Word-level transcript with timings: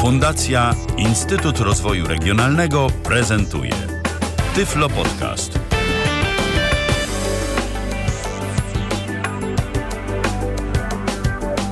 Fundacja 0.00 0.74
Instytut 0.96 1.58
Rozwoju 1.58 2.08
Regionalnego 2.08 2.86
prezentuje 3.04 3.72
Tyflo 4.54 4.88
Podcast. 4.88 5.58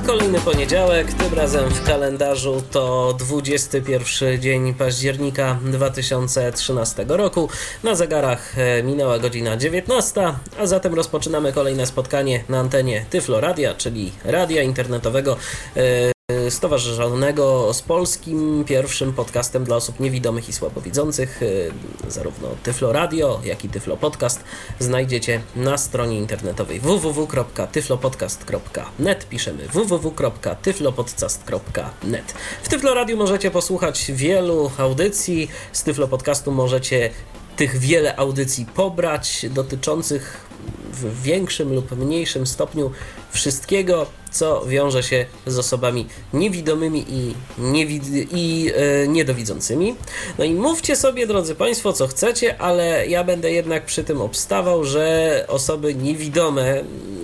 Kolejny 0.07 0.39
poniedziałek, 0.39 1.13
tym 1.13 1.33
razem 1.33 1.69
w 1.69 1.83
kalendarzu 1.83 2.63
to 2.71 3.15
21 3.19 4.41
dzień 4.41 4.73
października 4.73 5.59
2013 5.63 7.05
roku. 7.07 7.49
Na 7.83 7.95
zegarach 7.95 8.57
e, 8.57 8.83
minęła 8.83 9.19
godzina 9.19 9.57
19, 9.57 10.33
a 10.59 10.65
zatem 10.65 10.93
rozpoczynamy 10.93 11.53
kolejne 11.53 11.85
spotkanie 11.85 12.43
na 12.49 12.59
antenie 12.59 13.05
Tyflo 13.09 13.41
Radia, 13.41 13.73
czyli 13.75 14.11
radia 14.25 14.63
internetowego 14.63 15.37
e, 15.77 16.18
stowarzyszonego 16.49 17.73
z 17.73 17.81
polskim 17.81 18.63
pierwszym 18.67 19.13
podcastem 19.13 19.63
dla 19.63 19.75
osób 19.75 19.99
niewidomych 19.99 20.49
i 20.49 20.53
słabowidzących. 20.53 21.43
Y, 21.43 21.71
zarówno 22.07 22.49
Tyflo 22.63 22.93
Radio, 22.93 23.41
jak 23.43 23.65
i 23.65 23.69
Tyflo 23.69 23.97
Podcast 23.97 24.43
znajdziecie 24.79 25.41
na 25.55 25.77
stronie 25.77 26.17
internetowej 26.17 26.79
www.tyflopodcast.net. 26.79 29.29
Piszemy 29.29 29.67
www.tyflopodcast.net. 29.67 32.33
W 32.63 32.69
Tyflo 32.69 32.93
Radio 32.93 33.17
możecie 33.17 33.51
posłuchać 33.51 34.11
wielu 34.11 34.71
audycji. 34.77 35.49
Z 35.71 35.83
Tyflo 35.83 36.07
Podcastu 36.07 36.51
możecie 36.51 37.09
tych 37.55 37.77
wiele 37.77 38.15
audycji 38.15 38.65
pobrać 38.65 39.45
dotyczących 39.49 40.48
w 40.93 41.21
większym 41.21 41.73
lub 41.73 41.97
mniejszym 41.97 42.47
stopniu 42.47 42.91
wszystkiego, 43.31 44.05
co 44.31 44.65
wiąże 44.65 45.03
się 45.03 45.25
z 45.47 45.57
osobami 45.59 46.07
niewidomymi 46.33 47.05
i, 47.09 47.33
niewid- 47.59 48.27
i 48.31 48.71
e, 48.75 49.07
niedowidzącymi. 49.07 49.95
No 50.37 50.45
i 50.45 50.53
mówcie 50.53 50.95
sobie, 50.95 51.27
drodzy 51.27 51.55
Państwo, 51.55 51.93
co 51.93 52.07
chcecie, 52.07 52.61
ale 52.61 53.07
ja 53.07 53.23
będę 53.23 53.51
jednak 53.51 53.85
przy 53.85 54.03
tym 54.03 54.21
obstawał, 54.21 54.85
że 54.85 55.45
osoby 55.47 55.95
niewidome 55.95 56.83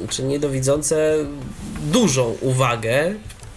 czy 0.10 0.24
niedowidzące 0.24 1.18
dużą 1.92 2.38
uwagę 2.42 3.14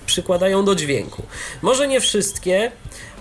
przykładają 0.06 0.64
do 0.64 0.74
dźwięku. 0.74 1.22
Może 1.62 1.88
nie 1.88 2.00
wszystkie, 2.00 2.72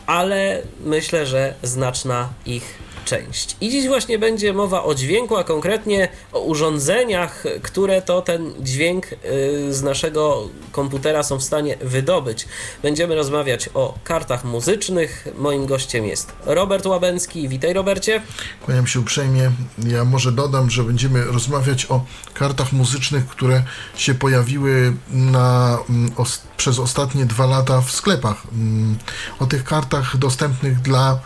ale 0.05 0.61
myślę, 0.85 1.25
że 1.25 1.53
znaczna 1.63 2.29
ich 2.45 2.86
część. 3.07 3.57
I 3.61 3.69
dziś 3.69 3.87
właśnie 3.87 4.19
będzie 4.19 4.53
mowa 4.53 4.83
o 4.83 4.95
dźwięku, 4.95 5.37
a 5.37 5.43
konkretnie 5.43 6.09
o 6.33 6.39
urządzeniach, 6.39 7.43
które 7.63 8.01
to 8.01 8.21
ten 8.21 8.53
dźwięk 8.59 9.05
y, 9.11 9.73
z 9.73 9.83
naszego 9.83 10.49
komputera 10.71 11.23
są 11.23 11.37
w 11.37 11.43
stanie 11.43 11.77
wydobyć. 11.81 12.47
Będziemy 12.83 13.15
rozmawiać 13.15 13.69
o 13.73 13.97
kartach 14.03 14.43
muzycznych. 14.43 15.27
Moim 15.37 15.65
gościem 15.65 16.05
jest 16.05 16.33
Robert 16.45 16.85
Łabęcki. 16.85 17.49
Witaj 17.49 17.73
Robercie. 17.73 18.21
Kłaniam 18.65 18.87
się 18.87 18.99
uprzejmie. 18.99 19.51
Ja 19.87 20.05
może 20.05 20.31
dodam, 20.31 20.69
że 20.69 20.83
będziemy 20.83 21.23
rozmawiać 21.23 21.85
o 21.89 22.05
kartach 22.33 22.73
muzycznych, 22.73 23.27
które 23.27 23.63
się 23.95 24.13
pojawiły 24.13 24.93
na, 25.09 25.77
mm, 25.89 26.11
os, 26.17 26.41
przez 26.57 26.79
ostatnie 26.79 27.25
dwa 27.25 27.45
lata 27.45 27.81
w 27.81 27.91
sklepach. 27.91 28.43
Mm, 28.53 28.97
o 29.39 29.45
tych 29.45 29.63
kartach 29.63 30.17
dostępnych 30.17 30.81
dla 30.81 31.19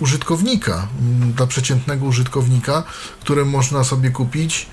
użytkownika, 0.00 0.88
mm, 1.00 1.32
dla 1.32 1.46
przeciętnego 1.46 2.06
użytkownika, 2.06 2.82
które 3.20 3.44
można 3.44 3.84
sobie 3.84 4.10
kupić. 4.10 4.66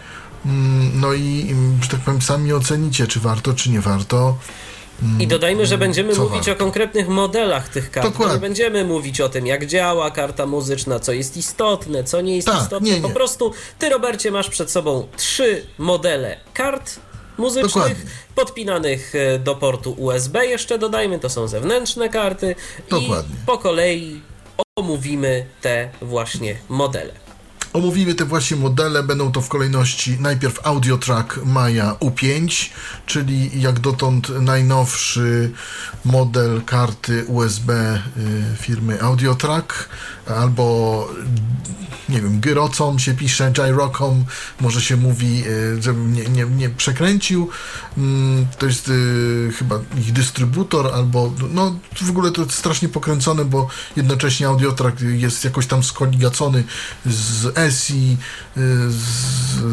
Mm, 0.46 1.00
no 1.00 1.14
i, 1.14 1.48
mm, 1.52 1.80
że 1.84 1.90
tak 1.90 2.00
powiem, 2.00 2.22
sami 2.22 2.54
ocenicie, 2.54 3.08
czy 3.08 3.20
warto, 3.20 3.54
czy 3.54 3.70
nie 3.70 3.82
warto. 3.82 4.38
I 5.20 5.28
dodajmy, 5.28 5.66
że 5.66 5.78
będziemy 5.78 6.14
co 6.14 6.24
mówić 6.24 6.46
warto. 6.46 6.52
o 6.52 6.56
konkretnych 6.56 7.08
modelach 7.08 7.70
tych 7.70 7.92
kart. 7.92 8.08
Dokładnie. 8.08 8.36
Nie 8.36 8.42
będziemy 8.42 8.86
mówić 8.86 9.22
o 9.22 9.30
tym, 9.30 9.48
jak 9.48 9.66
działa 9.66 10.12
karta 10.12 10.46
muzyczna, 10.46 11.00
co 11.00 11.12
jest 11.12 11.38
istotne, 11.38 12.04
co 12.04 12.22
nie 12.22 12.36
jest 12.36 12.48
tak, 12.48 12.62
istotne. 12.62 12.90
Nie, 12.90 12.96
nie. 12.96 13.02
Po 13.02 13.10
prostu 13.10 13.54
ty, 13.80 13.90
Robercie, 13.90 14.32
masz 14.32 14.50
przed 14.50 14.72
sobą 14.72 15.08
trzy 15.18 15.66
modele 15.78 16.38
kart 16.54 17.00
muzycznych, 17.38 17.74
Dokładnie. 17.74 18.06
podpinanych 18.36 19.16
e, 19.16 19.40
do 19.40 19.56
portu 19.56 19.92
USB. 19.98 20.46
Jeszcze 20.46 20.78
dodajmy, 20.78 21.20
to 21.20 21.30
są 21.30 21.48
zewnętrzne 21.48 22.10
karty. 22.10 22.56
Dokładnie. 22.90 23.36
I 23.36 23.46
po 23.46 23.58
kolei 23.58 24.22
omówimy 24.80 25.46
te 25.62 25.90
właśnie 26.02 26.56
modele. 26.70 27.29
Omówimy 27.74 28.16
te 28.16 28.26
właśnie 28.26 28.58
modele, 28.58 29.04
będą 29.04 29.32
to 29.32 29.42
w 29.42 29.50
kolejności 29.50 30.18
najpierw 30.20 30.68
AudioTrack 30.68 31.40
Maya 31.46 31.96
U5, 32.00 32.70
czyli 33.06 33.62
jak 33.62 33.80
dotąd 33.80 34.30
najnowszy 34.42 35.52
model 36.06 36.62
karty 36.66 37.26
USB 37.28 38.02
y, 38.18 38.58
firmy 38.58 39.02
AudioTrack, 39.02 39.90
albo 40.28 41.08
nie 42.10 42.22
wiem, 42.22 42.40
gyrocom 42.40 43.00
się 43.00 43.14
pisze, 43.14 43.52
gyrocom, 43.52 44.26
może 44.62 44.82
się 44.82 44.98
mówi, 44.98 45.44
y, 45.48 45.82
żebym 45.82 46.14
nie, 46.14 46.24
nie, 46.24 46.46
nie 46.46 46.70
przekręcił. 46.70 47.50
Mm, 47.98 48.48
to 48.58 48.66
jest 48.66 48.88
y, 48.90 49.50
chyba 49.60 49.80
ich 50.00 50.14
dystrybutor, 50.14 50.88
albo 50.94 51.34
no 51.50 51.80
w 52.02 52.10
ogóle 52.10 52.32
to 52.32 52.50
strasznie 52.50 52.90
pokręcone, 52.90 53.46
bo 53.46 53.68
jednocześnie 53.96 54.48
Audiotrack 54.48 55.02
jest 55.02 55.44
jakoś 55.44 55.68
tam 55.68 55.84
skoligacony 55.84 56.64
z 57.06 57.58
ESI, 57.60 58.18
y, 58.58 58.62
z, 58.92 59.00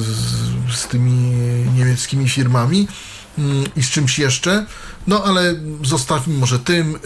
z, 0.02 0.76
z 0.76 0.86
tymi 0.86 1.30
niemieckimi 1.74 2.28
firmami 2.28 2.88
mm, 3.38 3.64
i 3.76 3.82
z 3.82 3.90
czymś 3.90 4.18
jeszcze. 4.18 4.66
No 5.06 5.24
ale 5.24 5.54
zostawmy 5.82 6.34
może 6.34 6.58
tym. 6.58 6.98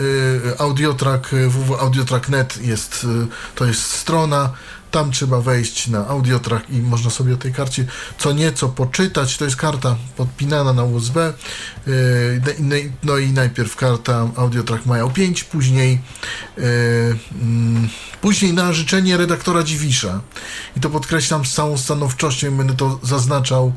Audiotrack, 0.59 1.31
www.audiotrack.net 1.49 2.59
jest, 2.63 3.07
to 3.55 3.65
jest 3.65 3.83
strona 3.83 4.51
tam 4.91 5.11
trzeba 5.11 5.41
wejść 5.41 5.89
na 5.89 6.07
audiotrack 6.07 6.71
i 6.71 6.79
można 6.79 7.11
sobie 7.11 7.35
o 7.35 7.37
tej 7.37 7.53
karcie 7.53 7.85
co 8.19 8.33
nieco 8.33 8.69
poczytać. 8.69 9.37
To 9.37 9.45
jest 9.45 9.57
karta 9.57 9.97
podpinana 10.17 10.73
na 10.73 10.85
USB. 10.85 11.33
Yy, 11.87 12.93
no 13.03 13.19
i 13.19 13.33
najpierw 13.33 13.77
karta 13.77 14.29
audiotrack 14.37 14.87
mają 14.87 15.11
5, 15.11 15.45
później 15.45 16.01
yy, 16.57 16.65
mm, 17.43 17.89
później 18.21 18.53
na 18.53 18.73
życzenie 18.73 19.17
redaktora 19.17 19.63
Dziwisza. 19.63 20.21
I 20.77 20.81
to 20.81 20.91
podkreślam 20.91 21.47
z 21.47 21.55
całą 21.55 21.79
stanowczością, 21.79 22.57
będę 22.57 22.75
to 22.75 23.01
zaznaczał 23.03 23.73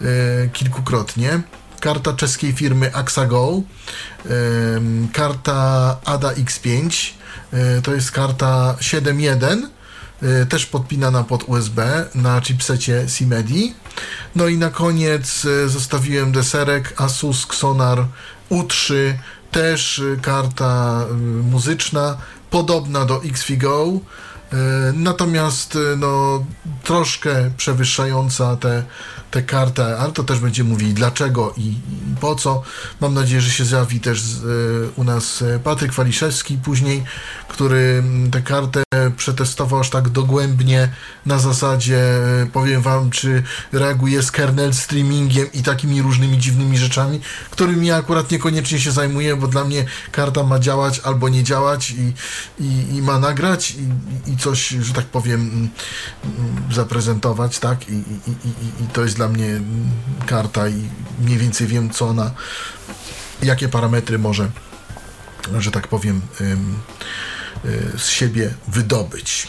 yy, 0.00 0.08
kilkukrotnie 0.52 1.42
karta 1.80 2.12
czeskiej 2.12 2.52
firmy 2.52 2.94
Axago, 2.94 3.62
karta 5.12 5.96
ADA 6.04 6.32
X5, 6.32 6.90
to 7.82 7.94
jest 7.94 8.10
karta 8.10 8.76
7.1 8.80 9.62
Y, 9.62 9.77
też 10.48 10.66
podpinana 10.66 11.24
pod 11.24 11.44
USB 11.48 12.06
na 12.14 12.40
chipsecie 12.40 13.06
CMEDI. 13.06 13.74
No 14.36 14.48
i 14.48 14.58
na 14.58 14.70
koniec 14.70 15.44
y, 15.44 15.68
zostawiłem 15.68 16.32
deserek 16.32 16.94
Asus 16.96 17.46
Xonar 17.46 18.06
U3, 18.50 18.94
też 19.50 19.98
y, 19.98 20.18
karta 20.22 21.04
muzyczna, 21.42 22.16
podobna 22.50 23.04
do 23.04 23.22
XFigo, 23.24 23.86
natomiast 24.94 25.78
no, 25.96 26.44
troszkę 26.82 27.50
przewyższająca 27.56 28.56
te 28.56 28.84
tę 29.30 29.42
kartę, 29.42 29.98
ale 29.98 30.12
to 30.12 30.24
też 30.24 30.38
będziemy 30.38 30.70
mówili 30.70 30.94
dlaczego 30.94 31.54
i, 31.56 31.66
i, 31.66 31.76
po 32.20 32.34
co. 32.34 32.62
Mam 33.00 33.14
nadzieję, 33.14 33.40
że 33.40 33.50
się 33.50 33.64
zjawi 33.64 34.00
też 34.00 34.20
z, 34.20 34.44
y, 34.44 34.90
u 34.96 35.04
nas 35.04 35.42
e, 35.42 35.58
Patryk 35.58 35.92
Waliszewski 35.92 36.58
później, 36.64 37.04
który 37.48 38.02
tę 38.32 38.42
kartę 38.42 38.82
przetestował 39.16 39.80
aż 39.80 39.90
tak 39.90 40.08
dogłębnie 40.08 40.88
na 41.26 41.38
zasadzie 41.38 41.98
e, 41.98 42.46
powiem 42.52 42.82
wam, 42.82 43.10
czy 43.10 43.42
reaguje 43.72 44.22
z 44.22 44.30
kernel 44.30 44.74
streamingiem 44.74 45.52
i 45.52 45.62
takimi 45.62 46.02
różnymi 46.02 46.38
dziwnymi 46.38 46.78
rzeczami, 46.78 47.20
którymi 47.50 47.86
ja 47.86 47.96
akurat 47.96 48.30
niekoniecznie 48.30 48.80
się 48.80 48.92
zajmuję, 48.92 49.36
bo 49.36 49.46
dla 49.46 49.64
mnie 49.64 49.84
karta 50.12 50.42
ma 50.42 50.58
działać 50.58 51.00
albo 51.00 51.28
nie 51.28 51.42
działać 51.44 51.90
i, 51.90 52.12
i, 52.58 52.96
i 52.96 53.02
ma 53.02 53.18
nagrać 53.18 53.70
i, 53.70 54.32
i 54.32 54.36
coś, 54.36 54.68
że 54.68 54.92
tak 54.92 55.06
powiem, 55.06 55.68
zaprezentować, 56.72 57.58
tak? 57.58 57.88
I, 57.88 57.92
i, 57.92 58.30
i, 58.30 58.84
i 58.84 58.86
to 58.92 59.02
jest 59.02 59.17
dla 59.18 59.28
mnie 59.28 59.60
karta 60.26 60.68
i 60.68 60.88
mniej 61.20 61.38
więcej 61.38 61.66
wiem, 61.66 61.90
co 61.90 62.08
ona, 62.08 62.30
jakie 63.42 63.68
parametry 63.68 64.18
może, 64.18 64.50
że 65.58 65.70
tak 65.70 65.88
powiem, 65.88 66.20
y, 66.40 67.98
z 67.98 68.06
siebie 68.08 68.54
wydobyć. 68.68 69.48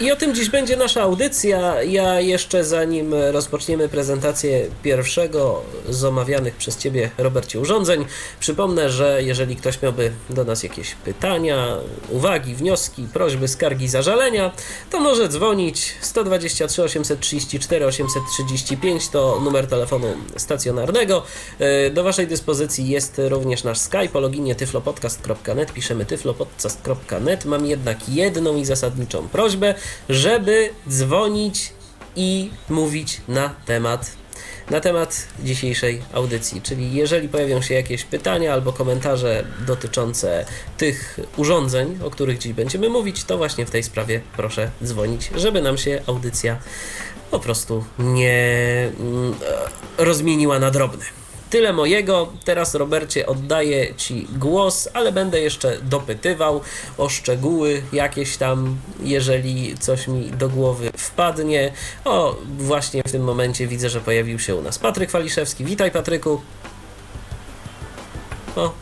I 0.00 0.12
o 0.12 0.16
tym 0.16 0.34
dziś 0.34 0.50
będzie 0.50 0.76
nasza 0.76 1.02
audycja. 1.02 1.82
Ja 1.82 2.20
jeszcze 2.20 2.64
zanim 2.64 3.14
rozpoczniemy 3.14 3.88
prezentację 3.88 4.66
pierwszego 4.82 5.62
z 5.88 6.04
omawianych 6.04 6.56
przez 6.56 6.78
Ciebie, 6.78 7.10
Robercie, 7.18 7.60
urządzeń, 7.60 8.04
przypomnę, 8.40 8.90
że 8.90 9.22
jeżeli 9.22 9.56
ktoś 9.56 9.82
miałby 9.82 10.12
do 10.30 10.44
nas 10.44 10.62
jakieś 10.62 10.94
pytania, 10.94 11.76
uwagi, 12.08 12.54
wnioski, 12.54 13.08
prośby, 13.12 13.48
skargi, 13.48 13.88
zażalenia, 13.88 14.52
to 14.90 15.00
może 15.00 15.28
dzwonić 15.28 15.94
123 16.00 16.82
834 16.82 17.86
835 17.86 19.08
to 19.08 19.40
numer 19.40 19.66
telefonu 19.66 20.06
stacjonarnego. 20.36 21.22
E, 21.58 21.90
Do 21.90 22.04
Waszej 22.04 22.26
dyspozycji 22.26 22.88
jest 22.88 23.20
również 23.28 23.64
nasz 23.64 23.78
Skype 23.78 24.12
o 24.12 24.20
loginie 24.20 24.54
tyflopodcast.net. 24.54 25.72
Piszemy 25.72 26.04
tyflopodcast.net. 26.04 27.44
Mam 27.44 27.66
jednak 27.66 28.08
jedną 28.08 28.56
i 28.56 28.64
zasadniczą 28.64 29.28
prośbę, 29.28 29.74
żeby 30.08 30.70
dzwonić 30.88 31.72
i 32.16 32.50
mówić 32.68 33.20
na 33.28 33.54
temat 33.66 34.24
na 34.70 34.80
temat 34.80 35.28
dzisiejszej 35.42 36.02
audycji. 36.12 36.62
Czyli 36.62 36.94
jeżeli 36.94 37.28
pojawią 37.28 37.62
się 37.62 37.74
jakieś 37.74 38.04
pytania 38.04 38.52
albo 38.52 38.72
komentarze 38.72 39.44
dotyczące 39.66 40.46
tych 40.76 41.20
urządzeń, 41.36 41.98
o 42.04 42.10
których 42.10 42.38
dziś 42.38 42.52
będziemy 42.52 42.88
mówić, 42.88 43.24
to 43.24 43.36
właśnie 43.36 43.66
w 43.66 43.70
tej 43.70 43.82
sprawie 43.82 44.20
proszę 44.36 44.70
dzwonić, 44.84 45.30
żeby 45.36 45.62
nam 45.62 45.78
się 45.78 46.02
audycja 46.06 46.58
po 47.30 47.40
prostu 47.40 47.84
nie 47.98 48.90
mm, 49.00 49.34
e, 49.98 50.04
rozmieniła 50.04 50.58
na 50.58 50.70
drobne. 50.70 51.04
Tyle 51.54 51.72
mojego. 51.72 52.32
Teraz, 52.44 52.74
Robercie, 52.74 53.26
oddaję 53.26 53.94
Ci 53.94 54.26
głos, 54.38 54.88
ale 54.94 55.12
będę 55.12 55.40
jeszcze 55.40 55.78
dopytywał 55.82 56.60
o 56.98 57.08
szczegóły 57.08 57.82
jakieś 57.92 58.36
tam, 58.36 58.76
jeżeli 59.02 59.78
coś 59.78 60.08
mi 60.08 60.30
do 60.30 60.48
głowy 60.48 60.90
wpadnie. 60.96 61.72
O, 62.04 62.36
właśnie 62.58 63.02
w 63.02 63.12
tym 63.12 63.24
momencie 63.24 63.66
widzę, 63.66 63.88
że 63.88 64.00
pojawił 64.00 64.38
się 64.38 64.54
u 64.54 64.62
nas 64.62 64.78
Patryk 64.78 65.10
Waliszewski. 65.10 65.64
Witaj, 65.64 65.90
Patryku. 65.90 66.40
O, 68.56 68.72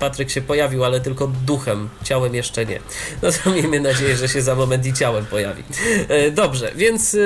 Patryk 0.00 0.30
się 0.30 0.40
pojawił, 0.40 0.84
ale 0.84 1.00
tylko 1.00 1.26
duchem, 1.46 1.88
ciałem 2.04 2.34
jeszcze 2.34 2.66
nie. 2.66 2.80
No 3.22 3.28
to 3.32 3.50
miejmy 3.50 3.80
nadzieję, 3.80 4.16
że 4.16 4.28
się 4.28 4.42
za 4.42 4.54
moment 4.54 4.86
i 4.86 4.92
ciałem 4.92 5.26
pojawi. 5.26 5.62
E, 6.08 6.30
Dobrze, 6.30 6.72
więc 6.76 7.14
e, 7.14 7.18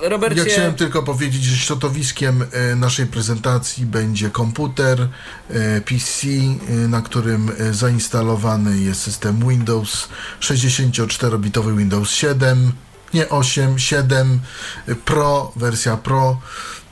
Robercie... 0.00 0.38
Ja 0.38 0.44
chciałem 0.44 0.74
tylko 0.74 1.02
powiedzieć, 1.02 1.44
że 1.44 1.56
środowiskiem 1.56 2.44
e, 2.52 2.76
naszej 2.76 3.06
prezentacji 3.06 3.86
będzie 3.86 4.30
komputer 4.30 5.00
e, 5.00 5.80
PC, 5.80 6.26
e, 6.26 6.72
na 6.72 7.02
którym 7.02 7.50
zainstalowany 7.70 8.78
jest 8.78 9.00
system 9.00 9.48
Windows 9.48 10.08
64-bitowy 10.40 11.76
Windows 11.76 12.10
7, 12.10 12.72
nie 13.14 13.28
8, 13.28 13.78
7 13.78 14.40
e, 14.86 14.94
Pro, 14.94 15.52
wersja 15.56 15.96
Pro. 15.96 16.40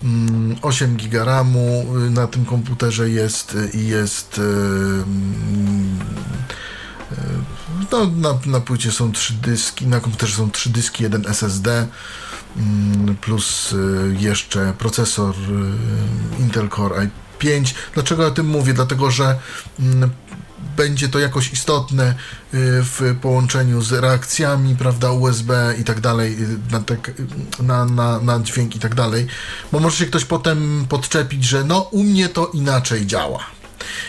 mm, 0.02 0.56
8 0.62 0.96
giga 0.96 1.24
RAMu 1.24 1.86
e, 1.96 2.10
na 2.10 2.26
tym 2.26 2.44
komputerze 2.44 3.10
jest 3.10 3.56
i 3.74 3.86
jest 3.86 4.38
mm, 4.38 5.98
no, 7.92 8.06
na, 8.06 8.38
na 8.46 8.60
płycie 8.60 8.92
są 8.92 9.12
trzy 9.12 9.34
dyski, 9.34 9.86
na 9.86 10.00
komputerze 10.00 10.36
są 10.36 10.50
trzy 10.50 10.70
dyski, 10.70 11.02
jeden 11.02 11.26
SSD 11.26 11.72
mm, 11.72 11.88
plus 13.20 13.72
y, 13.72 14.16
jeszcze 14.20 14.74
procesor 14.78 15.34
y, 15.34 16.42
Intel 16.42 16.68
Core 16.68 17.08
i5. 17.40 17.74
Dlaczego 17.94 18.26
o 18.26 18.30
tym 18.30 18.46
mówię? 18.46 18.74
Dlatego, 18.74 19.10
że 19.10 19.38
mm, 19.80 20.10
będzie 20.76 21.08
to 21.08 21.18
jakoś 21.18 21.52
istotne 21.52 22.10
y, 22.10 22.14
w 22.82 23.16
połączeniu 23.22 23.82
z 23.82 23.92
reakcjami, 23.92 24.76
prawda, 24.76 25.10
USB 25.10 25.74
i 25.80 25.84
tak 25.84 26.00
dalej, 26.00 26.36
na, 27.60 27.84
na, 27.84 28.20
na 28.20 28.40
dźwięk 28.40 28.76
i 28.76 28.78
tak 28.78 28.94
dalej, 28.94 29.26
bo 29.72 29.80
może 29.80 29.96
się 29.96 30.06
ktoś 30.06 30.24
potem 30.24 30.86
podczepić, 30.88 31.44
że 31.44 31.64
no 31.64 31.80
u 31.80 32.02
mnie 32.02 32.28
to 32.28 32.46
inaczej 32.46 33.06
działa 33.06 33.55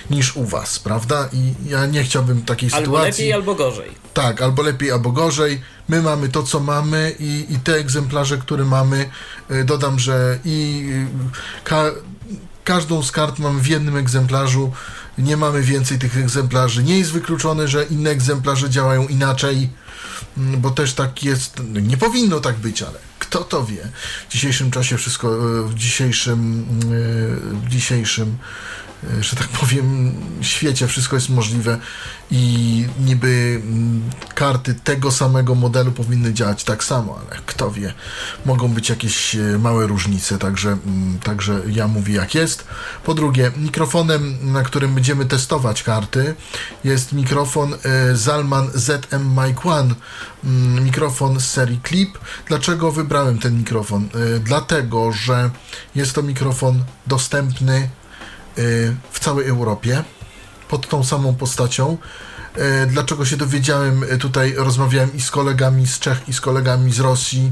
niż 0.10 0.36
u 0.36 0.46
was, 0.46 0.80
prawda? 0.80 1.30
I 1.34 1.54
ja 1.70 1.86
nie 1.86 2.04
chciałbym 2.04 2.42
takiej 2.42 2.70
Albo 2.74 2.86
sytuacji. 2.86 3.24
lepiej, 3.24 3.34
albo 3.34 3.56
gorzej. 3.56 3.92
Tak, 4.14 4.42
albo 4.42 4.62
lepiej, 4.64 4.92
albo 4.92 5.12
gorzej. 5.12 5.62
My 5.88 6.02
mamy 6.02 6.30
to, 6.30 6.44
co 6.44 6.60
mamy 6.60 7.16
i, 7.20 7.46
i 7.50 7.60
te 7.60 7.76
egzemplarze, 7.76 8.38
które 8.38 8.66
mamy, 8.66 9.10
y, 9.52 9.64
dodam, 9.64 10.00
że 10.00 10.40
i 10.46 10.90
y, 10.92 11.64
ka 11.64 11.92
każdą 12.64 13.04
z 13.04 13.12
kart 13.12 13.40
mamy 13.40 13.62
w 13.62 13.68
jednym 13.68 13.98
egzemplarzu, 13.98 14.72
nie 15.18 15.38
mamy 15.38 15.62
więcej 15.62 16.00
tych 16.00 16.18
egzemplarzy. 16.18 16.84
Nie 16.84 17.00
jest 17.00 17.12
wykluczone, 17.12 17.68
że 17.68 17.84
inne 17.84 18.10
egzemplarze 18.10 18.70
działają 18.70 19.08
inaczej, 19.08 19.70
mm, 20.38 20.62
bo 20.62 20.70
też 20.70 20.94
tak 20.94 21.24
jest, 21.24 21.62
nie 21.82 21.98
powinno 21.98 22.40
tak 22.40 22.56
być, 22.56 22.82
ale 22.82 23.00
kto 23.20 23.44
to 23.44 23.66
wie. 23.66 23.90
W 24.30 24.32
dzisiejszym 24.32 24.72
czasie 24.72 24.98
wszystko, 24.98 25.60
y, 25.60 25.64
w 25.64 25.76
dzisiejszym, 25.76 26.66
w 27.64 27.70
dzisiejszym 27.70 28.38
że 29.20 29.36
tak 29.36 29.48
powiem, 29.48 30.14
świecie 30.42 30.88
wszystko 30.88 31.16
jest 31.16 31.30
możliwe 31.30 31.78
i 32.32 32.86
niby 33.00 33.62
mm, 33.64 34.10
karty 34.36 34.74
tego 34.74 35.12
samego 35.12 35.56
modelu 35.56 35.92
powinny 35.92 36.34
działać 36.34 36.64
tak 36.64 36.84
samo, 36.84 37.20
ale 37.22 37.40
kto 37.46 37.72
wie, 37.72 37.94
mogą 38.46 38.68
być 38.68 38.90
jakieś 38.90 39.36
e, 39.36 39.40
małe 39.60 39.88
różnice, 39.88 40.38
także, 40.38 40.70
mm, 40.70 41.20
także 41.20 41.62
ja 41.68 41.88
mówię 41.88 42.14
jak 42.14 42.36
jest. 42.36 42.68
Po 43.04 43.14
drugie, 43.14 43.52
mikrofonem, 43.58 44.38
na 44.42 44.64
którym 44.64 44.96
będziemy 44.96 45.26
testować 45.26 45.84
karty, 45.84 46.36
jest 46.84 47.14
mikrofon 47.14 47.74
e, 47.74 48.16
Zalman 48.16 48.70
ZM 48.74 49.30
Mic 49.30 49.66
One, 49.66 49.96
mm, 50.44 50.84
mikrofon 50.84 51.40
z 51.40 51.46
serii 51.46 51.80
Clip. 51.88 52.18
Dlaczego 52.48 52.92
wybrałem 52.92 53.40
ten 53.40 53.58
mikrofon? 53.58 54.10
E, 54.36 54.40
Dlatego, 54.40 55.12
że 55.12 55.50
jest 55.96 56.14
to 56.14 56.24
mikrofon 56.24 56.84
dostępny 57.08 57.90
w 59.12 59.20
całej 59.20 59.48
Europie 59.48 60.04
pod 60.70 60.88
tą 60.88 61.04
samą 61.04 61.36
postacią. 61.36 61.98
Y, 62.58 62.88
Dlaczego 62.88 63.26
się 63.26 63.38
dowiedziałem, 63.38 64.04
y, 64.04 64.18
tutaj 64.18 64.54
rozmawiałem 64.58 65.16
i 65.16 65.22
z 65.22 65.32
kolegami 65.32 65.88
z 65.88 66.00
Czech, 66.00 66.30
i 66.30 66.34
z 66.34 66.42
kolegami 66.42 66.94
z 66.94 67.00
Rosji, 67.00 67.52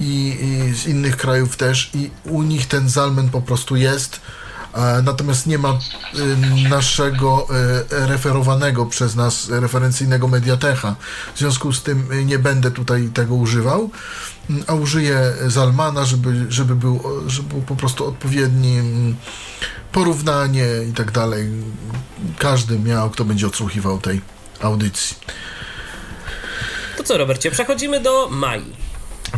i, 0.00 0.38
i 0.40 0.74
z 0.74 0.86
innych 0.86 1.16
krajów 1.16 1.56
też, 1.56 1.90
i 1.94 2.10
u 2.24 2.42
nich 2.42 2.66
ten 2.66 2.88
Zalmen 2.88 3.30
po 3.30 3.42
prostu 3.42 3.76
jest. 3.76 4.20
A 4.72 5.02
Natomiast 5.02 5.46
nie 5.46 5.58
ma 5.58 5.68
y, 5.68 6.68
naszego 6.68 7.46
y, 7.92 8.06
referowanego 8.06 8.86
przez 8.86 9.16
nas 9.16 9.48
referencyjnego 9.48 10.28
Mediatecha. 10.28 10.96
W 11.34 11.38
związku 11.38 11.72
z 11.72 11.82
tym 11.82 12.12
y, 12.12 12.24
nie 12.24 12.38
będę 12.38 12.70
tutaj 12.70 13.08
tego 13.14 13.34
używał, 13.34 13.90
a 14.66 14.74
użyję 14.74 15.32
Zalmana, 15.46 16.04
żeby, 16.04 16.46
żeby, 16.48 16.76
był, 16.76 17.02
żeby 17.26 17.48
był 17.48 17.62
po 17.62 17.76
prostu 17.76 18.06
odpowiedni 18.06 18.80
porównanie 19.92 20.66
i 20.90 20.92
tak 20.92 21.10
dalej. 21.10 21.50
Każdy 22.38 22.78
miał, 22.78 23.10
kto 23.10 23.24
będzie 23.24 23.46
odsłuchiwał 23.46 23.98
tej 23.98 24.20
audycji. 24.60 25.16
To 26.96 27.04
co, 27.04 27.18
Robercie, 27.18 27.50
przechodzimy 27.50 28.00
do 28.00 28.28
Mai. 28.30 28.62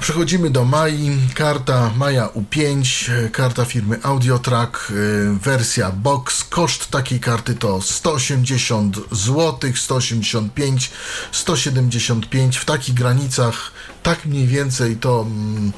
Przechodzimy 0.01 0.51
do 0.51 0.65
Mai. 0.65 1.19
Karta 1.35 1.91
Maja 1.97 2.27
U5, 2.27 2.85
e, 3.13 3.29
karta 3.29 3.65
firmy 3.65 4.03
Audiotrack, 4.03 4.77
e, 4.91 4.93
wersja 5.39 5.91
box. 5.91 6.45
Koszt 6.45 6.91
takiej 6.91 7.21
karty 7.21 7.55
to 7.55 7.83
180 7.83 8.97
zł, 9.11 9.73
185, 9.75 10.91
175. 11.33 12.57
W 12.57 12.65
takich 12.65 12.95
granicach, 12.95 13.73
tak 14.03 14.27
mniej 14.27 14.47
więcej 14.47 14.97
to, 14.97 15.21
mm, 15.21 15.73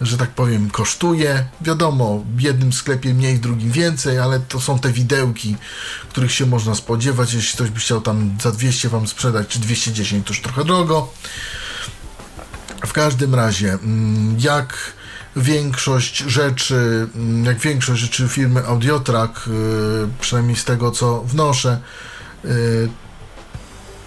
że 0.00 0.18
tak 0.18 0.30
powiem, 0.30 0.70
kosztuje. 0.70 1.46
Wiadomo, 1.60 2.24
w 2.36 2.40
jednym 2.40 2.72
sklepie 2.72 3.14
mniej, 3.14 3.36
w 3.36 3.40
drugim 3.40 3.70
więcej, 3.70 4.18
ale 4.18 4.40
to 4.40 4.60
są 4.60 4.78
te 4.78 4.92
widełki, 4.92 5.56
których 6.08 6.32
się 6.32 6.46
można 6.46 6.74
spodziewać. 6.74 7.34
Jeśli 7.34 7.54
ktoś 7.54 7.70
by 7.70 7.80
chciał 7.80 8.00
tam 8.00 8.36
za 8.42 8.52
200 8.52 8.88
wam 8.88 9.06
sprzedać, 9.06 9.48
czy 9.48 9.58
210, 9.58 10.26
to 10.26 10.32
już 10.32 10.42
trochę 10.42 10.64
drogo. 10.64 11.12
W 12.84 12.92
każdym 12.92 13.34
razie, 13.34 13.72
mm, 13.72 14.36
jak 14.40 14.92
większość 15.36 16.18
rzeczy, 16.18 17.08
mm, 17.14 17.44
jak 17.44 17.58
większość 17.58 18.02
rzeczy 18.02 18.28
firmy 18.28 18.66
Audiotrack, 18.66 19.48
y, 19.48 19.50
przynajmniej 20.20 20.56
z 20.56 20.64
tego 20.64 20.90
co 20.90 21.22
wnoszę, 21.22 21.80
y, 22.44 22.88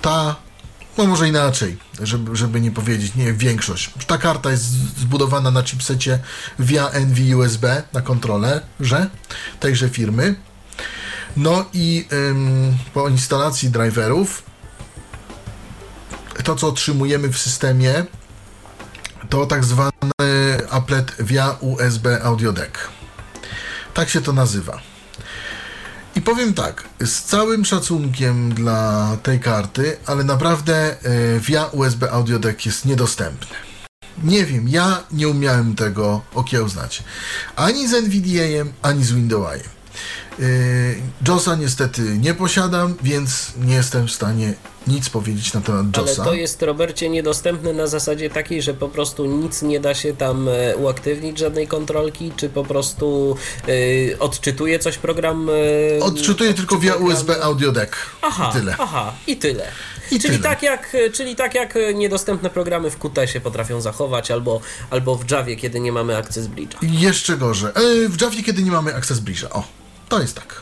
ta, 0.02 0.36
no 0.98 1.06
może 1.06 1.28
inaczej, 1.28 1.78
żeby, 2.02 2.36
żeby 2.36 2.62
nie 2.62 2.72
powiedzieć, 2.72 3.16
nie 3.16 3.34
większość. 3.34 3.94
Ta 4.08 4.18
karta 4.18 4.52
jest 4.52 4.64
zbudowana 5.00 5.52
na 5.52 5.64
chipsecie 5.64 6.20
via 6.60 6.90
NV-USB 6.90 7.84
na 7.94 8.02
kontrolę, 8.02 8.62
że 8.80 9.10
tejże 9.60 9.90
firmy. 9.90 10.36
No 11.38 11.66
i 11.74 12.08
ym, 12.14 12.78
po 12.94 13.10
instalacji 13.10 13.70
driverów 13.70 14.44
to, 16.44 16.56
co 16.56 16.68
otrzymujemy 16.68 17.30
w 17.30 17.38
systemie, 17.38 18.06
to 19.29 19.45
tak 19.45 19.65
zwany 19.65 19.91
applet 20.69 21.12
via 21.19 21.55
USB 21.62 22.07
Audio 22.24 22.53
Deck. 22.53 22.77
Tak 23.93 24.09
się 24.09 24.21
to 24.21 24.33
nazywa. 24.33 24.79
I 26.15 26.21
powiem 26.21 26.53
tak, 26.53 26.83
z 27.00 27.24
całym 27.24 27.65
szacunkiem 27.65 28.53
dla 28.53 29.17
tej 29.24 29.39
karty, 29.39 29.98
ale 30.05 30.24
naprawdę 30.24 30.75
e, 30.75 31.39
via 31.39 31.65
USB 31.65 32.12
Audio 32.12 32.39
Deck 32.39 32.65
jest 32.65 32.86
niedostępny. 32.86 33.55
Nie 34.24 34.45
wiem, 34.45 34.69
ja 34.69 35.03
nie 35.12 35.27
umiałem 35.27 35.75
tego 35.75 36.21
okiełznać. 36.33 37.03
Ani 37.55 37.88
z 37.88 37.93
NVDA, 37.93 38.71
ani 38.81 39.03
z 39.03 39.12
Windowsem. 39.12 39.78
Yy, 40.39 40.46
JOSa 41.27 41.55
niestety 41.55 42.01
nie 42.01 42.34
posiadam, 42.34 42.96
więc 43.03 43.51
nie 43.62 43.75
jestem 43.75 44.08
w 44.08 44.12
stanie 44.12 44.53
nic 44.88 45.10
powiedzieć 45.10 45.53
na 45.53 45.62
temat 45.62 45.86
Ale 45.98 46.08
JOSa. 46.10 46.24
to 46.24 46.34
jest, 46.34 46.62
Robercie, 46.62 47.10
niedostępne 47.10 47.74
na 47.74 47.88
zasadzie 47.88 48.29
takiej, 48.29 48.62
że 48.62 48.74
po 48.74 48.89
prostu 48.89 49.25
nic 49.25 49.62
nie 49.62 49.79
da 49.79 49.93
się 49.93 50.13
tam 50.13 50.48
e, 50.50 50.77
uaktywnić, 50.77 51.38
żadnej 51.39 51.67
kontrolki, 51.67 52.31
czy 52.38 52.50
po 52.50 52.63
prostu 52.63 53.36
e, 54.13 54.19
odczytuje 54.19 54.79
coś 54.79 54.98
program? 54.98 55.50
e, 56.00 56.03
Odczytuję 56.03 56.53
tylko 56.53 56.77
via 56.77 56.91
programy? 56.91 57.13
USB 57.13 57.43
Audio 57.43 57.72
Deck. 57.72 57.96
Aha, 58.22 58.50
I 58.51 58.60
tyle. 58.60 58.75
aha, 58.79 59.13
i 59.27 59.38
tyle. 59.38 59.67
I 60.12 60.19
czyli, 60.19 60.38
tyle. 60.38 60.50
Tak 60.50 60.63
jak, 60.63 60.98
czyli 61.13 61.36
tak 61.36 61.55
jak 61.55 61.74
niedostępne 61.96 62.50
programy 62.50 62.89
w 62.91 62.98
QT 62.98 63.19
potrafią 63.43 63.81
zachować, 63.81 64.31
albo, 64.31 64.62
albo 64.89 65.15
w 65.15 65.31
Javie, 65.31 65.55
kiedy 65.55 65.79
nie 65.79 65.91
mamy 65.91 66.17
Access 66.17 66.48
Bridge'a. 66.48 66.77
Jeszcze 66.81 67.38
gorzej. 67.38 67.69
E, 67.69 68.10
w 68.10 68.22
Javie, 68.22 68.43
kiedy 68.43 68.63
nie 68.63 68.72
mamy 68.72 68.96
Access 68.96 69.19
Bridge'a. 69.19 69.48
O, 69.51 69.63
to 70.10 70.22
jest 70.22 70.36
tak. 70.36 70.62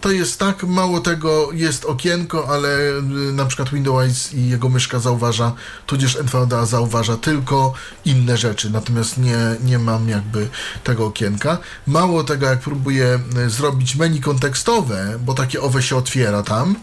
To 0.00 0.10
jest 0.10 0.38
tak, 0.38 0.62
mało 0.62 1.00
tego, 1.00 1.48
jest 1.52 1.84
okienko, 1.84 2.48
ale 2.48 2.68
y, 2.98 3.02
na 3.32 3.44
przykład 3.44 3.70
Windows 3.70 4.34
i 4.34 4.48
jego 4.48 4.68
myszka 4.68 4.98
zauważa, 4.98 5.52
tudzież 5.86 6.16
NVDA 6.16 6.66
zauważa 6.66 7.16
tylko 7.16 7.74
inne 8.04 8.36
rzeczy, 8.36 8.70
natomiast 8.70 9.18
nie, 9.18 9.38
nie 9.64 9.78
mam 9.78 10.08
jakby 10.08 10.48
tego 10.84 11.06
okienka. 11.06 11.58
Mało 11.86 12.24
tego, 12.24 12.46
jak 12.46 12.60
próbuję 12.60 13.18
y, 13.46 13.50
zrobić 13.50 13.96
menu 13.96 14.20
kontekstowe, 14.20 15.18
bo 15.24 15.34
takie 15.34 15.60
owe 15.60 15.82
się 15.82 15.96
otwiera 15.96 16.42
tam, 16.42 16.76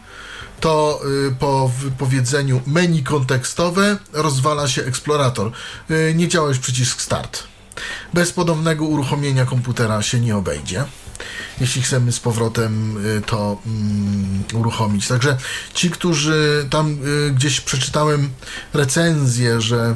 to 0.59 1.01
y, 1.29 1.35
po 1.39 1.71
wypowiedzeniu 1.79 2.61
menu 2.67 3.03
kontekstowe 3.03 3.97
rozwala 4.13 4.67
się 4.67 4.83
eksplorator. 4.83 5.51
Nie 6.15 6.27
działa 6.27 6.47
już 6.47 6.59
przycisk 6.59 7.01
start. 7.01 7.43
Bez 8.13 8.31
ponownego 8.31 8.85
uruchomienia 8.85 9.45
komputera 9.45 10.01
się 10.01 10.19
nie 10.19 10.37
obejdzie. 10.37 10.85
Jeśli 11.61 11.81
chcemy 11.81 12.11
z 12.11 12.19
powrotem 12.19 13.05
y, 13.05 13.21
to 13.21 13.61
mm, 13.65 14.43
uruchomić. 14.53 15.07
Także 15.07 15.37
ci, 15.73 15.89
którzy 15.89 16.67
tam 16.69 16.97
y, 17.27 17.31
gdzieś 17.31 17.61
przeczytałem 17.61 18.29
recenzję, 18.73 19.61
że 19.61 19.95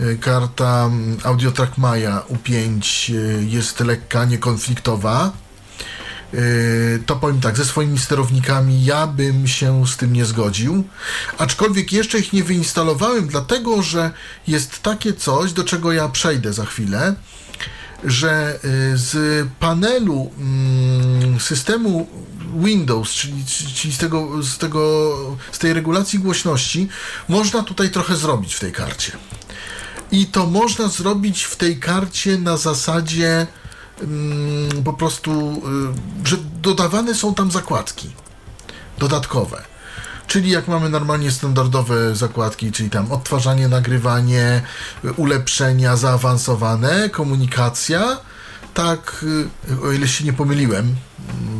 y, 0.00 0.18
karta 0.20 0.84
mm, 0.84 1.18
AudioTrack 1.24 1.78
Maya 1.78 2.22
U5 2.30 3.14
y, 3.14 3.44
jest 3.44 3.80
lekka, 3.80 4.24
niekonfliktowa, 4.24 5.32
to 7.06 7.16
powiem 7.16 7.40
tak, 7.40 7.56
ze 7.56 7.64
swoimi 7.64 7.98
sterownikami 7.98 8.84
ja 8.84 9.06
bym 9.06 9.48
się 9.48 9.86
z 9.86 9.96
tym 9.96 10.12
nie 10.12 10.24
zgodził. 10.24 10.84
Aczkolwiek 11.38 11.92
jeszcze 11.92 12.18
ich 12.18 12.32
nie 12.32 12.44
wyinstalowałem, 12.44 13.28
dlatego 13.28 13.82
że 13.82 14.10
jest 14.46 14.82
takie 14.82 15.12
coś, 15.12 15.52
do 15.52 15.64
czego 15.64 15.92
ja 15.92 16.08
przejdę 16.08 16.52
za 16.52 16.64
chwilę, 16.64 17.14
że 18.04 18.58
yy, 18.64 18.98
z 18.98 19.48
panelu 19.58 20.30
mm, 20.38 21.40
systemu 21.40 22.08
Windows, 22.56 23.10
czyli, 23.10 23.44
czyli 23.74 23.94
z, 23.94 23.98
tego, 23.98 24.42
z, 24.42 24.58
tego, 24.58 25.14
z 25.52 25.58
tej 25.58 25.72
regulacji 25.72 26.18
głośności, 26.18 26.88
można 27.28 27.62
tutaj 27.62 27.90
trochę 27.90 28.16
zrobić 28.16 28.54
w 28.54 28.60
tej 28.60 28.72
karcie. 28.72 29.12
I 30.12 30.26
to 30.26 30.46
można 30.46 30.88
zrobić 30.88 31.44
w 31.44 31.56
tej 31.56 31.78
karcie 31.78 32.38
na 32.38 32.56
zasadzie 32.56 33.46
mm, 34.00 34.84
po 34.84 34.92
prostu, 34.92 35.62
y, 36.24 36.28
że 36.28 36.36
dodawane 36.62 37.14
są 37.14 37.34
tam 37.34 37.50
zakładki 37.50 38.10
dodatkowe. 38.98 39.77
Czyli 40.28 40.50
jak 40.50 40.68
mamy 40.68 40.88
normalnie 40.88 41.30
standardowe 41.30 42.16
zakładki, 42.16 42.72
czyli 42.72 42.90
tam 42.90 43.12
odtwarzanie, 43.12 43.68
nagrywanie, 43.68 44.62
ulepszenia 45.16 45.96
zaawansowane, 45.96 47.10
komunikacja, 47.10 48.16
tak, 48.78 49.24
y, 49.70 49.88
o 49.88 49.92
ile 49.92 50.08
się 50.08 50.24
nie 50.24 50.32
pomyliłem, 50.32 50.94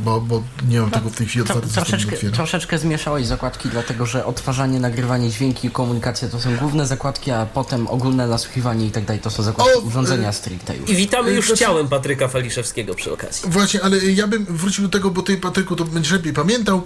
bo, 0.05 0.21
bo 0.21 0.43
nie 0.69 0.81
mam 0.81 0.91
tego 0.91 1.11
w 1.11 1.17
tej 1.17 1.27
chwili 1.27 1.45
Tro, 1.45 1.55
otwarte, 1.55 1.75
troszeczkę, 1.75 2.17
troszeczkę 2.17 2.79
zmieszałeś 2.79 3.27
zakładki, 3.27 3.69
dlatego 3.69 4.07
że 4.07 4.27
odtwarzanie, 4.27 4.81
nagrywanie 4.81 5.31
dźwięki 5.31 5.69
i 5.69 5.71
komunikacja 5.71 6.29
to 6.29 6.41
są 6.41 6.57
główne 6.57 6.87
zakładki, 6.87 7.31
a 7.31 7.47
potem 7.47 7.87
ogólne 7.87 8.27
nasłuchiwanie 8.27 8.87
i 8.87 8.91
tak 8.91 9.05
dalej 9.05 9.23
to 9.23 9.31
są 9.31 9.43
zakładki 9.43 9.79
O, 9.79 9.81
urządzenia 9.81 10.31
y- 10.31 10.33
stricte 10.33 10.77
już. 10.77 10.91
I 10.91 10.97
witamy 10.97 11.31
już 11.31 11.47
Znaczy- 11.47 11.61
ciałem 11.61 11.89
Patryka 11.89 12.29
Faliszewskiego 12.29 12.95
przy 12.95 13.13
okazji. 13.13 13.51
Właśnie, 13.51 13.83
ale 13.83 13.99
ja 13.99 14.27
bym 14.27 14.45
wrócił 14.45 14.85
do 14.85 14.91
tego, 14.91 15.11
bo 15.11 15.23
ty, 15.23 15.37
Patryku, 15.37 15.77
to 15.77 15.85
będziesz 15.85 16.13
lepiej 16.13 16.33
pamiętał. 16.33 16.83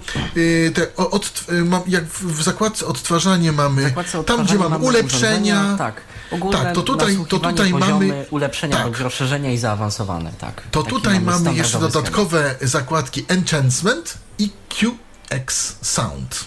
Te, 0.73 0.95
od, 0.95 1.43
y, 1.49 1.63
jak 1.87 2.03
w, 2.05 2.43
zakładce 2.43 2.85
odtwarzanie 2.85 3.51
mamy, 3.51 3.83
zakładce 3.83 4.23
tam 4.23 4.43
gdzie 4.45 4.55
mamy 4.55 4.69
mamy 4.69 4.85
ulepszenia, 4.85 5.75
Tak, 5.77 6.01
ogólne 6.31 6.57
Tak, 6.57 6.75
to 6.75 6.81
tutaj- 6.81 7.17
to 7.29 7.39
tutaj 7.39 7.73
mamy- 7.73 8.25
ulepszenia 8.31 8.77
tak. 8.83 8.99
rozszerzenia 8.99 9.51
i 9.51 9.57
zaawansowane, 9.57 10.31
tak. 10.39 10.61
to 10.71 10.83
tutaj 10.83 11.19
mamy 11.21 11.53
jeszcze 11.53 11.69
standardowy 11.69 11.69
schemat. 11.69 11.93
dodatkowe 11.93 12.55
zakładki 12.61 13.25
Enhancement 13.27 14.17
i 14.39 14.49
QX 14.69 15.75
Sound. 15.81 16.45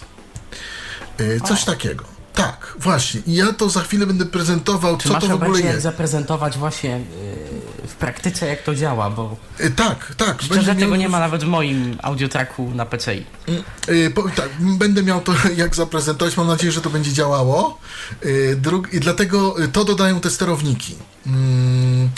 Yy, 1.19 1.41
coś 1.41 1.63
takiego. 1.63 2.03
Tak, 2.33 2.73
właśnie. 2.79 3.21
I 3.27 3.33
ja 3.35 3.53
to 3.53 3.69
za 3.69 3.81
chwilę 3.81 4.05
będę 4.07 4.25
prezentował, 4.25 4.97
Czy 4.97 5.07
co 5.07 5.13
masz 5.13 5.23
to 5.23 5.29
w 5.37 5.43
ogóle 5.43 5.61
jest. 5.61 5.81
zaprezentować 5.81 6.57
właśnie 6.57 6.89
yy, 6.89 7.56
w 7.87 7.95
praktyce 7.95 8.47
jak 8.47 8.61
to 8.63 8.75
działa, 8.75 9.09
bo 9.09 9.35
Yy, 9.59 9.69
tak, 9.71 10.13
tak. 10.17 10.41
szczerze 10.41 10.75
tego 10.75 10.87
miał- 10.91 10.99
nie 10.99 11.09
ma 11.09 11.19
nawet 11.19 11.43
w 11.43 11.47
moim 11.47 11.97
audiotracku 12.03 12.71
na 12.75 12.85
PCI. 12.85 13.25
Yy, 13.87 14.09
po, 14.09 14.23
tak, 14.29 14.49
będę 14.59 15.03
miał 15.03 15.21
to 15.21 15.33
jak 15.55 15.75
zaprezentować. 15.75 16.37
Mam 16.37 16.47
nadzieję, 16.47 16.71
że 16.71 16.81
to 16.81 16.89
będzie 16.89 17.13
działało. 17.13 17.79
Yy, 18.25 18.55
drug, 18.55 18.93
I 18.93 18.99
dlatego 18.99 19.63
y, 19.63 19.67
to 19.67 19.83
dodają 19.85 20.19
te 20.19 20.29
sterowniki. 20.29 20.95
Mm, 21.27 22.09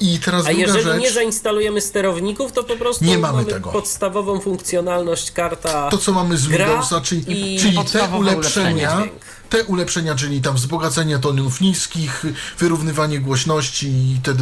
I 0.00 0.18
teraz 0.18 0.46
A 0.46 0.48
druga 0.48 0.60
jeżeli 0.66 0.84
rzecz. 0.84 1.00
nie 1.02 1.10
zainstalujemy 1.10 1.80
sterowników, 1.80 2.52
to 2.52 2.64
po 2.64 2.76
prostu 2.76 3.04
Nie 3.04 3.18
mamy 3.18 3.38
mamy 3.38 3.50
tego. 3.52 3.70
podstawową 3.70 4.40
funkcjonalność 4.40 5.30
karta 5.30 5.88
to, 5.90 5.98
co 5.98 6.12
mamy 6.12 6.36
z 6.36 6.48
gra 6.48 6.66
Windowsa, 6.66 7.00
czyli, 7.00 7.54
i 7.56 7.60
czyli 7.60 7.78
te 7.92 8.08
ulepszenia, 8.18 9.02
te 9.50 9.64
ulepszenia, 9.64 10.14
czyli 10.14 10.40
tam 10.40 10.54
wzbogacenie 10.54 11.18
tonów 11.18 11.60
niskich, 11.60 12.24
wyrównywanie 12.58 13.20
głośności 13.20 13.86
i 13.86 14.20
te 14.22 14.30
e, 14.32 14.36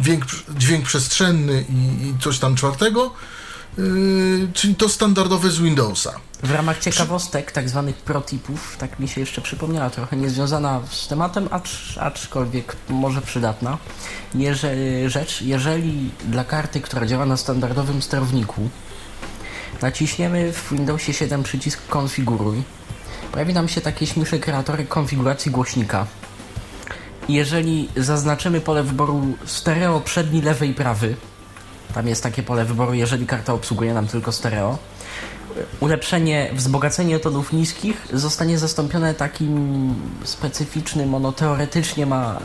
dźwięk, 0.00 0.24
dźwięk 0.58 0.84
przestrzenny 0.86 1.64
i, 1.68 2.06
i 2.08 2.14
coś 2.22 2.38
tam 2.38 2.56
czwartego, 2.56 3.10
czyli 4.52 4.74
to 4.74 4.88
standardowe 4.88 5.50
z 5.50 5.58
Windowsa. 5.58 6.20
W 6.42 6.50
ramach 6.50 6.78
ciekawostek, 6.78 7.52
tak 7.52 7.68
zwanych 7.68 7.96
protipów, 7.96 8.76
tak 8.78 9.00
mi 9.00 9.08
się 9.08 9.20
jeszcze 9.20 9.40
przypomniała, 9.40 9.90
trochę 9.90 10.16
niezwiązana 10.16 10.80
z 10.90 11.08
tematem, 11.08 11.48
acz, 11.50 11.98
aczkolwiek 12.00 12.76
może 12.88 13.22
przydatna. 13.22 13.78
Jeżeli, 14.34 15.10
rzecz, 15.10 15.42
jeżeli 15.42 16.10
dla 16.24 16.44
karty, 16.44 16.80
która 16.80 17.06
działa 17.06 17.26
na 17.26 17.36
standardowym 17.36 18.02
sterowniku, 18.02 18.68
naciśniemy 19.82 20.52
w 20.52 20.70
Windowsie 20.70 21.12
7 21.12 21.42
przycisk 21.42 21.86
konfiguruj, 21.88 22.62
pojawi 23.32 23.54
nam 23.54 23.68
się 23.68 23.80
taki 23.80 24.06
śmieszny 24.06 24.38
kreator 24.38 24.88
konfiguracji 24.88 25.50
głośnika. 25.50 26.06
Jeżeli 27.28 27.88
zaznaczymy 27.96 28.60
pole 28.60 28.82
wyboru 28.82 29.36
stereo 29.46 30.00
przedni, 30.00 30.42
lewy 30.42 30.66
i 30.66 30.74
prawy, 30.74 31.16
tam 31.92 32.08
jest 32.08 32.22
takie 32.22 32.42
pole 32.42 32.64
wyboru, 32.64 32.94
jeżeli 32.94 33.26
karta 33.26 33.52
obsługuje 33.54 33.94
nam 33.94 34.06
tylko 34.06 34.32
stereo, 34.32 34.78
ulepszenie, 35.80 36.50
wzbogacenie 36.54 37.18
tonów 37.18 37.52
niskich 37.52 38.08
zostanie 38.12 38.58
zastąpione 38.58 39.14
takim 39.14 39.94
specyficznym, 40.24 41.14
ono 41.14 41.32
teoretycznie 41.32 42.06
ma 42.06 42.38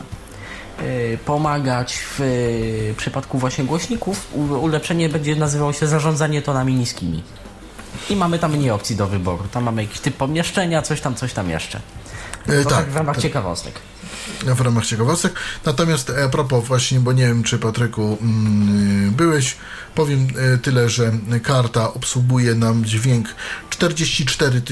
y, 0.82 1.18
pomagać 1.24 1.98
w 1.98 2.20
y, 2.20 2.94
przypadku 2.96 3.38
właśnie 3.38 3.64
głośników. 3.64 4.28
Ulepszenie 4.60 5.08
będzie 5.08 5.36
nazywało 5.36 5.72
się 5.72 5.86
zarządzanie 5.86 6.42
tonami 6.42 6.74
niskimi. 6.74 7.22
I 8.10 8.16
mamy 8.16 8.38
tam 8.38 8.56
mniej 8.56 8.70
opcji 8.70 8.96
do 8.96 9.06
wyboru. 9.06 9.44
Tam 9.52 9.64
mamy 9.64 9.82
jakiś 9.82 10.00
typ 10.00 10.16
pomieszczenia, 10.16 10.82
coś 10.82 11.00
tam, 11.00 11.14
coś 11.14 11.32
tam 11.32 11.50
jeszcze. 11.50 11.80
E, 12.46 12.62
To 12.62 12.70
tak, 12.70 12.78
tak 12.78 12.90
w 12.90 12.96
ramach 12.96 13.16
tak. 13.16 13.22
ciekawostek. 13.22 13.80
W 14.54 14.60
ramach 14.60 14.86
ciekawostek. 14.86 15.32
Natomiast 15.64 16.10
e, 16.10 16.24
a 16.24 16.28
propos 16.28 16.64
właśnie, 16.64 17.00
bo 17.00 17.12
nie 17.12 17.26
wiem 17.26 17.42
czy 17.42 17.58
Patryku 17.58 18.18
mm, 18.20 19.10
byłeś, 19.10 19.56
powiem 19.94 20.28
e, 20.54 20.58
tyle, 20.58 20.88
że 20.88 21.12
karta 21.42 21.94
obsługuje 21.94 22.54
nam 22.54 22.84
dźwięk 22.84 23.28
44 23.70 24.62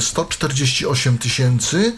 100, 0.00 0.24
48 0.24 1.18
tysięcy 1.18 1.96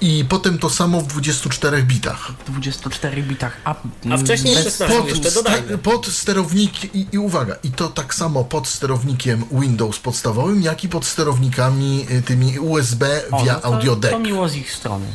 i 0.00 0.24
potem 0.28 0.58
to 0.58 0.70
samo 0.70 1.00
w 1.00 1.06
24 1.06 1.82
bitach. 1.82 2.32
W 2.46 2.50
24 2.50 3.22
bitach. 3.22 3.56
A, 3.64 3.74
A 4.10 4.16
wcześniej 4.16 4.54
bez- 4.54 4.64
16 4.64 4.96
Pod, 4.98 5.08
jeszcze 5.08 5.30
dodajmy. 5.30 5.68
sta- 5.68 5.78
pod 5.78 6.06
sterownik 6.06 6.94
i, 6.94 7.06
i 7.12 7.18
uwaga, 7.18 7.56
i 7.64 7.70
to 7.70 7.88
tak 7.88 8.14
samo 8.14 8.44
pod 8.44 8.68
sterownikiem 8.68 9.44
Windows 9.52 9.98
podstawowym, 9.98 10.62
jak 10.62 10.84
i 10.84 10.88
pod 10.88 11.04
sterownikami 11.04 12.06
tymi 12.24 12.58
USB 12.58 13.22
O, 13.30 13.44
via 13.44 13.54
no 13.54 13.60
to, 13.60 13.66
Audio 13.66 13.96
Deck. 13.96 14.12
To 14.12 14.18
miło 14.18 14.48
z 14.48 14.54
ich 14.56 14.72
strony. 14.72 15.06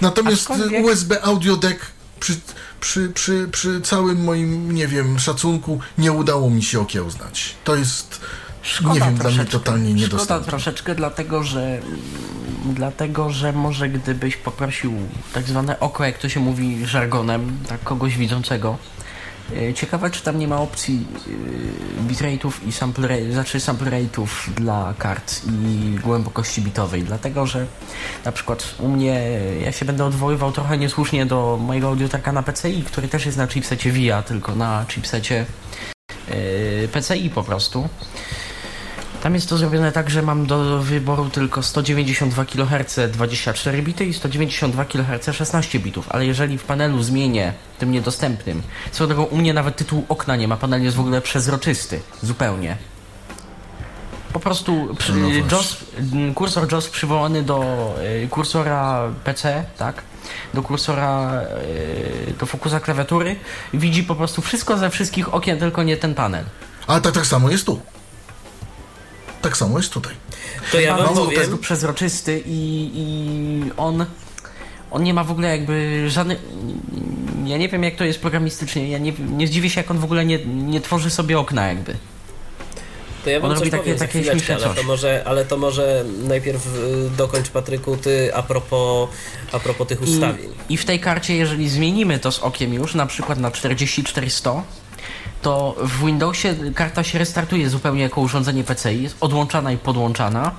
Natomiast 0.00 0.50
Aczkolwiek- 0.50 0.84
USB 0.84 1.22
Audio 1.22 1.56
Deck 1.56 1.80
przy, 2.20 2.36
przy, 2.80 3.08
przy, 3.08 3.48
przy 3.52 3.80
całym 3.80 4.24
moim, 4.24 4.72
nie 4.72 4.88
wiem, 4.88 5.18
szacunku 5.18 5.80
nie 5.98 6.12
udało 6.12 6.50
mi 6.50 6.62
się 6.62 6.80
okiełznać. 6.80 7.54
To 7.64 7.76
jest 7.76 8.20
Szkoda 8.62 8.94
nie 8.94 9.00
wiem, 9.00 9.14
dla 9.14 9.30
mnie 9.30 9.44
totalnie 9.44 9.88
Szkoda 9.90 10.00
niedostępny. 10.02 10.46
troszeczkę, 10.50 10.94
dlatego 10.94 11.42
że 11.42 11.80
dlatego, 12.64 13.30
że 13.30 13.52
może 13.52 13.88
gdybyś 13.88 14.36
poprosił 14.36 14.92
tak 15.32 15.44
zwane 15.44 15.80
oko, 15.80 16.04
jak 16.04 16.18
to 16.18 16.28
się 16.28 16.40
mówi 16.40 16.86
żargonem, 16.86 17.58
tak 17.68 17.82
kogoś 17.82 18.16
widzącego. 18.16 18.78
E, 19.56 19.74
Ciekawe, 19.74 20.10
czy 20.10 20.22
tam 20.22 20.38
nie 20.38 20.48
ma 20.48 20.60
opcji 20.60 21.06
e, 22.00 22.12
bitrate'ów 22.12 22.52
i 22.66 22.72
sample 22.72 23.32
znaczy 23.32 23.60
sample 23.60 23.90
rate'ów 23.90 24.26
dla 24.56 24.94
kart 24.98 25.40
i 25.46 25.98
głębokości 26.02 26.62
bitowej, 26.62 27.02
dlatego 27.02 27.46
że 27.46 27.66
na 28.24 28.32
przykład 28.32 28.74
u 28.78 28.88
mnie, 28.88 29.40
ja 29.64 29.72
się 29.72 29.84
będę 29.84 30.04
odwoływał 30.04 30.52
trochę 30.52 30.78
niesłusznie 30.78 31.26
do 31.26 31.58
mojego 31.60 31.88
audiotaka 31.88 32.32
na 32.32 32.42
PCI, 32.42 32.82
który 32.82 33.08
też 33.08 33.26
jest 33.26 33.38
na 33.38 33.46
chipsecie 33.46 33.92
VIA, 33.92 34.22
tylko 34.22 34.56
na 34.56 34.84
chipsecie 34.88 35.46
e, 36.28 36.88
PCI 36.88 37.30
po 37.30 37.42
prostu. 37.42 37.88
Tam 39.24 39.34
jest 39.34 39.48
to 39.48 39.56
zrobione 39.56 39.92
tak, 39.92 40.10
że 40.10 40.22
mam 40.22 40.46
do 40.46 40.78
wyboru 40.78 41.30
tylko 41.30 41.62
192 41.62 42.44
kHz 42.44 42.98
24 43.12 43.82
bity 43.82 44.04
i 44.04 44.14
192 44.14 44.84
kHz 44.84 45.36
16 45.36 45.78
bitów, 45.78 46.06
ale 46.10 46.26
jeżeli 46.26 46.58
w 46.58 46.64
panelu 46.64 47.02
zmienię 47.02 47.52
tym 47.78 47.92
niedostępnym, 47.92 48.62
swoją 48.92 49.08
drogą 49.08 49.24
u 49.24 49.36
mnie 49.36 49.54
nawet 49.54 49.76
tytułu 49.76 50.04
okna 50.08 50.36
nie 50.36 50.48
ma, 50.48 50.56
panel 50.56 50.82
jest 50.82 50.96
w 50.96 51.00
ogóle 51.00 51.20
przezroczysty, 51.20 52.00
zupełnie. 52.22 52.76
Po 54.32 54.40
prostu 54.40 54.94
przy, 54.98 55.12
No. 55.12 55.28
JOS, 55.28 55.76
kursor 56.34 56.72
JOS 56.72 56.88
przywołany 56.88 57.42
do 57.42 57.90
y, 58.24 58.28
kursora 58.28 59.10
PC, 59.24 59.64
tak? 59.78 60.02
Do 60.54 60.62
kursora, 60.62 61.40
y, 62.28 62.34
do 62.40 62.46
fokusa 62.46 62.80
klawiatury 62.80 63.36
widzi 63.74 64.02
po 64.02 64.14
prostu 64.14 64.42
wszystko 64.42 64.78
ze 64.78 64.90
wszystkich 64.90 65.34
okien, 65.34 65.58
tylko 65.58 65.82
nie 65.82 65.96
ten 65.96 66.14
panel. 66.14 66.44
Ale 66.86 67.00
tak, 67.00 67.14
tak 67.14 67.26
samo 67.26 67.50
jest 67.50 67.66
tu. 67.66 67.93
Tak 69.44 69.56
samo 69.56 69.78
jest 69.78 69.92
tutaj. 69.92 70.14
To 70.72 70.80
ja 70.80 70.96
wam 70.96 71.14
powiem, 71.14 71.34
prostu 71.34 71.58
przezroczysty 71.58 72.42
i, 72.46 72.90
i 72.94 73.70
on, 73.76 74.06
on 74.90 75.02
nie 75.02 75.14
ma 75.14 75.24
w 75.24 75.30
ogóle 75.30 75.48
jakby 75.48 76.04
żadnych... 76.10 76.38
Ja 77.44 77.56
nie 77.56 77.68
wiem 77.68 77.82
jak 77.82 77.96
to 77.96 78.04
jest 78.04 78.20
programistycznie, 78.20 78.88
ja 78.88 78.98
nie, 78.98 79.12
nie 79.36 79.46
zdziwię 79.46 79.70
się 79.70 79.80
jak 79.80 79.90
on 79.90 79.98
w 79.98 80.04
ogóle 80.04 80.24
nie, 80.24 80.38
nie 80.46 80.80
tworzy 80.80 81.10
sobie 81.10 81.38
okna 81.38 81.66
jakby. 81.66 81.96
to 83.24 83.30
ja 83.30 83.40
wam 83.40 83.50
on 83.50 83.56
coś 83.56 83.70
robi 83.70 83.94
takie- 83.94 84.24
śmieszne 84.24 84.54
ale 84.54 84.74
to, 84.74 84.82
może, 84.82 85.22
ale 85.26 85.44
to 85.44 85.56
może 85.56 86.04
najpierw 86.22 86.66
y, 86.66 87.10
dokończ 87.16 87.50
Patryku 87.50 87.96
ty 87.96 88.34
a 88.34 88.42
propos, 88.42 89.08
a 89.52 89.58
propos 89.58 89.88
tych 89.88 90.02
ustawień. 90.02 90.50
I, 90.68 90.74
I 90.74 90.76
w 90.76 90.84
tej 90.84 91.00
karcie, 91.00 91.36
jeżeli 91.36 91.68
zmienimy 91.68 92.18
to 92.18 92.32
z 92.32 92.38
okiem 92.38 92.74
już, 92.74 92.94
na 92.94 93.06
przykład 93.06 93.38
na 93.38 93.50
44100, 93.50 94.62
to 95.44 95.76
w 95.78 96.04
Windowsie 96.04 96.54
karta 96.74 97.04
się 97.04 97.18
restartuje 97.18 97.70
zupełnie 97.70 98.02
jako 98.02 98.20
urządzenie 98.20 98.64
PCI, 98.64 99.02
jest 99.02 99.16
odłączana 99.20 99.72
i 99.72 99.76
podłączana 99.78 100.52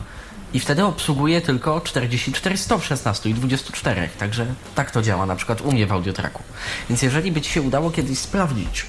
i 0.53 0.59
wtedy 0.59 0.85
obsługuje 0.85 1.41
tylko 1.41 1.81
44100 1.81 2.79
w 2.79 2.85
16 2.85 3.29
i 3.29 3.33
24, 3.33 4.09
także 4.19 4.45
tak 4.75 4.91
to 4.91 5.01
działa 5.01 5.25
na 5.25 5.35
przykład 5.35 5.61
u 5.61 5.71
mnie 5.71 5.87
w 5.87 5.91
Audiotraku. 5.91 6.43
Więc 6.89 7.01
jeżeli 7.01 7.31
by 7.31 7.41
Ci 7.41 7.51
się 7.51 7.61
udało 7.61 7.91
kiedyś 7.91 8.19
sprawdzić, 8.19 8.85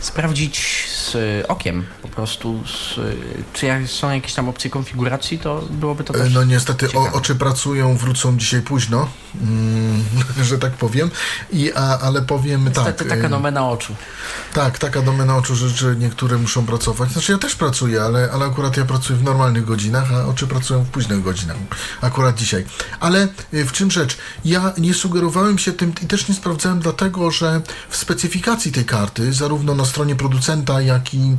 sprawdzić 0.00 0.86
z 0.88 1.14
y, 1.14 1.44
okiem 1.48 1.86
po 2.02 2.08
prostu, 2.08 2.62
z, 2.66 2.98
y, 2.98 3.16
czy 3.52 3.66
jak 3.66 3.86
są 3.86 4.10
jakieś 4.10 4.34
tam 4.34 4.48
opcje 4.48 4.70
konfiguracji, 4.70 5.38
to 5.38 5.64
byłoby 5.70 6.04
to 6.04 6.14
E, 6.14 6.18
też 6.18 6.34
No 6.34 6.44
niestety 6.44 6.92
o, 6.92 7.12
oczy 7.12 7.34
pracują, 7.34 7.96
wrócą 7.96 8.36
dzisiaj 8.36 8.62
późno, 8.62 9.08
mm, 9.40 10.04
że 10.48 10.58
tak 10.58 10.72
powiem. 10.72 11.10
I, 11.52 11.72
a, 11.72 11.98
ale 11.98 12.22
powiem 12.22 12.64
Niestety 12.64 13.04
tak. 13.04 13.08
taka 13.08 13.26
e, 13.26 13.30
domena 13.30 13.68
oczu. 13.68 13.94
Tak, 14.54 14.78
taka 14.78 15.02
domena 15.02 15.36
oczu, 15.36 15.56
że, 15.56 15.68
że 15.68 15.96
niektóre 15.96 16.38
muszą 16.38 16.66
pracować. 16.66 17.10
Znaczy 17.12 17.32
ja 17.32 17.38
też 17.38 17.54
pracuję, 17.54 18.02
ale, 18.02 18.30
ale 18.32 18.46
akurat 18.46 18.76
ja 18.76 18.84
pracuję 18.84 19.18
w 19.18 19.22
normalnych 19.22 19.64
godzinach, 19.64 20.12
a 20.12 20.26
oczy 20.26 20.46
pracują 20.46 20.84
w 20.84 20.88
późnych 20.88 21.22
godzinach. 21.22 21.56
Akurat 22.00 22.36
dzisiaj. 22.36 22.64
Ale 23.00 23.28
w 23.52 23.72
czym 23.72 23.90
rzecz? 23.90 24.18
Ja 24.44 24.72
nie 24.78 24.94
sugerowałem 24.94 25.58
się 25.58 25.72
tym 25.72 25.92
i 26.02 26.06
też 26.06 26.28
nie 26.28 26.34
sprawdzałem 26.34 26.80
dlatego, 26.80 27.30
że 27.30 27.60
w 27.88 27.96
specyfikacji 27.96 28.72
tej 28.72 28.84
karty, 28.84 29.32
zarówno 29.32 29.74
na 29.74 29.84
stronie 29.90 30.16
producenta, 30.16 30.80
jak 30.80 31.14
i 31.14 31.36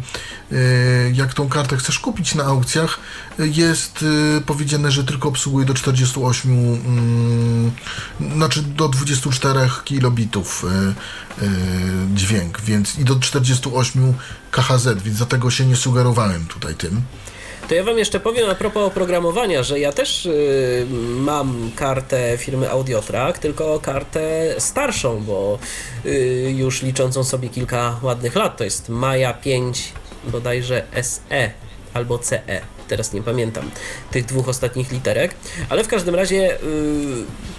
y, 0.51 1.11
jak 1.13 1.33
tą 1.33 1.49
kartę 1.49 1.77
chcesz 1.77 1.99
kupić 1.99 2.35
na 2.35 2.43
aukcjach, 2.43 2.99
jest 3.39 4.01
y, 4.37 4.41
powiedziane, 4.45 4.91
że 4.91 5.03
tylko 5.03 5.29
obsługuje 5.29 5.65
do 5.65 5.73
48, 5.73 6.51
mm, 6.51 7.71
znaczy 8.35 8.61
do 8.61 8.89
24 8.89 9.59
kilobitów 9.85 10.65
y, 11.41 11.45
dźwięk, 12.15 12.61
więc 12.61 12.99
i 12.99 13.05
do 13.05 13.15
48 13.15 14.13
KHZ, 14.51 15.03
więc 15.03 15.17
dlatego 15.17 15.51
się 15.51 15.65
nie 15.65 15.75
sugerowałem 15.75 16.45
tutaj 16.45 16.75
tym. 16.75 17.01
To 17.71 17.75
ja 17.75 17.83
wam 17.83 17.97
jeszcze 17.97 18.19
powiem 18.19 18.49
a 18.49 18.55
propos 18.55 18.83
oprogramowania, 18.83 19.63
że 19.63 19.79
ja 19.79 19.91
też 19.91 20.25
y, 20.25 20.85
mam 21.15 21.71
kartę 21.75 22.37
firmy 22.37 22.69
Audiotrack, 22.69 23.39
tylko 23.39 23.79
kartę 23.79 24.55
starszą, 24.57 25.23
bo 25.23 25.59
y, 26.05 26.53
już 26.57 26.81
liczącą 26.81 27.23
sobie 27.23 27.49
kilka 27.49 27.99
ładnych 28.01 28.35
lat. 28.35 28.57
To 28.57 28.63
jest 28.63 28.89
Maja 28.89 29.33
5 29.33 29.93
bodajże 30.23 30.83
SE 31.01 31.51
albo 31.93 32.19
CE. 32.19 32.61
Teraz 32.91 33.13
nie 33.13 33.23
pamiętam 33.23 33.71
tych 34.11 34.25
dwóch 34.25 34.49
ostatnich 34.49 34.91
literek, 34.91 35.35
ale 35.69 35.83
w 35.83 35.87
każdym 35.87 36.15
razie, 36.15 36.55
y, 36.55 36.57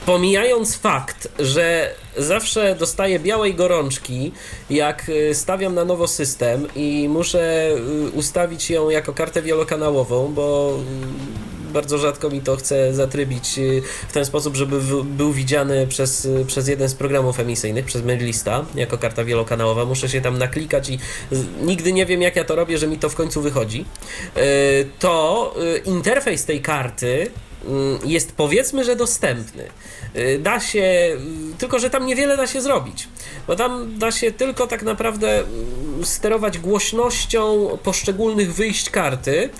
pomijając 0.06 0.76
fakt, 0.76 1.28
że 1.38 1.94
zawsze 2.16 2.76
dostaję 2.76 3.18
białej 3.18 3.54
gorączki, 3.54 4.32
jak 4.70 5.08
y, 5.08 5.34
stawiam 5.34 5.74
na 5.74 5.84
nowo 5.84 6.08
system 6.08 6.68
i 6.76 7.08
muszę 7.08 7.70
y, 8.06 8.10
ustawić 8.10 8.70
ją 8.70 8.90
jako 8.90 9.12
kartę 9.12 9.42
wielokanałową, 9.42 10.32
bo 10.34 10.78
bardzo 11.72 11.98
rzadko 11.98 12.30
mi 12.30 12.40
to 12.40 12.56
chce 12.56 12.94
zatrybić 12.94 13.58
y, 13.58 13.82
w 14.08 14.12
ten 14.12 14.24
sposób, 14.24 14.56
żeby 14.56 14.80
w, 14.80 15.02
był 15.02 15.32
widziany 15.32 15.86
przez, 15.86 16.24
y, 16.24 16.44
przez 16.46 16.68
jeden 16.68 16.88
z 16.88 16.94
programów 16.94 17.40
emisyjnych, 17.40 17.84
przez 17.84 18.04
Maillista, 18.04 18.64
jako 18.74 18.98
karta 18.98 19.24
wielokanałowa. 19.24 19.84
Muszę 19.84 20.08
się 20.08 20.20
tam 20.20 20.38
naklikać 20.38 20.88
i 20.88 20.98
nigdy 21.62 21.92
nie 21.92 22.06
wiem, 22.06 22.22
jak 22.22 22.36
ja 22.36 22.44
to 22.44 22.56
robię, 22.56 22.78
że 22.78 22.86
mi 22.86 22.98
to 22.98 23.08
w 23.08 23.14
końcu 23.14 23.42
wychodzi. 23.42 23.84
Y, 24.36 24.88
to 24.98 25.54
interfejs 25.84 26.44
tej 26.44 26.60
karty 26.60 27.30
jest 28.04 28.32
powiedzmy, 28.32 28.84
że 28.84 28.96
dostępny. 28.96 29.64
Y, 30.16 30.38
Da 30.42 30.60
się, 30.60 30.80
y, 30.80 31.18
tylko 31.58 31.78
że 31.78 31.90
tam 31.90 32.06
niewiele 32.06 32.36
da 32.36 32.46
się 32.46 32.60
zrobić, 32.60 33.08
bo 33.46 33.56
tam 33.56 33.98
da 33.98 34.12
się 34.12 34.32
tylko 34.32 34.66
tak 34.66 34.82
naprawdę 34.82 35.40
y, 35.40 35.44
sterować 36.06 36.58
głośnością 36.58 37.68
poszczególnych 37.82 38.54
wyjść 38.54 38.90
karty. 38.90 39.50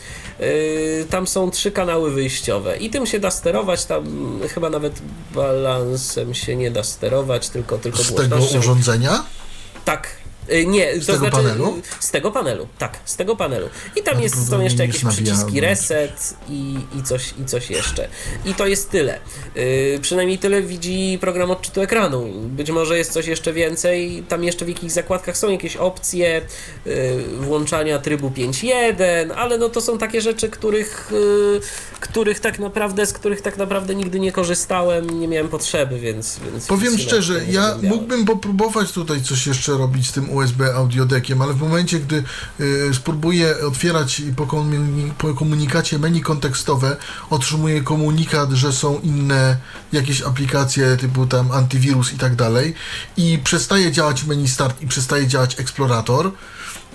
Y, 0.40 1.06
Tam 1.10 1.26
są 1.26 1.50
trzy 1.50 1.70
kanały 1.70 2.10
wyjściowe 2.10 2.76
i 2.76 2.90
tym 2.90 3.06
się 3.06 3.18
da 3.20 3.30
sterować. 3.30 3.84
Tam 3.84 4.06
mm, 4.06 4.48
chyba 4.48 4.70
nawet 4.70 4.92
balansem 5.34 6.34
się 6.34 6.56
nie 6.56 6.70
da 6.70 6.84
sterować, 6.84 7.48
tylko, 7.48 7.78
tylko 7.78 7.98
Z 7.98 8.14
tego 8.14 8.36
urządzenia? 8.58 9.24
Tak. 9.84 10.21
Y, 10.50 10.66
Nie, 10.66 11.00
to 11.00 11.06
tego 11.06 11.18
znaczy 11.18 11.36
panelu? 11.36 11.76
y, 11.78 11.82
z 12.00 12.10
tego 12.10 12.30
panelu, 12.30 12.68
tak, 12.78 12.98
z 13.04 13.16
tego 13.16 13.36
panelu. 13.36 13.68
I 13.96 14.02
tam 14.02 14.14
No 14.16 14.22
jest, 14.22 14.48
są 14.50 14.60
jeszcze 14.60 14.86
jakieś 14.86 15.04
przyciski 15.04 15.60
reset 15.60 16.34
i, 16.48 16.76
i, 16.98 17.02
coś, 17.02 17.34
i 17.42 17.44
coś 17.44 17.70
jeszcze. 17.70 18.08
I 18.44 18.54
to 18.54 18.66
jest 18.66 18.90
tyle. 18.90 19.18
Y, 19.56 19.98
przynajmniej 20.02 20.38
tyle 20.38 20.62
widzi 20.62 21.18
program 21.20 21.50
odczytu 21.50 21.80
ekranu. 21.80 22.26
Być 22.48 22.70
może 22.70 22.98
jest 22.98 23.12
coś 23.12 23.26
jeszcze 23.26 23.52
więcej. 23.52 24.24
Tam 24.28 24.44
jeszcze 24.44 24.64
w 24.64 24.68
jakichś 24.68 24.92
zakładkach 24.92 25.36
są 25.36 25.50
jakieś 25.50 25.76
opcje 25.76 26.42
y, 26.86 27.18
włączania 27.40 27.98
trybu 27.98 28.30
5.1, 28.30 29.32
ale 29.36 29.58
no 29.58 29.68
to 29.68 29.80
są 29.80 29.98
takie 29.98 30.20
rzeczy, 30.20 30.48
których, 30.50 31.12
y, 31.12 31.60
których 32.00 32.40
tak 32.40 32.58
naprawdę, 32.58 33.06
z 33.06 33.12
których 33.12 33.40
tak 33.40 33.56
naprawdę 33.56 33.94
nigdy 33.94 34.20
nie 34.20 34.32
korzystałem, 34.32 35.20
nie 35.20 35.28
miałem 35.28 35.48
potrzeby, 35.48 35.98
więc. 35.98 36.38
więc 36.52 36.66
Powiem 36.66 36.98
szczerze, 36.98 37.40
ja 37.50 37.78
mógłbym 37.82 38.24
popróbować 38.24 38.92
tutaj 38.92 39.22
coś 39.22 39.46
jeszcze 39.46 39.72
robić 39.72 40.08
z 40.08 40.12
tym 40.12 40.30
USB 40.30 40.41
audiodekiem, 40.74 41.42
ale 41.42 41.52
w 41.52 41.60
momencie, 41.60 42.00
gdy 42.00 42.24
y, 42.60 42.94
spróbuję 42.94 43.54
otwierać 43.66 44.22
po, 44.36 44.46
komuni- 44.46 45.12
po 45.18 45.34
komunikacie 45.34 45.98
menu 45.98 46.20
kontekstowe 46.20 46.96
otrzymuję 47.30 47.82
komunikat, 47.82 48.50
że 48.50 48.72
są 48.72 49.00
inne 49.00 49.56
jakieś 49.92 50.22
aplikacje 50.22 50.96
typu 50.96 51.26
tam 51.26 51.52
antywirus 51.52 52.12
i 52.12 52.18
tak 52.18 52.34
dalej 52.36 52.74
i 53.16 53.38
przestaje 53.44 53.92
działać 53.92 54.24
menu 54.24 54.48
start 54.48 54.82
i 54.82 54.86
przestaje 54.86 55.26
działać 55.26 55.60
eksplorator 55.60 56.32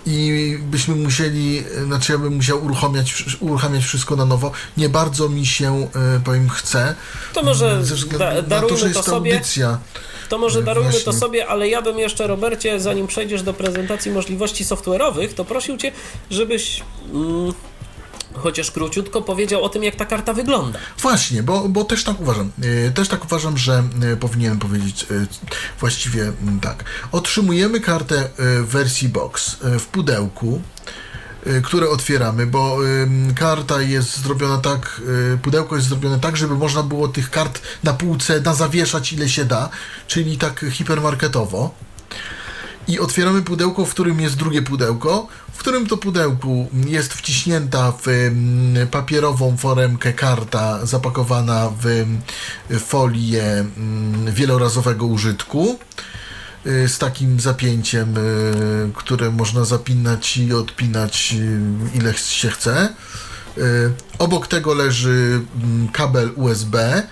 i 0.06 0.58
byśmy 0.62 0.96
musieli, 0.96 1.64
znaczy 1.86 2.12
ja 2.12 2.18
bym 2.18 2.36
musiał 2.36 2.66
uruchamiać, 2.66 3.24
uruchamiać 3.40 3.84
wszystko 3.84 4.16
na 4.16 4.26
nowo. 4.26 4.52
Nie 4.78 4.90
bardzo 4.90 5.30
mi 5.30 5.46
się, 5.46 5.88
y, 6.18 6.20
powiem, 6.20 6.50
chce. 6.50 6.96
To 7.34 7.44
może 7.44 7.86
ze 7.86 7.96
względu 7.96 8.20
da, 8.20 8.34
na 8.34 8.42
to, 8.42 8.48
darujmy 8.50 8.78
że 8.78 8.82
to, 8.82 8.88
jest 8.88 9.00
to 9.00 9.12
sobie. 9.12 9.34
audycja. 9.34 9.78
To 10.30 10.38
może 10.38 10.60
E, 10.60 10.64
darujmy 10.64 10.92
to 10.94 11.00
właśnie. 11.00 11.20
sobie, 11.20 11.48
ale 11.48 11.70
ja 11.70 11.82
bym 11.82 12.00
jeszcze, 12.00 12.28
Robercie, 12.28 12.80
zanim 12.80 13.08
przejdziesz 13.08 13.42
do 13.42 13.54
prezentacji 13.54 14.12
możliwości 14.12 14.66
software'owych, 14.66 15.34
to 15.34 15.46
prosił 15.46 15.78
Cię, 15.78 15.92
żebyś 16.32 16.84
mm, 17.14 17.54
chociaż 18.34 18.72
króciutko 18.72 19.22
powiedział 19.22 19.64
o 19.64 19.70
tym, 19.70 19.84
jak 19.84 19.96
ta 19.96 20.06
karta 20.06 20.34
wygląda. 20.34 20.80
Właśnie, 21.02 21.44
bo, 21.44 21.70
bo 21.70 21.84
też 21.84 22.04
tak 22.04 22.22
uważam. 22.22 22.52
E, 22.88 22.92
Też 22.92 23.08
tak 23.08 23.26
uważam, 23.26 23.58
że 23.58 23.84
e, 24.14 24.16
powinienem 24.18 24.60
powiedzieć 24.60 25.04
e, 25.04 25.28
właściwie 25.80 26.22
mm, 26.22 26.60
tak. 26.60 26.84
Otrzymujemy 27.12 27.80
kartę 27.80 28.30
w 28.38 28.68
wersji 28.68 29.10
box 29.10 29.58
w 29.80 29.86
pudełku. 29.86 30.62
y, 31.48 31.62
które 31.62 31.90
otwieramy, 31.90 32.46
bo 32.46 32.78
karta 33.36 33.82
jest 33.82 34.18
zrobiona 34.22 34.58
tak, 34.58 35.02
y, 35.36 35.38
pudełko 35.38 35.76
jest 35.76 35.88
zrobione 35.88 36.20
tak, 36.20 36.38
żeby 36.38 36.56
można 36.56 36.84
było 36.84 37.08
tych 37.08 37.30
kart 37.30 37.62
na 37.84 37.94
półce 37.94 38.42
nazawieszać 38.42 39.14
ile 39.14 39.30
się 39.30 39.46
da, 39.46 39.70
czyli 40.08 40.38
tak 40.38 40.66
hipermarketowo. 40.72 41.74
I 42.88 43.00
otwieramy 43.00 43.42
pudełko, 43.42 43.86
w 43.86 43.90
którym 43.90 44.22
jest 44.22 44.36
drugie 44.36 44.62
pudełko, 44.62 45.28
w 45.58 45.60
którym 45.60 45.88
to 45.88 45.98
pudełku 45.98 46.70
jest 46.88 47.14
wciśnięta 47.14 47.92
w 47.92 48.08
ym, 48.08 48.76
papierową 48.92 49.58
foremkę 49.58 50.14
karta 50.14 50.86
zapakowana 50.86 51.70
w 51.82 51.86
ym, 51.86 52.22
folię 52.80 53.66
ym, 53.78 54.26
wielorazowego 54.32 55.06
użytku 55.06 55.80
y, 56.66 56.90
z 56.90 56.98
takim 56.98 57.40
zapięciem, 57.40 58.18
y, 58.18 58.92
które 58.94 59.32
można 59.32 59.66
zapinać 59.66 60.38
i 60.38 60.54
odpinać 60.54 61.36
y, 61.94 61.98
ile 61.98 62.14
się 62.14 62.50
chce. 62.50 62.90
Y, 63.58 63.92
Obok 64.20 64.48
tego 64.48 64.74
leży 64.74 65.42
mm, 65.64 65.88
kabel 65.88 66.32
USB. 66.36 67.04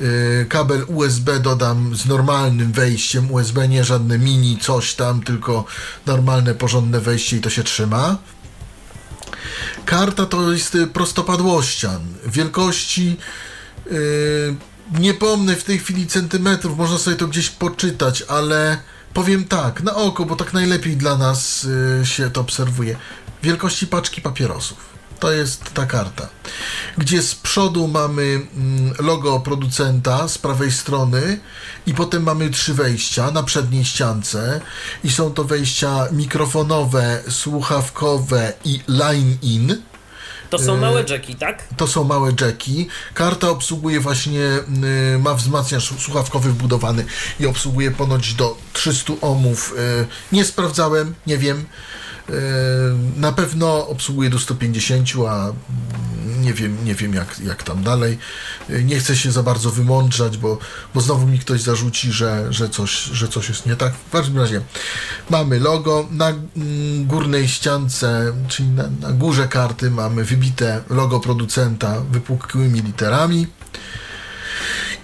Y, 0.00 0.46
Kabel 0.48 0.84
USB 0.88 1.40
dodam 1.40 1.96
z 1.96 2.06
normalnym 2.06 2.72
wejściem 2.72 3.30
USB, 3.30 3.68
nie 3.68 3.84
żadne 3.84 4.18
mini 4.18 4.58
coś 4.58 4.94
tam, 4.94 5.22
tylko 5.22 5.64
normalne, 6.06 6.54
porządne 6.54 7.00
wejście 7.00 7.36
i 7.36 7.40
to 7.40 7.50
się 7.50 7.62
trzyma. 7.62 8.18
Karta 9.84 10.26
to 10.26 10.52
jest 10.52 10.74
y, 10.74 10.86
prostopadłościan 10.86 12.00
wielkości 12.26 13.16
yy, 13.90 14.56
nie 15.00 15.14
pomnę 15.14 15.56
w 15.56 15.64
tej 15.64 15.78
chwili 15.78 16.06
centymetrów, 16.06 16.78
można 16.78 16.98
sobie 16.98 17.16
to 17.16 17.26
gdzieś 17.26 17.50
poczytać, 17.50 18.22
ale 18.22 18.78
powiem 19.14 19.44
tak, 19.44 19.82
na 19.82 19.94
oko, 19.94 20.24
bo 20.24 20.36
tak 20.36 20.52
najlepiej 20.52 20.96
dla 20.96 21.16
nas 21.16 21.66
yy, 21.98 22.06
się 22.06 22.30
to 22.30 22.40
obserwuje. 22.40 22.96
Wielkości 23.42 23.86
paczki 23.86 24.20
papierosów. 24.20 24.93
To 25.20 25.32
jest 25.32 25.74
ta 25.74 25.86
karta. 25.86 26.28
Gdzie 26.98 27.22
z 27.22 27.34
przodu 27.34 27.88
mamy 27.88 28.22
mm, 28.22 28.94
logo 28.98 29.40
producenta 29.40 30.28
z 30.28 30.38
prawej 30.38 30.72
strony 30.72 31.38
i 31.86 31.94
potem 31.94 32.22
mamy 32.22 32.50
trzy 32.50 32.74
wejścia 32.74 33.30
na 33.30 33.42
przedniej 33.42 33.84
ściance 33.84 34.60
i 35.04 35.10
są 35.10 35.34
to 35.34 35.44
wejścia 35.44 36.06
mikrofonowe, 36.12 37.22
słuchawkowe 37.28 38.52
i 38.64 38.80
line-in. 38.88 39.82
To 40.50 40.58
są 40.58 40.76
małe 40.76 41.04
jacki, 41.08 41.36
tak? 41.36 41.68
To 41.76 41.86
są 41.86 42.04
małe 42.04 42.32
jacki. 42.40 42.88
Karta 43.14 43.50
obsługuje 43.50 44.00
właśnie, 44.00 44.40
y, 45.14 45.18
ma 45.18 45.34
wzmacniacz 45.34 46.00
słuchawkowy 46.00 46.50
wbudowany 46.52 47.04
i 47.40 47.46
obsługuje 47.46 47.90
ponoć 47.90 48.34
do 48.34 48.56
300 48.72 49.12
ohmów. 49.20 49.74
Y, 50.02 50.06
nie 50.32 50.44
sprawdzałem, 50.44 51.14
nie 51.26 51.38
wiem. 51.38 51.64
Y, 52.30 52.32
na 53.16 53.32
pewno 53.32 53.88
obsługuje 53.88 54.30
do 54.30 54.38
150, 54.38 55.08
a 55.28 55.52
nie 56.40 56.54
wiem, 56.54 56.84
nie 56.84 56.94
wiem 56.94 57.14
jak, 57.14 57.40
jak 57.40 57.62
tam 57.62 57.82
dalej. 57.82 58.18
Y, 58.70 58.84
nie 58.84 58.98
chcę 58.98 59.16
się 59.16 59.32
za 59.32 59.42
bardzo 59.42 59.70
wymądrzać, 59.70 60.36
bo, 60.38 60.58
bo 60.94 61.00
znowu 61.00 61.26
mi 61.26 61.38
ktoś 61.38 61.62
zarzuci, 61.62 62.12
że, 62.12 62.52
że, 62.52 62.68
coś, 62.68 62.90
że 62.90 63.28
coś 63.28 63.48
jest 63.48 63.66
nie 63.66 63.76
tak. 63.76 63.94
W 63.94 64.10
każdym 64.10 64.38
razie 64.38 64.60
mamy 65.30 65.60
logo. 65.60 66.08
Na 66.10 66.28
mm, 66.28 67.06
górnej 67.06 67.48
ściance, 67.48 68.32
czyli 68.48 68.68
na, 68.68 68.84
na 69.00 69.12
górze 69.12 69.48
karty 69.48 69.90
mamy 69.90 70.24
wybite 70.24 70.84
logo 70.90 71.20
producenta 71.20 72.00
wypukłymi 72.00 72.80
literami. 72.80 73.46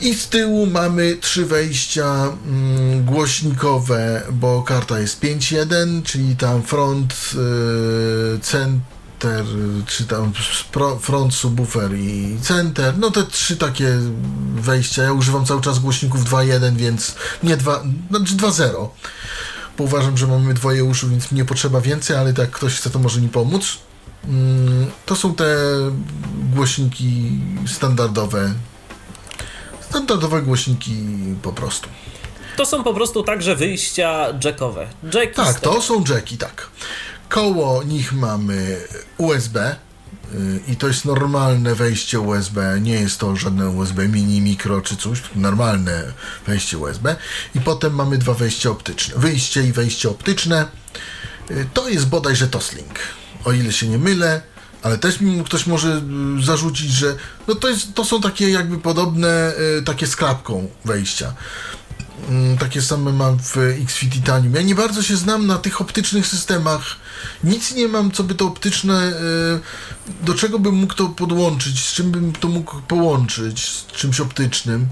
I 0.00 0.14
z 0.14 0.28
tyłu 0.28 0.66
mamy 0.66 1.16
trzy 1.20 1.46
wejścia 1.46 2.32
mm, 2.46 3.04
głośnikowe, 3.04 4.22
bo 4.32 4.62
karta 4.62 4.98
jest 4.98 5.22
5.1, 5.22 6.02
czyli 6.02 6.36
tam 6.36 6.62
front, 6.62 7.14
y, 8.34 8.40
center, 8.40 9.44
czy 9.86 10.04
tam 10.04 10.32
spro, 10.60 10.98
front, 10.98 11.34
subwoofer 11.34 11.94
i 11.94 12.38
center. 12.42 12.98
No 12.98 13.10
te 13.10 13.22
trzy 13.24 13.56
takie 13.56 13.98
wejścia. 14.54 15.02
Ja 15.02 15.12
używam 15.12 15.46
cały 15.46 15.60
czas 15.60 15.78
głośników 15.78 16.24
2.1, 16.24 16.76
więc 16.76 17.14
nie 17.42 17.56
2, 17.56 17.82
znaczy 18.10 18.34
2.0. 18.34 18.88
Bo 19.78 19.84
uważam, 19.84 20.16
że 20.16 20.26
mamy 20.26 20.54
dwoje 20.54 20.84
uszu, 20.84 21.08
więc 21.08 21.32
nie 21.32 21.44
potrzeba 21.44 21.80
więcej, 21.80 22.16
ale 22.16 22.32
tak 22.34 22.50
ktoś 22.50 22.74
chce, 22.76 22.90
to 22.90 22.98
może 22.98 23.20
mi 23.20 23.28
pomóc. 23.28 23.78
Mm, 24.24 24.86
To 25.06 25.16
są 25.16 25.34
te 25.34 25.56
głośniki 26.54 27.40
standardowe. 27.66 28.54
Standardowe 29.90 30.42
głośniki 30.42 30.96
po 31.42 31.52
prostu. 31.52 31.88
To 32.56 32.66
są 32.66 32.84
po 32.84 32.94
prostu 32.94 33.22
także 33.22 33.56
wyjścia 33.56 34.26
jackowe. 34.44 34.86
Jacki 35.14 35.34
Tak, 35.36 35.60
to 35.60 35.82
są 35.82 36.04
jacki, 36.08 36.36
tak. 36.38 36.68
Koło 37.28 37.82
nich 37.82 38.12
mamy 38.12 38.76
USB 39.18 39.76
y, 40.34 40.60
i 40.68 40.76
to 40.76 40.88
jest 40.88 41.04
normalne 41.04 41.74
wejście 41.74 42.20
USB, 42.20 42.78
nie 42.80 42.94
jest 42.94 43.18
to 43.20 43.36
żadne 43.36 43.68
USB 43.68 44.08
mini, 44.08 44.40
mikro 44.40 44.80
czy 44.80 44.96
coś, 44.96 45.22
normalne 45.34 46.02
wejście 46.46 46.78
USB. 46.78 47.16
I 47.54 47.60
potem 47.60 47.94
mamy 47.94 48.18
dwa 48.18 48.34
wejścia 48.34 48.70
optyczne. 48.70 49.14
Wyjście 49.18 49.62
i 49.62 49.72
wejście 49.72 50.08
optyczne. 50.10 50.66
Y, 51.50 51.66
To 51.74 51.88
jest 51.88 52.08
bodajże 52.08 52.48
Toslink, 52.48 52.98
o 53.44 53.52
ile 53.52 53.72
się 53.72 53.88
nie 53.88 53.98
mylę. 53.98 54.42
Ale 54.82 54.98
też 54.98 55.20
mi 55.20 55.44
ktoś 55.44 55.66
może 55.66 56.02
y, 56.38 56.42
zarzucić, 56.44 56.90
że 56.90 57.16
no 57.48 57.54
to, 57.54 57.68
jest, 57.68 57.94
to 57.94 58.04
są 58.04 58.20
takie 58.20 58.50
jakby 58.50 58.78
podobne, 58.78 59.52
y, 59.78 59.82
takie 59.82 60.06
z 60.06 60.16
klapką 60.16 60.68
wejścia. 60.84 61.34
Mm, 62.28 62.58
Takie 62.58 62.82
same 62.82 63.12
mam 63.12 63.38
w 63.38 63.56
XFIT 63.56 64.12
Titanium. 64.12 64.54
Ja 64.54 64.62
nie 64.62 64.74
bardzo 64.74 65.02
się 65.02 65.16
znam 65.16 65.46
na 65.46 65.58
tych 65.58 65.80
optycznych 65.80 66.26
systemach. 66.26 66.82
Nic 67.44 67.74
nie 67.74 67.88
mam, 67.88 68.10
co 68.10 68.24
by 68.24 68.34
to 68.34 68.46
optyczne, 68.46 69.08
y, 69.08 70.24
do 70.26 70.34
czego 70.34 70.58
bym 70.58 70.74
mógł 70.74 70.94
to 70.94 71.08
podłączyć, 71.08 71.84
z 71.86 71.92
czym 71.92 72.10
bym 72.10 72.32
to 72.32 72.48
mógł 72.48 72.80
połączyć, 72.80 73.68
z 73.68 73.86
czymś 73.86 74.20
optycznym. 74.20 74.86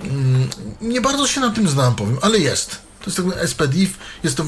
Mm, 0.00 0.48
Nie 0.80 1.00
bardzo 1.00 1.26
się 1.26 1.40
na 1.40 1.50
tym 1.50 1.68
znam, 1.68 1.94
powiem, 1.94 2.18
ale 2.22 2.38
jest. 2.38 2.83
To 3.04 3.10
jest 3.10 3.16
tak 3.38 3.48
SPDIF, 3.48 3.98
jest 4.22 4.36
to 4.36 4.44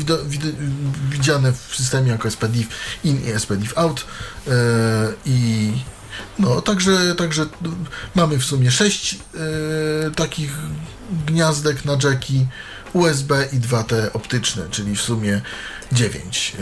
widziane 1.11 1.53
w 1.53 1.77
systemie 1.77 2.11
jako 2.11 2.31
SPDIF 2.31 2.69
in 3.05 3.21
i 3.37 3.41
SPDIF 3.41 3.79
out 3.79 4.05
e, 4.49 4.53
i 5.27 5.73
no, 6.39 6.61
także, 6.61 7.15
także 7.15 7.47
mamy 8.15 8.39
w 8.39 8.45
sumie 8.45 8.71
sześć 8.71 9.15
e, 9.15 10.11
takich 10.11 10.53
gniazdek 11.27 11.85
na 11.85 11.93
jacki 12.05 12.47
USB 12.93 13.49
i 13.53 13.57
dwa 13.57 13.83
te 13.85 14.13
optyczne, 14.13 14.63
czyli 14.71 14.97
w 14.97 15.01
sumie 15.03 15.41
dziewięć. 15.93 16.53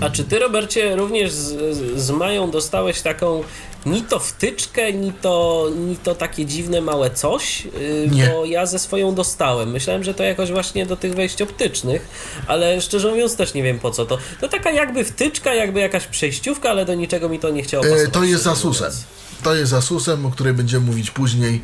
e, 0.00 0.04
A 0.06 0.10
czy 0.10 0.24
ty, 0.24 0.38
Robercie, 0.38 0.96
również 0.96 1.32
z- 1.32 2.00
z 2.00 2.10
Mają 2.10 2.50
dostałeś 2.50 3.00
taką 3.02 3.44
ni 3.86 4.02
to 4.02 4.18
wtyczkę, 4.18 4.92
ni 4.92 5.12
to, 5.12 5.66
ni 5.76 5.96
to 5.96 6.14
takie 6.14 6.46
dziwne 6.46 6.80
małe 6.80 7.10
coś? 7.10 7.64
Yy, 7.64 8.08
Nie. 8.10 8.26
Bo 8.28 8.44
ja 8.44 8.66
ze 8.66 8.78
swoją 8.78 9.14
dostałem. 9.14 9.70
Myślałem, 9.70 10.04
że 10.04 10.14
to 10.14 10.22
jakoś 10.22 10.50
właśnie 10.50 10.86
do 10.86 10.96
tych 10.96 11.14
wejść 11.14 11.42
optycznych, 11.42 12.08
ale 12.46 12.80
szczerze 12.80 13.08
mówiąc 13.10 13.36
też 13.36 13.54
nie 13.54 13.62
wiem 13.62 13.78
po 13.78 13.90
co 13.90 14.06
to. 14.06 14.18
To 14.40 14.48
taka 14.48 14.70
jakby 14.70 15.04
wtyczka, 15.04 15.54
jakby 15.54 15.80
jakaś 15.80 16.06
przejściówka, 16.06 16.70
ale 16.70 16.84
do 16.84 16.94
niczego 16.94 17.28
mi 17.28 17.38
to 17.38 17.50
nie 17.50 17.62
chciało 17.62 17.84
E, 17.84 17.90
pasować. 17.90 18.12
To 18.12 18.24
jest 18.24 18.46
Asusem. 18.46 18.86
mówiąc. 18.88 19.04
To 19.42 19.54
jest 19.54 19.72
Asusem, 19.72 20.26
o 20.26 20.30
której 20.30 20.52
będziemy 20.54 20.86
mówić 20.86 21.10
później. 21.10 21.62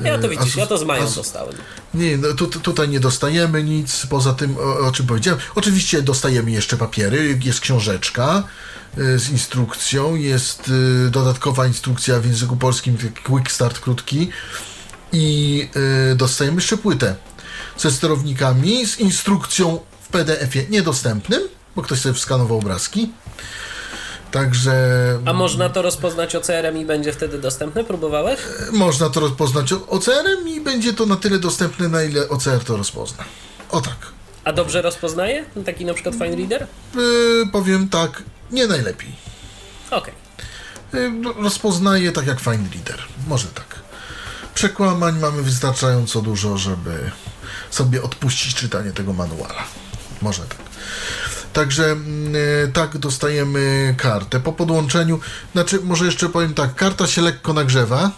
Ja 0.00 0.18
to 0.18 0.26
E, 0.26 0.30
widzisz, 0.30 0.54
Asus- 0.54 0.58
ja 0.58 0.66
to 0.66 0.78
z 0.78 0.84
Mają 0.84 1.04
Asus- 1.04 1.14
dostałem. 1.16 1.54
Nie, 1.94 2.16
no, 2.16 2.32
tu, 2.34 2.46
tu- 2.46 2.60
tutaj 2.60 2.88
nie 2.88 3.00
dostajemy 3.00 3.62
nic 3.62 4.06
poza 4.06 4.32
tym, 4.34 4.56
o, 4.58 4.78
o 4.88 4.92
czym 4.92 5.06
powiedziałem. 5.06 5.40
Oczywiście 5.54 6.02
dostajemy 6.02 6.50
jeszcze 6.50 6.76
papiery, 6.76 7.38
jest 7.44 7.60
książeczka 7.60 8.42
y, 8.42 8.75
z 8.96 9.30
instrukcją, 9.30 10.14
jest 10.14 10.68
y, 11.06 11.10
dodatkowa 11.10 11.66
instrukcja 11.66 12.20
w 12.20 12.26
języku 12.26 12.56
polskim, 12.56 12.96
taki 12.96 13.22
quick 13.22 13.50
start 13.52 13.80
krótki 13.80 14.30
i 15.12 15.68
y, 16.12 16.14
dostajemy 16.14 16.56
jeszcze 16.56 16.76
płytę 16.76 17.14
ze 17.78 17.90
sterownikami, 17.90 18.86
z 18.86 19.00
instrukcją 19.00 19.78
w 20.00 20.08
PDF-ie 20.08 20.66
niedostępnym, 20.70 21.42
bo 21.76 21.82
ktoś 21.82 22.00
sobie 22.00 22.14
wskanował 22.14 22.58
obrazki. 22.58 23.10
Także 24.30 24.72
A 25.24 25.32
można 25.32 25.68
to 25.68 25.82
rozpoznać 25.82 26.36
OCR-em 26.36 26.78
i 26.78 26.84
będzie 26.84 27.12
wtedy 27.12 27.38
dostępne? 27.38 27.84
Próbowałeś? 27.84 28.40
można 28.72 29.10
to 29.10 29.20
rozpoznać 29.20 29.72
OCR-em 29.72 30.48
i 30.48 30.60
będzie 30.60 30.92
to 30.92 31.06
na 31.06 31.16
tyle 31.16 31.38
dostępne, 31.38 31.88
na 31.88 32.02
ile 32.02 32.28
OCR 32.28 32.64
to 32.64 32.76
rozpozna. 32.76 33.24
O 33.70 33.80
tak. 33.80 33.96
A 34.44 34.52
dobrze 34.52 34.82
rozpoznaje? 34.82 35.44
Taki 35.66 35.84
na 35.84 35.94
przykład 35.94 36.14
Fine 36.14 36.36
Reader? 36.36 36.66
Yy, 36.94 37.02
powiem 37.52 37.88
tak, 37.88 38.22
nie 38.50 38.66
najlepiej. 38.66 39.16
Okej. 39.90 40.14
Yy, 40.92 41.10
rozpoznaje 41.42 42.12
tak 42.12 42.26
jak 42.26 42.40
Fine 42.40 42.68
Reader. 42.74 43.02
Może 43.28 43.48
tak. 43.48 43.66
Przekłamań 44.54 45.18
mamy 45.18 45.42
wystarczająco 45.42 46.22
dużo, 46.22 46.58
żeby 46.58 47.10
sobie 47.70 48.02
odpuścić 48.02 48.54
czytanie 48.54 48.92
tego 48.92 49.12
manuala. 49.12 49.64
Może 50.22 50.42
tak. 50.42 50.58
Także 51.52 51.96
yy, 52.62 52.72
tak 52.72 52.98
dostajemy 52.98 53.94
kartę. 53.98 54.40
Po 54.40 54.52
podłączeniu, 54.52 55.20
znaczy 55.52 55.80
może 55.80 56.04
jeszcze 56.04 56.28
powiem 56.28 56.54
tak, 56.54 56.74
karta 56.74 57.06
się 57.06 57.22
lekko 57.22 57.52
nagrzewa, 57.52 58.10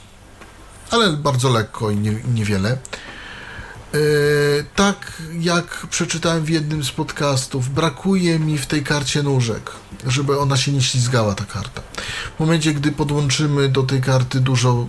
ale 0.91 1.13
bardzo 1.13 1.49
lekko 1.49 1.91
i 1.91 1.97
nie, 1.97 2.13
niewiele. 2.13 2.79
Yy, 3.93 4.65
tak 4.75 5.23
jak 5.41 5.87
przeczytałem 5.91 6.45
w 6.45 6.49
jednym 6.49 6.85
z 6.85 6.91
podcastów, 6.91 7.69
brakuje 7.69 8.39
mi 8.39 8.59
w 8.59 8.67
tej 8.67 8.85
karcie 8.85 9.23
nóżek, 9.23 9.71
żeby 10.07 10.39
ona 10.39 10.57
się 10.57 10.73
nie 10.73 10.83
ślizgała, 10.83 11.35
ta 11.35 11.45
karta. 11.45 11.83
W 12.37 12.41
momencie, 12.41 12.75
gdy 12.75 12.93
podłączymy 12.93 13.69
do 13.69 13.83
tej 13.83 14.01
karty 14.01 14.41
dużo 14.41 14.87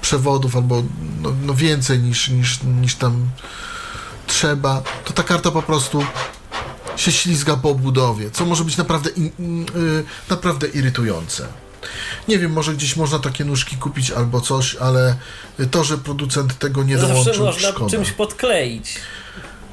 przewodów 0.00 0.56
albo 0.56 0.82
no, 1.20 1.32
no 1.46 1.54
więcej 1.54 1.98
niż, 1.98 2.28
niż, 2.28 2.62
niż 2.62 2.94
tam 2.94 3.30
trzeba, 4.26 4.82
to 5.04 5.12
ta 5.12 5.22
karta 5.22 5.50
po 5.50 5.62
prostu 5.62 6.04
się 6.96 7.12
ślizga 7.12 7.56
po 7.56 7.70
obudowie, 7.70 8.30
co 8.30 8.46
może 8.46 8.64
być 8.64 8.76
naprawdę, 8.76 9.10
yy, 9.10 10.04
naprawdę 10.30 10.66
irytujące. 10.68 11.48
Nie 12.28 12.38
wiem, 12.38 12.52
może 12.52 12.74
gdzieś 12.74 12.96
można 12.96 13.18
takie 13.18 13.44
nóżki 13.44 13.76
kupić 13.76 14.10
albo 14.10 14.40
coś, 14.40 14.76
ale 14.76 15.16
to, 15.70 15.84
że 15.84 15.98
producent 15.98 16.58
tego 16.58 16.82
nie 16.82 16.98
Zawsze 16.98 17.14
dołączył, 17.14 17.44
można 17.44 17.68
szkoda. 17.68 17.90
czymś 17.90 18.10
podkleić. 18.12 18.94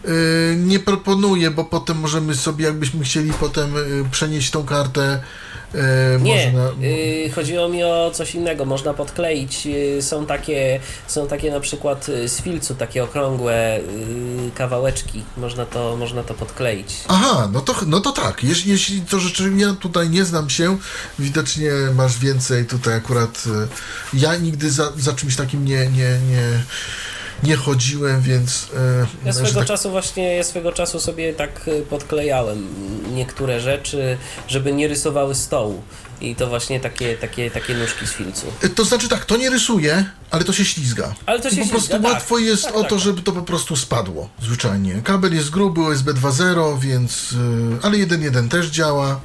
Yy, 0.05 0.55
nie 0.57 0.79
proponuję, 0.79 1.51
bo 1.51 1.63
potem 1.65 1.97
możemy 1.99 2.35
sobie, 2.35 2.65
jakbyśmy 2.65 3.03
chcieli 3.03 3.33
potem 3.33 3.75
yy, 3.75 4.05
przenieść 4.11 4.51
tą 4.51 4.63
kartę, 4.65 5.19
yy, 5.73 5.79
Nie, 6.21 6.51
można... 6.53 6.85
y, 6.87 7.31
chodziło 7.35 7.69
mi 7.69 7.83
o 7.83 8.11
coś 8.13 8.35
innego. 8.35 8.65
Można 8.65 8.93
podkleić. 8.93 9.67
y, 9.97 10.01
są 10.01 10.25
takie, 10.25 10.79
są 11.07 11.27
takie 11.27 11.51
na 11.51 11.59
przykład 11.59 12.09
y, 12.09 12.29
z 12.29 12.41
filcu, 12.41 12.75
takie 12.75 13.03
okrągłe 13.03 13.79
y, 13.79 14.51
kawałeczki. 14.55 15.23
Można 15.37 15.65
to, 15.65 15.95
można 15.97 16.23
to 16.23 16.33
podkleić. 16.33 16.95
Aha, 17.07 17.49
no 17.53 17.61
to, 17.61 17.75
no 17.87 17.99
to 17.99 18.11
tak. 18.11 18.43
Jeśli, 18.43 18.71
jeśli 18.71 19.01
to 19.01 19.19
rzeczywiście 19.19 19.65
ja 19.65 19.73
tutaj 19.73 20.09
nie 20.09 20.25
znam 20.25 20.49
się, 20.49 20.77
widocznie 21.19 21.71
masz 21.95 22.19
więcej 22.19 22.65
tutaj 22.65 22.93
akurat. 22.93 23.43
y, 24.13 24.17
Ja 24.17 24.35
nigdy 24.35 24.71
za, 24.71 24.91
za 24.97 25.13
czymś 25.13 25.35
takim 25.35 25.65
nie, 25.65 25.87
nie, 25.87 26.19
nie, 26.31 26.63
nie 27.43 27.55
chodziłem, 27.55 28.21
więc. 28.21 28.63
y, 28.63 28.67
Ja 29.25 29.31
że 29.31 29.39
swego 29.39 29.59
tak- 29.59 29.67
czasu 29.67 29.91
właśnie, 29.91 30.35
ja 30.35 30.43
swego 30.43 30.71
czasu 30.71 30.99
sobie 30.99 31.33
tak 31.33 31.67
y, 31.67 31.81
podklejałem 31.89 32.67
niektóre 33.15 33.59
rzeczy, 33.59 34.17
żeby 34.47 34.73
nie 34.73 34.87
rysowały 34.87 35.35
stołu. 35.35 35.83
I 36.21 36.35
to 36.35 36.47
właśnie 36.47 36.79
takie, 36.79 37.17
takie, 37.17 37.51
takie 37.51 37.73
nóżki 37.73 38.07
z 38.07 38.11
filcu. 38.11 38.45
Y, 38.63 38.69
To 38.69 38.85
znaczy 38.85 39.09
tak, 39.09 39.25
to 39.25 39.37
nie 39.37 39.49
rysuje, 39.49 40.05
ale 40.31 40.43
to 40.43 40.53
się 40.53 40.65
ślizga. 40.65 41.15
Ale 41.25 41.39
to 41.39 41.49
się 41.49 41.61
po 41.63 41.67
prostu 41.69 41.87
ślizga, 41.89 42.03
tak. 42.03 42.13
łatwo 42.13 42.37
jest 42.37 42.63
Tak, 42.63 42.75
o 42.75 42.79
tak, 42.81 42.89
to, 42.89 42.95
tak. 42.95 43.03
żeby 43.05 43.21
to 43.21 43.31
po 43.31 43.41
prostu 43.41 43.75
spadło, 43.75 44.29
zwyczajnie. 44.41 45.01
Kabel 45.03 45.35
jest 45.35 45.49
gruby, 45.49 45.81
USB 45.81 46.13
2.0, 46.13 46.79
więc... 46.79 47.27
ale 47.81 47.97
1.1 47.97 48.49
też 48.49 48.67
działa. 48.67 49.19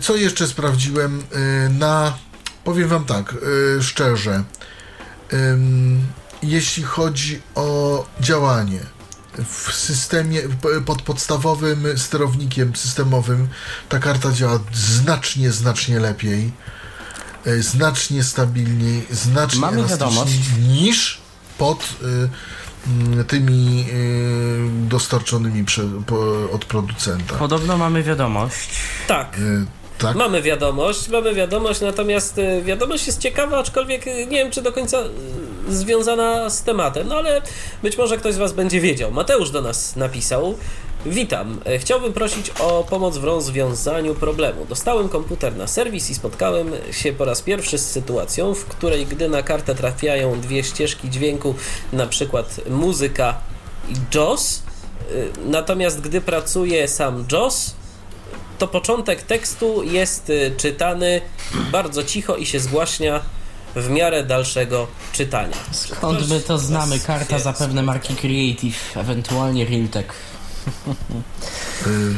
Co 0.00 0.16
jeszcze 0.16 0.46
sprawdziłem? 0.46 1.22
Na... 1.78 2.16
Powiem 2.64 2.88
wam 2.88 3.04
tak, 3.04 3.34
szczerze. 3.80 4.42
Jeśli 6.42 6.82
chodzi 6.82 7.40
o 7.54 8.04
działanie 8.20 8.80
w 9.44 9.72
systemie, 9.72 10.40
pod 10.86 11.02
podstawowym 11.02 11.98
sterownikiem 11.98 12.76
systemowym 12.76 13.48
ta 13.88 13.98
karta 13.98 14.32
działa 14.32 14.58
znacznie, 14.72 15.50
znacznie 15.50 16.00
lepiej 16.00 16.52
e, 17.44 17.62
znacznie 17.62 18.24
stabilniej, 18.24 19.06
znacznie 19.10 19.60
Mamy 19.60 19.84
niż 20.68 21.20
pod 21.58 21.82
y, 21.82 22.28
mm, 22.86 23.24
tymi 23.24 23.86
y, 23.92 24.88
dostarczonymi 24.88 25.64
prze, 25.64 25.82
po, 26.06 26.50
od 26.52 26.64
producenta. 26.64 27.36
Podobno 27.36 27.78
mamy 27.78 28.02
wiadomość. 28.02 28.70
Tak. 29.06 29.38
Y, 29.38 29.79
tak? 30.00 30.16
Mamy 30.16 30.42
wiadomość, 30.42 31.08
mamy 31.08 31.34
wiadomość, 31.34 31.80
natomiast 31.80 32.38
y, 32.38 32.62
wiadomość 32.62 33.06
jest 33.06 33.20
ciekawa, 33.20 33.58
aczkolwiek 33.58 34.06
y, 34.06 34.26
nie 34.26 34.36
wiem, 34.38 34.50
czy 34.50 34.62
do 34.62 34.72
końca 34.72 34.98
y, 35.68 35.74
związana 35.74 36.50
z 36.50 36.62
tematem, 36.62 37.08
no 37.08 37.16
ale 37.16 37.42
być 37.82 37.98
może 37.98 38.16
ktoś 38.16 38.34
z 38.34 38.38
Was 38.38 38.52
będzie 38.52 38.80
wiedział. 38.80 39.10
Mateusz 39.12 39.50
do 39.50 39.62
nas 39.62 39.96
napisał. 39.96 40.54
Witam. 41.06 41.60
E, 41.64 41.78
Chciałbym 41.78 42.12
prosić 42.12 42.50
o 42.50 42.84
pomoc 42.90 43.18
w 43.18 43.24
rozwiązaniu 43.24 44.14
problemu. 44.14 44.64
Dostałem 44.68 45.08
komputer 45.08 45.56
na 45.56 45.66
serwis 45.66 46.10
i 46.10 46.14
spotkałem 46.14 46.72
się 46.90 47.12
po 47.12 47.24
raz 47.24 47.42
pierwszy 47.42 47.78
z 47.78 47.90
sytuacją, 47.90 48.54
w 48.54 48.64
której 48.64 49.06
gdy 49.06 49.28
na 49.28 49.42
kartę 49.42 49.74
trafiają 49.74 50.40
dwie 50.40 50.64
ścieżki 50.64 51.10
dźwięku, 51.10 51.54
na 51.92 52.06
przykład 52.06 52.60
muzyka 52.70 53.38
i 53.88 53.94
JOS, 54.16 54.62
natomiast 55.46 56.00
gdy 56.00 56.20
pracuje 56.20 56.88
sam 56.88 57.24
JOS, 57.32 57.74
to 58.60 58.68
początek 58.68 59.22
tekstu 59.22 59.82
jest 59.82 60.30
y, 60.30 60.54
czytany 60.56 61.20
bardzo 61.72 62.04
cicho 62.04 62.36
i 62.36 62.46
się 62.46 62.60
zgłaśnia 62.60 63.20
w 63.76 63.90
miarę 63.90 64.24
dalszego 64.24 64.86
czytania. 65.12 65.56
Skąd 65.70 66.28
my 66.28 66.40
to 66.40 66.58
znamy? 66.58 67.00
Karta 67.00 67.38
zapewne 67.38 67.82
marki 67.82 68.14
Creative, 68.16 68.96
ewentualnie 68.96 69.64
Realtek. 69.64 70.12
Y, 71.86 72.14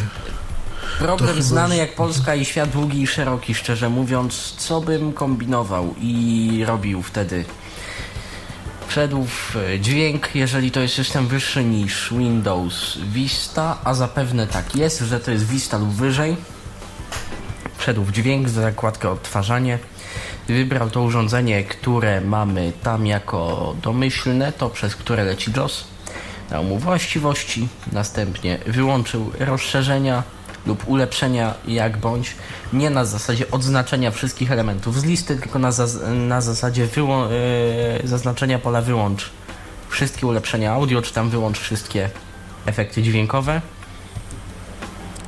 Problem 0.99 1.43
znany 1.43 1.77
jak 1.77 1.95
Polska 1.95 2.35
i 2.35 2.45
świat 2.45 2.71
długi 2.71 3.03
i 3.03 3.07
szeroki, 3.07 3.55
szczerze 3.55 3.89
mówiąc, 3.89 4.55
co 4.59 4.81
bym 4.81 5.13
kombinował 5.13 5.95
i 6.01 6.65
robił 6.67 7.03
wtedy? 7.03 7.45
Wszedł 8.93 9.27
dźwięk, 9.81 10.35
jeżeli 10.35 10.71
to 10.71 10.81
jest 10.81 10.95
system 10.95 11.27
wyższy 11.27 11.65
niż 11.65 12.15
Windows 12.15 12.99
Vista, 12.99 13.79
a 13.85 13.95
zapewne 13.95 14.47
tak 14.47 14.77
jest, 14.77 15.01
że 15.01 15.21
to 15.21 15.31
jest 15.31 15.47
Vista 15.47 15.79
lub 15.79 15.89
wyżej. 15.89 16.37
Wszedł 17.77 18.05
w 18.05 18.13
dźwięk, 18.13 18.49
za 18.49 18.61
zakładkę 18.61 19.11
odtwarzanie. 19.11 19.79
Wybrał 20.49 20.91
to 20.91 21.03
urządzenie, 21.03 21.65
które 21.65 22.21
mamy 22.21 22.73
tam 22.83 23.07
jako 23.07 23.75
domyślne, 23.83 24.53
to 24.53 24.71
przez 24.71 24.97
które 24.97 25.25
leci 25.25 25.53
JOS. 25.57 25.85
Dał 26.51 26.65
mu 26.65 26.79
właściwości, 26.79 27.69
następnie 27.93 28.59
wyłączył 28.67 29.33
rozszerzenia 29.39 30.23
lub 30.67 30.89
ulepszenia, 30.89 31.55
jak 31.69 31.97
bądź, 31.97 32.37
nie 32.73 32.91
na 32.91 33.05
zasadzie 33.05 33.51
odznaczenia 33.51 34.11
wszystkich 34.11 34.53
elementów 34.53 35.01
z 35.01 35.05
listy, 35.05 35.37
tylko 35.37 35.59
na, 35.59 35.71
na 36.15 36.41
zasadzie 36.41 36.83
yy, 36.83 38.09
zaznaczenia 38.09 38.59
pola 38.59 38.81
wyłącz 38.81 39.31
wszystkie 39.89 40.27
ulepszenia 40.27 40.73
audio, 40.73 41.03
czy 41.03 41.13
tam 41.13 41.31
wyłącz 41.31 41.59
wszystkie 41.59 42.11
efekty 42.67 43.03
dźwiękowe. 43.03 43.63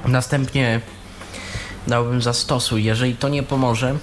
Następnie 0.04 0.80
dałbym 1.86 2.22
zastosuj. 2.22 2.84
Jeżeli 2.84 3.16
to 3.16 3.28
nie 3.28 3.42
pomoże, 3.42 3.96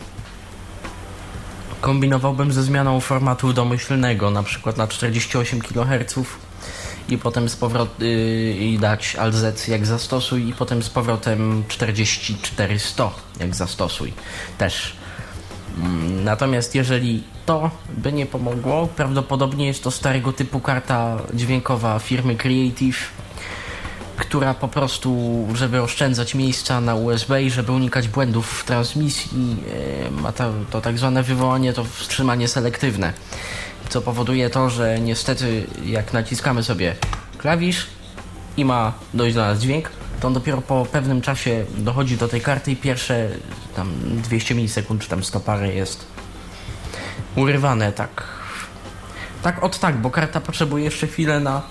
kombinowałbym 1.81 2.51
ze 2.51 2.63
zmianą 2.63 2.99
formatu 2.99 3.53
domyślnego, 3.53 4.31
na 4.31 4.43
przykład 4.43 4.77
na 4.77 4.87
48 4.87 5.61
kHz 5.61 6.15
i 7.11 7.17
potem 7.17 7.49
z 7.49 7.55
powrotem 7.55 8.07
yy, 8.07 8.53
i 8.53 8.79
dać 8.79 9.15
ALZ 9.15 9.67
jak 9.67 9.85
zastosuj 9.85 10.49
i 10.49 10.53
potem 10.53 10.83
z 10.83 10.89
powrotem 10.89 11.63
44100 11.67 13.11
jak 13.39 13.55
zastosuj 13.55 14.13
też. 14.57 14.95
Mm, 15.77 16.23
Natomiast 16.23 16.75
jeżeli 16.75 17.23
to 17.45 17.71
by 17.97 18.13
nie 18.13 18.25
pomogło, 18.25 18.87
prawdopodobnie 18.95 19.67
jest 19.67 19.83
to 19.83 19.91
starego 19.91 20.33
typu 20.33 20.59
karta 20.59 21.17
dźwiękowa 21.33 21.99
firmy 21.99 22.35
Creative, 22.35 23.09
która 24.17 24.53
po 24.53 24.67
prostu, 24.67 25.47
żeby 25.53 25.81
oszczędzać 25.81 26.35
miejsca 26.35 26.81
na 26.81 26.95
USB 26.95 27.43
i 27.43 27.51
żeby 27.51 27.71
unikać 27.71 28.07
błędów 28.07 28.59
w 28.59 28.65
transmisji, 28.65 29.57
e, 30.07 30.11
ma 30.11 30.31
to, 30.31 30.53
to 30.71 30.81
tak 30.81 30.97
zwane 30.97 31.23
wywołanie, 31.23 31.73
to 31.73 31.83
wstrzymanie 31.83 32.47
selektywne. 32.47 33.13
Co 33.91 34.01
powoduje 34.01 34.49
to, 34.49 34.69
że 34.69 34.99
niestety 34.99 35.67
jak 35.85 36.13
naciskamy 36.13 36.63
sobie 36.63 36.95
klawisz 37.37 37.87
i 38.57 38.65
ma 38.65 38.93
dojść 39.13 39.35
do 39.35 39.41
nas 39.41 39.59
dźwięk, 39.59 39.89
to 40.19 40.27
on 40.27 40.33
dopiero 40.33 40.61
po 40.61 40.85
pewnym 40.85 41.21
czasie 41.21 41.65
dochodzi 41.77 42.17
do 42.17 42.27
tej 42.27 42.41
karty 42.41 42.71
i 42.71 42.75
pierwsze 42.75 43.29
tam 43.75 43.93
200 44.03 44.55
milisekund 44.55 45.01
czy 45.01 45.09
tam 45.09 45.23
100 45.23 45.39
parę 45.39 45.73
jest 45.73 46.05
urywane 47.35 47.91
tak. 47.91 48.23
Tak 49.43 49.63
od 49.63 49.79
tak, 49.79 49.97
bo 49.97 50.09
karta 50.09 50.41
potrzebuje 50.41 50.83
jeszcze 50.83 51.07
chwilę 51.07 51.39
na 51.39 51.61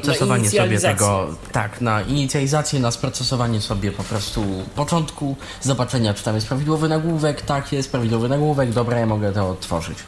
sprocesowanie 0.00 0.50
sobie 0.50 0.80
tego, 0.80 1.28
tak, 1.52 1.80
na 1.80 2.02
inicjalizację, 2.02 2.80
na 2.80 2.90
sprocesowanie 2.90 3.60
sobie 3.60 3.92
po 3.92 4.02
prostu 4.02 4.44
początku, 4.74 5.36
zobaczenia 5.60 6.14
czy 6.14 6.24
tam 6.24 6.34
jest 6.34 6.46
prawidłowy 6.46 6.88
nagłówek, 6.88 7.42
tak 7.42 7.72
jest 7.72 7.90
prawidłowy 7.90 8.28
nagłówek, 8.28 8.70
dobra, 8.70 8.98
ja 8.98 9.06
mogę 9.06 9.32
to 9.32 9.48
odtworzyć. 9.48 9.98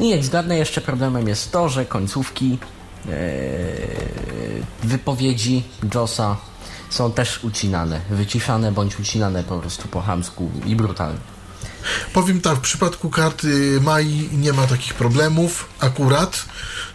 I 0.00 0.08
jak 0.08 0.24
zgadnę, 0.24 0.58
jeszcze 0.58 0.80
problemem 0.80 1.28
jest 1.28 1.52
to, 1.52 1.68
że 1.68 1.84
końcówki 1.84 2.58
e, 3.08 3.10
wypowiedzi 4.82 5.62
JOSa 5.94 6.36
są 6.90 7.12
też 7.12 7.44
ucinane, 7.44 8.00
wyciszane 8.10 8.72
bądź 8.72 9.00
ucinane 9.00 9.42
po 9.42 9.58
prostu 9.58 9.88
po 9.88 10.00
chamsku 10.00 10.50
i 10.66 10.76
brutalnie. 10.76 11.31
Powiem 12.12 12.40
tak, 12.40 12.56
w 12.58 12.60
przypadku 12.60 13.10
karty 13.10 13.80
Mai 13.80 14.28
nie 14.32 14.52
ma 14.52 14.66
takich 14.66 14.94
problemów 14.94 15.68
akurat. 15.80 16.44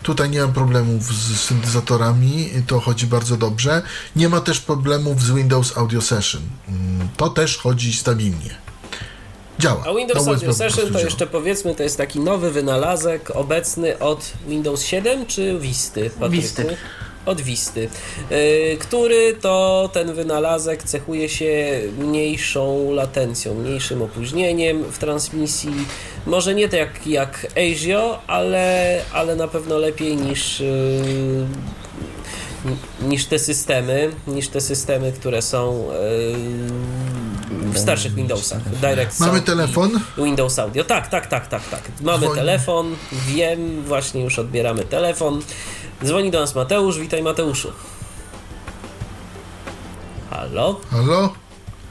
Tutaj 0.04 0.30
nie 0.30 0.42
mam 0.42 0.54
problemów 0.54 1.04
z 1.16 1.40
syntezatorami, 1.40 2.50
to 2.68 2.80
chodzi 2.80 3.08
bardzo 3.08 3.38
dobrze. 3.38 3.82
Nie 4.16 4.30
ma 4.30 4.42
też 4.42 4.60
problemów 4.60 5.22
z 5.24 5.32
Windows 5.32 5.78
Audio 5.78 6.02
Session. 6.02 6.42
Mm, 6.68 7.08
To 7.18 7.30
też 7.30 7.58
chodzi 7.58 7.94
stabilnie. 7.94 8.56
działa. 9.60 9.84
A 9.86 9.94
Windows 9.96 10.28
Audio 10.28 10.54
Session 10.54 10.86
to 10.86 10.92
działa. 10.92 11.06
jeszcze 11.06 11.28
powiedzmy, 11.28 11.76
to 11.76 11.84
jest 11.84 11.98
taki 11.98 12.20
nowy 12.20 12.52
wynalazek 12.52 13.32
obecny 13.34 14.00
od 14.00 14.34
Windows 14.48 14.82
7 14.84 15.26
czy 15.26 15.60
Visty? 15.60 16.10
Patryku? 16.10 16.32
Visty. 16.32 16.78
Od 17.28 17.42
Visty, 17.42 17.90
yy, 18.30 18.78
który 18.80 19.34
to 19.42 19.90
ten 19.94 20.14
wynalazek 20.14 20.84
cechuje 20.84 21.30
się 21.30 21.82
mniejszą 22.00 22.92
latencją, 22.92 23.54
mniejszym 23.54 24.02
opóźnieniem 24.02 24.84
w 24.84 24.98
transmisji. 24.98 25.74
Może 26.26 26.56
nie 26.56 26.70
tak 26.70 27.08
jak 27.08 27.48
ASIO, 27.56 28.20
ale, 28.28 29.00
ale 29.14 29.36
na 29.36 29.48
pewno 29.48 29.78
lepiej 29.78 30.16
niż, 30.16 30.60
yy, 30.60 31.46
niż 33.02 33.26
te 33.26 33.40
systemy, 33.40 34.12
niż 34.28 34.48
te 34.48 34.62
systemy, 34.62 35.12
które 35.12 35.42
są 35.42 35.88
yy, 36.32 37.74
w 37.74 37.80
starszych 37.80 38.14
Windowsach. 38.14 38.70
Direct 38.82 39.20
Mamy 39.20 39.42
telefon? 39.42 40.00
Windows 40.18 40.60
Audio. 40.60 40.84
Tak, 40.84 41.08
tak, 41.08 41.28
tak, 41.28 41.48
tak, 41.48 41.70
tak. 41.70 41.82
Mamy 42.02 42.24
Dzwoni. 42.24 42.36
telefon, 42.36 42.96
wiem, 43.28 43.84
właśnie 43.84 44.24
już 44.24 44.40
odbieramy 44.40 44.84
telefon. 44.84 45.42
Dzwoni 46.04 46.32
do 46.32 46.40
nas 46.40 46.56
Mateusz, 46.56 47.00
witaj 47.00 47.24
Mateuszu. 47.24 47.72
Halo? 50.30 50.80
Halo? 50.92 51.34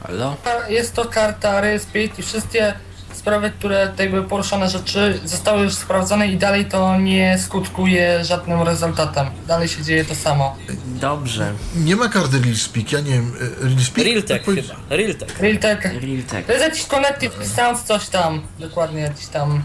Halo? 0.03 0.35
Jest 0.69 0.93
to 0.93 1.05
karta 1.05 1.61
Speed 1.79 2.19
i 2.19 2.23
wszystkie 2.23 2.73
sprawy, 3.13 3.51
które 3.51 3.87
tutaj 3.87 4.09
były 4.09 4.23
poruszone 4.23 4.69
rzeczy 4.69 5.19
zostały 5.25 5.63
już 5.63 5.73
sprawdzone 5.73 6.27
i 6.27 6.37
dalej 6.37 6.65
to 6.65 6.99
nie 6.99 7.37
skutkuje 7.39 8.25
żadnym 8.25 8.61
rezultatem. 8.61 9.27
Dalej 9.47 9.67
się 9.67 9.83
dzieje 9.83 10.05
to 10.05 10.15
samo. 10.15 10.55
Dobrze. 10.85 11.53
Nie 11.75 11.95
ma 11.95 12.09
karty 12.09 12.39
RealSpeak, 12.41 12.91
ja 12.91 12.99
nie 12.99 13.11
wiem. 13.11 13.33
e, 13.61 13.67
RealSpeak? 13.67 14.07
Realtek 14.07 14.43
Tak 14.45 14.55
chyba. 14.55 14.75
Realtek. 14.89 15.39
Realtek. 15.39 15.83
Realtek. 15.83 16.45
To 16.45 16.51
jest 16.51 16.65
jakiś 16.65 16.85
Connective 16.85 17.47
Sound 17.55 17.81
coś 17.81 18.09
tam. 18.09 18.41
Dokładnie 18.59 19.01
jakiś 19.01 19.27
tam. 19.27 19.63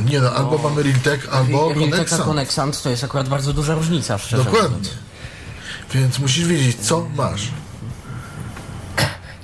Nie 0.00 0.20
no, 0.20 0.30
albo 0.30 0.58
mamy 0.58 0.82
Realtek, 0.82 1.28
albo 1.32 1.68
Realtek 1.68 1.90
a 1.92 1.94
Connexant. 1.94 2.24
Connexant 2.24 2.82
to 2.82 2.90
jest 2.90 3.04
akurat 3.04 3.28
bardzo 3.28 3.52
duża 3.52 3.74
różnica, 3.74 4.18
szczerze 4.18 4.44
Dokładnie. 4.44 4.68
mówiąc. 4.68 4.90
Więc 5.94 6.18
musisz 6.18 6.46
wiedzieć, 6.46 6.76
co 6.80 7.06
masz. 7.16 7.42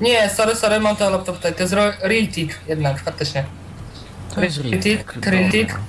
Nie, 0.01 0.31
sorry, 0.31 0.57
sorry, 0.57 0.81
mam 0.81 0.97
ten 0.97 1.13
laptop 1.13 1.37
tutaj. 1.37 1.55
To 1.55 1.61
jest 1.63 1.73
Ro- 1.73 1.93
Realtek 2.03 2.59
jednak, 2.69 3.03
faktycznie. 3.05 3.45
To 4.35 4.41
jest 4.45 4.59
Realtek. 4.59 4.83
Realtek, 4.85 5.27
Realtek. 5.27 5.67
dobra. 5.69 5.81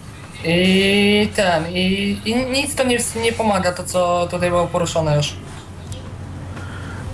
I 0.45 1.29
ten, 1.35 1.63
i, 1.71 2.21
i 2.25 2.35
nic 2.35 2.75
to 2.75 2.83
nie, 2.83 2.97
nie 3.23 3.33
pomaga, 3.33 3.71
to 3.71 3.83
co 3.83 4.27
tutaj 4.31 4.49
było 4.49 4.67
poruszone 4.67 5.17
już. 5.17 5.33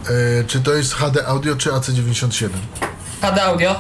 E, 0.10 0.44
czy 0.48 0.60
to 0.62 0.74
jest 0.74 0.94
HD 0.94 1.28
Audio, 1.28 1.56
czy 1.56 1.70
AC97? 1.70 2.50
HD 3.22 3.44
audio. 3.44 3.76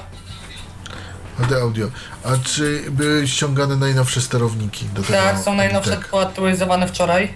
HD 1.42 1.62
Audio. 1.62 1.88
A 2.24 2.30
czy 2.44 2.84
były 2.92 3.28
ściągane 3.28 3.76
najnowsze 3.76 4.22
sterowniki 4.22 4.86
do 4.86 5.02
tego? 5.04 5.14
Tak, 5.14 5.40
są 5.40 5.54
najnowsze, 5.56 5.98
Tak. 5.98 6.10
aktualizowane 6.28 6.88
wczoraj. 6.88 7.34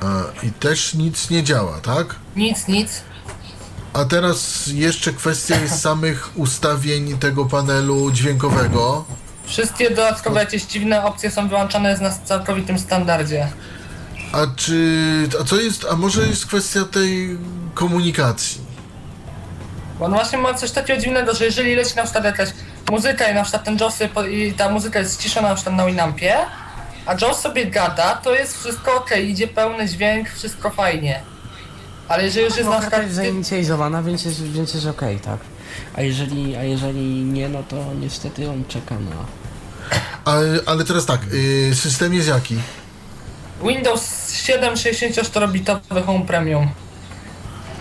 A, 0.00 0.46
I 0.46 0.50
też 0.50 0.94
nic 0.94 1.30
nie 1.30 1.42
działa, 1.42 1.80
tak? 1.80 2.14
Nic, 2.36 2.68
nic. 2.68 3.02
A 3.92 4.04
teraz 4.04 4.66
jeszcze 4.66 5.12
kwestia 5.12 5.60
jest 5.60 5.80
samych 5.90 6.30
ustawień 6.34 7.18
tego 7.18 7.44
panelu 7.44 8.10
dźwiękowego. 8.10 9.04
Wszystkie 9.46 9.90
dodatkowe 9.90 10.40
jakieś 10.40 10.62
dziwne 10.62 11.04
opcje 11.04 11.30
są 11.30 11.48
wyłączone 11.48 11.90
jest 11.90 12.02
na 12.02 12.10
całkowitym 12.10 12.78
standardzie. 12.78 13.48
A 14.32 14.38
czy. 14.56 15.28
A 15.40 15.44
co 15.44 15.60
jest. 15.60 15.86
A 15.90 15.96
może 15.96 16.26
jest 16.26 16.46
kwestia 16.46 16.84
tej 16.84 17.38
komunikacji? 17.74 18.60
Bo 19.98 20.04
on 20.04 20.12
właśnie 20.12 20.38
ma 20.38 20.54
coś 20.54 20.70
takiego 20.70 21.00
dziwnego, 21.00 21.34
że 21.34 21.44
jeżeli 21.44 21.74
leci 21.74 21.96
na 21.96 22.02
przykład 22.02 22.24
jakaś 22.24 22.48
muzyka 22.90 23.28
i 23.28 23.34
na 23.34 23.42
przykład 23.42 23.64
ten 23.64 23.78
Joss 23.80 23.94
sobie 23.94 24.10
po, 24.10 24.24
i 24.24 24.52
ta 24.52 24.70
muzyka 24.70 24.98
jest 24.98 25.20
ściszona 25.20 25.48
na 25.48 25.54
przykład 25.54 25.76
na 25.76 25.86
Winampie, 25.86 26.36
a 27.06 27.14
Joss 27.22 27.40
sobie 27.40 27.66
gada, 27.66 28.20
to 28.24 28.34
jest 28.34 28.58
wszystko 28.60 28.94
ok, 28.96 29.10
idzie 29.24 29.48
pełny 29.48 29.88
dźwięk, 29.88 30.28
wszystko 30.28 30.70
fajnie. 30.70 31.20
Ale 32.08 32.24
jeżeli 32.24 32.44
już 32.44 32.56
jest 32.56 32.68
No, 32.68 32.74
na 32.74 32.80
przykład... 32.80 33.02
jest 33.02 33.14
zainicjalizowana, 33.14 34.02
więc 34.02 34.24
jest, 34.24 34.42
więc 34.42 34.74
jest 34.74 34.86
okej, 34.86 35.18
tak? 35.18 35.38
A 35.96 36.02
jeżeli, 36.02 36.56
a 36.56 36.62
jeżeli 36.62 37.24
nie, 37.24 37.48
no 37.48 37.62
to 37.62 37.76
niestety 38.00 38.50
on 38.50 38.64
czeka 38.68 38.94
na... 38.94 39.16
Ale, 40.24 40.60
ale 40.66 40.84
teraz 40.84 41.06
tak, 41.06 41.20
y, 41.32 41.74
system 41.74 42.14
jest 42.14 42.28
jaki? 42.28 42.56
Windows 43.62 44.32
7 44.32 44.74
64-bitowy 44.74 46.04
Home 46.06 46.26
Premium. 46.26 46.68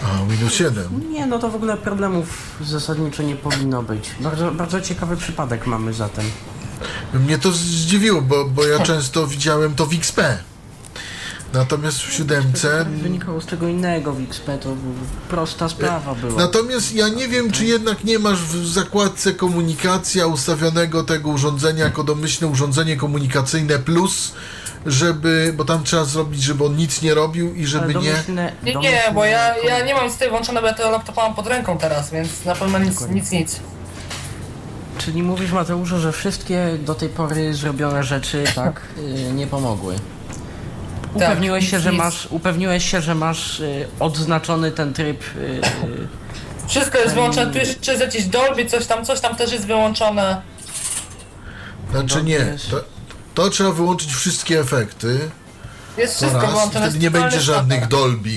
A, 0.04 0.32
Windows 0.32 0.54
7. 0.54 1.12
Nie, 1.12 1.26
no 1.26 1.40
to 1.40 1.50
w 1.50 1.56
ogóle 1.56 1.78
problemów 1.78 2.58
zasadniczo 2.62 3.24
nie 3.24 3.36
powinno 3.36 3.84
być. 3.84 4.12
Bardzo, 4.20 4.52
bardzo 4.52 4.82
ciekawy 4.82 5.18
przypadek 5.18 5.68
mamy 5.68 5.94
zatem. 5.94 6.26
Mnie 7.14 7.38
to 7.38 7.52
zdziwiło, 7.52 8.22
bo, 8.22 8.46
bo 8.46 8.66
ja 8.66 8.80
często 8.94 9.28
widziałem 9.28 9.76
to 9.76 9.86
w 9.86 9.94
XP. 9.94 10.22
Natomiast 11.54 11.98
w 11.98 12.14
siódemce. 12.14 12.86
Wynikało 13.02 13.42
z 13.42 13.46
czego 13.46 13.68
innego 13.68 14.14
w 14.14 14.22
XP, 14.22 14.50
to 14.62 14.76
prosta 15.30 15.70
sprawa 15.70 16.16
była. 16.16 16.42
Natomiast 16.42 16.96
ja 16.96 17.10
nie 17.10 17.28
wiem, 17.28 17.52
czy 17.52 17.66
jednak 17.66 18.04
nie 18.04 18.20
masz 18.20 18.42
w 18.42 18.68
zakładce 18.68 19.34
komunikacja 19.34 20.28
ustawionego 20.28 21.04
tego 21.04 21.30
urządzenia 21.30 21.84
jako 21.84 22.04
domyślne 22.04 22.48
urządzenie 22.48 22.98
komunikacyjne 22.98 23.80
plus, 23.80 24.34
żeby, 24.86 25.54
bo 25.58 25.66
tam 25.66 25.84
trzeba 25.84 26.06
zrobić, 26.06 26.44
żeby 26.44 26.66
on 26.66 26.76
nic 26.76 27.02
nie 27.02 27.14
robił 27.14 27.56
i 27.56 27.66
żeby 27.66 27.88
nie. 27.88 27.94
domyślne, 27.94 28.54
Nie, 28.64 28.68
nie, 28.68 28.74
domyślne 28.74 29.12
bo 29.14 29.26
ja, 29.26 29.58
ja 29.58 29.86
nie 29.86 29.94
mam 29.94 30.10
z 30.10 30.18
tej 30.18 30.30
włączone, 30.30 30.62
bo 30.62 30.68
ja 30.68 30.74
tego 30.74 30.90
laptopa 30.90 31.24
mam 31.24 31.36
pod 31.36 31.48
ręką 31.48 31.78
teraz, 31.78 32.12
więc 32.12 32.46
na 32.46 32.56
pewno 32.56 32.80
nic, 32.80 33.08
nic, 33.10 33.32
nic. 33.32 33.60
Czyli 34.98 35.24
mówisz 35.24 35.52
Mateuszu, 35.52 36.00
że 36.00 36.12
wszystkie 36.12 36.78
do 36.86 36.96
tej 36.96 37.10
pory 37.10 37.54
zrobione 37.54 38.04
rzeczy, 38.04 38.44
tak, 38.56 38.82
y, 38.98 39.34
nie 39.34 39.48
pomogły. 39.48 39.96
Upewniłeś 41.14 41.72
się, 41.72 41.80
że 41.80 41.92
masz, 41.92 42.28
upewniłeś 42.30 42.92
się, 42.92 43.02
że 43.02 43.16
masz 43.16 43.60
y, 43.60 43.88
odznaczony 44.00 44.72
ten 44.72 44.94
tryb 44.94 45.24
y, 45.38 45.62
Wszystko 46.68 46.98
jest 46.98 47.14
wyłączone, 47.14 47.52
tu 47.52 47.58
jeszcze 47.58 47.92
jest 47.92 48.04
jakieś 48.04 48.26
Dolby, 48.26 48.66
coś 48.66 48.86
tam, 48.86 49.06
coś 49.06 49.20
tam 49.20 49.36
też 49.36 49.52
jest 49.52 49.66
wyłączone. 49.66 50.42
Znaczy 51.92 52.08
Dobrze 52.08 52.24
nie. 52.24 52.40
To, 52.72 52.78
to 53.36 53.50
trzeba 53.50 53.72
wyłączyć 53.72 54.14
wszystkie 54.14 54.60
efekty. 54.60 55.20
Jest 55.98 56.20
To 56.20 56.26
wszystko 56.26 56.42
raz, 56.52 56.70
wtedy 56.70 56.98
nie 56.98 57.04
jest 57.04 57.14
będzie 57.14 57.42
żadnych. 57.42 57.88
Dolby. 57.88 58.30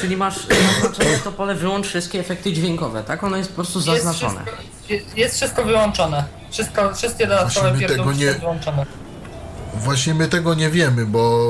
Czyli 0.00 0.16
masz 0.16 0.34
zaznaczone 0.80 1.18
to 1.24 1.32
pole 1.32 1.54
wyłącz 1.54 1.86
wszystkie 1.86 2.20
efekty 2.20 2.52
dźwiękowe, 2.52 3.04
tak? 3.04 3.24
Ono 3.24 3.36
jest 3.36 3.48
po 3.48 3.54
prostu 3.54 3.78
Jest 3.78 3.88
zaznaczone. 4.04 4.40
wszystko, 4.44 4.62
je- 4.94 5.22
jest 5.22 5.36
wszystko 5.36 5.64
wyłączone. 5.64 6.24
Wszystko, 6.50 6.94
wszystkie 6.94 7.26
dodatkowe 7.26 7.68
Właśnie 7.68 7.72
my 7.72 7.78
pierdółki 7.88 8.18
tego 8.18 8.24
nie- 8.24 8.32
są 8.34 8.40
wyłączone. 8.40 8.86
Właśnie 9.74 10.14
my 10.14 10.28
tego 10.28 10.54
nie 10.54 10.70
wiemy, 10.70 11.06
bo, 11.06 11.40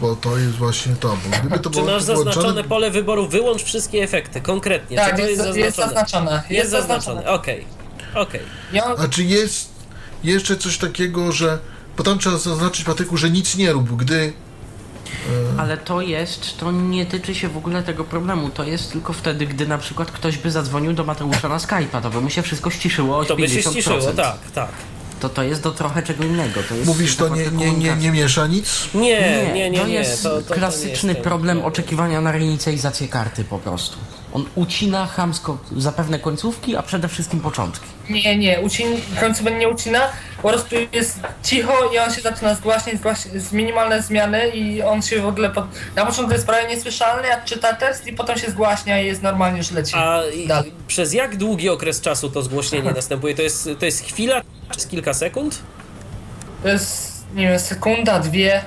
bo 0.00 0.16
to 0.16 0.38
jest 0.38 0.54
właśnie 0.54 0.96
to. 0.96 1.08
Bo 1.08 1.38
gdyby 1.38 1.58
to 1.58 1.70
Czy 1.70 1.82
masz 1.82 2.04
wyłączone, 2.04 2.24
zaznaczone 2.32 2.64
pole 2.64 2.90
wyboru? 2.90 3.28
Wyłącz 3.28 3.62
wszystkie 3.62 4.02
efekty, 4.02 4.40
konkretnie. 4.40 4.96
Tak, 4.96 5.10
Czy 5.16 5.22
to 5.22 5.28
jest, 5.28 5.44
jest 5.44 5.56
jest 5.58 5.76
zaznaczone? 5.76 6.04
zaznaczone. 6.30 6.42
Jest 6.50 6.70
zaznaczone, 6.70 7.26
okej. 7.30 7.64
I 8.72 8.80
on, 8.80 9.00
A 9.00 9.08
czy 9.08 9.24
jest 9.24 9.68
jeszcze 10.24 10.56
coś 10.56 10.78
takiego, 10.78 11.32
że. 11.32 11.58
Bo 11.96 12.02
tam 12.04 12.18
trzeba 12.18 12.38
zaznaczyć, 12.38 12.84
Patryku, 12.84 13.16
że 13.16 13.30
nic 13.30 13.56
nie 13.56 13.72
rób, 13.72 13.96
gdy. 13.96 14.32
Ale 15.58 15.76
to 15.76 16.00
jest, 16.00 16.58
to 16.58 16.72
nie 16.72 17.06
tyczy 17.06 17.34
się 17.34 17.48
w 17.48 17.56
ogóle 17.56 17.82
tego 17.82 18.04
problemu. 18.04 18.50
To 18.50 18.64
jest 18.64 18.92
tylko 18.92 19.12
wtedy, 19.12 19.46
gdy 19.46 19.66
na 19.66 19.78
przykład 19.78 20.10
ktoś 20.10 20.38
by 20.38 20.50
zadzwonił 20.50 20.92
do 20.92 21.04
Mateusza 21.04 21.48
na 21.48 21.58
Skype'a, 21.58 22.02
to 22.02 22.10
by 22.10 22.20
mu 22.20 22.30
się 22.30 22.42
wszystko 22.42 22.70
ściszyło 22.70 23.18
o 23.18 23.24
To 23.24 23.36
by 23.36 23.48
się 23.48 23.60
50%. 23.60 23.70
ściszyło, 23.70 24.00
tak, 24.16 24.36
tak. 24.54 24.68
To 25.20 25.28
to 25.28 25.42
jest 25.42 25.62
do 25.62 25.70
trochę 25.70 26.02
czego 26.02 26.24
innego. 26.24 26.60
To 26.68 26.74
jest 26.74 26.86
Mówisz, 26.86 27.16
to 27.16 27.28
nie, 27.28 27.46
nie, 27.50 27.72
nie, 27.72 27.96
nie 27.96 28.10
miesza 28.10 28.46
nic? 28.46 28.88
Nie, 28.94 29.50
nie, 29.54 29.70
nie, 29.70 29.80
to 29.80 29.86
nie. 29.86 29.94
jest 29.94 30.22
to, 30.22 30.28
to, 30.42 30.48
to 30.48 30.54
klasyczny 30.54 31.08
nie 31.08 31.12
jest 31.14 31.24
problem 31.24 31.56
ten- 31.58 31.66
oczekiwania 31.66 32.20
na 32.20 32.32
reinicjalizację 32.32 33.08
karty 33.08 33.44
po 33.44 33.58
prostu. 33.58 33.96
On 34.32 34.44
ucina 34.54 35.06
chamsko 35.06 35.58
zapewne 35.76 36.18
końcówki, 36.18 36.76
a 36.76 36.82
przede 36.82 37.08
wszystkim 37.08 37.40
początki. 37.40 37.86
nie, 38.10 38.38
nie, 38.38 38.60
ucin, 38.60 38.86
końcu 39.20 39.44
nie 39.50 39.68
ucina, 39.68 40.00
po 40.42 40.48
prostu 40.48 40.74
jest 40.92 41.20
cicho 41.42 41.72
i 41.94 41.98
on 41.98 42.12
się 42.14 42.20
zaczyna 42.20 42.54
zgłaśniać, 42.54 42.96
zgłaś- 42.96 43.38
z 43.40 43.52
minimalne 43.52 44.02
zmiany 44.02 44.48
i 44.48 44.82
on 44.82 45.02
się 45.02 45.20
w 45.22 45.26
ogóle 45.26 45.50
pod... 45.50 45.64
Na 45.96 46.06
początku 46.06 46.32
jest 46.32 46.46
prawie 46.46 46.68
niesłyszalny, 46.68 47.28
jak 47.28 47.44
czyta 47.44 47.74
tekst 47.74 48.06
i 48.06 48.12
potem 48.12 48.38
się 48.38 48.50
zgłaśnia 48.50 49.00
i 49.02 49.06
jest 49.06 49.22
normalnie 49.22 49.58
już 49.58 49.70
leci. 49.70 49.92
A 49.96 50.20
i- 50.36 50.46
dalej. 50.46 50.72
przez 50.86 51.12
jak 51.12 51.36
długi 51.36 51.68
okres 51.68 52.00
czasu 52.00 52.30
to 52.30 52.42
zgłośnienie 52.42 52.92
następuje? 53.00 53.34
To 53.34 53.42
jest, 53.42 53.68
to 53.78 53.84
jest 53.84 54.00
chwila, 54.04 54.40
czy 54.40 54.46
jest 54.78 54.90
kilka 54.90 55.14
sekund? 55.14 55.58
To 56.62 56.68
jest, 56.68 57.12
nie 57.34 57.48
wiem, 57.48 57.58
sekunda, 57.60 58.18
dwie. 58.18 58.62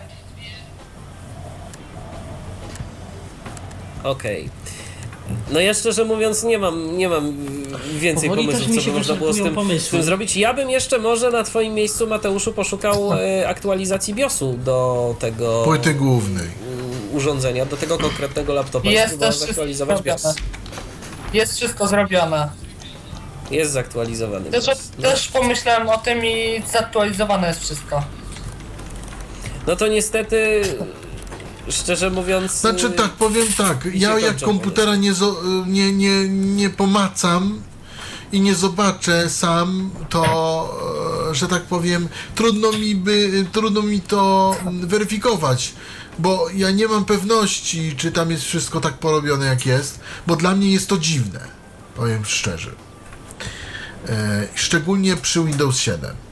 Okej. 4.04 4.49
No 5.51 5.59
ja 5.59 5.73
szczerze 5.73 6.05
mówiąc 6.05 6.43
nie 6.43 6.59
mam, 6.59 6.97
nie 6.97 7.09
mam 7.09 7.33
więcej 7.97 8.29
Powoli 8.29 8.47
pomysłów, 8.47 8.75
co 8.85 8.91
by 8.91 8.97
można 8.97 9.15
było 9.15 9.33
z 9.33 9.38
tym, 9.38 9.79
z 9.79 9.89
tym 9.89 10.03
zrobić. 10.03 10.38
Ja 10.38 10.53
bym 10.53 10.69
jeszcze 10.69 10.99
może 10.99 11.31
na 11.31 11.43
twoim 11.43 11.73
miejscu, 11.73 12.07
Mateuszu, 12.07 12.53
poszukał 12.53 13.13
e, 13.13 13.47
aktualizacji 13.47 14.13
BIOSu 14.13 14.53
do 14.53 15.15
tego 15.19 15.63
Płyty 15.63 15.93
głównej. 15.93 16.47
urządzenia, 17.13 17.65
do 17.65 17.77
tego 17.77 17.97
konkretnego 17.97 18.54
laptopa. 18.54 18.89
Jest 18.89 19.19
też 19.19 19.29
wszystko 19.29 19.47
zaktualizować 19.47 20.02
BIOS. 20.02 20.21
zrobione. 20.21 20.41
Jest 21.33 21.56
wszystko 21.56 21.87
zrobione. 21.87 22.50
Jest 23.52 23.71
zaktualizowany. 23.71 24.52
Też, 24.52 24.65
BIOS. 24.65 24.91
No, 24.97 25.10
też 25.10 25.27
pomyślałem 25.27 25.89
o 25.89 25.97
tym 25.97 26.25
i 26.25 26.62
zaktualizowane 26.73 27.47
jest 27.47 27.60
wszystko. 27.60 28.04
no 29.67 29.75
to 29.75 29.87
niestety, 29.87 30.62
szczerze 31.69 32.09
mówiąc... 32.09 32.51
Znaczy 32.51 32.89
tak, 32.89 33.11
powiem 33.11 33.47
tak, 33.57 33.87
ja 33.93 34.19
jak 34.19 34.41
komputera 34.41 34.95
nie, 34.95 35.13
nie, 35.65 35.93
nie, 35.93 36.29
nie 36.29 36.69
pomacam 36.69 37.61
i 38.31 38.41
nie 38.41 38.55
zobaczę 38.55 39.29
sam, 39.29 39.91
to, 40.09 40.25
e, 41.31 41.35
że 41.35 41.47
tak 41.47 41.63
powiem, 41.63 42.07
trudno 42.35 42.71
mi, 42.71 42.95
by, 42.95 43.45
trudno 43.51 43.81
mi 43.81 44.01
to 44.01 44.55
weryfikować, 44.81 45.73
bo 46.19 46.47
ja 46.53 46.71
nie 46.71 46.87
mam 46.87 47.05
pewności, 47.05 47.95
czy 47.97 48.11
tam 48.11 48.31
jest 48.31 48.43
wszystko 48.43 48.81
tak 48.81 48.93
porobione, 48.93 49.45
jak 49.45 49.65
jest, 49.65 49.99
bo 50.27 50.35
dla 50.35 50.55
mnie 50.55 50.71
jest 50.71 50.89
to 50.89 50.97
dziwne, 50.97 51.39
powiem 51.95 52.25
szczerze. 52.25 52.71
E, 54.09 54.47
szczególnie 54.55 55.15
przy 55.15 55.43
Windows 55.43 55.77
7. 55.77 56.25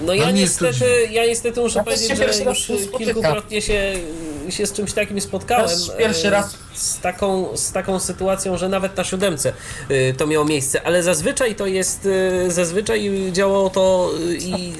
No 0.00 0.14
ja 0.14 0.24
to 0.24 0.30
niestety, 0.30 0.84
ja 1.10 1.26
niestety 1.26 1.60
muszę 1.60 1.78
Ja 1.78 1.84
powiedzieć, 1.84 2.18
że 2.18 2.44
już 2.50 2.68
kilkukrotnie 2.98 3.62
się, 3.62 3.94
się 4.48 4.66
z 4.66 4.72
czymś 4.72 4.92
takim 4.92 5.20
spotkałem. 5.20 5.70
Pierwszy 5.98 6.26
e, 6.26 6.30
raz. 6.30 6.56
Z 6.74 7.00
taką, 7.00 7.56
z 7.56 7.72
taką 7.72 8.00
sytuacją, 8.00 8.56
że 8.56 8.68
nawet 8.68 8.96
na 8.96 9.04
siódemce 9.04 9.52
e, 9.88 10.12
to 10.12 10.26
miało 10.26 10.44
miejsce, 10.44 10.82
ale 10.82 11.02
zazwyczaj 11.02 11.54
to 11.54 11.66
jest, 11.66 12.08
e, 12.46 12.50
zazwyczaj 12.50 13.10
działało 13.32 13.70
to 13.70 14.10
i 14.38 14.72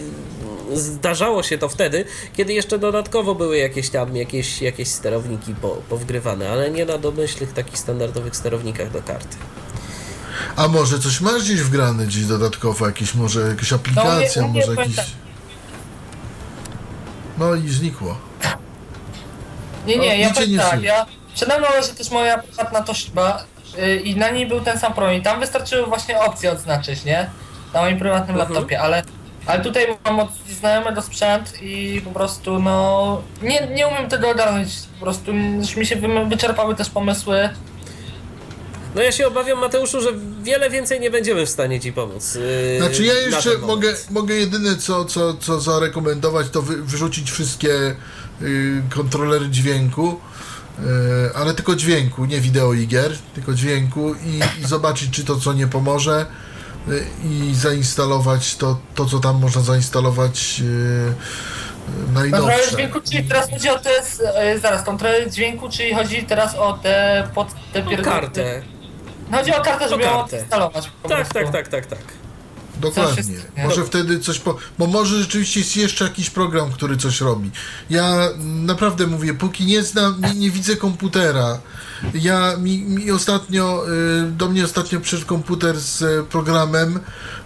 zdarzało 0.72 1.42
się 1.42 1.58
to 1.58 1.68
wtedy, 1.68 2.04
kiedy 2.36 2.52
jeszcze 2.52 2.78
dodatkowo 2.78 3.34
były 3.34 3.58
jakieś 3.58 3.90
tam, 3.90 4.16
jakieś, 4.16 4.62
jakieś 4.62 4.88
sterowniki 4.88 5.54
po, 5.54 5.68
powgrywane, 5.68 6.50
ale 6.50 6.70
nie 6.70 6.84
na 6.84 6.98
domyślnych 6.98 7.52
takich 7.52 7.78
standardowych 7.78 8.36
sterownikach 8.36 8.90
do 8.92 9.02
karty. 9.02 9.36
A 10.56 10.68
może 10.68 10.98
coś 10.98 11.20
masz 11.20 11.42
gdzieś 11.42 11.60
wgrane 11.62 12.06
gdzieś 12.06 12.24
dodatkowo, 12.24 12.86
jakieś 12.86 13.14
może 13.14 13.40
jakaś 13.40 13.72
aplikacja, 13.72 14.42
nie, 14.42 14.48
może 14.48 14.74
jakiś... 14.74 14.96
tak. 14.96 15.04
No 17.38 17.54
i 17.54 17.68
znikło. 17.68 18.16
Nie, 19.86 19.96
No, 19.96 20.02
nie, 20.02 20.18
ja 20.18 20.26
nic 20.28 20.34
powiem 20.36 20.50
nie 20.52 20.58
tak, 20.58 20.82
ja 20.82 21.06
przede 21.34 21.58
mną 21.58 21.68
leży 21.74 21.88
też 21.94 22.10
moja 22.10 22.38
prywatna 22.38 22.82
Toshiba 22.82 23.44
yy, 23.78 23.96
i 23.96 24.16
na 24.16 24.30
niej 24.30 24.46
był 24.46 24.60
ten 24.60 24.78
sam 24.78 24.92
program 24.94 25.14
i 25.16 25.22
tam 25.22 25.40
wystarczyły 25.40 25.86
właśnie 25.86 26.20
opcje 26.20 26.52
odznaczyć, 26.52 27.04
nie? 27.04 27.30
Na 27.74 27.80
moim 27.80 27.98
prywatnym 27.98 28.36
Mhm. 28.36 28.52
laptopie, 28.52 28.80
ale, 28.80 29.02
ale 29.46 29.60
tutaj 29.60 29.86
mam 30.04 30.20
od 30.20 30.28
znajomego 30.60 31.02
sprzęt 31.02 31.62
i 31.62 32.02
po 32.04 32.10
prostu 32.10 32.58
no 32.58 33.22
nie, 33.42 33.66
nie 33.66 33.88
umiem 33.88 34.08
tego 34.08 34.30
ogarnąć, 34.30 34.68
po 34.98 35.04
prostu 35.04 35.32
już 35.34 35.76
mi 35.76 35.86
się 35.86 35.96
wy- 35.96 36.26
wyczerpały 36.28 36.74
też 36.74 36.90
pomysły. 36.90 37.48
No 38.94 39.02
ja 39.02 39.12
się 39.12 39.26
obawiam, 39.26 39.58
Mateuszu, 39.58 40.00
że 40.00 40.08
wiele 40.42 40.70
więcej 40.70 41.00
nie 41.00 41.10
będziemy 41.10 41.46
w 41.46 41.50
stanie 41.50 41.80
Ci 41.80 41.92
pomóc. 41.92 42.34
yy, 42.34 42.78
Znaczy 42.78 43.04
ja 43.04 43.14
jeszcze 43.14 43.58
mogę, 43.58 43.94
mogę 44.10 44.34
jedyne 44.34 44.76
co, 44.76 45.04
co, 45.04 45.34
co 45.34 45.60
zarekomendować 45.60 46.46
to 46.50 46.62
wy, 46.62 46.76
wyrzucić 46.82 47.30
wszystkie 47.30 47.96
y, 48.42 48.82
kontrolery 48.94 49.48
dźwięku, 49.48 50.20
y, 50.78 50.82
ale 51.34 51.54
tylko 51.54 51.74
dźwięku, 51.76 52.24
nie 52.24 52.40
wideo 52.40 52.72
i 52.72 52.86
gier, 52.86 53.12
tylko 53.34 53.54
dźwięku 53.54 54.14
i, 54.14 54.60
i 54.62 54.66
zobaczyć 54.66 55.10
czy 55.10 55.24
to 55.24 55.36
co 55.36 55.52
nie 55.52 55.66
pomoże 55.66 56.26
y, 56.88 57.04
i 57.24 57.54
zainstalować 57.54 58.56
to, 58.56 58.78
to 58.94 59.04
co 59.06 59.18
tam 59.18 59.36
można 59.40 59.62
zainstalować 59.62 60.60
y, 60.64 61.14
Kontrolę 62.10 62.30
najnowsze. 62.30 62.70
dźwięku, 62.70 63.00
czyli 63.00 63.24
teraz 63.24 63.50
chodzi 63.50 63.68
o 63.68 63.78
te, 63.78 63.90
yy, 64.44 64.58
zaraz, 64.60 64.84
kontrolę 64.84 65.30
dźwięku, 65.30 65.68
czyli 65.68 65.94
chodzi 65.94 66.22
teraz 66.24 66.54
o 66.54 66.72
te, 66.82 67.28
pod, 67.34 67.48
te 67.72 67.80
O 67.86 67.90
pier- 67.90 68.02
kartę. 68.04 68.62
Chodzi 69.30 69.54
o 69.54 69.60
kartę, 69.62 69.88
żeby 69.88 70.02
ją 70.02 70.10
kartę. 70.10 70.38
instalować 70.38 70.90
po 71.02 71.08
Tak, 71.08 71.18
prostu. 71.18 71.34
tak, 71.34 71.50
tak, 71.52 71.68
tak, 71.68 71.86
tak. 71.86 71.98
Dokładnie. 72.80 73.16
Coś 73.22 73.32
jest-. 73.32 73.46
Może 73.64 73.84
wtedy 73.84 74.20
coś 74.20 74.38
po... 74.38 74.56
Bo 74.78 74.86
może 74.86 75.18
rzeczywiście 75.22 75.60
jest 75.60 75.76
jeszcze 75.76 76.04
jakiś 76.04 76.30
program, 76.30 76.72
który 76.72 76.96
coś 76.96 77.20
robi. 77.20 77.50
Ja 77.90 78.28
naprawdę 78.38 79.06
mówię, 79.06 79.34
póki 79.34 79.64
nie 79.64 79.82
znam, 79.82 80.20
nie, 80.20 80.34
nie 80.34 80.50
widzę 80.50 80.76
komputera. 80.76 81.58
Ja 82.14 82.56
mi, 82.56 82.78
mi 82.82 83.10
ostatnio, 83.10 83.84
y, 83.88 84.30
do 84.30 84.48
mnie 84.48 84.64
ostatnio 84.64 85.00
przyszedł 85.00 85.26
komputer 85.28 85.80
z 85.80 86.02
e, 86.02 86.22
programem. 86.30 87.00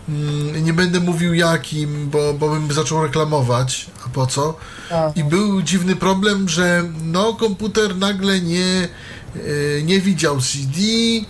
Mm, 0.09 0.64
Nie 0.64 0.72
będę 0.72 1.01
mówił 1.01 1.35
jakim, 1.35 2.11
bo, 2.11 2.35
bo 2.35 2.49
bym 2.49 2.72
zaczął 2.72 3.03
reklamować. 3.03 3.87
A 4.07 4.09
po 4.09 4.26
co? 4.26 4.57
A. 4.91 5.12
I 5.16 5.24
był 5.24 5.62
dziwny 5.62 5.97
problem, 5.97 6.49
że 6.49 6.82
no 7.03 7.32
komputer 7.35 7.97
nagle 7.97 8.41
nie, 8.41 8.89
y, 9.37 9.82
nie 9.87 10.01
widział 10.01 10.41
CD, 10.41 10.78
y, 10.80 11.24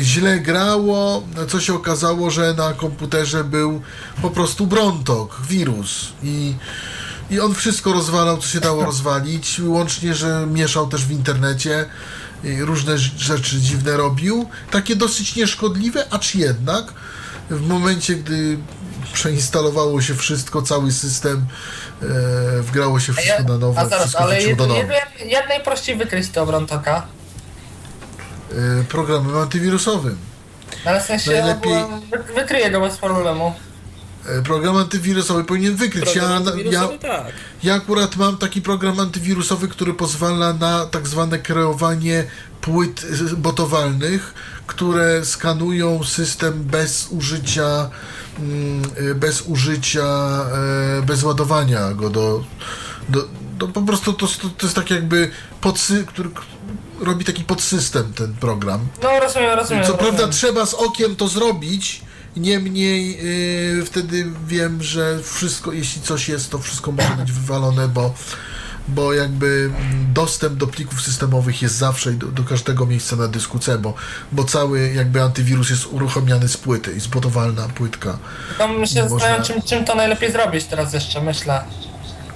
źle 0.00 0.40
grało, 0.40 1.22
co 1.48 1.60
się 1.60 1.74
okazało, 1.74 2.30
że 2.30 2.54
na 2.54 2.72
komputerze 2.72 3.44
był 3.44 3.82
po 4.22 4.30
prostu 4.30 4.66
Brontok, 4.66 5.40
wirus 5.48 6.08
i, 6.22 6.54
i 7.30 7.40
on 7.40 7.54
wszystko 7.54 7.92
rozwalał, 7.92 8.38
co 8.38 8.48
się 8.48 8.60
dało 8.60 8.84
rozwalić, 8.84 9.60
łącznie, 9.64 10.14
że 10.14 10.46
mieszał 10.46 10.86
też 10.86 11.04
w 11.04 11.10
internecie, 11.10 11.86
y, 12.44 12.64
różne 12.64 12.98
rzeczy 12.98 13.60
dziwne 13.60 13.96
robił, 13.96 14.48
takie 14.70 14.96
dosyć 14.96 15.36
nieszkodliwe, 15.36 16.12
acz 16.12 16.34
jednak 16.34 16.92
w 17.50 17.68
momencie, 17.68 18.14
gdy 18.14 18.58
przeinstalowało 19.12 20.02
się 20.02 20.14
wszystko, 20.14 20.62
cały 20.62 20.92
system, 20.92 21.46
e, 22.02 22.06
wgrało 22.62 23.00
się 23.00 23.12
wszystko 23.12 23.42
ja, 23.42 23.48
na 23.48 23.58
nowo, 23.58 23.80
a 23.80 23.86
zaraz, 23.86 24.16
ale 24.16 24.42
jed, 24.42 24.58
do 24.58 24.66
jed, 24.66 24.76
normy. 24.76 24.94
jak, 24.94 25.26
jak 25.26 25.48
najprościej 25.48 25.96
wykryć 25.96 26.28
to 26.28 26.46
Brontoka? 26.46 27.06
E, 28.52 28.84
programem 28.84 29.36
antywirusowym. 29.36 30.16
Ale 30.84 31.00
w 31.00 31.04
sensie 31.04 31.30
Najlepiej- 31.30 31.82
ogółem 31.82 32.00
wy, 32.00 32.34
wykryję 32.34 32.70
go 32.70 32.80
bez 32.80 32.96
problemu. 32.96 33.54
E, 34.26 34.42
Program 34.42 34.76
antywirusowy 34.76 35.44
powinien 35.44 35.76
wykryć. 35.76 36.14
Ja, 36.14 36.40
ja, 36.70 36.88
tak. 36.88 37.32
ja 37.62 37.74
akurat 37.74 38.16
mam 38.16 38.36
taki 38.36 38.62
program 38.62 39.00
antywirusowy, 39.00 39.68
który 39.68 39.94
pozwala 39.94 40.52
na 40.52 40.86
tak 40.86 41.08
zwane 41.08 41.38
kreowanie 41.38 42.24
płyt 42.60 43.06
botowalnych, 43.36 44.34
które 44.66 45.24
skanują 45.24 46.04
system 46.04 46.52
bez 46.64 47.08
użycia 47.10 47.90
mm, 48.38 48.82
e, 49.10 49.14
bez 49.14 49.42
użycia, 49.42 50.04
bez 51.06 51.22
ładowania 51.22 51.94
go 51.94 52.10
do, 52.10 52.44
do, 53.08 53.28
do 53.58 53.68
po 53.68 53.82
prostu 53.82 54.12
to, 54.12 54.26
to, 54.26 54.48
to 54.48 54.66
jest 54.66 54.76
tak 54.76 54.90
jakby 54.90 55.30
podsy, 55.60 56.04
który 56.06 56.30
robi 57.00 57.24
taki 57.24 57.44
podsystem 57.44 58.12
ten 58.12 58.34
program. 58.34 58.80
No 59.02 59.20
rozumiem, 59.20 59.50
rozumiem. 59.56 59.84
Co 59.84 59.92
rozumiem. 59.92 60.14
prawda 60.14 60.32
trzeba 60.32 60.66
z 60.66 60.74
okiem 60.74 61.16
to 61.16 61.28
zrobić, 61.28 62.02
niemniej 62.36 63.16
yy, 63.76 63.84
wtedy 63.84 64.26
wiem, 64.46 64.82
że 64.82 65.18
wszystko, 65.22 65.72
jeśli 65.72 66.02
coś 66.02 66.28
jest, 66.28 66.50
to 66.50 66.58
wszystko 66.58 66.92
może 66.92 67.08
być 67.10 67.32
wywalone, 67.32 67.88
bo, 67.88 68.14
bo 68.88 69.12
jakby 69.14 69.46
mm, 69.46 70.12
dostęp 70.12 70.54
do 70.54 70.66
plików 70.66 71.02
systemowych 71.02 71.62
jest 71.62 71.74
zawsze 71.74 72.12
i 72.12 72.16
do, 72.16 72.26
do 72.26 72.44
każdego 72.44 72.86
miejsca 72.86 73.16
na 73.16 73.28
dysku 73.28 73.58
C, 73.58 73.78
bo, 73.78 73.94
bo 74.32 74.44
cały 74.44 74.92
jakby 74.94 75.22
antywirus 75.22 75.70
jest 75.70 75.86
uruchamiany 75.86 76.48
z 76.48 76.56
płyty 76.56 76.92
i 76.92 77.00
zbudowalna 77.00 77.68
płytka. 77.68 78.18
To 78.58 78.68
my 78.68 78.86
się 78.86 79.02
Można- 79.02 79.08
zastanawiam, 79.08 79.44
czym, 79.44 79.62
czym 79.62 79.84
to 79.84 79.94
najlepiej 79.94 80.32
zrobić 80.32 80.64
teraz 80.64 80.92
jeszcze, 80.92 81.20
myślę. 81.20 81.64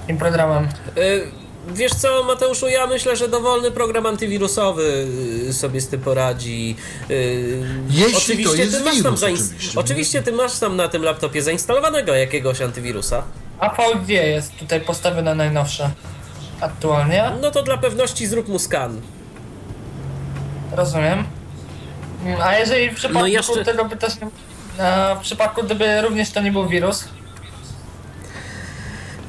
Tym 0.07 0.17
programem. 0.17 0.67
Y, 0.97 1.42
Wiesz 1.67 1.91
co, 1.93 2.23
Mateuszu, 2.23 2.67
ja 2.67 2.87
myślę, 2.87 3.15
że 3.15 3.27
dowolny 3.27 3.71
program 3.71 4.05
antywirusowy 4.05 5.07
y, 5.49 5.53
sobie 5.53 5.81
z 5.81 5.87
tym 5.87 6.01
poradzi. 6.01 6.75
Y, 7.09 7.63
Jeśli 7.89 8.15
oczywiście 8.17 8.49
to 8.49 8.55
jest 8.55 8.77
ty 8.77 8.83
masz 8.83 9.03
tam 9.03 9.13
oczywiście. 9.13 9.79
oczywiście 9.79 10.23
ty 10.23 10.31
masz 10.31 10.59
tam 10.59 10.75
na 10.75 10.87
tym 10.87 11.03
laptopie 11.03 11.41
zainstalowanego 11.41 12.13
jakiegoś 12.15 12.61
antywirusa. 12.61 13.23
A 13.59 13.69
VG 13.69 14.09
jest 14.09 14.55
tutaj 14.55 14.81
postawione 14.81 15.35
najnowsze. 15.35 15.89
Aktualnie. 16.61 17.31
No 17.41 17.51
to 17.51 17.63
dla 17.63 17.77
pewności 17.77 18.27
zrób 18.27 18.47
mu 18.47 18.59
skan. 18.59 19.01
Rozumiem. 20.71 21.23
Mm, 22.25 22.41
A 22.41 22.55
jeżeli 22.57 22.89
w 22.89 22.95
przypadku 22.95 23.19
No 23.21 23.27
jeszcze- 23.27 23.65
tego 23.65 23.85
by 23.85 23.95
też 23.97 24.13
nie... 24.21 24.27
A 24.85 25.15
w 25.15 25.19
przypadku 25.21 25.63
gdyby 25.63 26.01
również 26.01 26.29
to 26.31 26.41
nie 26.41 26.51
był 26.51 26.67
wirus, 26.67 27.03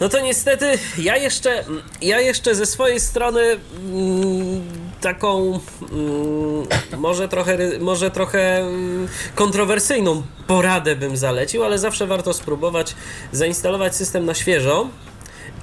No 0.00 0.08
to 0.08 0.20
niestety 0.20 0.78
ja 0.98 1.16
jeszcze, 1.16 1.64
ja 2.02 2.20
jeszcze 2.20 2.54
ze 2.54 2.66
swojej 2.66 3.00
strony 3.00 3.40
mm, 3.40 4.62
taką 5.00 5.60
mm, 5.92 6.66
może 6.98 7.28
trochę, 7.28 7.58
może 7.80 8.10
trochę 8.10 8.58
mm, 8.58 9.08
kontrowersyjną 9.34 10.22
poradę 10.46 10.96
bym 10.96 11.16
zalecił, 11.16 11.64
ale 11.64 11.78
zawsze 11.78 12.06
warto 12.06 12.32
spróbować 12.32 12.94
zainstalować 13.32 13.96
system 13.96 14.24
na 14.24 14.34
świeżo 14.34 14.88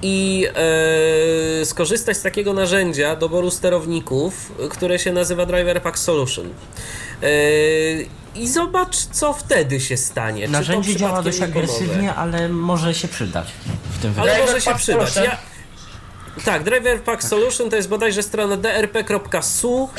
i 0.02 0.48
e, 1.62 1.66
skorzystać 1.66 2.18
z 2.18 2.22
takiego 2.22 2.54
narzędzia 2.54 3.16
doboru 3.16 3.52
sterowników, 3.52 4.52
które 4.70 5.00
się 5.00 5.12
nazywa 5.12 5.46
Driver 5.46 5.82
Pack 5.82 6.00
Solution. 6.00 6.50
E, 7.24 7.30
I 8.36 8.48
zobacz, 8.50 8.96
co 8.98 9.34
wtedy 9.34 9.80
się 9.80 9.98
stanie. 9.98 10.48
Narzędzie 10.48 10.96
działa 10.96 11.22
dość 11.22 11.42
agresywnie, 11.42 12.14
ale 12.16 12.50
może 12.50 12.94
się 12.94 13.08
przydać 13.08 13.48
w 13.98 14.02
tym 14.02 14.14
Ale 14.18 14.32
wypadku. 14.32 14.48
może 14.54 14.62
się 14.62 14.76
przydać. 14.76 15.16
Ja, 15.16 15.38
Tak, 16.46 16.64
Driver 16.64 17.02
Pack 17.02 17.24
Solution 17.24 17.70
to 17.70 17.76
jest 17.76 17.90
bodajże 17.90 18.24
strona 18.24 18.58
drp.su. 18.58 19.90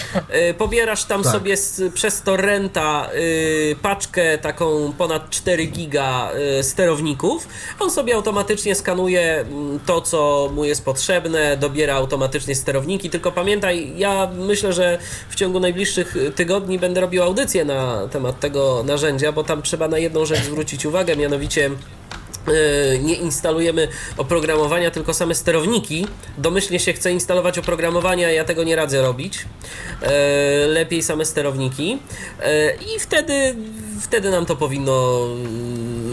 Y, 0.51 0.55
Pobierasz 0.55 1.05
tam 1.05 1.22
Tak. 1.22 1.33
sobie 1.33 1.57
z, 1.57 1.95
przez 1.95 2.22
torrenta 2.22 3.09
y, 3.14 3.76
paczkę 3.83 4.39
taką 4.39 4.93
ponad 4.99 5.30
4 5.30 5.66
giga 5.66 6.30
y, 6.61 6.62
sterowników. 6.62 7.49
On 7.80 7.91
sobie 7.91 8.14
automatycznie 8.14 8.74
skanuje 8.74 9.35
mm, 9.41 9.80
to, 9.87 10.01
co 10.01 10.51
mu 10.55 10.64
jest 10.64 10.85
potrzebne, 10.85 11.57
dobiera 11.57 11.95
automatycznie 11.95 12.55
sterowniki. 12.55 13.11
Tylko 13.11 13.33
pamiętaj, 13.33 13.93
ja 13.97 14.30
myślę, 14.37 14.72
że 14.72 14.99
w 15.28 15.35
ciągu 15.35 15.61
najbliższych 15.61 16.16
tygodni 16.37 16.78
będę 16.78 17.01
robił 17.01 17.22
audycję 17.22 17.64
na 17.64 18.09
temat 18.09 18.41
tego 18.41 18.83
narzędzia, 18.87 19.33
bo 19.33 19.45
tam 19.45 19.62
trzeba 19.62 19.89
na 19.89 19.99
jedną 19.99 20.24
rzecz 20.24 20.43
zwrócić 20.45 20.87
uwagę, 20.87 21.16
mianowicie 21.16 21.70
nie 23.03 23.14
instalujemy 23.14 23.88
oprogramowania, 24.16 24.90
tylko 24.90 25.14
same 25.14 25.34
sterowniki. 25.34 26.07
Domyślnie 26.38 26.80
się 26.80 26.93
chce 26.93 27.12
instalować 27.12 27.59
oprogramowanie, 27.59 28.26
a 28.26 28.30
ja 28.30 28.45
tego 28.45 28.64
nie 28.64 28.76
radzę 28.76 29.03
robić. 29.03 29.47
Yy, 30.03 30.09
Lepiej 30.66 31.03
same 31.03 31.24
sterowniki. 31.24 31.90
Yy, 31.90 32.95
I 32.97 33.01
wtedy, 33.01 33.55
wtedy 34.01 34.30
nam 34.30 34.47
to 34.47 34.57
powinno 34.57 35.26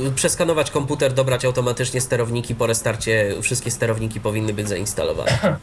yy, 0.03 0.11
przeskanować 0.11 0.71
komputer, 0.71 1.13
dobrać 1.13 1.45
automatycznie 1.45 2.01
sterowniki. 2.01 2.55
Po 2.55 2.67
restarcie 2.67 3.35
wszystkie 3.41 3.71
sterowniki 3.71 4.19
powinny 4.19 4.53
być 4.53 4.69
zainstalowane. 4.69 5.31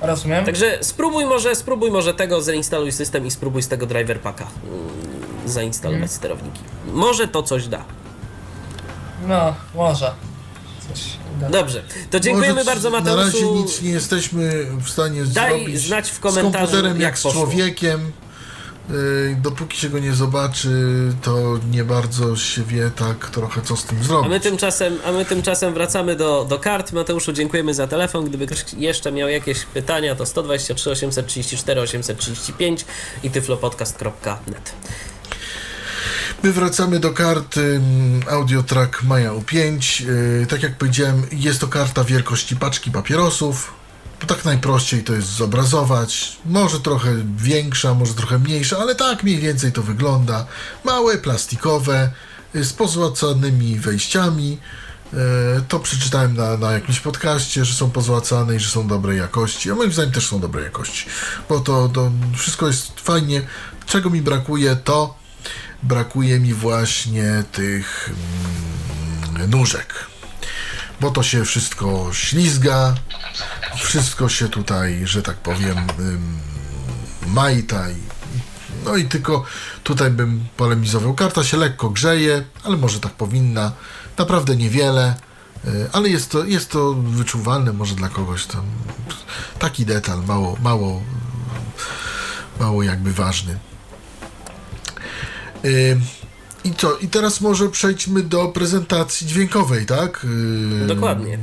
Rozumiem. 0.00 0.44
Także 0.44 0.78
spróbuj 0.80 1.24
może, 1.24 1.54
spróbuj 1.54 1.90
może 1.90 2.14
tego, 2.14 2.42
zainstaluj 2.42 2.92
system 2.92 3.26
i 3.26 3.30
spróbuj 3.30 3.62
z 3.62 3.68
tego 3.68 3.86
driver 3.86 4.20
packa 4.20 4.46
yy, 5.44 5.48
zainstalować 5.48 6.12
sterowniki. 6.12 6.60
Może 6.92 7.28
to 7.28 7.42
coś 7.42 7.68
da. 7.68 7.84
No, 9.28 9.54
może. 9.74 10.12
Coś 10.88 11.00
uda. 11.38 11.48
Dobrze, 11.50 11.82
to 12.10 12.20
dziękujemy 12.20 12.54
Może 12.54 12.64
bardzo 12.66 12.90
Na 12.90 12.98
Mateuszu. 13.00 13.22
razie 13.26 13.50
nic 13.50 13.82
nie 13.82 13.90
jesteśmy 13.90 14.66
w 14.84 14.88
stanie 14.90 15.24
Daj 15.24 15.58
zrobić 15.58 15.80
znać 15.80 16.10
w 16.10 16.14
z 16.14 16.18
komentarzu, 16.18 16.56
komputerem 16.58 16.92
jak 16.92 17.00
jak 17.00 17.18
z 17.18 17.22
poszło. 17.22 17.42
człowiekiem. 17.46 18.12
Yy, 18.90 19.36
Dopóki 19.42 19.76
się 19.78 19.88
go 19.88 19.98
nie 19.98 20.12
zobaczy, 20.14 20.68
to 21.22 21.58
nie 21.70 21.84
bardzo 21.84 22.36
się 22.36 22.62
wie 22.62 22.90
tak 22.96 23.30
trochę 23.30 23.62
co 23.62 23.76
z 23.76 23.84
tym 23.84 23.98
A 24.00 24.04
zrobić. 24.04 24.30
my 24.30 24.40
tymczasem, 24.40 24.98
a 25.06 25.12
my 25.12 25.24
tymczasem 25.24 25.74
wracamy 25.74 26.16
do, 26.16 26.44
do 26.48 26.58
kart. 26.58 26.92
Mateuszu, 26.92 27.32
dziękujemy 27.32 27.74
za 27.74 27.86
telefon. 27.86 28.24
Gdyby 28.24 28.46
ktoś 28.46 28.64
jeszcze 28.76 29.12
miał 29.12 29.28
jakieś 29.28 29.64
pytania, 29.64 30.14
to 30.14 30.26
123 30.26 30.90
834 30.90 31.80
835 31.80 32.84
i 33.22 33.30
tyflopodcast.net. 33.30 34.72
My 36.42 36.52
wracamy 36.52 37.00
do 37.00 37.10
karty 37.10 37.80
AudioTrack 38.30 39.02
Maja 39.02 39.30
U5. 39.32 40.00
Yy, 40.06 40.46
Tak 40.46 40.62
jak 40.62 40.78
powiedziałem, 40.78 41.22
jest 41.32 41.60
to 41.60 41.68
karta 41.68 42.04
wielkości 42.04 42.56
paczki 42.56 42.90
papierosów. 42.90 43.74
Tak 44.26 44.44
najprościej 44.44 45.04
to 45.04 45.12
jest 45.14 45.28
zobrazować. 45.28 46.36
Może 46.46 46.80
trochę 46.80 47.10
większa, 47.36 47.94
może 47.94 48.14
trochę 48.14 48.38
mniejsza, 48.38 48.78
ale 48.78 48.94
tak 48.94 49.22
mniej 49.22 49.38
więcej 49.38 49.72
to 49.72 49.82
wygląda. 49.82 50.46
Małe, 50.84 51.18
plastikowe, 51.18 52.10
yy, 52.54 52.64
z 52.64 52.72
pozłacanymi 52.72 53.78
wejściami. 53.78 54.58
Yy, 55.12 55.18
To 55.68 55.80
przeczytałem 55.80 56.36
na, 56.36 56.56
na 56.56 56.72
jakimś 56.72 57.00
podcaście, 57.00 57.64
że 57.64 57.74
są 57.74 57.90
pozłacane 57.90 58.56
i 58.56 58.60
że 58.60 58.68
są 58.68 58.88
dobrej 58.88 59.18
jakości. 59.18 59.70
A 59.70 59.74
moim 59.74 59.92
zdaniem 59.92 60.12
też 60.12 60.26
są 60.26 60.40
dobrej 60.40 60.64
jakości. 60.64 61.06
Bo 61.48 61.60
to, 61.60 61.88
to 61.88 62.10
wszystko 62.36 62.66
jest 62.66 63.00
fajnie. 63.00 63.42
Czego 63.86 64.10
mi 64.10 64.22
brakuje, 64.22 64.76
to 64.76 65.15
brakuje 65.82 66.40
mi 66.40 66.54
właśnie 66.54 67.44
tych 67.52 68.10
mm, 69.36 69.50
nóżek. 69.50 70.06
Bo 71.00 71.10
to 71.10 71.22
się 71.22 71.44
wszystko 71.44 72.08
ślizga, 72.12 72.94
wszystko 73.76 74.28
się 74.28 74.48
tutaj, 74.48 75.00
że 75.04 75.22
tak 75.22 75.36
powiem, 75.36 75.76
majta. 77.26 77.90
I, 77.90 77.96
no 78.84 78.96
i 78.96 79.04
tylko 79.04 79.44
tutaj 79.84 80.10
bym 80.10 80.46
polemizował. 80.56 81.14
Karta 81.14 81.44
się 81.44 81.56
lekko 81.56 81.90
grzeje, 81.90 82.44
ale 82.64 82.76
może 82.76 83.00
tak 83.00 83.12
powinna. 83.12 83.72
Naprawdę 84.18 84.56
niewiele. 84.56 85.14
y, 85.64 85.88
Ale 85.92 86.08
jest 86.08 86.30
to, 86.30 86.44
jest 86.44 86.70
to 86.70 86.94
wyczuwalne 86.94 87.72
może 87.72 87.94
dla 87.94 88.08
kogoś 88.08 88.46
tam. 88.46 88.64
Taki 89.58 89.86
detal, 89.86 90.24
mało, 90.24 90.56
mało, 90.62 91.02
mało 92.60 92.82
jakby 92.82 93.12
ważny. 93.12 93.58
Y, 95.66 95.98
I 96.64 96.74
co? 96.74 96.96
I 96.96 97.08
teraz 97.08 97.40
może 97.40 97.68
przejdźmy 97.68 98.22
do 98.22 98.48
prezentacji 98.48 99.26
dźwiękowej, 99.26 99.86
tak? 99.86 100.26
Y, 100.84 100.86
Dokładnie. 100.86 101.38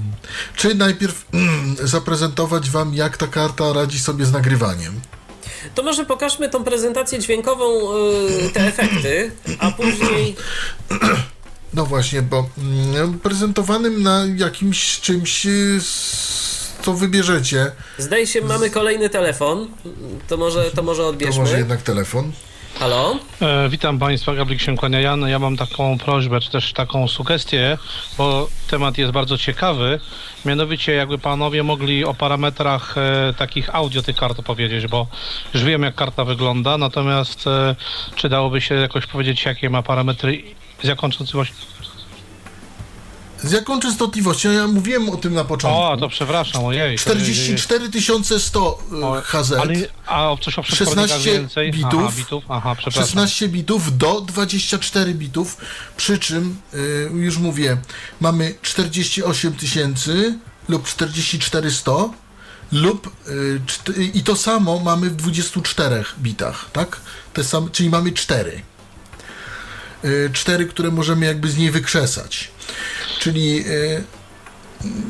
Czy 0.56 0.76
najpierw 0.76 1.26
mm, 1.34 1.76
zaprezentować 1.84 2.70
Wam, 2.70 2.94
jak 2.94 3.18
ta 3.18 3.28
karta 3.28 3.74
radzi 3.74 4.00
sobie 4.00 4.26
z 4.26 4.32
nagrywaniem? 4.32 5.00
To 5.76 5.84
może 5.84 6.06
pokażmy 6.06 6.50
tą 6.50 6.64
prezentację 6.64 7.20
dźwiękową, 7.20 7.98
yy, 7.98 8.50
te 8.50 8.68
efekty, 8.68 9.32
a 9.60 9.72
później 9.72 10.36
No 11.74 11.86
właśnie, 11.86 12.22
bo 12.22 12.50
mm, 12.58 13.20
prezentowanym 13.20 14.04
na 14.04 14.26
jakimś 14.36 15.00
czymś, 15.00 15.48
co 16.82 16.94
wybierzecie, 16.94 17.72
zdaje 17.98 18.28
się 18.28 18.42
mamy 18.42 18.70
kolejny 18.70 19.10
telefon. 19.10 19.68
To 20.28 20.38
może, 20.38 20.72
to 20.72 20.84
może 20.84 21.02
to 21.02 21.08
odbierzmy. 21.08 21.42
może 21.42 21.58
jednak 21.58 21.82
telefon. 21.82 22.32
Halo? 22.80 23.20
E, 23.42 23.70
witam 23.70 24.00
Państwa, 24.00 24.36
Gabryk 24.36 24.62
się 24.62 24.76
kłania 24.76 25.00
Jan. 25.00 25.22
Ja 25.22 25.40
mam 25.40 25.58
taką 25.58 25.98
prośbę, 25.98 26.40
czy 26.40 26.50
też 26.50 26.74
taką 26.74 27.08
sugestię, 27.08 27.78
bo 28.18 28.48
temat 28.70 28.98
jest 28.98 29.12
bardzo 29.12 29.38
ciekawy. 29.38 30.00
Mianowicie, 30.46 30.94
jakby 30.94 31.18
Panowie 31.18 31.64
mogli 31.64 32.06
o 32.06 32.14
parametrach 32.14 32.96
e, 32.98 33.34
takich 33.38 33.76
audio 33.76 34.02
tych 34.02 34.16
kart 34.16 34.40
opowiedzieć, 34.40 34.88
bo 34.88 35.08
już 35.54 35.64
wiem, 35.64 35.84
jak 35.84 35.96
karta 35.96 36.26
wygląda, 36.26 36.78
natomiast 36.78 37.48
e, 37.48 37.76
czy 38.16 38.30
dałoby 38.30 38.62
się 38.62 38.76
jakoś 38.76 39.06
powiedzieć, 39.06 39.46
jakie 39.46 39.70
ma 39.70 39.82
parametry, 39.82 40.44
z 40.84 40.88
jaką 40.88 41.10
częstotliwością? 41.10 41.54
Z 43.44 43.52
jaką 43.52 43.80
częstotliwością? 43.80 44.52
Ja 44.52 44.68
mówiłem 44.68 45.10
o 45.10 45.18
tym 45.18 45.34
na 45.34 45.44
początku. 45.44 45.80
O, 45.82 45.98
to 45.98 46.10
przepraszam, 46.10 46.66
ojej. 46.66 46.96
to- 46.98 47.04
44 47.04 47.90
100 48.40 48.62
o, 49.04 49.20
y, 49.20 49.22
HZ, 49.22 49.52
Ale, 49.52 49.74
a 50.06 50.36
coś 50.42 50.60
o 50.60 50.64
przeskórnikach 50.64 51.08
16 51.10 51.32
więcej? 51.32 51.72
bitów. 51.72 52.02
Aha, 52.04 52.12
bitów. 52.18 52.44
Aha, 52.50 52.76
przepraszam. 52.76 53.04
16 53.04 53.48
bitów 53.50 53.98
do 53.98 54.22
24 54.22 55.14
bitów, 55.14 55.58
przy 55.98 56.18
czym, 56.20 56.58
y, 56.74 57.10
już 57.14 57.38
mówię, 57.38 57.78
mamy 58.20 58.56
48 58.62 59.54
tysięcy 59.54 60.40
lub 60.70 60.88
44 60.88 61.72
100 61.72 62.14
lub 62.72 63.08
y, 63.28 63.62
czt- 63.68 64.10
i 64.14 64.24
to 64.24 64.36
samo 64.36 64.80
mamy 64.80 65.10
w 65.10 65.16
24 65.16 66.04
bitach, 66.20 66.70
tak? 66.74 67.02
Te 67.34 67.44
same, 67.44 67.70
czyli 67.70 67.90
mamy 67.90 68.12
4. 68.12 68.62
Y, 70.06 70.30
4, 70.34 70.66
które 70.66 70.92
możemy 70.92 71.26
jakby 71.26 71.50
z 71.50 71.58
niej 71.58 71.72
wykrzesać. 71.72 72.53
Czyli 73.20 73.64
y, 73.68 74.04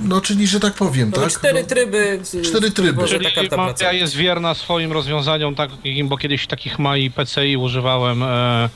no, 0.04 0.22
czyli, 0.22 0.48
że 0.48 0.60
tak 0.60 0.74
powiem, 0.74 1.12
Mamy 1.16 1.24
tak? 1.24 1.40
cztery 1.40 1.62
No, 1.62 1.68
tryby. 1.68 2.20
Cztery 2.44 2.72
tryby. 2.72 3.08
Czyli 3.08 3.50
ta 3.50 3.58
Mafia 3.58 3.92
jest 3.94 4.16
wierna 4.16 4.54
swoim 4.54 4.92
rozwiązaniom 4.92 5.56
takim, 5.56 6.08
bo 6.08 6.18
kiedyś 6.18 6.48
takich 6.48 6.80
MAI 6.80 7.12
PCI 7.12 7.58
używałem 7.58 8.24
e, 8.24 8.70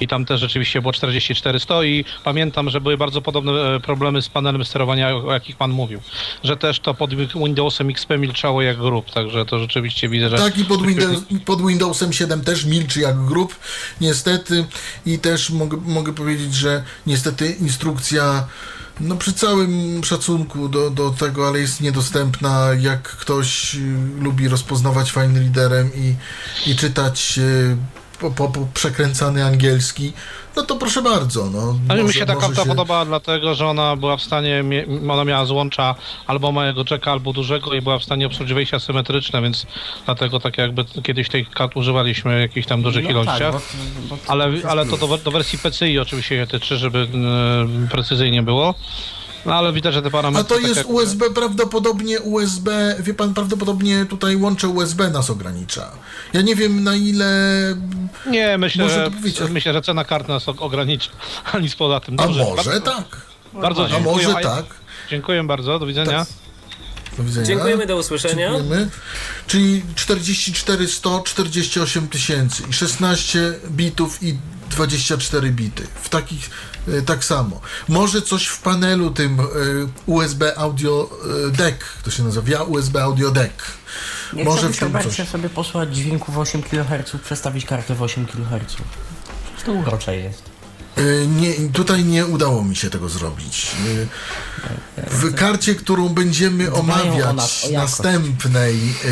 i 0.00 0.08
tam 0.08 0.24
też 0.24 0.40
rzeczywiście 0.40 0.80
było 0.80 0.92
4400 0.92 1.84
i 1.84 2.04
pamiętam, 2.24 2.70
że 2.70 2.80
były 2.80 2.96
bardzo 2.96 3.22
podobne 3.22 3.52
e, 3.52 3.80
problemy 3.80 4.22
z 4.22 4.28
panelem 4.28 4.64
sterowania, 4.64 5.16
o 5.16 5.32
jakich 5.32 5.56
pan 5.56 5.70
mówił. 5.70 6.00
Że 6.44 6.56
też 6.56 6.80
to 6.80 6.94
pod 6.94 7.14
Windowsem 7.14 7.90
XP 7.90 8.18
milczało 8.18 8.62
jak 8.62 8.76
grób, 8.76 9.10
także 9.10 9.44
to 9.46 9.58
rzeczywiście 9.58 10.08
widzę, 10.08 10.28
że... 10.30 10.36
Tak, 10.36 10.58
i 10.58 10.64
pod, 10.64 10.86
Windows, 10.86 11.18
pod 11.44 11.66
Windowsem 11.66 12.12
7 12.12 12.40
też 12.40 12.64
milczy 12.64 13.00
jak 13.00 13.24
grób, 13.24 13.56
niestety. 14.00 14.64
I 15.06 15.18
też 15.18 15.50
mogę, 15.50 15.76
mogę 15.76 16.12
powiedzieć, 16.12 16.54
że 16.54 16.84
niestety 17.06 17.56
instrukcja, 17.60 18.46
no 19.00 19.16
przy 19.16 19.32
całym 19.32 20.04
szacunku 20.04 20.68
do, 20.68 20.90
do 20.90 21.10
tego, 21.10 21.48
ale 21.48 21.60
jest 21.60 21.80
niedostępna. 21.80 22.68
Jak 22.80 23.02
ktoś 23.02 23.74
y, 23.74 23.78
lubi 24.20 24.48
rozpoznawać 24.48 25.12
fajnym 25.12 25.42
liderem 25.42 25.90
i, 25.94 26.14
i 26.70 26.76
czytać 26.76 27.38
y, 27.38 27.76
po, 28.20 28.30
po, 28.30 28.48
po 28.48 28.66
przekręcany 28.74 29.44
angielski, 29.44 30.12
no 30.56 30.62
to 30.62 30.76
proszę 30.76 31.02
bardzo. 31.02 31.50
No, 31.50 31.74
Ale 31.88 31.98
mi 31.98 32.06
może- 32.06 32.18
się 32.18 32.26
ta 32.26 32.36
karta 32.36 32.62
się- 32.62 32.68
podobała 32.68 33.04
dlatego, 33.04 33.54
że 33.54 33.66
ona 33.66 33.96
była 33.96 34.16
w 34.16 34.22
stanie, 34.22 34.64
ona 35.10 35.24
miała 35.24 35.44
złącza 35.44 35.94
albo 36.26 36.52
małego 36.52 36.84
jacka, 36.90 37.12
albo 37.12 37.32
dużego 37.32 37.74
i 37.74 37.82
była 37.82 37.98
w 37.98 38.04
stanie 38.04 38.26
obsłużyć 38.26 38.54
wejścia 38.54 38.78
symetryczne, 38.80 39.42
więc 39.42 39.66
dlatego 40.04 40.40
tak 40.40 40.58
jakby 40.58 40.84
kiedyś 41.02 41.28
tej 41.28 41.46
kart 41.46 41.76
używaliśmy 41.76 42.36
w 42.38 42.40
jakichś 42.40 42.66
tam 42.66 42.82
dużych 42.82 43.04
No 43.04 43.10
ilościach. 43.10 43.38
tak, 43.38 43.62
bo, 44.08 44.16
bo 44.16 44.32
Ale, 44.32 44.50
ale 44.68 44.86
to 44.86 44.96
do, 44.96 45.18
do 45.18 45.30
wersji 45.30 45.58
PCI 45.58 45.98
oczywiście 45.98 46.36
się 46.36 46.46
tyczy, 46.46 46.76
żeby 46.76 46.98
e, 47.84 47.88
precyzyjnie 47.90 48.42
było. 48.42 48.74
No 49.46 49.54
ale 49.54 49.72
widać, 49.72 49.94
że 49.94 50.02
te 50.02 50.08
A 50.08 50.10
parametry... 50.10 50.48
to 50.48 50.54
tak 50.54 50.62
jest 50.64 50.76
jak- 50.76 50.88
USB, 50.90 51.30
prawdopodobnie 51.30 52.20
USB, 52.20 52.96
wie 53.00 53.14
pan, 53.14 53.34
prawdopodobnie 53.34 54.06
tutaj 54.06 54.36
łącze 54.36 54.68
USB 54.68 55.10
nas 55.10 55.30
ogranicza. 55.30 55.90
Ja 56.32 56.40
nie 56.42 56.56
wiem 56.56 56.84
na 56.84 56.96
ile... 56.96 57.26
Nie, 58.26 58.58
myślę, 58.58 58.84
Może 58.84 58.94
że, 58.96 59.04
to 59.04 59.10
powiedzieć. 59.10 59.50
myślę, 59.50 59.72
że 59.72 59.82
cena 59.82 60.04
kart 60.04 60.28
nas 60.28 60.48
ogranicza, 60.48 61.10
a 61.52 61.58
nic 61.58 61.74
poza 61.74 62.00
tym. 62.00 62.14
A 62.20 62.22
Dobrze, 62.22 62.44
może 62.44 62.70
bardzo, 62.70 62.80
tak. 62.80 63.04
Bardzo 63.52 63.84
A 63.84 63.88
dziękuję. 63.88 64.16
może 64.28 64.36
A 64.36 64.40
ja- 64.40 64.48
tak. 64.56 64.64
Dziękuję 65.10 65.44
bardzo, 65.44 65.78
do 65.78 65.86
widzenia. 65.86 66.26
Do 67.18 67.24
widzenia. 67.24 67.46
Dziękujemy, 67.46 67.86
do 67.86 67.96
usłyszenia. 67.96 68.50
Dziękujemy. 68.52 68.88
Czyli 69.46 69.82
44 69.94 70.88
100 70.88 71.20
48 71.26 72.08
tysięcy 72.08 72.62
i 72.70 72.72
16 72.72 73.52
bitów 73.70 74.22
i 74.22 74.38
24 74.70 75.50
bity. 75.50 75.86
W 76.02 76.08
takich 76.08 76.50
tak 77.06 77.24
samo. 77.24 77.60
Może 77.88 78.22
coś 78.22 78.46
w 78.46 78.58
panelu 78.60 79.10
tym 79.10 79.40
e, 79.40 79.44
USB 80.06 80.58
audio 80.58 81.10
e, 81.48 81.50
deck, 81.50 81.84
to 82.04 82.10
się 82.10 82.22
nazywa 82.22 82.62
USB 82.62 83.02
audio 83.02 83.30
deck. 83.30 83.62
Nie 84.32 84.44
Może 84.44 84.68
w 84.68 84.78
tym 84.78 84.92
coś. 85.02 85.28
sobie 85.28 85.48
posłać 85.48 85.96
dźwięku 85.96 86.32
w 86.32 86.38
8 86.38 86.62
kHz, 86.62 87.16
przestawić 87.24 87.64
kartę 87.66 87.94
w 87.94 88.02
8 88.02 88.26
kHz. 88.26 88.76
To 89.66 89.72
urocze 89.72 90.16
jest. 90.16 90.42
E, 90.96 91.26
Nie, 91.26 91.54
tutaj 91.72 92.04
nie 92.04 92.26
udało 92.26 92.64
mi 92.64 92.76
się 92.76 92.90
tego 92.90 93.08
zrobić. 93.08 93.66
E, 94.96 95.10
W 95.10 95.34
karcie, 95.34 95.74
którą 95.74 96.08
będziemy 96.08 96.72
omawiać 96.72 97.64
o 97.68 97.72
następnej, 97.72 98.76
e, 98.78 99.08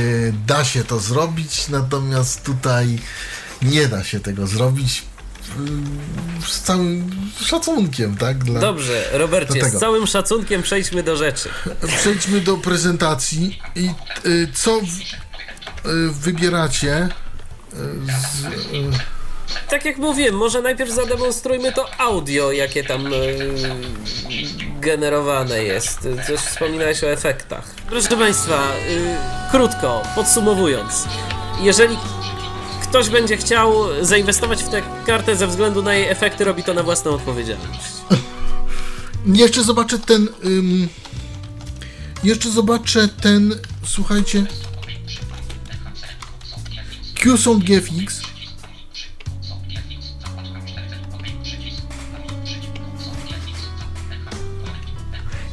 da 0.46 0.64
się 0.64 0.84
to 0.84 0.98
zrobić, 1.00 1.68
natomiast 1.68 2.42
tutaj 2.44 2.98
nie 3.62 3.88
da 3.88 4.04
się 4.04 4.20
tego 4.20 4.46
zrobić 4.46 5.02
z 6.46 6.60
całym 6.60 7.10
szacunkiem, 7.40 8.16
tak? 8.16 8.44
Dla... 8.44 8.60
Dobrze, 8.60 9.04
Robercie, 9.12 9.64
z 9.70 9.78
całym 9.80 10.06
szacunkiem 10.06 10.62
przejdźmy 10.62 11.02
do 11.02 11.16
rzeczy. 11.16 11.48
Przejdźmy 12.00 12.40
do 12.40 12.56
prezentacji 12.56 13.58
i 13.76 13.90
y, 14.26 14.48
co 14.54 14.80
w, 14.80 14.84
y, 15.88 16.12
wybieracie? 16.12 17.08
y, 17.72 17.76
Z, 18.06 18.44
y, 18.44 19.68
Tak 19.70 19.84
jak 19.84 19.96
mówiłem, 19.98 20.34
może 20.34 20.62
najpierw 20.62 20.90
zademonstrujmy 20.90 21.72
to 21.72 22.00
audio, 22.00 22.52
jakie 22.52 22.84
tam 22.84 23.06
e, 23.06 23.10
generowane 24.80 25.64
jest. 25.64 26.08
Coś 26.26 26.40
wspominałeś 26.40 27.04
o 27.04 27.06
efektach. 27.10 27.64
Proszę 27.88 28.16
Państwa, 28.16 28.54
e, 28.54 29.50
krótko, 29.50 30.02
podsumowując. 30.14 31.04
Jeżeli 31.60 31.96
ktoś 32.88 33.08
będzie 33.08 33.36
chciał 33.36 33.74
zainwestować 34.02 34.62
w 34.62 34.68
tę 34.68 34.82
kartę 35.06 35.36
ze 35.36 35.46
względu 35.46 35.82
na 35.82 35.94
jej 35.94 36.08
efekty, 36.08 36.44
robi 36.44 36.62
to 36.62 36.74
na 36.74 36.82
własną 36.82 37.10
odpowiedzialność. 37.10 37.80
jeszcze 39.26 39.64
zobaczę 39.64 39.98
ten. 39.98 40.28
ym, 40.44 40.88
jeszcze 42.24 42.50
zobaczę 42.50 43.08
ten. 43.08 43.54
Słuchajcie. 43.84 44.46
QSound 47.14 47.64
GFX. 47.64 48.22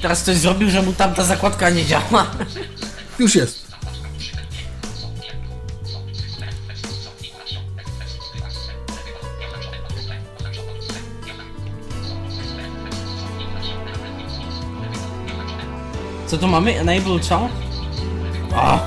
Teraz 0.01 0.23
ktoś 0.23 0.37
zrobił, 0.37 0.69
że 0.69 0.81
mu 0.81 0.93
tamta 0.93 1.23
zakładka 1.23 1.69
nie 1.69 1.85
działa. 1.85 2.31
Już 3.19 3.35
jest. 3.35 3.64
Co 16.35 16.39
tu 16.41 16.47
mamy? 16.47 16.79
Enable 16.79 17.19
co? 17.19 17.49
O, 18.55 18.79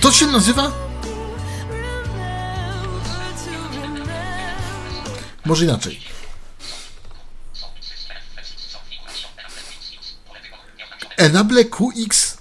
To 0.00 0.12
się 0.12 0.26
nazywa? 0.26 0.72
Może 5.44 5.64
inaczej. 5.64 6.00
Enable 11.16 11.64
QX 11.64 12.36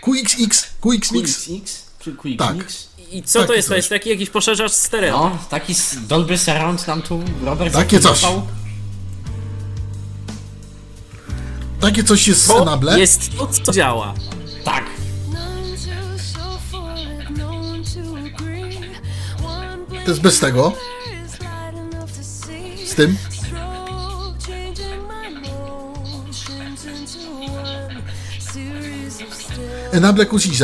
QXX 0.00 0.66
QXX 0.80 1.10
QXX? 1.12 1.82
Czy 2.00 2.12
QXX? 2.16 2.38
Tak. 2.38 2.56
I 3.12 3.22
co 3.22 3.38
Takie 3.38 3.46
to 3.48 3.54
jest? 3.54 3.68
To 3.68 3.72
coś. 3.72 3.76
jest 3.76 3.88
taki 3.88 4.10
jakiś 4.10 4.30
poszerzacz 4.30 4.72
stereo. 4.72 5.18
No, 5.30 5.38
taki 5.50 5.72
s- 5.72 5.96
Dolby 6.06 6.38
Surround 6.38 6.86
nam 6.86 7.02
tu 7.02 7.22
Robert 7.44 7.74
Takie 7.74 8.00
coś. 8.00 8.18
zafundował. 8.20 8.63
Takie 11.84 12.04
coś 12.04 12.28
jest 12.28 12.44
z 12.44 12.46
To 12.46 12.62
Enable. 12.62 13.00
jest 13.00 13.36
to, 13.38 13.46
co 13.46 13.72
działa. 13.72 14.14
Tak. 14.64 14.84
To 20.04 20.10
jest 20.10 20.20
bez 20.20 20.40
tego. 20.40 20.72
Z 22.86 22.94
tym. 22.94 23.16
Enable 29.92 30.26
QXX. 30.26 30.62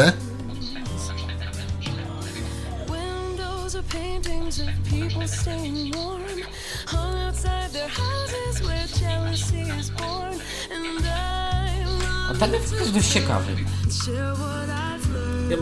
Ten 12.40 12.54
efekt 12.54 12.80
jest 12.80 12.92
dość 12.92 13.08
ciekawy. 13.08 13.52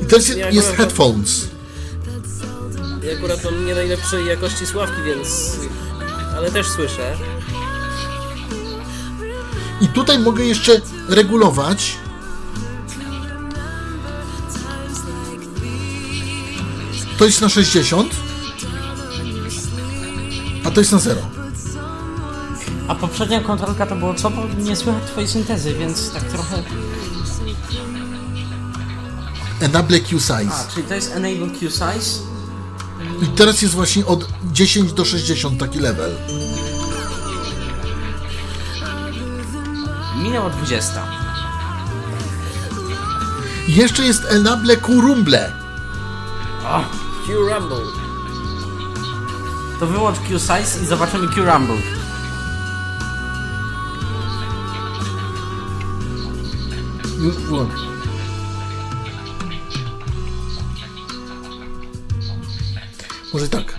I 0.02 0.06
to 0.06 0.16
jest, 0.16 0.36
ja 0.36 0.50
jest 0.50 0.72
headphones. 0.72 1.48
Ja 3.02 3.18
akurat 3.18 3.44
mam 3.44 3.66
nie 3.66 3.74
najlepszej 3.74 4.26
jakości 4.26 4.66
sławki, 4.66 5.02
więc... 5.06 5.56
Ale 6.36 6.50
też 6.50 6.66
słyszę. 6.66 7.16
I 9.80 9.88
tutaj 9.88 10.18
mogę 10.18 10.44
jeszcze 10.44 10.80
regulować. 11.08 11.96
To 17.18 17.24
jest 17.24 17.40
na 17.40 17.48
60. 17.48 18.14
A 20.64 20.70
to 20.70 20.80
jest 20.80 20.92
na 20.92 20.98
0. 20.98 21.37
A 22.88 22.94
poprzednia 22.94 23.40
kontrolka 23.40 23.86
to 23.86 23.96
było 23.96 24.14
co? 24.14 24.30
Bo 24.30 24.42
nie 24.58 24.76
słychać 24.76 25.02
twojej 25.04 25.28
syntezy, 25.28 25.74
więc 25.74 26.12
tak 26.12 26.22
trochę... 26.24 26.62
Enable 29.60 30.00
Q 30.00 30.20
size. 30.20 30.50
A, 30.52 30.72
czyli 30.74 30.86
to 30.86 30.94
jest 30.94 31.12
Enable 31.12 31.58
Q 31.58 31.70
Size. 31.70 32.20
I 33.22 33.26
teraz 33.26 33.62
jest 33.62 33.74
właśnie 33.74 34.06
od 34.06 34.28
10 34.52 34.92
do 34.92 35.04
60 35.04 35.60
taki 35.60 35.78
level. 35.78 36.16
Minęła 40.22 40.50
20. 40.50 41.02
I 43.68 43.74
jeszcze 43.74 44.04
jest 44.04 44.24
Enable 44.24 44.76
Q 44.76 45.00
rumble. 45.00 45.52
Q 47.26 47.48
Rumble. 47.48 47.86
To 49.80 49.86
wyłącz 49.86 50.18
Q 50.18 50.38
Size 50.38 50.82
i 50.82 50.86
zobaczymy 50.86 51.28
Q 51.28 51.44
Już 57.18 57.36
włącz. 57.36 57.72
Może 63.32 63.48
tak. 63.48 63.78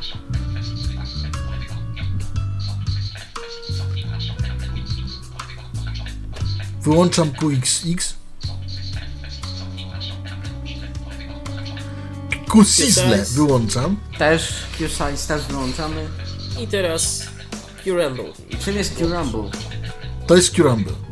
Wyłączam 6.82 7.32
QXX. 7.32 8.14
QSizzle 12.50 13.26
wyłączam. 13.26 14.00
Też 14.18 14.54
Q 14.78 14.88
Size 14.90 15.28
też 15.28 15.46
wyłączamy. 15.46 16.08
I 16.62 16.68
teraz 16.68 17.28
Q 17.84 17.96
Rumble. 17.98 18.34
I 18.50 18.58
czym 18.58 18.76
jest 18.76 18.96
Q 18.96 19.08
Rumble? 19.08 19.52
To 20.28 20.36
jest 20.36 20.56
Q-Rumble. 20.56 21.09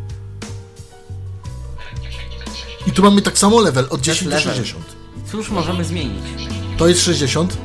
I 2.87 2.91
tu 2.91 3.03
mamy 3.03 3.21
tak 3.21 3.37
samo 3.37 3.59
level 3.61 3.87
od 3.89 4.01
10 4.01 4.23
do 4.23 4.35
level. 4.35 4.53
60. 4.55 4.85
I 5.17 5.29
cóż 5.31 5.49
możemy 5.49 5.83
zmienić? 5.85 6.23
To 6.77 6.87
jest 6.87 7.01
60, 7.01 7.57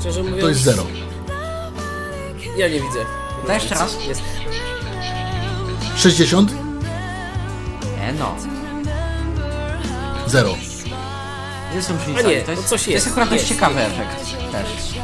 Szczerze 0.00 0.22
mówiąc... 0.22 0.40
to 0.40 0.48
jest 0.48 0.60
0. 0.60 0.86
Ja 2.56 2.68
nie 2.68 2.80
widzę. 2.80 3.04
To 3.46 3.52
jeszcze 3.52 3.74
raz. 3.74 3.96
Jest 4.08 4.20
60, 5.96 6.50
E 8.00 8.12
no. 8.12 8.36
0. 10.26 10.56
Jest 11.74 11.92
A 12.18 12.22
nie, 12.22 12.42
to 12.42 12.50
jest, 12.50 12.62
to 12.62 12.68
coś 12.68 12.68
to 12.68 12.74
jest 12.74 12.88
jest, 12.88 13.06
akurat 13.06 13.28
dość 13.28 13.42
jest, 13.42 13.54
ciekawy 13.54 13.80
jest. 13.80 13.92
efekt 13.92 14.52
też. 14.52 14.95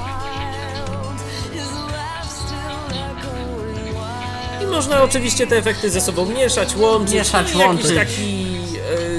Można 4.72 5.02
oczywiście 5.02 5.46
te 5.46 5.56
efekty 5.56 5.90
ze 5.90 6.00
sobą 6.00 6.26
mieszać, 6.26 6.76
łączyć. 6.76 7.14
Mieszać, 7.14 7.52
i 7.54 7.56
łączyć. 7.56 7.90
Jakiś 7.90 8.16
taki 8.16 8.46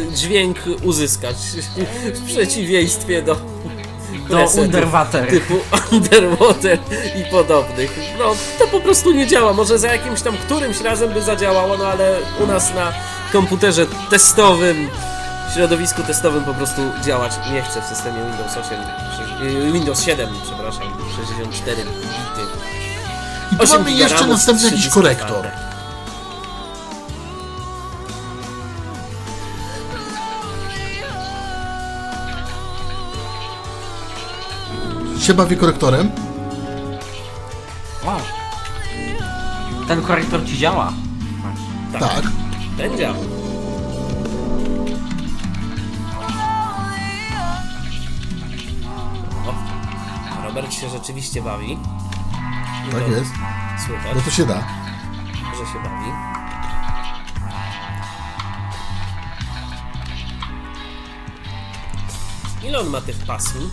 e, 0.10 0.14
dźwięk 0.16 0.58
uzyskać. 0.84 1.36
w 2.14 2.26
przeciwieństwie 2.26 3.22
do 3.22 3.36
Do 4.30 4.46
Underwater. 4.62 5.28
typu 5.30 5.54
Underwater 5.92 6.80
i 7.22 7.32
podobnych. 7.32 8.00
No, 8.20 8.36
to 8.60 8.68
po 8.68 8.80
prostu 8.80 9.12
nie 9.12 9.28
działa. 9.28 9.54
Może 9.54 9.80
za 9.80 9.88
jakimś 9.88 10.22
tam 10.22 10.38
którymś 10.38 10.82
razem 10.82 11.14
by 11.14 11.22
zadziałało, 11.22 11.78
no 11.78 11.86
ale 11.88 12.18
u 12.44 12.48
nas 12.48 12.74
na 12.76 12.94
komputerze 13.32 13.86
testowym, 14.10 14.90
w 15.50 15.54
środowisku 15.54 16.04
testowym 16.04 16.44
po 16.44 16.54
prostu 16.54 16.82
działać 17.06 17.32
nie 17.54 17.62
chce 17.62 17.82
w 17.82 17.86
systemie 17.86 18.18
Windows 18.26 18.58
8, 18.58 18.78
sześć- 19.18 19.68
y, 19.68 19.72
Windows 19.72 20.04
7, 20.04 20.30
przepraszam, 20.44 20.84
64 21.16 21.78
bity. 21.84 22.73
I 23.54 23.56
tu 23.56 23.64
8 23.64 23.78
mamy 23.78 23.92
jeszcze 23.92 24.28
następny 24.28 24.66
jakiś 24.66 24.88
korektor. 24.88 25.46
Się 35.20 35.34
bawię 35.34 35.56
korektorem. 35.56 36.12
O. 38.06 38.18
Ten 39.88 40.02
korektor 40.02 40.46
ci 40.46 40.58
działa. 40.58 40.94
Tak. 42.00 42.22
Ten 42.78 42.98
działa. 42.98 43.16
Robert 50.44 50.74
się 50.74 50.90
rzeczywiście 50.90 51.42
bawi. 51.42 51.78
Tak 52.92 53.02
to 53.04 53.12
jest. 53.12 53.32
Słychać, 53.86 54.16
No 54.16 54.22
to 54.22 54.32
się 54.32 54.46
da. 54.46 54.68
że 55.58 55.66
się 55.74 55.80
bawi. 55.84 56.12
Ile 62.64 62.80
on 62.80 62.90
ma 62.90 63.02
tych 63.02 63.18
pasm? 63.18 63.70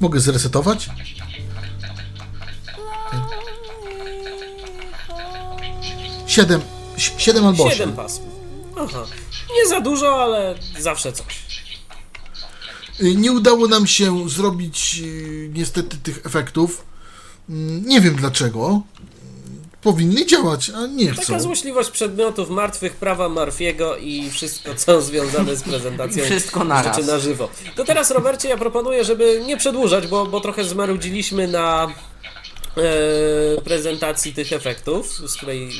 Mogę 0.00 0.20
zresetować? 0.20 0.90
Siedem. 6.26 6.60
si- 6.96 7.12
Siedem 7.18 7.46
albo 7.46 7.64
osiem. 7.64 7.78
Siedem 7.78 7.96
pasm. 7.96 8.22
Aha. 8.80 9.04
Nie 9.56 9.68
za 9.68 9.80
dużo, 9.80 10.22
ale 10.22 10.54
zawsze 10.78 11.12
coś. 11.12 11.37
Y, 13.00 13.14
Nie 13.14 13.32
udało 13.32 13.68
nam 13.68 13.86
się 13.86 14.28
zrobić 14.28 15.00
y, 15.04 15.50
niestety 15.54 15.96
tych 15.96 16.26
efektów. 16.26 16.84
Mm, 17.50 17.86
Nie 17.86 18.00
wiem 18.00 18.14
dlaczego. 18.14 18.82
Powinny 19.82 20.26
działać, 20.26 20.70
a 20.70 20.86
nie 20.86 21.12
chcą. 21.12 21.22
Taka 21.22 21.40
złośliwość 21.40 21.90
przedmiotów 21.90 22.50
martwych, 22.50 22.96
prawa 22.96 23.28
Marfiego 23.28 23.96
i 23.96 24.30
wszystko, 24.30 24.74
co 24.74 25.02
związane 25.02 25.56
z 25.56 25.62
prezentacją 25.62 26.24
wszystko 26.24 26.64
naraz. 26.64 26.96
rzeczy 26.96 27.08
na 27.08 27.18
żywo. 27.18 27.48
To 27.76 27.84
teraz, 27.84 28.10
Robercie, 28.10 28.48
ja 28.48 28.56
proponuję, 28.56 29.04
żeby 29.04 29.42
nie 29.46 29.56
przedłużać, 29.56 30.06
bo, 30.06 30.26
bo 30.26 30.40
trochę 30.40 30.64
zmarudziliśmy 30.64 31.48
na 31.48 31.92
e, 33.56 33.60
prezentacji 33.62 34.34
tych 34.34 34.52
efektów, 34.52 35.12
z 35.30 35.34
której 35.36 35.70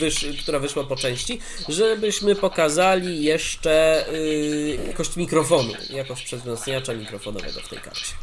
wysz, 0.00 0.26
która 0.42 0.58
wyszła 0.58 0.84
po 0.84 0.96
części, 0.96 1.40
żebyśmy 1.68 2.34
pokazali 2.36 3.24
jeszcze 3.24 4.04
y, 4.12 4.78
jakość 4.86 5.16
mikrofonu, 5.16 5.72
jakość 5.90 6.24
przedwzmacniacza 6.24 6.94
mikrofonowego 6.94 7.60
w 7.60 7.68
tej 7.68 7.78
karcie. 7.78 8.14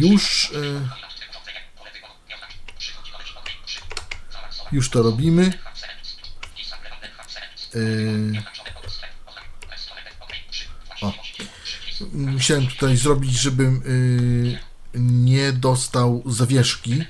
Już. 0.00 0.50
y, 0.50 0.80
Już 4.72 4.90
to 4.90 5.02
robimy. 5.02 5.52
Y, 7.74 8.42
O. 11.00 11.12
Musiałem 12.12 12.66
tutaj 12.66 12.96
zrobić, 12.96 13.32
żebym 13.32 13.82
y, 13.86 14.58
nie 14.94 15.52
dostał 15.52 16.22
zawieszki. 16.26 17.04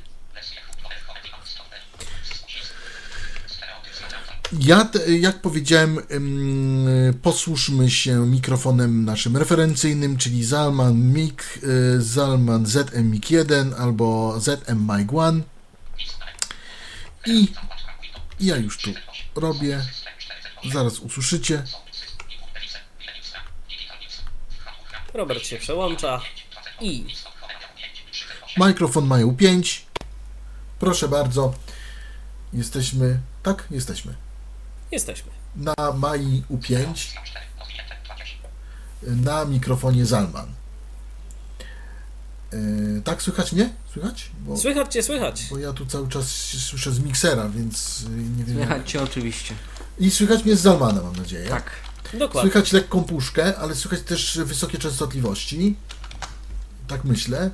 Ja, 4.61 4.91
jak 5.21 5.41
powiedziałem, 5.41 5.99
ym, 6.11 6.87
posłużmy 7.23 7.91
się 7.91 8.27
mikrofonem 8.27 9.05
naszym 9.05 9.37
referencyjnym, 9.37 10.17
czyli 10.17 10.45
Zalman 10.45 11.13
Mic, 11.13 11.35
y, 11.63 12.03
Zalman 12.03 12.67
ZM 12.67 13.11
Mic 13.11 13.31
1 13.31 13.75
albo 13.75 14.41
ZM 14.41 14.79
Mic 14.79 15.13
1. 15.13 15.43
I 17.27 17.49
ja 18.41 18.57
już 18.57 18.79
tu 18.79 18.91
robię. 19.35 19.81
Zaraz 20.73 20.99
usłyszycie. 20.99 21.65
Robert 25.15 25.45
się 25.47 25.57
przełącza 25.57 26.21
i 26.81 27.05
Mikrofon 28.57 29.07
mają 29.07 29.37
5. 29.37 29.87
Proszę 30.79 31.09
bardzo. 31.09 31.55
Jesteśmy. 32.53 33.21
Tak, 33.43 33.67
jesteśmy. 33.71 34.32
Jesteśmy. 34.93 35.31
Na 35.57 35.75
Mai 35.97 36.43
U5 36.51 36.85
na 39.03 39.45
mikrofonie 39.45 40.07
Zalman. 40.07 40.47
Yy, 42.53 43.03
tak, 43.05 43.23
słychać 43.23 43.53
mnie? 43.53 43.71
Słychać? 43.93 44.31
Bo, 44.41 44.57
Słychać 44.57 44.93
cię, 44.93 45.03
słychać. 45.03 45.47
bo 45.51 45.59
ja 45.59 45.73
tu 45.73 45.87
cały 45.87 46.09
czas 46.09 46.27
słyszę 46.59 46.93
z 46.93 46.99
miksera, 47.01 47.49
więc 47.49 48.01
yy, 48.01 48.09
nie 48.11 48.45
wiem. 48.45 48.59
jak- 48.59 48.69
Słychać 48.69 48.91
cię 48.91 49.03
oczywiście. 49.03 49.55
I 49.99 50.11
słychać 50.11 50.45
mnie 50.45 50.57
z 50.57 50.61
Zalmana, 50.61 51.03
mam 51.03 51.17
nadzieję. 51.17 51.49
Tak. 51.49 51.71
Dokładnie. 52.19 52.51
Słychać 52.51 52.73
lekką 52.73 53.05
puszkę, 53.05 53.59
ale 53.59 53.75
słychać 53.75 54.01
też 54.03 54.39
wysokie 54.45 54.79
częstotliwości. 54.79 55.77
Tak 56.89 57.05
myślę. 57.05 57.51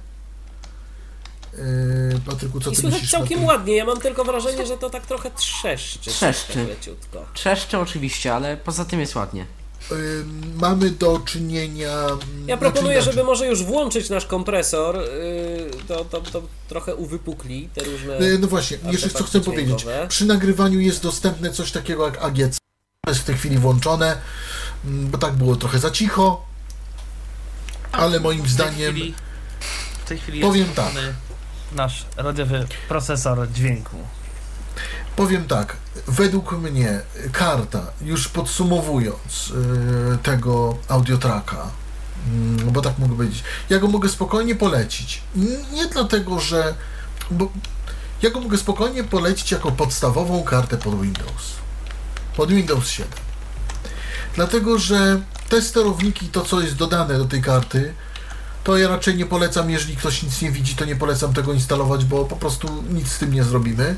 Yy, 2.12 2.20
Patryku, 2.26 2.60
co 2.60 2.70
I 2.70 2.74
ty 2.74 2.80
słychać 2.80 2.92
myślisz? 3.00 3.10
całkiem 3.10 3.44
ładnie. 3.44 3.76
Ja 3.76 3.84
mam 3.84 4.00
tylko 4.00 4.24
wrażenie, 4.24 4.66
że 4.66 4.76
to 4.76 4.90
tak 4.90 5.06
trochę 5.06 5.30
trzeszczy. 5.30 6.10
Trzeszczy. 6.10 6.52
Tak 6.52 6.68
leciutko. 6.68 7.26
Trzeszcze 7.34 7.78
oczywiście, 7.80 8.34
ale 8.34 8.56
poza 8.56 8.84
tym 8.84 9.00
jest 9.00 9.14
ładnie. 9.14 9.46
Yy, 9.90 9.96
mamy 10.60 10.90
do 10.90 11.18
czynienia. 11.18 11.86
Ja 11.88 12.08
znaczy 12.44 12.58
proponuję, 12.60 12.94
inaczej. 12.94 13.12
żeby 13.12 13.24
może 13.26 13.46
już 13.46 13.62
włączyć 13.64 14.10
nasz 14.10 14.26
kompresor. 14.26 14.96
Yy, 14.96 15.70
to, 15.88 16.04
to, 16.04 16.20
to 16.20 16.42
trochę 16.68 16.94
uwypukli 16.94 17.68
te 17.74 17.84
różne. 17.84 18.16
E, 18.16 18.38
No 18.38 18.48
właśnie, 18.48 18.78
jeszcze 18.90 19.10
co 19.10 19.24
chcę 19.24 19.40
powiedzieć. 19.40 19.86
Przy 20.08 20.26
nagrywaniu 20.26 20.80
jest 20.80 21.02
dostępne 21.02 21.50
coś 21.50 21.72
takiego 21.72 22.04
jak 22.04 22.24
AGC. 22.24 22.58
To 23.04 23.10
jest 23.10 23.20
w 23.20 23.24
tej 23.24 23.34
chwili 23.36 23.58
włączone, 23.58 24.16
mm, 24.84 25.10
bo 25.10 25.18
tak 25.18 25.32
było 25.32 25.56
trochę 25.56 25.78
za 25.78 25.90
cicho. 25.90 26.44
Ale 27.92 28.20
moim 28.20 28.38
W 28.38 28.42
tej 28.42 28.50
zdaniem. 28.52 28.92
chwili, 28.94 29.14
w 30.04 30.08
tej 30.08 30.18
chwili 30.18 30.40
powiem 30.40 30.64
jest 30.66 30.76
tak. 30.76 30.92
Nasz 31.72 32.06
radiowy 32.16 32.66
procesor 32.88 33.48
dźwięku. 33.52 33.96
Powiem 35.16 35.46
tak, 35.46 35.76
według 36.06 36.52
mnie 36.52 37.00
karta, 37.32 37.86
już 38.02 38.28
podsumowując 38.28 39.52
yy, 40.10 40.18
tego 40.22 40.76
audiotraka, 40.88 41.70
mm, 42.26 42.72
bo 42.72 42.80
tak 42.80 42.98
mogę 42.98 43.16
powiedzieć, 43.16 43.42
ja 43.70 43.78
go 43.78 43.88
mogę 43.88 44.08
spokojnie 44.08 44.54
polecić. 44.54 45.22
Nie 45.72 45.86
dlatego, 45.86 46.40
że. 46.40 46.74
Bo 47.30 47.48
ja 48.22 48.30
go 48.30 48.40
mogę 48.40 48.58
spokojnie 48.58 49.04
polecić 49.04 49.52
jako 49.52 49.72
podstawową 49.72 50.42
kartę 50.42 50.76
pod 50.76 51.02
Windows. 51.02 51.54
Pod 52.36 52.50
Windows 52.50 52.88
7. 52.88 53.12
Dlatego, 54.34 54.78
że 54.78 55.20
te 55.48 55.62
sterowniki, 55.62 56.28
to 56.28 56.42
co 56.42 56.60
jest 56.60 56.74
dodane 56.74 57.18
do 57.18 57.24
tej 57.24 57.42
karty, 57.42 57.94
to 58.64 58.78
ja 58.78 58.88
raczej 58.88 59.16
nie 59.16 59.26
polecam, 59.26 59.70
jeżeli 59.70 59.96
ktoś 59.96 60.22
nic 60.22 60.42
nie 60.42 60.50
widzi, 60.50 60.76
to 60.76 60.84
nie 60.84 60.96
polecam 60.96 61.34
tego 61.34 61.52
instalować, 61.52 62.04
bo 62.04 62.24
po 62.24 62.36
prostu 62.36 62.84
nic 62.90 63.12
z 63.12 63.18
tym 63.18 63.34
nie 63.34 63.44
zrobimy 63.44 63.96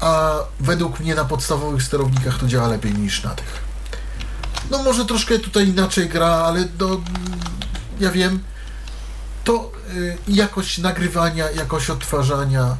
a 0.00 0.34
według 0.60 1.00
mnie 1.00 1.14
na 1.14 1.24
podstawowych 1.24 1.82
sterownikach 1.82 2.38
to 2.38 2.46
działa 2.46 2.68
lepiej 2.68 2.94
niż 2.94 3.22
na 3.22 3.30
tych. 3.30 3.62
No 4.70 4.82
może 4.82 5.04
troszkę 5.04 5.38
tutaj 5.38 5.68
inaczej 5.68 6.08
gra, 6.08 6.26
ale 6.26 6.64
do, 6.64 7.00
ja 8.00 8.10
wiem, 8.10 8.42
to 9.44 9.72
y, 9.94 10.18
jakość 10.28 10.78
nagrywania, 10.78 11.50
jakość 11.50 11.90
odtwarzania 11.90 12.76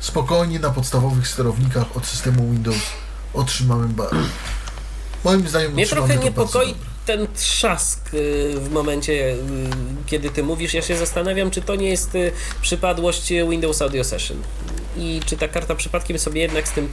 spokojnie 0.00 0.58
na 0.58 0.70
podstawowych 0.70 1.28
sterownikach 1.28 1.96
od 1.96 2.06
systemu 2.06 2.50
Windows 2.50 2.82
otrzymamy 3.34 3.88
bardzo. 3.88 4.16
Moim 5.24 5.48
zdaniem 5.48 5.72
Mnie 5.72 5.86
trochę 5.86 6.16
niepokoi. 6.16 6.74
Ten 7.06 7.26
trzask 7.34 8.14
y, 8.14 8.52
w 8.56 8.70
momencie, 8.70 9.12
y, 9.12 9.38
kiedy 10.06 10.30
ty 10.30 10.42
mówisz. 10.42 10.74
Ja 10.74 10.82
się 10.82 10.96
zastanawiam, 10.96 11.50
czy 11.50 11.62
to 11.62 11.74
nie 11.74 11.88
jest 11.88 12.14
y, 12.14 12.32
przypadłość 12.62 13.32
Windows 13.50 13.82
Audio 13.82 14.04
Session. 14.04 14.42
I 14.96 15.20
czy 15.26 15.36
ta 15.36 15.48
karta 15.48 15.74
przypadkiem 15.74 16.18
sobie 16.18 16.40
jednak 16.42 16.68
z 16.68 16.72
tym 16.72 16.88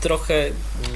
trochę 0.00 0.50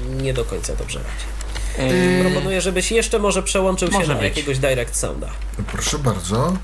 nie 0.09 0.33
do 0.33 0.45
końca 0.45 0.75
dobrze 0.75 0.99
radzi. 0.99 1.91
Yy, 1.93 2.21
Proponuję, 2.21 2.61
żebyś 2.61 2.91
jeszcze 2.91 3.19
może 3.19 3.43
przełączył 3.43 3.87
się 3.91 3.93
Może 3.93 4.13
na 4.13 4.19
być. 4.19 4.23
jakiegoś 4.23 4.59
Direct 4.59 4.95
Sounda. 4.95 5.29
Proszę 5.71 5.99
bardzo. 5.99 6.57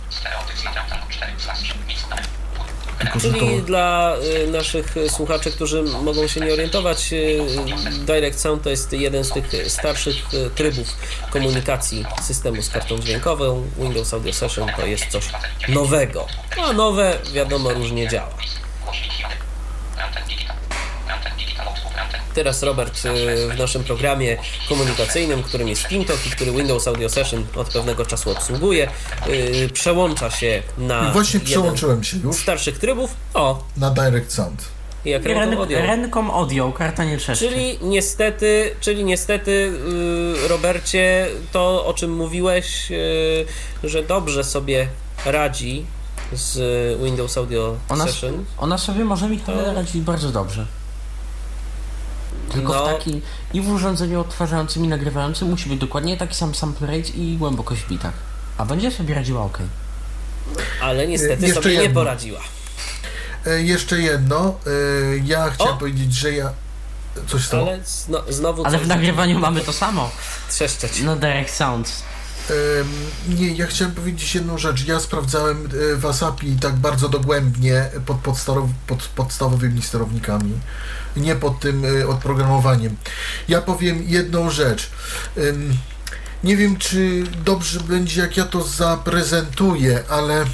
Tylko 3.00 3.20
że 3.20 3.34
to... 3.34 3.40
Czyli 3.40 3.62
dla 3.62 4.16
y, 4.46 4.48
naszych 4.48 4.98
y, 4.98 5.10
słuchaczy, 5.10 5.52
którzy 5.52 5.84
mogą 5.84 6.28
się 6.28 6.42
nie 6.42 6.54
orientować, 6.54 7.14
y, 7.14 7.40
Direct 8.06 8.40
Sound 8.40 8.64
to 8.64 8.70
jest 8.70 8.94
jeden 8.94 9.24
z 9.24 9.32
tych 9.32 9.72
starszych 9.72 10.34
y, 10.34 10.50
trybów 10.56 10.88
komunikacji 11.30 12.06
systemu 12.22 12.62
z 12.62 12.70
kartą 12.70 13.00
dźwiękową. 13.00 13.68
Windows 13.78 14.14
Audio 14.14 14.34
Session 14.34 14.70
to 14.78 14.86
jest 14.86 15.06
coś 15.08 15.30
nowego. 15.70 16.28
A 16.70 16.74
nowe, 16.74 17.18
wiadomo, 17.34 17.70
różnie 17.74 18.08
działa. 18.08 18.38
Teraz 22.38 22.64
Robert 22.64 23.06
y, 23.06 23.10
w 23.56 23.60
naszym 23.60 23.84
programie 23.84 24.38
komunikacyjnym, 24.70 25.44
którym 25.44 25.68
jest 25.68 25.88
TeamTalk 25.90 26.28
i 26.28 26.30
który 26.30 26.52
Windows 26.52 26.88
Audio 26.88 27.10
Session 27.10 27.46
od 27.56 27.70
pewnego 27.70 28.06
czasu 28.06 28.32
obsługuje, 28.32 28.90
y, 29.30 29.70
przełącza 29.74 30.32
się 30.32 30.64
na 30.78 31.12
właśnie 31.12 31.40
przełączyłem 31.40 32.04
się 32.04 32.18
już 32.18 32.36
starszych 32.36 32.80
trybów. 32.80 33.14
O, 33.34 33.64
na 33.78 33.90
Direct 33.90 34.34
Sound. 34.34 34.66
jak 35.06 35.26
ręką 35.26 35.60
odjął. 35.60 35.82
Audio, 36.34 36.72
karta 36.72 37.04
nie 37.04 37.18
trzeszczy. 37.18 37.50
Czyli 37.50 37.80
niestety, 37.82 38.76
czyli 38.82 39.04
niestety, 39.04 39.72
yy, 40.42 40.48
Robercie, 40.48 41.28
to 41.52 41.86
o 41.86 41.94
czym 41.94 42.16
mówiłeś, 42.16 42.90
yy, 42.90 43.90
że 43.90 44.04
dobrze 44.04 44.44
sobie 44.44 44.88
radzi 45.26 45.86
z 46.34 46.58
Windows 47.04 47.38
Audio 47.38 47.76
Ona, 47.90 48.06
Session. 48.06 48.46
ona 48.58 48.78
sobie 48.78 49.06
może 49.06 49.30
mi 49.30 49.40
To- 49.40 49.74
radzić 49.74 50.02
bardzo 50.02 50.30
dobrze. 50.30 50.66
Tylko 52.52 52.74
No. 52.74 52.86
w 52.86 52.90
takim 52.98 53.22
i 53.54 53.62
w 53.62 53.70
urządzeniu 53.70 54.22
odtwarzającym 54.22 54.86
i 54.86 54.88
nagrywającym 54.88 55.50
musi 55.50 55.70
być 55.70 55.80
dokładnie 55.80 56.18
taki 56.18 56.36
sam 56.36 56.56
sample 56.56 56.88
rate 56.88 57.10
i 57.10 57.38
głębokość 57.38 57.82
w 57.82 57.88
bitach. 57.90 58.14
A 58.58 58.66
będzie 58.66 58.92
sobie 58.92 59.16
radziła 59.16 59.42
ok. 59.44 59.58
Ale 60.82 61.08
niestety 61.08 61.46
Jeszcze 61.48 61.62
sobie 61.64 61.76
nie 61.76 61.82
jedno. 61.82 62.02
poradziła. 62.02 62.40
E, 63.46 63.62
jeszcze 63.62 64.00
jedno. 64.02 64.56
E, 64.68 64.70
ja 65.26 65.50
chciałem 65.50 65.74
O! 65.76 65.78
powiedzieć, 65.78 66.14
że 66.14 66.34
ja... 66.34 66.50
Coś 67.28 67.46
stało? 67.46 67.68
Ale 67.68 67.80
zno, 67.86 68.24
znowu 68.30 68.66
Ale 68.66 68.80
w 68.80 68.88
nagrywaniu 68.88 69.40
mamy 69.40 69.62
to 69.62 69.74
samo. 69.74 70.10
trzeszczeć. 70.50 71.02
No 71.02 71.16
Direct 71.16 71.56
Sound. 71.56 71.92
Nie, 73.28 73.48
ja 73.52 73.68
chciałem 73.68 73.94
powiedzieć 73.96 74.36
jedną 74.36 74.58
rzecz. 74.58 74.86
Ja 74.88 75.00
sprawdzałem 75.00 75.70
e, 75.94 75.96
Wasapi 75.96 76.56
tak 76.62 76.76
bardzo 76.76 77.10
dogłębnie 77.10 77.90
pod 78.06 78.18
podstawowymi 79.16 79.82
sterownikami, 79.82 80.52
nie 81.18 81.36
pod 81.36 81.60
tym 81.60 81.86
e, 82.02 82.08
oprogramowaniem. 82.08 82.96
Ja 83.48 83.62
powiem 83.62 84.04
jedną 84.04 84.50
rzecz. 84.50 84.90
Nie 86.44 86.58
wiem, 86.58 86.78
czy 86.78 87.24
dobrze 87.46 87.80
będzie, 87.80 88.22
jak 88.22 88.38
ja 88.38 88.46
to 88.46 88.64
zaprezentuję, 88.64 90.04
ale 90.10 90.42
e, 90.42 90.46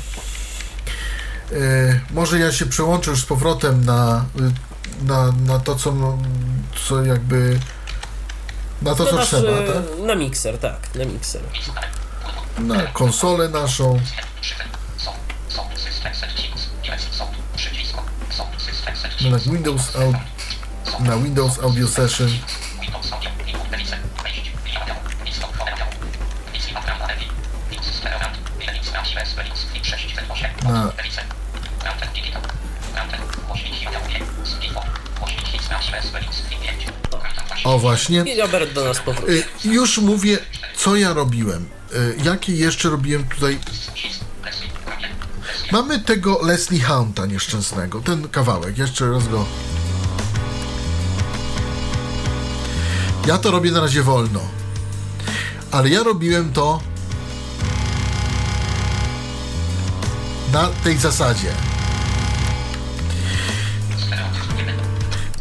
może 2.11 2.39
ja 2.39 2.51
się 2.51 2.65
przełączę 2.65 3.11
już 3.11 3.21
z 3.21 3.25
powrotem 3.25 3.85
na, 3.85 4.25
e, 4.39 5.05
na, 5.05 5.31
na 5.31 5.59
to, 5.59 5.75
co, 5.75 5.91
no, 5.91 6.17
co 6.87 7.05
jakby. 7.05 7.59
Na 8.81 8.95
to, 8.95 9.05
co 9.05 9.17
trzeba, 9.25 9.57
tak? 9.73 10.05
Na 10.07 10.15
mikser, 10.15 10.57
tak, 10.57 10.95
na 10.95 11.05
mikser. 11.05 11.41
Na 12.57 12.81
konsolę 12.81 13.49
naszą. 13.49 13.99
Na 19.31 19.37
Windows, 19.37 19.95
Au- 19.95 20.32
na 20.99 21.17
Windows 21.17 21.59
Audio 21.59 21.87
Session. 21.87 22.29
Na 30.63 30.93
o 37.63 37.79
właśnie. 37.79 38.23
I 38.35 38.41
Robert 38.41 38.73
do 38.73 38.83
nas 38.83 38.99
powróci. 38.99 39.31
Y, 39.33 39.43
Już 39.63 39.97
mówię, 39.97 40.37
co 40.75 40.95
ja 40.95 41.13
robiłem. 41.13 41.65
Y, 41.93 42.15
Jakie 42.23 42.53
jeszcze 42.53 42.89
robiłem 42.89 43.23
tutaj. 43.23 43.59
Mamy 45.71 45.99
tego 45.99 46.39
Leslie 46.43 46.81
Hounta 46.81 47.25
nieszczęsnego. 47.25 48.01
Ten 48.01 48.29
kawałek. 48.29 48.77
Jeszcze 48.77 49.11
raz 49.11 49.27
go. 49.27 49.45
Ja 53.27 53.37
to 53.37 53.51
robię 53.51 53.71
na 53.71 53.81
razie 53.81 54.03
wolno. 54.03 54.39
Ale 55.71 55.89
ja 55.89 56.03
robiłem 56.03 56.53
to 56.53 56.81
na 60.53 60.67
tej 60.83 60.97
zasadzie. 60.97 61.51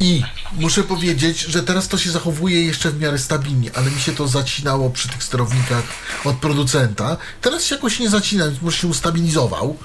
I 0.01 0.23
muszę 0.59 0.83
powiedzieć, 0.83 1.41
że 1.41 1.63
teraz 1.63 1.89
to 1.89 1.99
się 1.99 2.11
zachowuje 2.11 2.63
jeszcze 2.65 2.91
w 2.91 3.01
miarę 3.01 3.19
stabilnie, 3.19 3.71
ale 3.77 3.91
mi 3.91 4.01
się 4.01 4.13
to 4.13 4.29
zacinało 4.29 4.91
przy 4.91 5.09
tych 5.09 5.23
sterownikach 5.23 5.83
od 6.25 6.37
producenta. 6.37 7.17
Teraz 7.41 7.65
się 7.65 7.75
jakoś 7.75 7.99
nie 7.99 8.11
zacina, 8.11 8.47
więc 8.49 8.63
może 8.63 8.77
się 8.77 8.89
ustabilizował. 8.89 9.77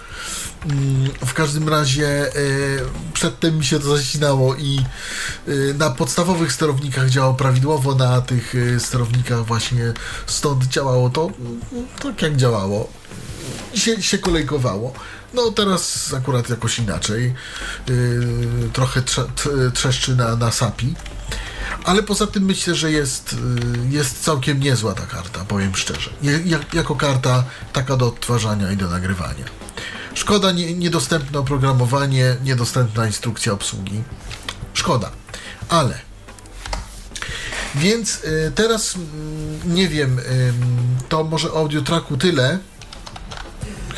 Mm, 0.65 1.09
W 1.25 1.33
każdym 1.33 1.69
razie 1.69 2.07
e, 2.07 2.31
przedtem 3.13 3.57
mi 3.57 3.65
się 3.65 3.79
to 3.79 3.97
zacinało 3.97 4.55
i 4.55 4.79
e, 5.47 5.73
na 5.73 5.89
podstawowych 5.89 6.53
sterownikach 6.53 7.09
działało 7.09 7.33
prawidłowo, 7.33 7.95
na 7.95 8.21
tych 8.21 8.55
e, 8.55 8.79
sterownikach 8.79 9.45
właśnie 9.45 9.93
stąd 10.25 10.63
działało 10.63 11.09
to 11.09 11.31
mm, 11.39 11.61
tak 12.03 12.21
jak 12.21 12.37
działało 12.37 12.89
się, 13.73 14.01
się 14.01 14.17
kolejkowało. 14.17 14.93
No 15.37 15.51
teraz 15.51 16.13
akurat 16.13 16.49
jakoś 16.49 16.79
inaczej. 16.79 17.33
Yy, 17.89 18.69
trochę 18.73 19.01
trze, 19.01 19.25
trzeszczy 19.73 20.15
na, 20.15 20.35
na 20.35 20.51
sapi. 20.51 20.95
Ale 21.83 22.03
poza 22.03 22.27
tym 22.27 22.43
myślę, 22.45 22.75
że 22.75 22.91
jest, 22.91 23.33
yy, 23.33 23.89
jest 23.89 24.23
całkiem 24.23 24.59
niezła 24.59 24.93
ta 24.93 25.05
karta, 25.05 25.45
powiem 25.45 25.75
szczerze. 25.75 26.09
Jak, 26.45 26.73
jako 26.73 26.95
karta 26.95 27.43
taka 27.73 27.97
do 27.97 28.07
odtwarzania 28.07 28.71
i 28.71 28.77
do 28.77 28.89
nagrywania. 28.89 29.45
Szkoda 30.13 30.51
nie, 30.51 30.73
niedostępne 30.73 31.39
oprogramowanie, 31.39 32.37
niedostępna 32.43 33.05
instrukcja 33.05 33.53
obsługi. 33.53 34.03
Szkoda. 34.73 35.11
Ale 35.69 36.07
więc 37.75 38.23
y, 38.23 38.51
teraz 38.55 38.95
mm, 38.95 39.75
nie 39.75 39.87
wiem, 39.87 40.19
ym, 40.19 40.55
to 41.09 41.23
może 41.23 41.49
audio 41.49 41.81
tracku 41.81 42.17
tyle. 42.17 42.59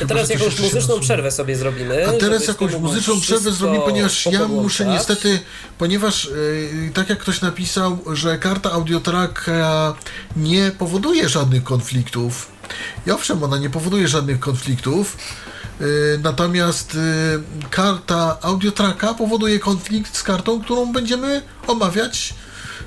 A 0.03 0.05
teraz 0.05 0.29
jakąś 0.29 0.59
muzyczną 0.59 0.99
przerwę 0.99 1.31
sobie 1.31 1.55
zrobimy. 1.55 2.07
A 2.09 2.13
teraz 2.13 2.47
jakąś 2.47 2.75
muzyczną 2.75 3.21
przerwę 3.21 3.51
zrobimy, 3.51 3.83
ponieważ 3.83 4.25
ja 4.25 4.47
muszę 4.47 4.85
niestety, 4.85 5.39
ponieważ 5.77 6.25
yy, 6.25 6.91
tak 6.93 7.09
jak 7.09 7.19
ktoś 7.19 7.41
napisał, 7.41 7.99
że 8.13 8.37
karta 8.37 8.71
Audiotracka 8.71 9.93
nie 10.35 10.71
powoduje 10.71 11.29
żadnych 11.29 11.63
konfliktów. 11.63 12.51
I 13.07 13.11
owszem, 13.11 13.43
ona 13.43 13.57
nie 13.57 13.69
powoduje 13.69 14.07
żadnych 14.07 14.39
konfliktów, 14.39 15.17
yy, 15.79 16.19
natomiast 16.23 16.93
yy, 16.93 17.43
karta 17.69 18.37
Audiotracka 18.41 19.13
powoduje 19.13 19.59
konflikt 19.59 20.17
z 20.17 20.23
kartą, 20.23 20.61
którą 20.61 20.93
będziemy 20.93 21.41
omawiać 21.67 22.33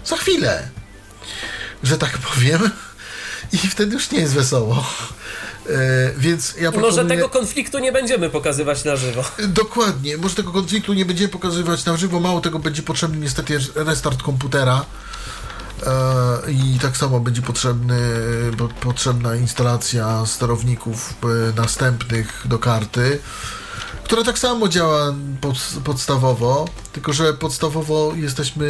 za 0.04 0.16
chwilę, 0.16 0.68
że 1.82 1.98
tak 1.98 2.18
powiem. 2.18 2.70
I 3.52 3.58
wtedy 3.58 3.94
już 3.94 4.10
nie 4.10 4.20
jest 4.20 4.34
wesoło. 4.34 4.84
Yy, 5.66 5.72
więc 6.18 6.54
ja 6.60 6.70
I 6.70 6.78
może 6.78 6.96
proponuję- 6.96 7.08
tego 7.08 7.28
konfliktu 7.28 7.78
nie 7.78 7.92
będziemy 7.92 8.30
pokazywać 8.30 8.84
na 8.84 8.96
żywo. 8.96 9.24
Dokładnie. 9.48 10.16
Może 10.16 10.34
tego 10.34 10.52
konfliktu 10.52 10.92
nie 10.94 11.04
będziemy 11.04 11.28
pokazywać 11.28 11.84
na 11.84 11.96
żywo. 11.96 12.20
Mało 12.20 12.40
tego 12.40 12.58
będzie 12.58 12.82
potrzebny 12.82 13.18
niestety 13.18 13.58
restart 13.74 14.22
komputera. 14.22 14.84
E, 15.86 16.52
I 16.52 16.78
tak 16.82 16.96
samo 16.96 17.20
będzie 17.20 17.42
potrzebny, 17.42 17.98
po, 18.58 18.68
potrzebna 18.68 19.36
instalacja 19.36 20.26
sterowników 20.26 21.14
e, 21.24 21.60
następnych 21.60 22.42
do 22.44 22.58
karty, 22.58 23.18
która 24.04 24.24
tak 24.24 24.38
samo 24.38 24.68
działa 24.68 25.14
pod, 25.40 25.56
podstawowo, 25.84 26.68
tylko 26.92 27.12
że 27.12 27.34
podstawowo 27.34 28.12
jesteśmy. 28.16 28.66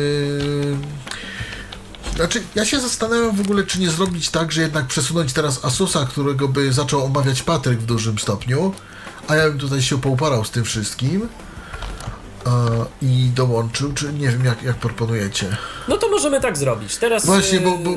Znaczy, 2.17 2.43
ja 2.55 2.65
się 2.65 2.81
zastanawiam 2.81 3.37
w 3.37 3.41
ogóle, 3.41 3.65
czy 3.65 3.81
nie 3.81 3.91
zrobić 3.91 4.31
tak, 4.31 4.53
że 4.53 4.63
jednak 4.63 4.87
przesunąć 4.87 5.33
teraz 5.33 5.65
Asusa, 5.65 6.07
którego 6.07 6.49
by 6.49 6.73
zaczął 6.73 7.05
omawiać 7.05 7.43
Patryk 7.43 7.79
w 7.79 7.87
dużym 7.87 8.19
stopniu, 8.19 8.73
a 9.29 9.37
ja 9.37 9.49
bym 9.49 9.59
tutaj 9.59 9.83
się 9.83 10.01
pouparał 10.01 10.45
z 10.45 10.51
tym 10.51 10.65
wszystkim 10.65 11.29
e, 12.47 12.51
i 13.03 13.31
dołączył, 13.35 13.93
czy 13.93 14.13
nie 14.13 14.29
wiem, 14.29 14.45
jak, 14.45 14.63
jak 14.63 14.77
proponujecie. 14.77 15.57
No 15.89 15.97
to 15.97 16.09
możemy 16.09 16.41
tak 16.41 16.59
zrobić. 16.59 16.97
Teraz. 16.97 17.27
Właśnie, 17.27 17.61
bo, 17.61 17.79
bo 17.79 17.91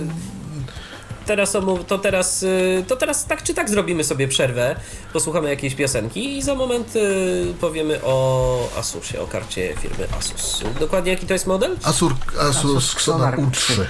Teraz 1.26 1.56
omów- 1.56 1.86
to 1.86 1.98
teraz, 1.98 2.42
yy, 2.42 2.86
to 2.88 2.96
teraz 2.96 3.26
tak 3.26 3.44
czy 3.44 3.54
tak 3.54 3.70
zrobimy 3.70 4.04
sobie 4.04 4.28
przerwę, 4.28 4.76
posłuchamy 5.14 5.50
jakiejś 5.50 5.76
piosenki 5.76 6.38
i 6.38 6.42
za 6.42 6.56
moment 6.56 6.94
powiemy 7.62 8.00
o 8.04 8.70
Asusie, 8.78 9.22
o 9.22 9.28
karcie 9.28 9.74
firmy 9.82 10.08
Asus. 10.18 10.64
Dokładnie 10.80 11.12
jaki 11.12 11.26
to 11.26 11.34
jest 11.34 11.48
model? 11.48 11.78
Asur, 11.84 12.16
Asus 12.40 12.58
Asus 12.58 12.94
Xona 12.94 13.28
Xonar 13.32 13.40
U3. 13.40 13.86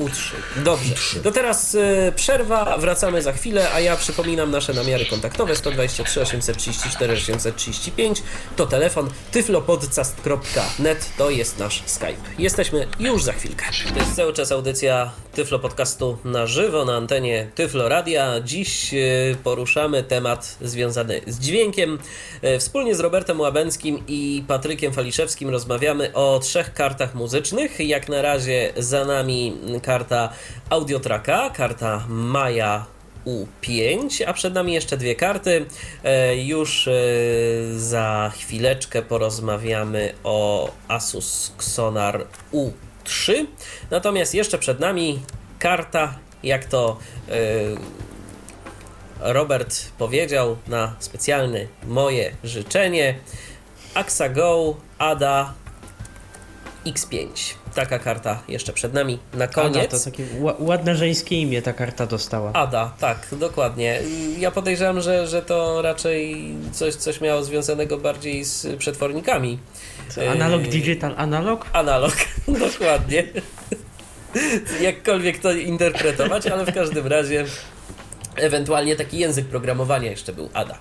U3. 0.00 0.32
Dobrze. 0.56 1.20
To 1.22 1.30
teraz 1.30 1.74
e, 1.74 2.12
przerwa, 2.12 2.78
wracamy 2.78 3.22
za 3.22 3.32
chwilę, 3.32 3.72
a 3.74 3.80
ja 3.80 3.96
przypominam 3.96 4.50
nasze 4.50 4.74
namiary 4.74 5.06
kontaktowe 5.06 5.56
123 5.56 6.20
834 6.20 7.12
835 7.12 8.22
to 8.56 8.66
telefon 8.66 9.10
tyflopodcast.net 9.30 11.10
to 11.18 11.30
jest 11.30 11.58
nasz 11.58 11.82
Skype. 11.86 12.16
Jesteśmy 12.38 12.88
już 13.00 13.22
za 13.22 13.32
chwilkę. 13.32 13.64
To 13.94 14.00
jest 14.00 14.16
cały 14.16 14.32
czas 14.32 14.52
audycja 14.52 15.12
Tyflo 15.34 15.58
Podcastu 15.58 16.18
na 16.24 16.46
żywo 16.46 16.84
na 16.84 16.96
antenie 16.96 17.50
Tyflo 17.54 17.88
Radia. 17.88 18.40
Dziś 18.40 18.94
e, 18.94 18.98
poruszamy 19.44 20.02
temat 20.02 20.56
związany 20.60 21.20
z 21.26 21.38
dźwiękiem. 21.38 21.98
E, 22.42 22.58
Wspólnie 22.58 22.94
z 22.94 23.00
Robertem 23.00 23.40
Łabęckim 23.40 24.02
i 24.08 24.44
Patrykiem 24.48 24.92
Faliszewskim 24.92 25.48
rozmawiamy 25.50 26.12
o 26.14 26.38
trzech 26.42 26.74
kartach 26.74 27.14
muzycznych. 27.14 27.80
Jak 27.80 28.08
na 28.08 28.22
razie 28.22 28.72
za 28.76 29.04
nami 29.04 29.56
karta 29.82 30.32
Audiotraka, 30.70 31.50
karta 31.50 32.04
Maja 32.08 32.86
U5, 33.26 34.24
a 34.26 34.32
przed 34.32 34.54
nami 34.54 34.72
jeszcze 34.72 34.96
dwie 34.96 35.14
karty. 35.14 35.66
E, 36.04 36.36
Już 36.36 36.88
za 37.76 38.32
chwileczkę 38.34 39.02
porozmawiamy 39.02 40.12
o 40.24 40.70
Asus 40.88 41.52
Xonar 41.58 42.26
U3. 43.10 43.46
Natomiast 43.90 44.34
jeszcze 44.34 44.58
przed 44.58 44.80
nami 44.80 45.20
karta, 45.58 46.14
jak 46.42 46.64
to 46.64 46.98
e, 47.28 47.32
Robert 49.32 49.74
powiedział 49.98 50.56
na 50.68 50.94
specjalne 50.98 51.58
moje 51.86 52.32
życzenie. 52.44 53.14
Axa 53.94 54.28
Go 54.28 54.76
Ada 54.98 55.54
X5. 56.86 57.26
Taka 57.74 57.98
karta 57.98 58.42
jeszcze 58.48 58.72
przed 58.72 58.94
nami. 58.94 59.18
Na 59.34 59.44
Ada, 59.44 59.52
koniec. 59.54 59.90
to 60.04 60.10
takie 60.10 60.24
ła- 60.40 60.54
ładne 60.58 60.96
żeńskie 60.96 61.40
imię 61.40 61.62
ta 61.62 61.72
karta 61.72 62.06
dostała. 62.06 62.52
Ada, 62.52 62.92
tak, 63.00 63.26
dokładnie. 63.32 64.00
Ja 64.38 64.50
podejrzewam, 64.50 65.00
że, 65.00 65.26
że 65.26 65.42
to 65.42 65.82
raczej 65.82 66.44
coś, 66.72 66.94
coś 66.94 67.20
miało 67.20 67.44
związanego 67.44 67.98
bardziej 67.98 68.44
z 68.44 68.76
przetwornikami. 68.78 69.58
Co, 70.10 70.30
Analog 70.30 70.62
Yy, 70.62 70.68
digital 70.68 71.14
analog? 71.16 71.66
Analog, 71.72 72.14
dokładnie. 72.68 73.24
Jakkolwiek 74.80 75.38
to 75.38 75.52
interpretować, 75.52 76.46
ale 76.46 76.66
w 76.66 76.74
każdym 76.74 77.06
razie 77.06 77.44
ewentualnie 78.36 78.96
taki 78.96 79.18
język 79.18 79.46
programowania 79.46 80.10
jeszcze 80.10 80.32
był 80.32 80.50
ADA. 80.54 80.78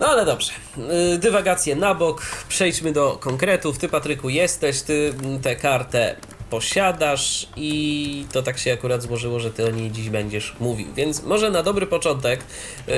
No 0.00 0.06
ale 0.06 0.24
dobrze, 0.24 0.52
Yy, 0.76 1.18
dywagacje 1.18 1.76
na 1.76 1.94
bok, 1.94 2.22
przejdźmy 2.48 2.92
do 2.92 3.16
konkretów. 3.16 3.78
Ty, 3.78 3.88
Patryku, 3.88 4.28
jesteś, 4.28 4.82
ty 4.82 5.14
mm, 5.22 5.40
tę 5.40 5.56
kartę 5.56 6.16
posiadasz 6.50 7.48
i 7.56 8.24
to 8.32 8.42
tak 8.42 8.58
się 8.58 8.72
akurat 8.72 9.02
złożyło, 9.02 9.40
że 9.40 9.50
ty 9.50 9.66
o 9.66 9.70
niej 9.70 9.90
dziś 9.90 10.10
będziesz 10.10 10.54
mówił. 10.60 10.86
Więc 10.94 11.22
może 11.22 11.50
na 11.50 11.62
dobry 11.62 11.86
początek, 11.86 12.40
yy, 12.86 12.94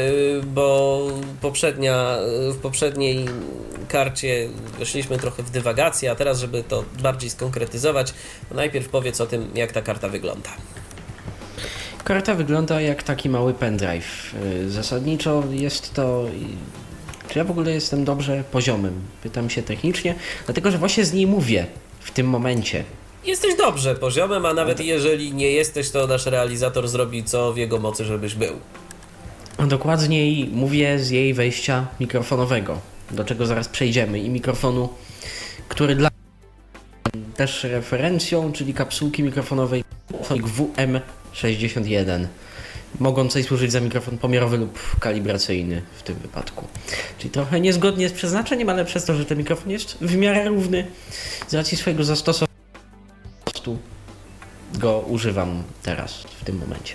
bo 0.47 1.07
poprzednia, 1.41 2.17
yy, 2.47 2.53
w 2.53 2.59
poprzedniej 2.59 3.27
karcie 3.89 4.49
weszliśmy 4.79 5.19
trochę 5.19 5.43
w 5.43 5.51
dywagację, 5.51 6.11
a 6.11 6.15
teraz, 6.15 6.41
żeby 6.41 6.65
to 6.65 6.85
bardziej 7.03 7.31
skonkretyzować, 7.31 8.15
najpierw 8.51 8.89
powiedz 8.89 9.21
o 9.21 9.27
tym, 9.27 9.51
jak 9.55 9.73
ta 9.73 9.83
karta 9.83 10.09
wygląda. 10.09 10.51
Karta 12.05 12.35
wygląda 12.35 12.81
jak 12.81 13.03
taki 13.03 13.29
mały 13.29 13.55
pendrive. 13.55 14.35
Yy, 14.45 14.71
Zasadniczo 14.71 15.43
jest 15.51 15.95
to. 15.95 16.25
Czy 17.29 17.39
ja 17.39 17.45
w 17.45 17.51
ogóle 17.51 17.71
jestem 17.71 18.05
dobrze 18.05 18.45
poziomym? 18.53 19.03
Pytam 19.23 19.51
się 19.51 19.63
technicznie, 19.63 20.15
dlatego 20.47 20.71
że 20.71 20.79
właśnie 20.79 21.05
z 21.05 21.13
niej 21.13 21.27
mówię 21.27 21.67
w 22.01 22.11
tym 22.11 22.27
momencie. 22.27 22.85
Jesteś 23.25 23.57
dobrze 23.57 23.95
poziomem, 23.95 24.47
a 24.47 24.55
nawet 24.55 24.81
jeżeli 24.81 25.35
nie 25.35 25.51
jesteś, 25.51 25.91
to 25.91 26.07
nasz 26.07 26.27
realizator 26.27 26.89
zrobi 26.89 27.25
co 27.25 27.53
w 27.53 27.57
jego 27.57 27.79
mocy, 27.79 28.05
żebyś 28.05 28.35
był. 28.35 28.53
Dokładniej 29.69 30.49
mówię 30.53 30.99
z 30.99 31.11
jej 31.11 31.35
wejścia 31.35 31.87
mikrofonowego, 32.01 32.79
do 33.11 33.25
czego 33.25 33.47
zaraz 33.47 33.69
przejdziemy, 33.69 34.19
i 34.19 34.31
mikrofonu, 34.31 34.89
który 35.69 35.95
dla 35.95 36.09
też 37.37 37.65
referencją, 37.65 38.53
czyli 38.53 38.75
kapsułki 38.75 39.23
mikrofonowej 39.23 39.85
Sonic 40.23 40.47
WM61, 40.47 42.27
mogącej 43.01 43.45
służyć 43.45 43.73
za 43.73 43.81
mikrofon 43.81 44.19
pomiarowy 44.19 44.57
lub 44.57 44.79
kalibracyjny 45.01 45.83
w 45.99 46.03
tym 46.03 46.17
wypadku. 46.17 46.67
Czyli 47.19 47.31
trochę 47.31 47.61
niezgodnie 47.61 48.09
z 48.09 48.13
przeznaczeniem, 48.13 48.69
ale 48.69 48.85
przez 48.85 49.05
to, 49.05 49.15
że 49.15 49.25
ten 49.25 49.39
mikrofon 49.39 49.71
jest 49.71 49.99
w 50.01 50.17
miarę 50.17 50.49
równy, 50.49 50.87
z 51.49 51.55
racji 51.55 51.77
swojego 51.77 52.05
zastosowania, 52.05 52.52
go 54.83 54.99
używam 54.99 55.63
teraz, 55.83 56.13
w 56.41 56.45
tym 56.45 56.59
momencie. 56.59 56.95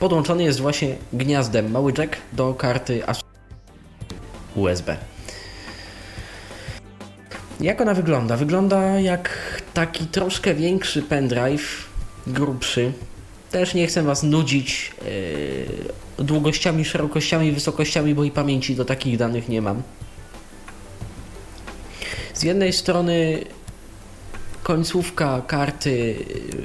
Podłączony 0.00 0.42
jest 0.42 0.60
właśnie 0.60 0.96
gniazdem 1.12 1.70
mały 1.70 1.92
jack 1.98 2.16
do 2.32 2.54
karty 2.54 3.02
USB. 4.54 4.96
Jak 7.60 7.80
ona 7.80 7.94
wygląda? 7.94 8.36
Wygląda 8.36 9.00
jak 9.00 9.30
taki 9.74 10.06
troszkę 10.06 10.54
większy 10.54 11.02
pendrive, 11.02 11.88
grubszy. 12.26 12.92
Też 13.50 13.74
nie 13.74 13.86
chcę 13.86 14.02
Was 14.02 14.22
nudzić 14.22 14.92
yy, 16.18 16.24
długościami, 16.24 16.84
szerokościami, 16.84 17.52
wysokościami, 17.52 18.14
bo 18.14 18.24
i 18.24 18.30
pamięci 18.30 18.76
do 18.76 18.84
takich 18.84 19.16
danych 19.16 19.48
nie 19.48 19.62
mam. 19.62 19.82
Z 22.34 22.42
jednej 22.42 22.72
strony 22.72 23.44
końcówka 24.68 25.42
karty 25.46 26.16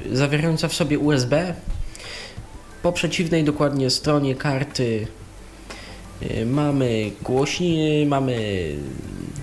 yy, 0.06 0.16
zawierająca 0.16 0.68
w 0.68 0.74
sobie 0.74 0.98
USB, 0.98 1.54
po 2.82 2.92
przeciwnej 2.92 3.44
dokładnie 3.44 3.90
stronie 3.90 4.34
karty 4.34 5.06
y, 6.22 6.46
mamy 6.46 7.10
głośniny, 7.22 8.06
mamy 8.06 8.68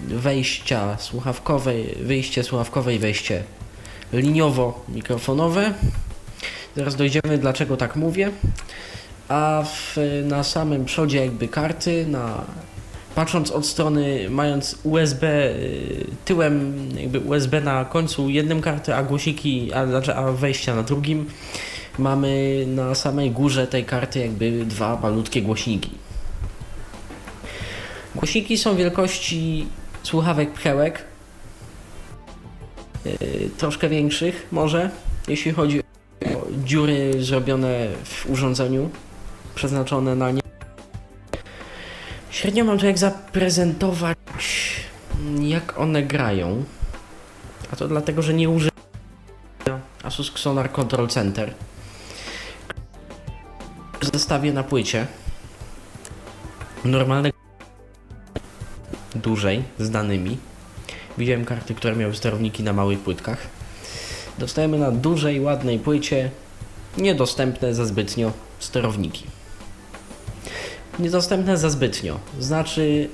wejścia 0.07 0.97
słuchawkowe, 0.97 1.73
wyjście 2.01 2.43
słuchawkowe 2.43 2.95
i 2.95 2.99
wejście 2.99 3.43
liniowo-mikrofonowe. 4.13 5.73
Zaraz 6.75 6.95
dojdziemy 6.95 7.37
dlaczego 7.37 7.77
tak 7.77 7.95
mówię. 7.95 8.31
A 9.27 9.63
w, 9.65 9.97
na 10.25 10.43
samym 10.43 10.85
przodzie 10.85 11.17
jakby 11.17 11.47
karty, 11.47 12.05
na, 12.05 12.45
patrząc 13.15 13.51
od 13.51 13.65
strony, 13.65 14.29
mając 14.29 14.75
USB 14.83 15.23
y, 15.23 16.05
tyłem, 16.25 16.87
jakby 16.97 17.19
USB 17.19 17.61
na 17.61 17.85
końcu 17.85 18.29
jednym 18.29 18.61
karty, 18.61 18.95
a 18.95 19.03
głośniki, 19.03 19.73
a, 19.73 19.87
znaczy, 19.87 20.15
a 20.15 20.31
wejścia 20.31 20.75
na 20.75 20.83
drugim, 20.83 21.25
mamy 21.99 22.63
na 22.67 22.95
samej 22.95 23.31
górze 23.31 23.67
tej 23.67 23.85
karty 23.85 24.19
jakby 24.19 24.65
dwa 24.65 24.99
malutkie 25.01 25.41
głośniki. 25.41 25.91
Głośniki 28.15 28.57
są 28.57 28.75
wielkości 28.75 29.67
słuchawek 30.03 30.53
pchełek, 30.53 31.05
yy, 33.05 33.49
troszkę 33.57 33.89
większych 33.89 34.47
może, 34.51 34.89
jeśli 35.27 35.51
chodzi 35.51 35.79
o 35.79 35.83
dziury 36.65 37.23
zrobione 37.23 37.87
w 38.03 38.29
urządzeniu, 38.29 38.89
przeznaczone 39.55 40.15
na 40.15 40.31
nie. 40.31 40.40
Średnio 42.31 42.65
mam 42.65 42.79
to 42.79 42.85
jak 42.85 42.97
zaprezentować, 42.97 44.17
jak 45.41 45.79
one 45.79 46.03
grają, 46.03 46.63
a 47.73 47.75
to 47.75 47.87
dlatego, 47.87 48.21
że 48.21 48.33
nie 48.33 48.49
używam 48.49 48.71
Asus 50.03 50.29
Xonar 50.29 50.71
Control 50.71 51.07
Center. 51.07 51.53
Zestawię 54.13 54.53
na 54.53 54.63
płycie. 54.63 55.07
Normalne 56.85 57.29
dłużej 59.15 59.63
z 59.79 59.89
danymi. 59.89 60.37
Widziałem 61.17 61.45
karty, 61.45 61.75
które 61.75 61.95
miały 61.95 62.15
sterowniki 62.15 62.63
na 62.63 62.73
małych 62.73 62.99
płytkach. 62.99 63.47
Dostajemy 64.37 64.79
na 64.79 64.91
dużej, 64.91 65.39
ładnej 65.39 65.79
płycie 65.79 66.31
niedostępne 66.97 67.75
za 67.75 67.85
zbytnio 67.85 68.31
sterowniki 68.59 69.40
niedostępne 70.99 71.57
za 71.57 71.69
zbytnio. 71.69 72.19
Znaczy 72.39 73.09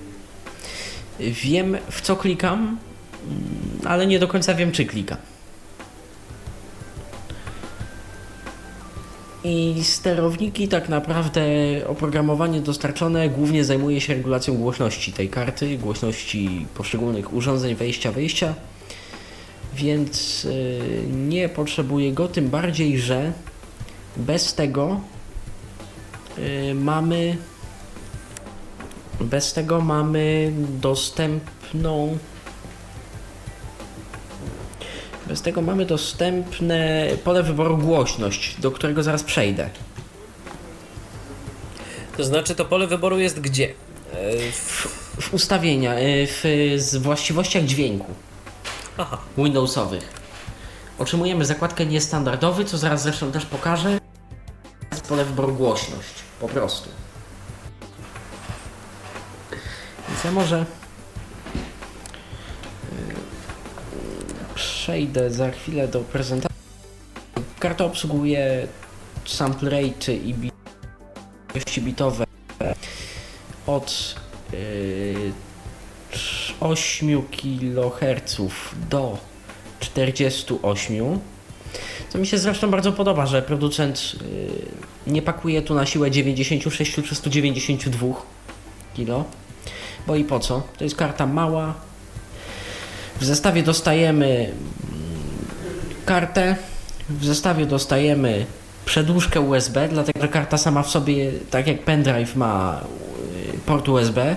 wiem 1.19 1.77
w 1.91 2.01
co 2.01 2.15
klikam 2.15 2.77
ale 3.85 4.07
nie 4.07 4.19
do 4.19 4.27
końca 4.27 4.55
wiem 4.55 4.71
czy 4.71 4.85
klikam. 4.85 5.17
I 9.43 9.83
sterowniki, 9.83 10.67
tak 10.67 10.89
naprawdę 10.89 11.41
oprogramowanie 11.87 12.61
dostarczone 12.61 13.29
głównie 13.29 13.65
zajmuje 13.65 14.01
się 14.01 14.13
regulacją 14.13 14.57
głośności 14.57 15.13
tej 15.13 15.29
karty, 15.29 15.77
głośności 15.77 16.65
poszczególnych 16.75 17.33
urządzeń 17.33 17.75
wejścia, 17.75 18.11
wyjścia, 18.11 18.53
więc 19.75 20.45
y, 20.45 20.81
nie 21.11 21.49
potrzebuję 21.49 22.13
go, 22.13 22.27
tym 22.27 22.49
bardziej, 22.49 22.99
że 22.99 23.31
bez 24.17 24.53
tego 24.53 24.99
y, 26.37 26.73
mamy 26.75 27.37
bez 29.19 29.53
tego 29.53 29.81
mamy 29.81 30.51
dostępną 30.69 32.17
Bez 35.27 35.41
tego 35.41 35.61
mamy 35.61 35.85
dostępne 35.85 37.07
pole 37.23 37.43
wyboru 37.43 37.77
głośność, 37.77 38.55
do 38.61 38.71
którego 38.71 39.03
zaraz 39.03 39.23
przejdę. 39.23 39.69
To 42.17 42.23
znaczy, 42.23 42.55
to 42.55 42.65
pole 42.65 42.87
wyboru 42.87 43.19
jest 43.19 43.39
gdzie? 43.39 43.73
E, 44.13 44.51
w- 44.51 45.07
W 45.19 45.33
ustawienia, 45.33 45.99
y, 45.99 46.27
w 46.27 46.43
z 46.77 46.95
właściwościach 46.95 47.63
dźwięku 47.65 48.05
Aha. 48.97 49.17
Windowsowych. 49.37 50.09
Otrzymujemy 50.99 51.45
zakładkę 51.45 51.85
niestandardowy, 51.85 52.65
co 52.65 52.77
zaraz 52.77 53.03
zresztą 53.03 53.31
też 53.31 53.45
pokażę. 53.45 53.99
Jest 54.91 55.07
pole 55.07 55.25
wyboru 55.25 55.53
głośność, 55.53 56.13
po 56.41 56.47
prostu. 56.47 56.89
Więc 60.07 60.23
ja 60.23 60.31
może 60.31 60.61
y, 60.61 60.65
przejdę 64.55 65.31
za 65.31 65.51
chwilę 65.51 65.87
do 65.87 65.99
prezentacji. 65.99 66.57
Karta 67.59 67.85
obsługuje 67.85 68.67
sample 69.25 69.69
rate 69.69 70.13
i 70.13 70.35
ilości 71.53 71.81
bitowe 71.81 72.25
od 73.67 74.15
y, 74.53 75.31
8 76.59 77.21
kHz 77.31 78.37
do 78.89 79.17
48. 79.79 81.19
Co 82.09 82.17
mi 82.17 82.27
się 82.27 82.37
zresztą 82.37 82.71
bardzo 82.71 82.91
podoba, 82.91 83.25
że 83.25 83.41
producent 83.41 84.15
y, 85.07 85.11
nie 85.11 85.21
pakuje 85.21 85.61
tu 85.61 85.73
na 85.73 85.85
siłę 85.85 86.11
96 86.11 86.95
czy 87.09 87.15
192 87.15 88.07
kg. 88.95 89.25
Bo 90.07 90.15
i 90.15 90.23
po 90.23 90.39
co? 90.39 90.63
To 90.77 90.83
jest 90.83 90.95
karta 90.95 91.25
mała. 91.25 91.73
W 93.19 93.25
zestawie 93.25 93.63
dostajemy 93.63 94.25
mm, 94.25 94.53
kartę. 96.05 96.55
W 97.09 97.25
zestawie 97.25 97.65
dostajemy 97.65 98.45
przedłużkę 98.85 99.41
USB, 99.41 99.87
dlatego 99.87 100.21
że 100.21 100.27
karta 100.27 100.57
sama 100.57 100.83
w 100.83 100.89
sobie, 100.89 101.31
tak 101.49 101.67
jak 101.67 101.83
pendrive, 101.83 102.35
ma 102.35 102.81
y, 103.55 103.57
port 103.65 103.89
USB. 103.89 104.35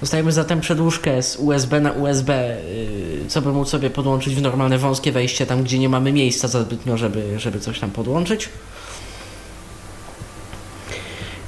Dostajemy 0.00 0.32
zatem 0.32 0.60
przedłużkę 0.60 1.22
z 1.22 1.36
USB 1.36 1.80
na 1.80 1.92
USB, 1.92 2.56
y, 2.56 3.24
co 3.28 3.42
by 3.42 3.52
móc 3.52 3.68
sobie 3.68 3.90
podłączyć 3.90 4.34
w 4.34 4.42
normalne 4.42 4.78
wąskie 4.78 5.12
wejście, 5.12 5.46
tam 5.46 5.62
gdzie 5.62 5.78
nie 5.78 5.88
mamy 5.88 6.12
miejsca 6.12 6.48
za 6.48 6.62
zbytnio, 6.62 6.96
żeby, 6.96 7.40
żeby 7.40 7.60
coś 7.60 7.80
tam 7.80 7.90
podłączyć. 7.90 8.48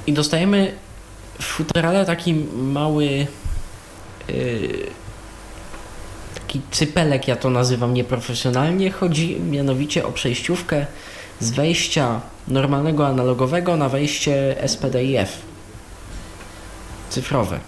I 0.07 0.13
dostajemy 0.13 0.84
w 1.39 1.43
futerale 1.43 2.05
taki 2.05 2.33
mały 2.55 3.27
y, 4.29 4.87
taki 6.35 6.61
cypelek, 6.71 7.27
ja 7.27 7.35
to 7.35 7.49
nazywam 7.49 7.93
nieprofesjonalnie. 7.93 8.91
Chodzi 8.91 9.41
mianowicie 9.41 10.05
o 10.05 10.11
przejściówkę 10.11 10.85
z 11.39 11.51
wejścia 11.51 12.21
normalnego 12.47 13.07
analogowego 13.07 13.77
na 13.77 13.89
wejście 13.89 14.55
SPDIF 14.67 15.41
cyfrowe. 17.09 17.59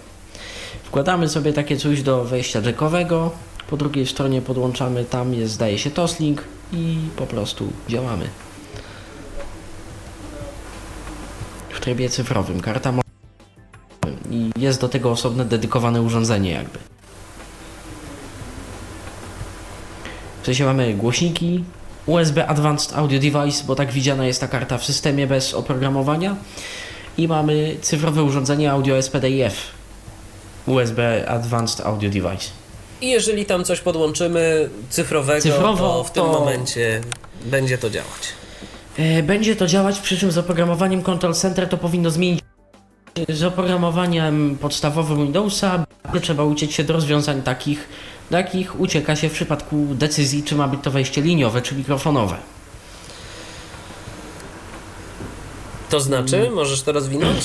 Wkładamy 0.84 1.28
sobie 1.28 1.52
takie 1.52 1.76
coś 1.76 2.02
do 2.02 2.24
wejścia 2.24 2.60
jackowego, 2.60 3.30
po 3.70 3.76
drugiej 3.76 4.06
stronie 4.06 4.42
podłączamy, 4.42 5.04
tam 5.04 5.34
jest 5.34 5.52
zdaje 5.54 5.78
się 5.78 5.90
Toslink 5.90 6.44
i 6.72 6.98
po 7.16 7.26
prostu 7.26 7.72
działamy. 7.88 8.28
W 11.70 11.80
trybie 11.80 12.08
cyfrowym. 12.08 12.60
Karta 12.60 13.07
jest 14.60 14.80
do 14.80 14.88
tego 14.88 15.10
osobne 15.10 15.44
dedykowane 15.44 16.02
urządzenie 16.02 16.50
jakby. 16.50 16.78
W 20.42 20.46
sensie 20.46 20.64
mamy 20.64 20.94
głośniki, 20.94 21.64
USB 22.06 22.46
Advanced 22.46 22.96
Audio 22.98 23.18
Device, 23.20 23.64
bo 23.66 23.74
tak 23.74 23.92
widziana 23.92 24.26
jest 24.26 24.40
ta 24.40 24.48
karta 24.48 24.78
w 24.78 24.84
systemie 24.84 25.26
bez 25.26 25.54
oprogramowania 25.54 26.36
i 27.18 27.28
mamy 27.28 27.76
cyfrowe 27.82 28.22
urządzenie 28.22 28.70
audio 28.72 29.02
SPDIF 29.02 29.54
USB 30.66 31.28
Advanced 31.28 31.86
Audio 31.86 32.10
Device. 32.10 32.50
I 33.00 33.08
jeżeli 33.08 33.46
tam 33.46 33.64
coś 33.64 33.80
podłączymy 33.80 34.68
cyfrowego, 34.90 35.42
Cyfrowo, 35.42 35.94
to 35.98 36.04
w 36.04 36.10
tym 36.10 36.22
to- 36.24 36.32
momencie 36.32 37.00
będzie 37.44 37.78
to 37.78 37.90
działać. 37.90 38.08
E, 38.98 39.22
Będzie 39.22 39.56
to 39.56 39.66
działać, 39.66 39.98
przy 40.00 40.18
czym 40.18 40.32
z 40.32 40.38
oprogramowaniem 40.38 41.02
Control 41.02 41.34
Center 41.34 41.68
to 41.68 41.78
powinno 41.78 42.10
zmienić. 42.10 42.40
Z 43.28 43.42
oprogramowaniem 43.42 44.58
podstawowym 44.60 45.16
Windowsa 45.16 45.84
trzeba 46.22 46.44
uciec 46.44 46.70
się 46.70 46.84
do 46.84 46.92
rozwiązań 46.92 47.42
takich, 47.42 47.88
do 48.30 48.36
jakich 48.36 48.80
ucieka 48.80 49.16
się 49.16 49.28
w 49.28 49.32
przypadku 49.32 49.86
decyzji, 49.94 50.42
czy 50.42 50.54
ma 50.54 50.68
być 50.68 50.80
to 50.82 50.90
wejście 50.90 51.22
liniowe, 51.22 51.62
czy 51.62 51.74
mikrofonowe. 51.74 52.36
To 55.90 56.00
znaczy, 56.00 56.50
możesz 56.54 56.82
to 56.82 56.92
rozwinąć? 56.92 57.44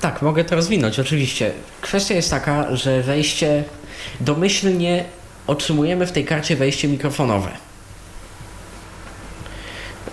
Tak, 0.00 0.22
mogę 0.22 0.44
to 0.44 0.56
rozwinąć, 0.56 0.98
oczywiście. 0.98 1.52
Kwestia 1.80 2.14
jest 2.14 2.30
taka, 2.30 2.76
że 2.76 3.02
wejście 3.02 3.64
domyślnie 4.20 5.04
otrzymujemy 5.46 6.06
w 6.06 6.12
tej 6.12 6.24
karcie 6.24 6.56
wejście 6.56 6.88
mikrofonowe. 6.88 7.50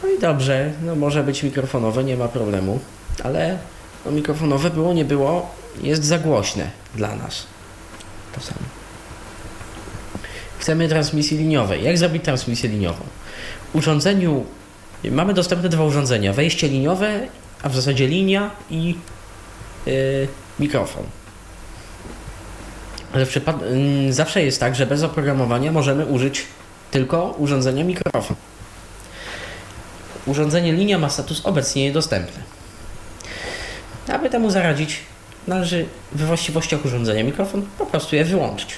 No 0.04 0.10
i 0.10 0.20
dobrze, 0.20 0.74
no 0.82 0.96
może 0.96 1.24
być 1.24 1.44
mikrofonowe, 1.44 2.04
nie 2.04 2.18
ma 2.18 2.28
problemu, 2.28 2.80
ale 3.24 3.58
mikrofonowe 4.12 4.70
było, 4.70 4.94
nie 4.94 5.06
było, 5.06 5.56
jest 5.82 6.04
za 6.04 6.20
głośne 6.20 6.70
dla 6.96 7.16
nas. 7.16 7.46
To 8.36 8.42
samo. 8.42 8.60
Chcemy 10.60 10.90
transmisji 10.90 11.38
liniowej. 11.38 11.84
Jak 11.84 11.98
zrobić 11.98 12.24
transmisję 12.24 12.70
liniową? 12.70 13.04
W 13.72 13.76
urządzeniu 13.76 14.46
mamy 15.04 15.34
dostępne 15.34 15.70
dwa 15.70 15.84
urządzenia: 15.84 16.34
wejście 16.34 16.68
liniowe, 16.68 17.28
a 17.64 17.70
w 17.70 17.76
zasadzie 17.76 18.08
linia 18.08 18.52
i 18.70 18.96
yy, 19.86 20.28
mikrofon. 20.60 21.04
Ale 23.14 23.26
yy, 24.06 24.14
zawsze 24.14 24.44
jest 24.44 24.60
tak, 24.60 24.76
że 24.76 24.86
bez 24.86 25.04
oprogramowania 25.04 25.72
możemy 25.72 26.06
użyć 26.06 26.46
tylko 26.92 27.36
urządzenia 27.38 27.84
mikrofon. 27.84 28.36
Urządzenie 30.26 30.74
linia 30.74 31.00
ma 31.00 31.10
status 31.10 31.42
obecnie 31.46 31.84
niedostępny. 31.84 32.44
Aby 34.14 34.30
temu 34.30 34.50
zaradzić, 34.50 35.00
należy 35.48 35.86
we 36.12 36.26
właściwościach 36.26 36.86
urządzenia 36.86 37.24
mikrofon 37.24 37.66
po 37.78 37.86
prostu 37.86 38.16
je 38.16 38.26
wyłączyć. 38.26 38.70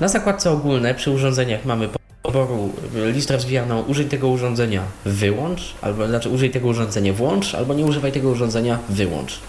Na 0.00 0.08
zakładce 0.08 0.50
ogólne 0.50 0.94
przy 0.94 1.10
urządzeniach 1.10 1.64
mamy 1.64 1.88
poboru 2.22 2.72
list 2.94 3.30
rozwijaną 3.30 3.82
użyj 3.82 4.06
tego 4.06 4.28
urządzenia 4.28 4.82
wyłącz, 5.04 5.74
albo 5.82 6.06
znaczy 6.06 6.28
użyj 6.28 6.50
tego 6.50 6.68
urządzenia 6.68 7.12
włącz, 7.12 7.54
albo 7.54 7.74
nie 7.74 7.84
używaj 7.84 8.12
tego 8.12 8.28
urządzenia 8.28 8.78
wyłącz. 8.88 9.40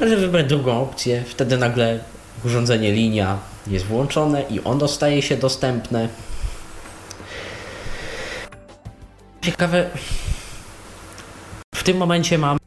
Należy 0.00 0.16
wybrać 0.16 0.46
drugą 0.46 0.82
opcję, 0.82 1.24
wtedy 1.26 1.58
nagle 1.58 1.98
urządzenie 2.44 2.92
linia 2.92 3.38
jest 3.66 3.84
włączone 3.84 4.42
i 4.50 4.60
ono 4.60 4.88
staje 4.88 5.22
się 5.22 5.36
dostępne. 5.36 6.08
Ciekawe, 9.42 9.90
w 11.80 11.82
tym 11.82 11.96
momencie 11.96 12.38
mam 12.38 12.58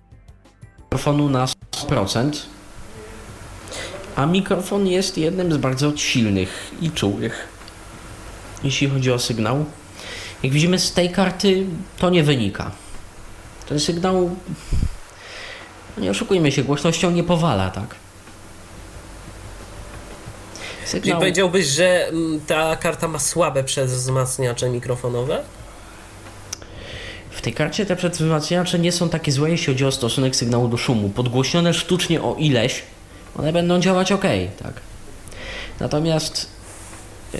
mikrofonu 0.79 1.29
na 1.29 1.45
100%, 1.45 2.31
a 4.15 4.25
mikrofon 4.25 4.87
jest 4.87 5.17
jednym 5.17 5.53
z 5.53 5.57
bardzo 5.57 5.97
silnych 5.97 6.71
i 6.81 6.91
czułych 6.91 7.47
jeśli 8.63 8.89
chodzi 8.89 9.11
o 9.11 9.19
sygnał. 9.19 9.65
Jak 10.43 10.53
widzimy 10.53 10.79
z 10.79 10.93
tej 10.93 11.11
karty, 11.11 11.65
to 11.97 12.09
nie 12.09 12.23
wynika. 12.23 12.71
Ten 13.69 13.79
sygnał, 13.79 14.35
nie 15.97 16.11
oszukujmy 16.11 16.51
się, 16.51 16.63
głośnością 16.63 17.11
nie 17.11 17.23
powala, 17.23 17.69
tak? 17.69 17.95
Czyli 20.77 20.87
Sygnał, 20.87 21.19
powiedziałbyś, 21.19 21.65
że 21.65 22.07
mm, 22.07 22.41
ta 22.47 22.75
karta 22.75 23.07
ma 23.07 23.19
słabe 23.19 23.63
przedwzmacniacze 23.63 24.69
mikrofonowe? 24.69 25.43
Tej 27.43 27.53
karcie 27.53 27.85
te 27.85 27.95
przedwzmacniacze 27.95 28.79
nie 28.79 28.91
są 28.91 29.09
takie 29.09 29.31
złe, 29.31 29.51
jeśli 29.51 29.73
chodzi 29.73 29.85
o 29.85 29.91
stosunek 29.91 30.35
sygnału 30.35 30.67
do 30.67 30.77
szumu. 30.77 31.09
Podgłośnione 31.09 31.73
sztucznie 31.73 32.21
o 32.21 32.35
ileś, 32.35 32.83
one 33.37 33.53
będą 33.53 33.79
działać 33.79 34.11
ok, 34.11 34.23
tak? 34.63 34.73
Natomiast 35.79 36.49
e, 37.35 37.37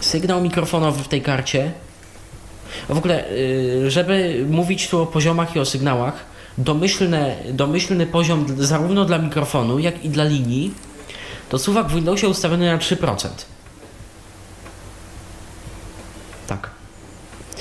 sygnał 0.00 0.40
mikrofonowy 0.40 1.04
w 1.04 1.08
tej 1.08 1.22
karcie. 1.22 1.72
W 2.88 2.98
ogóle, 2.98 3.30
y, 3.30 3.90
żeby 3.90 4.46
mówić 4.50 4.88
tu 4.88 5.02
o 5.02 5.06
poziomach 5.06 5.56
i 5.56 5.58
o 5.58 5.64
sygnałach, 5.64 6.24
domyślne, 6.58 7.36
domyślny 7.52 8.06
poziom 8.06 8.46
zarówno 8.58 9.04
dla 9.04 9.18
mikrofonu, 9.18 9.78
jak 9.78 10.04
i 10.04 10.08
dla 10.08 10.24
linii, 10.24 10.74
to 11.48 11.58
suwak 11.58 11.86
w 11.88 11.94
Windowsie 11.94 12.28
ustawiony 12.28 12.66
na 12.66 12.78
3%. 12.78 13.28
Tak. 16.46 16.70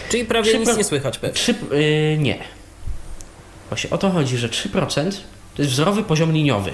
Czyli 0.10 0.26
prawie 0.26 0.50
Trzy 0.50 0.60
nic 0.60 0.70
pro- 0.70 0.78
nie 0.78 0.84
słychać 0.84 1.18
pewnie. 1.20 1.36
3, 1.36 1.56
y, 1.74 2.18
nie. 2.20 2.38
Właśnie 3.70 3.90
o 3.90 3.98
to 3.98 4.10
chodzi, 4.10 4.38
że 4.38 4.50
3% 4.50 5.12
to 5.56 5.62
jest 5.62 5.74
wzorowy 5.74 6.04
poziom 6.04 6.32
liniowy 6.32 6.74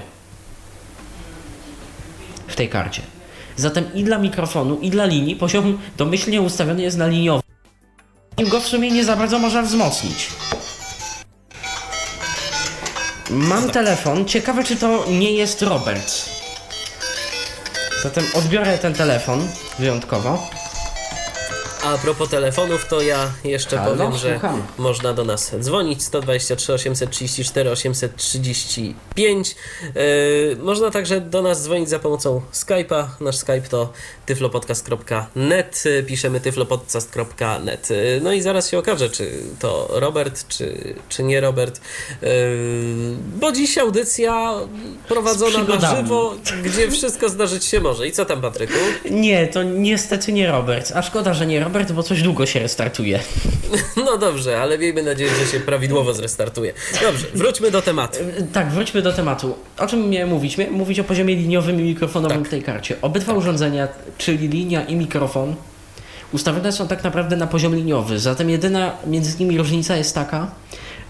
w 2.48 2.56
tej 2.56 2.68
karcie. 2.68 3.02
Zatem 3.56 3.94
i 3.94 4.04
dla 4.04 4.18
mikrofonu, 4.18 4.78
i 4.80 4.90
dla 4.90 5.04
linii 5.06 5.36
poziom 5.36 5.78
domyślnie 5.96 6.40
ustawiony 6.42 6.82
jest 6.82 6.96
na 6.96 7.06
liniowy. 7.06 7.42
I 8.38 8.44
go 8.48 8.60
w 8.60 8.66
sumie 8.66 8.90
nie 8.90 9.04
za 9.04 9.16
bardzo 9.16 9.38
można 9.38 9.62
wzmocnić. 9.62 10.28
Mam 13.30 13.70
telefon. 13.70 14.24
Ciekawe, 14.24 14.64
czy 14.64 14.76
to 14.76 15.04
nie 15.10 15.32
jest 15.32 15.62
Robert. 15.62 16.12
Zatem 18.02 18.24
odbiorę 18.34 18.78
ten 18.78 18.94
telefon 18.94 19.48
wyjątkowo. 19.78 20.50
A 21.84 21.98
propos 21.98 22.28
telefonów, 22.28 22.88
to 22.88 23.00
ja 23.00 23.30
jeszcze 23.44 23.78
Halo, 23.78 23.90
powiem, 23.96 24.16
że 24.16 24.30
słucham. 24.32 24.62
można 24.78 25.12
do 25.14 25.24
nas 25.24 25.54
dzwonić 25.60 26.02
123 26.02 26.72
834 26.72 27.70
835. 27.70 29.56
Yy, 29.94 30.56
można 30.60 30.90
także 30.90 31.20
do 31.20 31.42
nas 31.42 31.62
dzwonić 31.62 31.88
za 31.88 31.98
pomocą 31.98 32.40
Skype'a. 32.52 33.04
Nasz 33.20 33.36
Skype 33.36 33.60
to 33.60 33.92
tyflopodcast.net. 34.26 35.84
Piszemy 36.06 36.40
tyflopodcast.net. 36.40 37.90
Yy, 37.90 38.20
no 38.22 38.32
i 38.32 38.42
zaraz 38.42 38.70
się 38.70 38.78
okaże, 38.78 39.10
czy 39.10 39.32
to 39.58 39.88
Robert, 39.90 40.48
czy, 40.48 40.94
czy 41.08 41.22
nie 41.22 41.40
Robert. 41.40 41.80
Yy, 42.22 42.28
bo 43.36 43.52
dziś 43.52 43.78
audycja 43.78 44.52
prowadzona 45.08 45.64
na 45.80 45.96
żywo, 45.96 46.34
gdzie 46.62 46.90
wszystko 46.90 47.28
zdarzyć 47.28 47.64
się 47.64 47.80
może. 47.80 48.08
I 48.08 48.12
co 48.12 48.24
tam, 48.24 48.40
Patryku? 48.40 48.78
Nie, 49.10 49.46
to 49.46 49.62
niestety 49.62 50.32
nie 50.32 50.50
Robert. 50.50 50.92
A 50.94 51.02
szkoda, 51.02 51.34
że 51.34 51.46
nie 51.46 51.60
Robert, 51.60 51.71
bo 51.94 52.02
coś 52.02 52.22
długo 52.22 52.46
się 52.46 52.60
restartuje. 52.60 53.20
No 53.96 54.18
dobrze, 54.18 54.60
ale 54.60 54.78
miejmy 54.78 55.02
nadzieję, 55.02 55.30
że 55.40 55.46
się 55.46 55.60
prawidłowo 55.60 56.14
zrestartuje. 56.14 56.72
Dobrze, 57.02 57.26
wróćmy 57.34 57.70
do 57.70 57.82
tematu. 57.82 58.18
Tak, 58.52 58.70
wróćmy 58.70 59.02
do 59.02 59.12
tematu. 59.12 59.54
O 59.78 59.86
czym 59.86 60.10
miałem 60.10 60.28
mówić? 60.28 60.58
Miałem 60.58 60.74
mówić 60.74 61.00
o 61.00 61.04
poziomie 61.04 61.34
liniowym 61.36 61.80
i 61.80 61.82
mikrofonowym 61.82 62.38
Tak. 62.38 62.46
w 62.46 62.50
tej 62.50 62.62
karcie. 62.62 62.96
Obydwa 63.02 63.32
urządzenia, 63.32 63.88
czyli 64.18 64.48
linia 64.48 64.84
i 64.84 64.96
mikrofon, 64.96 65.54
ustawione 66.32 66.72
są 66.72 66.88
tak 66.88 67.04
naprawdę 67.04 67.36
na 67.36 67.46
poziom 67.46 67.74
liniowy. 67.74 68.18
Zatem 68.18 68.50
jedyna 68.50 68.96
między 69.06 69.38
nimi 69.40 69.58
różnica 69.58 69.96
jest 69.96 70.14
taka, 70.14 70.50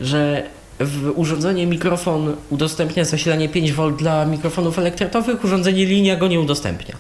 że 0.00 0.42
w 0.80 1.12
urządzenie 1.14 1.66
mikrofon 1.66 2.36
udostępnia 2.50 3.04
zasilanie 3.04 3.48
5V 3.48 3.96
dla 3.96 4.24
mikrofonów 4.26 4.78
elektretowych, 4.78 5.44
urządzenie 5.44 5.86
linia 5.86 6.16
go 6.16 6.28
nie 6.28 6.40
udostępnia. 6.40 6.96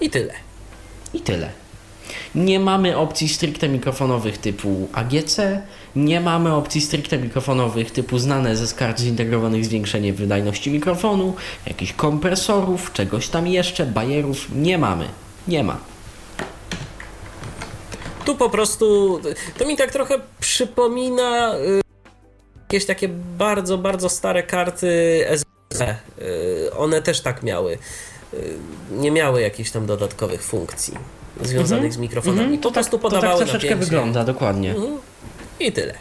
I 0.00 0.10
tyle. 0.10 0.45
I 1.16 1.20
tyle. 1.20 1.50
Nie 2.34 2.60
mamy 2.60 2.96
opcji 2.96 3.28
stricte 3.28 3.68
mikrofonowych 3.68 4.38
typu 4.38 4.88
AGC, 4.92 5.36
nie 5.96 6.20
mamy 6.20 6.54
opcji 6.54 6.80
stricte 6.80 7.18
mikrofonowych 7.18 7.90
typu 7.90 8.18
znane 8.18 8.56
ze 8.56 8.74
kart 8.74 9.00
zintegrowanych 9.00 9.64
zwiększenie 9.64 10.12
wydajności 10.12 10.70
mikrofonu, 10.70 11.34
jakichś 11.66 11.92
kompresorów, 11.92 12.92
czegoś 12.92 13.28
tam 13.28 13.46
jeszcze, 13.46 13.86
bajerów. 13.86 14.46
Nie 14.54 14.78
mamy. 14.78 15.08
Nie 15.48 15.64
ma. 15.64 15.78
Tu 18.24 18.36
po 18.36 18.50
prostu, 18.50 19.20
to 19.58 19.66
mi 19.66 19.76
tak 19.76 19.90
trochę 19.90 20.14
przypomina 20.40 21.56
y, 21.56 21.80
jakieś 22.62 22.86
takie 22.86 23.08
bardzo, 23.38 23.78
bardzo 23.78 24.08
stare 24.08 24.42
karty 24.42 25.24
SB. 25.28 25.96
Y, 26.18 26.74
one 26.76 27.02
też 27.02 27.20
tak 27.20 27.42
miały. 27.42 27.78
Y, 28.34 28.56
nie 28.90 29.10
miały 29.10 29.40
jakichś 29.40 29.70
tam 29.70 29.86
dodatkowych 29.86 30.42
funkcji 30.42 30.94
związanych 31.42 31.92
z 31.92 31.96
mikrofonami. 31.96 32.42
Mhm, 32.42 32.60
po 32.60 32.72
prostu 32.72 32.98
tak, 32.98 33.02
to 33.02 33.08
podawały 33.10 33.38
tak 33.38 33.48
troszeczkę 33.48 33.68
napięcie. 33.74 33.90
wygląda, 33.90 34.24
dokładnie. 34.24 34.70
Mhm. 34.70 34.98
I 35.60 35.72
tyle. 35.72 35.94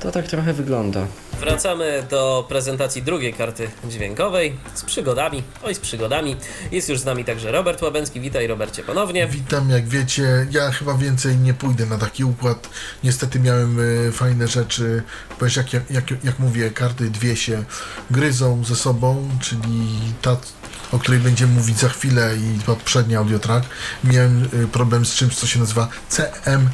To 0.00 0.12
tak 0.12 0.26
trochę 0.26 0.52
wygląda. 0.52 1.06
Wracamy 1.40 2.06
do 2.10 2.46
prezentacji 2.48 3.02
drugiej 3.02 3.34
karty 3.34 3.70
dźwiękowej 3.84 4.56
z 4.74 4.82
przygodami. 4.82 5.42
Oj, 5.62 5.74
z 5.74 5.78
przygodami. 5.78 6.36
Jest 6.72 6.88
już 6.88 6.98
z 6.98 7.04
nami 7.04 7.24
także 7.24 7.52
Robert 7.52 7.82
Łabęcki. 7.82 8.20
Witaj, 8.20 8.46
Robercie, 8.46 8.82
ponownie. 8.82 9.26
Witam, 9.26 9.70
jak 9.70 9.88
wiecie, 9.88 10.46
ja 10.50 10.70
chyba 10.70 10.94
więcej 10.94 11.36
nie 11.36 11.54
pójdę 11.54 11.86
na 11.86 11.98
taki 11.98 12.24
układ. 12.24 12.68
Niestety 13.04 13.40
miałem 13.40 13.80
y, 13.80 14.12
fajne 14.12 14.48
rzeczy, 14.48 15.02
już 15.40 15.56
jak, 15.56 15.72
jak, 15.72 15.90
jak, 15.90 16.24
jak 16.24 16.38
mówię, 16.38 16.70
karty 16.70 17.10
dwie 17.10 17.36
się 17.36 17.64
gryzą 18.10 18.64
ze 18.64 18.76
sobą, 18.76 19.28
czyli 19.40 19.88
ta, 20.22 20.36
o 20.92 20.98
której 20.98 21.20
będziemy 21.20 21.52
mówić 21.52 21.78
za 21.78 21.88
chwilę 21.88 22.36
i 22.36 22.60
poprzedni 22.60 23.16
audiotrack. 23.16 23.66
Miałem 24.04 24.48
y, 24.64 24.68
problem 24.68 25.06
z 25.06 25.14
czymś, 25.14 25.36
co 25.36 25.46
się 25.46 25.58
nazywa 25.60 25.88
CM, 26.08 26.68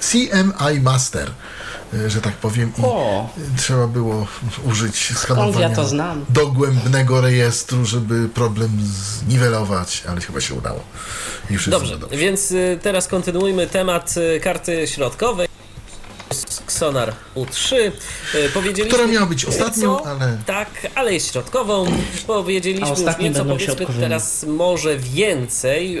CMI 0.00 0.80
Master, 0.80 1.30
że 2.06 2.20
tak 2.20 2.34
powiem, 2.34 2.72
i 2.78 2.82
O, 2.82 3.28
trzeba 3.56 3.86
było 3.86 4.26
użyć 4.64 5.12
skanowania 5.16 5.68
ja 5.68 5.76
to 5.76 5.84
znam? 5.84 6.24
dogłębnego 6.28 7.20
rejestru, 7.20 7.84
żeby 7.84 8.28
problem 8.28 8.70
zniwelować, 8.82 10.02
ale 10.08 10.20
chyba 10.20 10.40
się 10.40 10.54
udało. 10.54 10.80
Dobrze, 11.66 11.98
dobrze. 11.98 12.16
więc 12.16 12.52
y, 12.52 12.78
teraz 12.82 13.08
kontynuujmy 13.08 13.66
temat 13.66 14.14
y, 14.16 14.40
karty 14.40 14.86
środkowej. 14.86 15.49
Sonar 16.66 17.14
U3. 17.36 17.76
Y, 17.76 17.90
Powiedzieliśmy, 18.54 18.98
Która 18.98 19.06
miała 19.12 19.26
być 19.26 19.44
ostatnią, 19.44 19.96
co? 19.98 20.06
ale 20.06 20.38
Tak, 20.46 20.68
ale 20.94 21.14
jest 21.14 21.32
środkową. 21.32 21.86
Powiedzieliśmy 22.26 22.86
A 22.86 22.90
już 22.90 22.98
ostatnie 22.98 23.28
nieco, 23.28 23.44
powiedzmy 23.44 23.64
środkowymi. 23.66 24.00
teraz 24.00 24.44
może 24.44 24.96
więcej. 24.96 25.98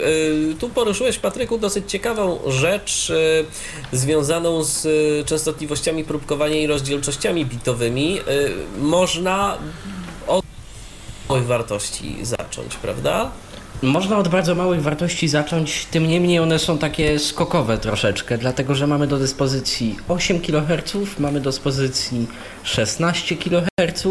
Y, 0.50 0.54
Tu 0.58 0.68
poruszyłeś, 0.68 1.18
Patryku, 1.18 1.58
dosyć 1.58 1.90
ciekawą 1.90 2.38
rzecz 2.46 3.10
y, 3.10 3.44
związaną 3.92 4.64
z 4.64 4.86
częstotliwościami 5.28 6.04
próbkowania 6.04 6.56
i 6.60 6.66
rozdzielczościami 6.66 7.46
bitowymi. 7.46 8.20
Można 8.78 9.58
od 10.26 10.44
małych 11.28 11.46
wartości 11.46 12.16
zacząć, 12.22 12.76
prawda? 12.76 13.30
Można 13.82 14.18
od 14.18 14.28
bardzo 14.28 14.54
małych 14.54 14.82
wartości 14.82 15.28
zacząć, 15.28 15.84
tym 15.84 16.08
niemniej 16.08 16.38
one 16.38 16.58
są 16.58 16.78
takie 16.78 17.18
skokowe 17.18 17.78
troszeczkę, 17.78 18.38
dlatego 18.38 18.74
że 18.74 18.86
mamy 18.86 19.06
do 19.06 19.18
dyspozycji 19.18 19.96
8 20.08 20.40
kHz, 20.40 21.18
mamy 21.18 21.40
do 21.40 21.50
dyspozycji 21.50 22.26
16 22.62 23.36
kHz, 23.36 24.04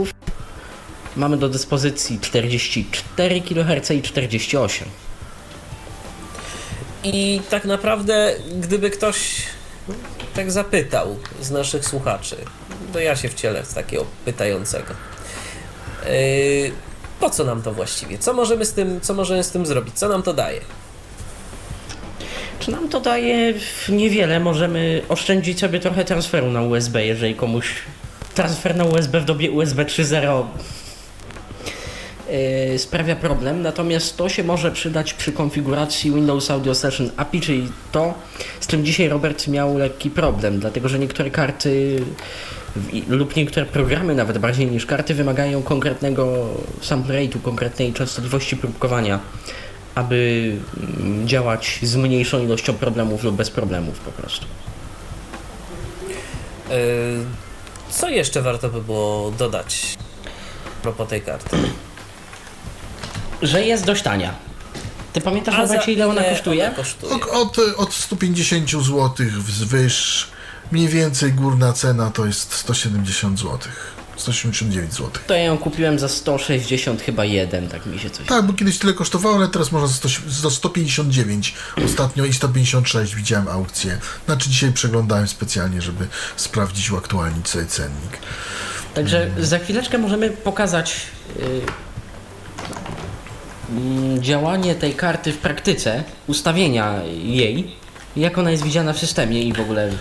mamy 1.15 1.37
do 1.37 1.49
dyspozycji 1.49 2.19
44 2.19 3.41
kHz 3.41 3.91
i 3.91 4.01
48. 4.01 4.87
I 7.03 7.41
tak 7.49 7.65
naprawdę, 7.65 8.35
gdyby 8.59 8.89
ktoś 8.89 9.43
tak 10.35 10.51
zapytał 10.51 11.17
z 11.41 11.51
naszych 11.51 11.85
słuchaczy, 11.85 12.35
to 12.93 12.99
ja 12.99 13.15
się 13.15 13.29
wcielę 13.29 13.63
w 13.63 13.73
takiego 13.73 14.05
pytającego. 14.25 14.93
Yy, 16.05 16.71
po 17.19 17.29
co 17.29 17.43
nam 17.43 17.61
to 17.61 17.73
właściwie? 17.73 18.17
Co 18.17 18.33
możemy 18.33 18.65
z 18.65 18.73
tym, 18.73 19.01
co 19.01 19.13
możemy 19.13 19.43
z 19.43 19.51
tym 19.51 19.65
zrobić? 19.65 19.95
Co 19.95 20.09
nam 20.09 20.23
to 20.23 20.33
daje? 20.33 20.61
Czy 22.59 22.71
nam 22.71 22.89
to 22.89 22.99
daje 22.99 23.53
niewiele? 23.89 24.39
Możemy 24.39 25.01
oszczędzić 25.09 25.59
sobie 25.59 25.79
trochę 25.79 26.05
transferu 26.05 26.51
na 26.51 26.61
USB, 26.61 27.05
jeżeli 27.05 27.35
komuś 27.35 27.73
transfer 28.35 28.75
na 28.75 28.83
USB 28.83 29.19
w 29.19 29.25
dobie 29.25 29.51
USB 29.51 29.85
3.0 29.85 30.45
yy, 32.71 32.79
sprawia 32.79 33.15
problem. 33.15 33.61
Natomiast 33.61 34.17
to 34.17 34.29
się 34.29 34.43
może 34.43 34.71
przydać 34.71 35.13
przy 35.13 35.31
konfiguracji 35.31 36.11
Windows 36.11 36.51
Audio 36.51 36.75
Session 36.75 37.11
API, 37.17 37.41
czyli 37.41 37.71
to, 37.91 38.13
z 38.59 38.67
czym 38.67 38.85
dzisiaj 38.85 39.09
Robert 39.09 39.47
miał 39.47 39.77
lekki 39.77 40.09
problem, 40.09 40.59
dlatego 40.59 40.89
że 40.89 40.99
niektóre 40.99 41.31
karty 41.31 42.03
lub 43.07 43.35
niektóre 43.35 43.65
programy 43.65 44.15
nawet 44.15 44.37
bardziej 44.37 44.67
niż 44.67 44.85
karty 44.85 45.13
wymagają 45.13 45.63
konkretnego 45.63 46.47
sample 46.81 47.15
rate'u, 47.15 47.41
konkretnej 47.41 47.93
częstotliwości 47.93 48.57
próbkowania 48.57 49.19
aby 49.95 50.51
mm, 50.99 51.27
działać 51.27 51.79
z 51.83 51.95
mniejszą 51.95 52.43
ilością 52.43 52.73
problemów 52.73 53.23
lub 53.23 53.35
bez 53.35 53.49
problemów 53.49 53.99
po 53.99 54.11
prostu. 54.11 54.45
Yy, 56.69 56.75
co 57.89 58.09
jeszcze 58.09 58.41
warto 58.41 58.69
by 58.69 58.81
było 58.81 59.31
dodać 59.31 59.97
a 60.79 60.81
propos 60.81 61.09
tej 61.09 61.21
karty? 61.21 61.57
Że 63.41 63.65
jest 63.65 63.85
dość 63.85 64.03
tania. 64.03 64.33
Ty 65.13 65.21
pamiętasz, 65.21 65.57
Robercie, 65.57 65.93
ile 65.93 66.07
ona 66.07 66.23
kosztuje? 66.23 66.65
Ona 66.67 66.75
kosztuje? 66.75 67.13
od, 67.13 67.57
od, 67.57 67.57
od 67.77 67.93
150 67.93 68.69
zł 68.69 69.11
wzwyż 69.37 70.27
mniej 70.71 70.87
więcej 70.87 71.33
górna 71.33 71.73
cena 71.73 72.11
to 72.11 72.25
jest 72.25 72.53
170 72.53 73.39
zł. 73.39 73.59
189 74.19 74.93
zł. 74.93 75.09
To 75.27 75.33
ja 75.33 75.43
ją 75.43 75.57
kupiłem 75.57 75.99
za 75.99 76.09
160 76.09 77.01
chyba 77.01 77.25
jeden, 77.25 77.67
tak 77.67 77.85
mi 77.85 77.99
się 77.99 78.09
coś... 78.09 78.27
Tak, 78.27 78.45
bo 78.45 78.53
kiedyś 78.53 78.79
tyle 78.79 78.93
kosztowało, 78.93 79.35
ale 79.35 79.47
teraz 79.47 79.71
można 79.71 79.87
za, 79.87 79.93
100, 79.93 80.09
za 80.27 80.49
159 80.49 81.53
ostatnio 81.85 82.25
i 82.25 82.33
156 82.33 83.15
widziałem 83.15 83.47
aukcję. 83.47 83.97
Znaczy 84.25 84.49
dzisiaj 84.49 84.73
przeglądałem 84.73 85.27
specjalnie, 85.27 85.81
żeby 85.81 86.07
sprawdzić, 86.35 86.91
uaktualnić 86.91 87.47
sobie 87.47 87.65
cennik. 87.65 88.17
Także 88.93 89.29
za 89.39 89.59
chwileczkę 89.59 89.97
możemy 89.97 90.29
pokazać 90.29 90.95
y, 91.39 91.61
mm, 93.69 94.23
działanie 94.23 94.75
tej 94.75 94.93
karty 94.93 95.33
w 95.33 95.37
praktyce, 95.37 96.03
ustawienia 96.27 97.01
jej, 97.23 97.75
jak 98.15 98.37
ona 98.37 98.51
jest 98.51 98.63
widziana 98.63 98.93
w 98.93 98.99
systemie 98.99 99.43
i 99.43 99.53
w 99.53 99.59
ogóle 99.59 99.91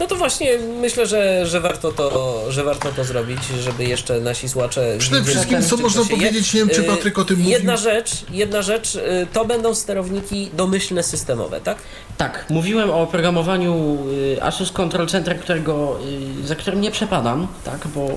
No 0.00 0.06
to 0.06 0.16
właśnie 0.16 0.58
myślę, 0.80 1.06
że, 1.06 1.46
że, 1.46 1.60
warto 1.60 1.92
to, 1.92 2.40
że 2.48 2.64
warto 2.64 2.92
to 2.92 3.04
zrobić, 3.04 3.38
żeby 3.60 3.84
jeszcze 3.84 4.20
nasi 4.20 4.48
słuchacze... 4.48 4.96
Przede 4.98 5.24
wszystkim, 5.24 5.62
co 5.62 5.76
można 5.76 6.04
powiedzieć, 6.04 6.54
nie 6.54 6.60
wiem, 6.60 6.68
czy 6.68 6.80
Y, 6.80 6.84
Patryk 6.84 7.18
o 7.18 7.24
tym 7.24 7.38
mówił. 7.38 7.52
Jedna 7.52 7.76
rzecz, 7.76 8.10
jedna 8.30 8.62
rzecz, 8.62 8.94
y, 8.94 9.26
to 9.32 9.44
będą 9.44 9.74
sterowniki 9.74 10.50
domyślne 10.56 11.02
systemowe, 11.02 11.60
tak? 11.60 11.78
Tak, 12.16 12.46
mówiłem 12.50 12.90
o 12.90 13.00
oprogramowaniu 13.00 13.98
y, 14.36 14.42
Asus 14.42 14.72
Control 14.72 15.06
Center, 15.06 15.40
którego, 15.40 15.98
za 16.44 16.54
którym 16.54 16.80
nie 16.80 16.90
przepadam, 16.90 17.46
tak, 17.64 17.88
bo 17.94 18.08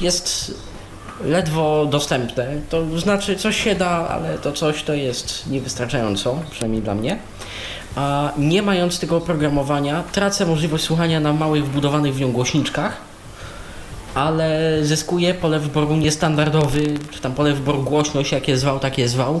jest 0.00 0.54
ledwo 1.24 1.86
dostępne. 1.86 2.60
To 2.68 2.98
znaczy 2.98 3.36
coś 3.36 3.64
się 3.64 3.74
da, 3.74 4.08
ale 4.08 4.38
to 4.38 4.52
coś 4.52 4.82
to 4.82 4.94
jest 4.94 5.46
niewystarczająco, 5.46 6.42
przynajmniej 6.50 6.82
dla 6.82 6.94
mnie. 6.94 7.18
A 7.96 8.32
nie 8.38 8.62
mając 8.62 8.98
tego 8.98 9.16
oprogramowania, 9.16 10.02
tracę 10.12 10.46
możliwość 10.46 10.84
słuchania 10.84 11.20
na 11.20 11.32
małych 11.32 11.66
wbudowanych 11.66 12.14
w 12.14 12.20
nią 12.20 12.32
głośniczkach, 12.32 12.96
ale 14.14 14.78
zyskuję 14.82 15.34
pole 15.34 15.60
wyboru 15.60 15.96
niestandardowy, 15.96 16.98
czy 17.10 17.20
tam 17.20 17.34
pole 17.34 17.52
wyboru 17.52 17.82
głośność, 17.82 18.32
jak 18.32 18.48
je 18.48 18.58
zwał, 18.58 18.78
tak 18.78 18.98
je 18.98 19.08
zwał. 19.08 19.40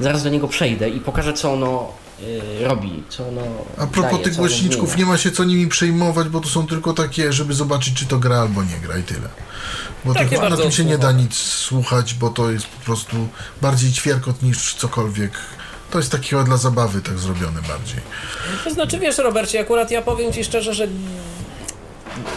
Zaraz 0.00 0.22
do 0.22 0.30
niego 0.30 0.48
przejdę 0.48 0.88
i 0.88 1.00
pokażę, 1.00 1.32
co 1.32 1.52
ono 1.52 1.92
y, 2.22 2.64
robi, 2.64 3.02
co 3.08 3.28
ono 3.28 3.40
A 3.78 3.86
propos 3.86 4.12
daje, 4.12 4.24
tych 4.24 4.36
głośniczków, 4.36 4.96
nie 4.96 5.06
ma 5.06 5.16
się 5.16 5.30
co 5.30 5.44
nimi 5.44 5.68
przejmować, 5.68 6.28
bo 6.28 6.40
to 6.40 6.48
są 6.48 6.66
tylko 6.66 6.92
takie, 6.92 7.32
żeby 7.32 7.54
zobaczyć, 7.54 7.94
czy 7.94 8.06
to 8.06 8.18
gra 8.18 8.36
albo 8.40 8.62
nie 8.62 8.76
gra 8.82 8.98
i 8.98 9.02
tyle. 9.02 9.28
Bo 10.04 10.14
Takie 10.14 10.28
tych, 10.38 10.50
na 10.50 10.56
tym 10.56 10.72
się 10.72 10.84
nie 10.84 10.98
da 10.98 11.12
nic 11.12 11.34
słuchać, 11.34 12.14
bo 12.14 12.30
to 12.30 12.50
jest 12.50 12.66
po 12.66 12.84
prostu 12.84 13.16
bardziej 13.62 13.92
ćwierkot 13.92 14.42
niż 14.42 14.74
cokolwiek. 14.74 15.32
To 15.90 15.98
jest 15.98 16.12
takiego 16.12 16.44
dla 16.44 16.56
zabawy 16.56 17.02
tak 17.02 17.18
zrobione 17.18 17.62
bardziej. 17.68 18.00
To 18.64 18.70
znaczy, 18.70 18.98
wiesz, 18.98 19.18
Robercie, 19.18 19.60
akurat 19.60 19.90
ja 19.90 20.02
powiem 20.02 20.32
Ci 20.32 20.44
szczerze, 20.44 20.74
że 20.74 20.88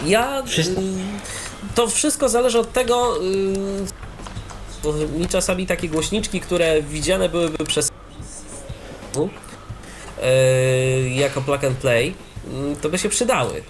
ja... 0.05 0.43
To 1.75 1.87
wszystko 1.87 2.29
zależy 2.29 2.59
od 2.59 2.73
tego... 2.73 3.17
y, 3.23 5.17
Mi 5.19 5.27
czasami 5.27 5.67
takie 5.67 5.89
głośniczki, 5.89 6.41
które 6.41 6.81
widziane 6.81 7.29
byłyby 7.29 7.65
przez 7.65 7.89
y, 7.89 7.91
jako 11.09 11.41
plug 11.41 11.63
and 11.63 11.77
play, 11.77 12.15
y, 12.73 12.75
to 12.81 12.89
by 12.89 12.97
się 12.99 13.09
przydały. 13.09 13.63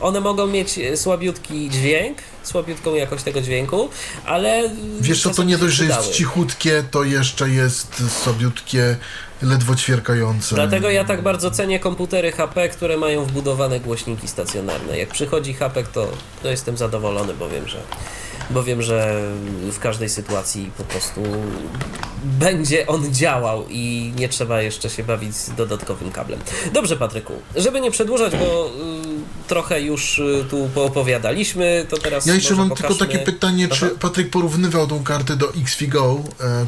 One 0.00 0.20
mogą 0.20 0.46
mieć 0.46 0.80
słabiutki 0.96 1.70
dźwięk, 1.70 2.18
słabiutką 2.42 2.94
jakość 2.94 3.24
tego 3.24 3.40
dźwięku, 3.40 3.88
ale... 4.26 4.70
Wiesz 5.00 5.22
co, 5.22 5.30
to 5.30 5.42
nie 5.42 5.58
dość, 5.58 5.76
że 5.76 5.84
jest 5.84 6.10
cichutkie, 6.10 6.84
to 6.90 7.04
jeszcze 7.04 7.48
jest 7.48 8.02
sobiutkie, 8.24 8.96
ledwo 9.42 9.76
ćwierkające. 9.76 10.54
Dlatego 10.54 10.90
ja 10.90 11.04
tak 11.04 11.22
bardzo 11.22 11.50
cenię 11.50 11.80
komputery 11.80 12.32
HP, 12.32 12.68
które 12.68 12.96
mają 12.96 13.24
wbudowane 13.24 13.80
głośniki 13.80 14.28
stacjonarne. 14.28 14.98
Jak 14.98 15.08
przychodzi 15.08 15.54
HP, 15.54 15.84
to, 15.84 16.08
to 16.42 16.50
jestem 16.50 16.76
zadowolony, 16.76 17.34
bo 17.34 17.48
wiem, 17.48 17.68
że, 17.68 17.78
bo 18.50 18.62
wiem, 18.62 18.82
że 18.82 19.22
w 19.72 19.78
każdej 19.78 20.08
sytuacji 20.08 20.70
po 20.78 20.84
prostu 20.84 21.20
będzie 22.24 22.86
on 22.86 23.14
działał 23.14 23.64
i 23.70 24.12
nie 24.16 24.28
trzeba 24.28 24.62
jeszcze 24.62 24.90
się 24.90 25.04
bawić 25.04 25.36
z 25.36 25.54
dodatkowym 25.54 26.12
kablem. 26.12 26.40
Dobrze, 26.72 26.96
Patryku, 26.96 27.32
żeby 27.56 27.80
nie 27.80 27.90
przedłużać, 27.90 28.32
bo 28.36 28.66
y, 28.66 29.48
trochę 29.48 29.80
już 29.80 30.18
y, 30.18 30.44
tu 30.50 30.68
poopowiadaliśmy, 30.74 31.86
to 31.88 31.98
teraz. 31.98 32.26
Ja 32.26 32.34
jeszcze 32.34 32.54
mam 32.54 32.70
tylko 32.70 32.82
pokażmy- 32.82 32.98
takie 32.98 33.18
pytanie, 33.18 33.68
czy 33.68 33.86
Aha. 33.86 33.94
Patryk 34.00 34.30
porównywał 34.30 34.86
tą 34.86 35.04
kartę 35.04 35.36
do 35.36 35.52
XFIGO 35.54 36.20
e? 36.40 36.66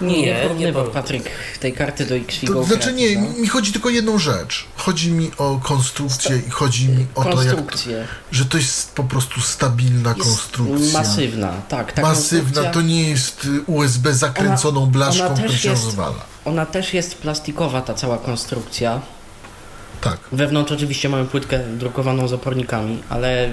Nie, 0.00 0.22
Nie, 0.22 0.40
porównywał. 0.42 0.90
Patryk 0.90 1.22
tej 1.60 1.72
karty 1.72 2.06
do 2.06 2.14
X-Figo. 2.16 2.54
To 2.54 2.64
znaczy 2.64 2.92
nie, 2.92 3.16
mi 3.16 3.48
chodzi 3.48 3.72
tylko 3.72 3.88
o 3.88 3.92
jedną 3.92 4.18
rzecz. 4.18 4.66
Chodzi 4.76 5.12
mi 5.12 5.30
o 5.38 5.60
konstrukcję 5.62 6.36
i 6.48 6.50
chodzi 6.50 6.88
mi 6.88 7.06
o 7.14 7.22
to, 7.22 7.28
jak, 7.28 7.36
Konstrukcję. 7.36 8.06
że 8.32 8.44
to 8.44 8.56
jest 8.58 8.92
po 8.94 9.04
prostu 9.04 9.40
stabilna 9.40 10.10
Jest 10.10 10.22
konstrukcja. 10.22 10.98
masywna, 10.98 11.52
tak. 11.68 11.92
Ta 11.92 12.02
Masywna, 12.02 12.64
to 12.64 12.82
nie 12.82 13.10
jest 13.10 13.46
USB 13.66 14.14
zakręconą 14.14 14.82
Ona- 14.82 14.92
blaszką, 14.92 15.26
ona 15.26 15.34
która 15.34 15.48
się 15.58 15.70
jest- 15.70 15.84
rozwala. 15.84 16.24
Ona 16.44 16.66
też 16.66 16.94
jest 16.94 17.14
plastikowa, 17.14 17.80
ta 17.80 17.94
cała 17.94 18.18
konstrukcja. 18.18 19.00
Tak. 20.00 20.18
Wewnątrz 20.32 20.72
oczywiście 20.72 21.08
mamy 21.08 21.24
płytkę 21.24 21.58
drukowaną 21.58 22.28
z 22.28 22.32
opornikami, 22.32 23.02
ale 23.08 23.48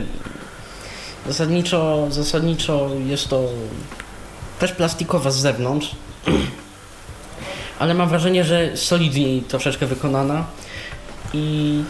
zasadniczo, 1.28 2.08
zasadniczo 2.12 2.90
jest 3.06 3.28
to 3.28 3.44
też 4.60 4.72
plastikowa 4.72 5.32
z 5.32 5.36
zewnątrz. 5.38 5.96
Ale 7.80 7.94
mam 7.94 8.10
wrażenie, 8.10 8.44
że 8.44 8.78
solidniej 8.78 9.42
troszeczkę 9.42 9.86
wykonana 9.86 10.46
i 11.34 11.84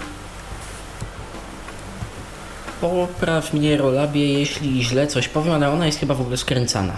popraw 2.81 3.53
mnie 3.53 3.77
Rolabie, 3.77 4.33
jeśli 4.39 4.83
źle 4.83 5.07
coś 5.07 5.27
powiem, 5.27 5.53
ale 5.53 5.71
ona 5.71 5.85
jest 5.85 5.99
chyba 5.99 6.13
w 6.15 6.21
ogóle 6.21 6.37
skręcana 6.37 6.93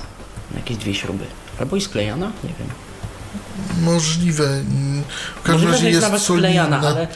na 0.52 0.58
jakieś 0.60 0.78
dwie 0.78 0.96
śruby. 0.96 1.26
Albo 1.60 1.76
i 1.76 1.82
sklejana? 1.82 2.32
Nie 2.44 2.50
wiem. 2.60 2.68
Możliwe. 3.82 4.48
W 5.40 5.44
każdym 5.44 5.54
Możliwe, 5.54 5.72
razie 5.72 5.82
że 5.82 5.88
jest 5.88 5.96
jest 5.96 6.08
nawet 6.08 6.22
solidna. 6.22 6.48
sklejana, 6.50 6.80
ale, 6.88 7.08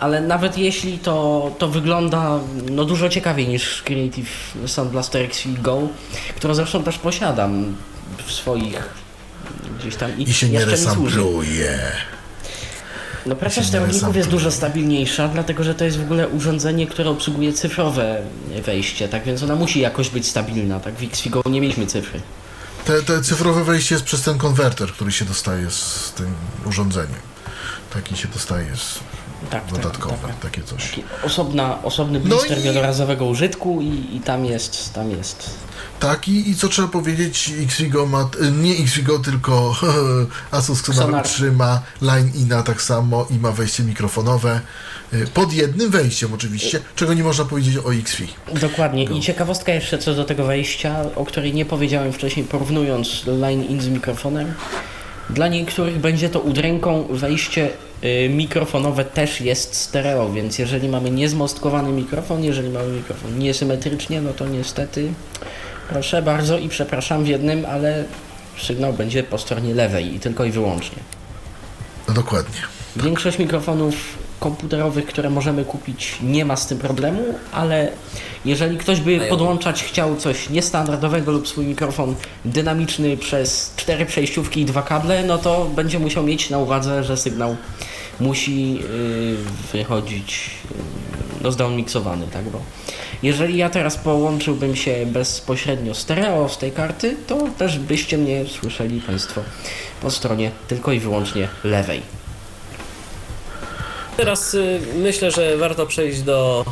ale 0.00 0.20
nawet 0.20 0.58
jeśli 0.58 0.98
to, 0.98 1.50
to 1.58 1.68
wygląda 1.68 2.38
no, 2.70 2.84
dużo 2.84 3.08
ciekawiej 3.08 3.48
niż 3.48 3.82
Creative 3.82 4.54
Sound 4.66 4.90
Blaster 4.90 5.22
XV 5.22 5.62
Go, 5.62 5.80
którą 6.36 6.54
zresztą 6.54 6.82
też 6.82 6.98
posiadam 6.98 7.76
w 8.26 8.32
swoich 8.32 8.99
gdzieś 9.80 9.96
tam 9.96 10.18
I 10.18 10.32
się 10.34 10.48
nie 10.48 10.64
resampluje. 10.64 11.78
No 13.26 13.36
praca 13.36 13.62
sterowników 13.64 14.16
jest 14.16 14.28
dużo 14.28 14.50
stabilniejsza, 14.50 15.28
dlatego 15.28 15.64
że 15.64 15.74
to 15.74 15.84
jest 15.84 15.98
w 15.98 16.02
ogóle 16.02 16.28
urządzenie, 16.28 16.86
które 16.86 17.10
obsługuje 17.10 17.52
cyfrowe 17.52 18.22
wejście, 18.66 19.08
tak 19.08 19.24
więc 19.24 19.42
ona 19.42 19.54
musi 19.54 19.80
jakoś 19.80 20.08
być 20.10 20.28
stabilna, 20.28 20.80
tak 20.80 20.94
w 20.94 21.02
XFIGO 21.02 21.42
nie 21.50 21.60
mieliśmy 21.60 21.86
cyfry. 21.86 22.20
Te, 22.84 23.02
te 23.02 23.22
cyfrowe 23.22 23.64
wejście 23.64 23.94
jest 23.94 24.04
przez 24.04 24.22
ten 24.22 24.38
konwerter, 24.38 24.92
który 24.92 25.12
się 25.12 25.24
dostaje 25.24 25.70
z 25.70 26.12
tym 26.16 26.34
urządzeniem. 26.66 27.20
Taki 27.94 28.16
się 28.16 28.28
dostaje 28.28 28.76
z 28.76 28.98
Tak, 29.50 29.64
tak, 29.64 29.72
dodatkowe, 29.72 30.16
tak, 30.22 30.26
tak. 30.30 30.40
takie 30.40 30.62
coś. 30.62 30.90
Taki 30.90 31.02
Osobna, 31.22 31.82
osobny 31.82 32.20
No 32.20 32.24
blister 32.24 32.58
i- 32.58 32.62
wielorazowego 32.62 33.24
użytku 33.26 33.80
i, 33.80 34.16
i 34.16 34.20
tam 34.20 34.44
jest, 34.44 34.94
tam 34.94 35.10
jest 35.10 35.50
Tak, 36.00 36.28
i, 36.28 36.50
i 36.50 36.56
co 36.56 36.68
trzeba 36.68 36.88
powiedzieć, 36.88 37.52
Xfigo 37.64 38.06
ma, 38.06 38.30
nie 38.62 38.72
Xfigo, 38.72 39.18
tylko 39.18 39.76
Asus 40.50 40.84
Sonar 40.84 41.02
Sonar. 41.02 41.24
3 41.24 41.52
ma 41.52 41.82
line 42.02 42.30
ina 42.34 42.62
tak 42.62 42.82
samo 42.82 43.26
i 43.30 43.34
ma 43.34 43.52
wejście 43.52 43.82
mikrofonowe 43.82 44.60
y, 45.12 45.26
pod 45.34 45.52
jednym 45.52 45.90
wejściem 45.90 46.34
oczywiście, 46.34 46.80
czego 46.96 47.14
nie 47.14 47.22
można 47.22 47.44
powiedzieć 47.44 47.76
o 47.76 47.94
Xfi. 47.94 48.28
Dokładnie. 48.60 49.04
I 49.04 49.20
ciekawostka 49.20 49.72
jeszcze 49.72 49.98
co 49.98 50.14
do 50.14 50.24
tego 50.24 50.44
wejścia, 50.44 50.96
o 51.16 51.24
której 51.24 51.54
nie 51.54 51.64
powiedziałem 51.64 52.12
wcześniej, 52.12 52.46
porównując 52.46 53.24
line 53.26 53.64
in 53.64 53.80
z 53.80 53.88
mikrofonem. 53.88 54.54
Dla 55.30 55.48
niektórych 55.48 55.98
będzie 55.98 56.28
to 56.28 56.40
udręką 56.40 57.06
wejście 57.10 57.70
y, 58.04 58.28
mikrofonowe 58.28 59.04
też 59.04 59.40
jest 59.40 59.74
stereo, 59.74 60.32
więc 60.32 60.58
jeżeli 60.58 60.88
mamy 60.88 61.10
niezmostkowany 61.10 61.92
mikrofon, 61.92 62.44
jeżeli 62.44 62.70
mamy 62.70 62.92
mikrofon 62.92 63.38
niesymetrycznie, 63.38 64.20
no 64.20 64.32
to 64.32 64.46
niestety 64.46 65.12
proszę 65.90 66.22
bardzo 66.22 66.58
i 66.58 66.68
przepraszam 66.68 67.24
w 67.24 67.28
jednym, 67.28 67.66
ale 67.66 68.04
sygnał 68.58 68.92
będzie 68.92 69.22
po 69.22 69.38
stronie 69.38 69.74
lewej 69.74 70.14
i 70.14 70.20
tylko 70.20 70.44
i 70.44 70.50
wyłącznie. 70.50 70.98
No 72.08 72.14
dokładnie. 72.14 72.60
Większość 72.96 73.38
mikrofonów 73.38 73.94
komputerowych, 74.40 75.06
które 75.06 75.30
możemy 75.30 75.64
kupić, 75.64 76.18
nie 76.22 76.44
ma 76.44 76.56
z 76.56 76.66
tym 76.66 76.78
problemu, 76.78 77.22
ale 77.52 77.88
jeżeli 78.44 78.78
ktoś 78.78 79.00
by 79.00 79.20
podłączać 79.20 79.84
chciał 79.84 80.16
coś 80.16 80.50
niestandardowego 80.50 81.32
lub 81.32 81.48
swój 81.48 81.66
mikrofon 81.66 82.14
dynamiczny 82.44 83.16
przez 83.16 83.72
cztery 83.76 84.06
przejściówki 84.06 84.60
i 84.60 84.64
dwa 84.64 84.82
kable, 84.82 85.24
no 85.24 85.38
to 85.38 85.64
będzie 85.76 85.98
musiał 85.98 86.24
mieć 86.24 86.50
na 86.50 86.58
uwadze, 86.58 87.04
że 87.04 87.16
sygnał 87.16 87.56
musi 88.20 88.74
yy, 88.74 88.80
wychodzić 89.72 90.50
yy, 91.40 91.44
no, 91.44 91.52
zdownmiksowany, 91.52 92.26
tak? 92.26 92.44
Bo 92.44 92.60
jeżeli 93.22 93.58
ja 93.58 93.70
teraz 93.70 93.96
połączyłbym 93.96 94.76
się 94.76 95.06
bezpośrednio 95.06 95.94
stereo 95.94 96.48
z 96.48 96.58
tej 96.58 96.72
karty, 96.72 97.16
to 97.26 97.38
też 97.58 97.78
byście 97.78 98.18
mnie 98.18 98.44
słyszeli 98.46 99.00
Państwo 99.00 99.40
po 100.02 100.10
stronie 100.10 100.50
tylko 100.68 100.92
i 100.92 101.00
wyłącznie 101.00 101.48
lewej. 101.64 102.02
Teraz 104.16 104.54
y, 104.54 104.80
myślę, 104.96 105.30
że 105.30 105.56
warto 105.56 105.86
przejść 105.86 106.22
do 106.22 106.64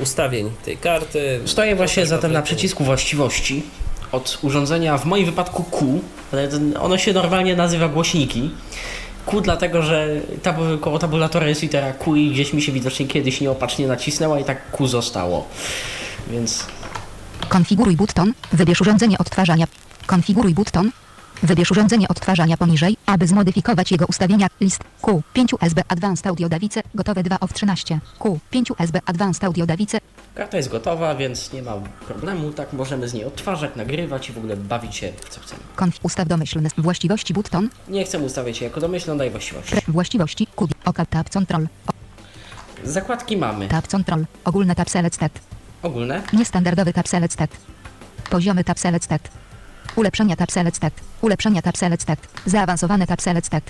ustawień 0.00 0.50
tej 0.64 0.76
karty. 0.76 1.40
Stoję 1.46 1.76
właśnie 1.76 2.06
zatem 2.06 2.32
na 2.32 2.42
przycisku 2.42 2.84
właściwości 2.84 3.62
od 4.12 4.38
urządzenia, 4.42 4.98
w 4.98 5.04
moim 5.04 5.26
wypadku 5.26 5.64
Q, 5.64 6.00
ale 6.32 6.48
ono 6.80 6.98
się 6.98 7.12
normalnie 7.12 7.56
nazywa 7.56 7.88
głośniki. 7.88 8.50
Q 9.26 9.40
dlatego, 9.40 9.82
że 9.82 10.08
tab 10.42 10.56
koło 10.80 10.98
tabulatora 10.98 11.48
jest 11.48 11.62
litera 11.62 11.92
Q 11.92 12.16
i 12.16 12.30
gdzieś 12.30 12.52
mi 12.52 12.62
się 12.62 12.72
widocznie 12.72 13.06
kiedyś 13.06 13.40
nieopatrznie 13.40 13.86
nacisnęła 13.86 14.40
i 14.40 14.44
tak 14.44 14.70
Q 14.70 14.86
zostało. 14.86 15.46
Więc 16.30 16.66
Konfiguruj 17.48 17.96
button, 17.96 18.32
wybierz 18.52 18.80
urządzenie 18.80 19.18
odtwarzania. 19.18 19.66
Konfiguruj 20.06 20.54
button, 20.54 20.90
Wybierz 21.42 21.70
urządzenie 21.70 22.08
odtwarzania 22.08 22.56
poniżej, 22.56 22.96
aby 23.06 23.26
zmodyfikować 23.26 23.90
jego 23.92 24.06
ustawienia. 24.06 24.46
List 24.60 24.80
Q 25.02 25.22
5 25.32 25.52
USB 25.54 25.82
Advanced 25.88 26.26
Audio 26.26 26.48
Davice 26.48 26.82
gotowe 26.94 27.22
2 27.22 27.40
of 27.40 27.52
13. 27.52 28.00
Q 28.18 28.38
5 28.50 28.70
USB 28.70 29.00
Advanced 29.06 29.44
Audio 29.44 29.66
Davice 29.66 29.98
Karta 30.34 30.56
jest 30.56 30.68
gotowa, 30.68 31.14
więc 31.14 31.52
nie 31.52 31.62
ma 31.62 31.72
problemu, 32.06 32.52
tak 32.52 32.72
możemy 32.72 33.08
z 33.08 33.14
niej 33.14 33.24
odtwarzać, 33.24 33.70
nagrywać 33.76 34.28
i 34.28 34.32
w 34.32 34.38
ogóle 34.38 34.56
bawić 34.56 34.96
się 34.96 35.12
w 35.24 35.28
co 35.28 35.40
chcemy. 35.40 35.60
konf 35.76 35.98
ustaw 36.02 36.28
domyślne 36.28 36.68
właściwości 36.78 37.34
button 37.34 37.68
Nie 37.88 38.04
chcę 38.04 38.18
ustawiać 38.18 38.56
się 38.56 38.64
jako 38.64 38.80
domyślną, 38.80 39.18
daj 39.18 39.30
właściwość. 39.30 39.70
pre, 39.70 39.80
właściwości 39.88 40.46
Q 40.56 40.68
oka 40.84 41.06
tab 41.06 41.30
control 41.30 41.66
o, 41.86 41.92
Zakładki 42.84 43.36
mamy. 43.36 43.68
tab 43.68 43.86
control 43.88 44.24
ogólne 44.44 44.74
tab 44.74 44.90
select 44.90 45.14
stat 45.16 45.32
Ogólne. 45.82 46.22
Niestandardowy 46.32 46.92
tab 46.92 47.08
select 47.08 47.32
stat. 47.34 47.50
Poziomy 48.30 48.64
tab 48.64 48.78
select 48.78 49.04
stat. 49.04 49.28
Ulepszenia 49.96 50.36
tab 50.36 50.50
select 50.52 50.76
stat. 50.76 50.92
Ulepszenia 51.20 51.62
tab 51.62 51.76
select 51.76 52.02
stat. 52.02 52.18
Zaawansowane 52.46 53.06
tab 53.06 53.20
select 53.22 53.46
stat. 53.46 53.64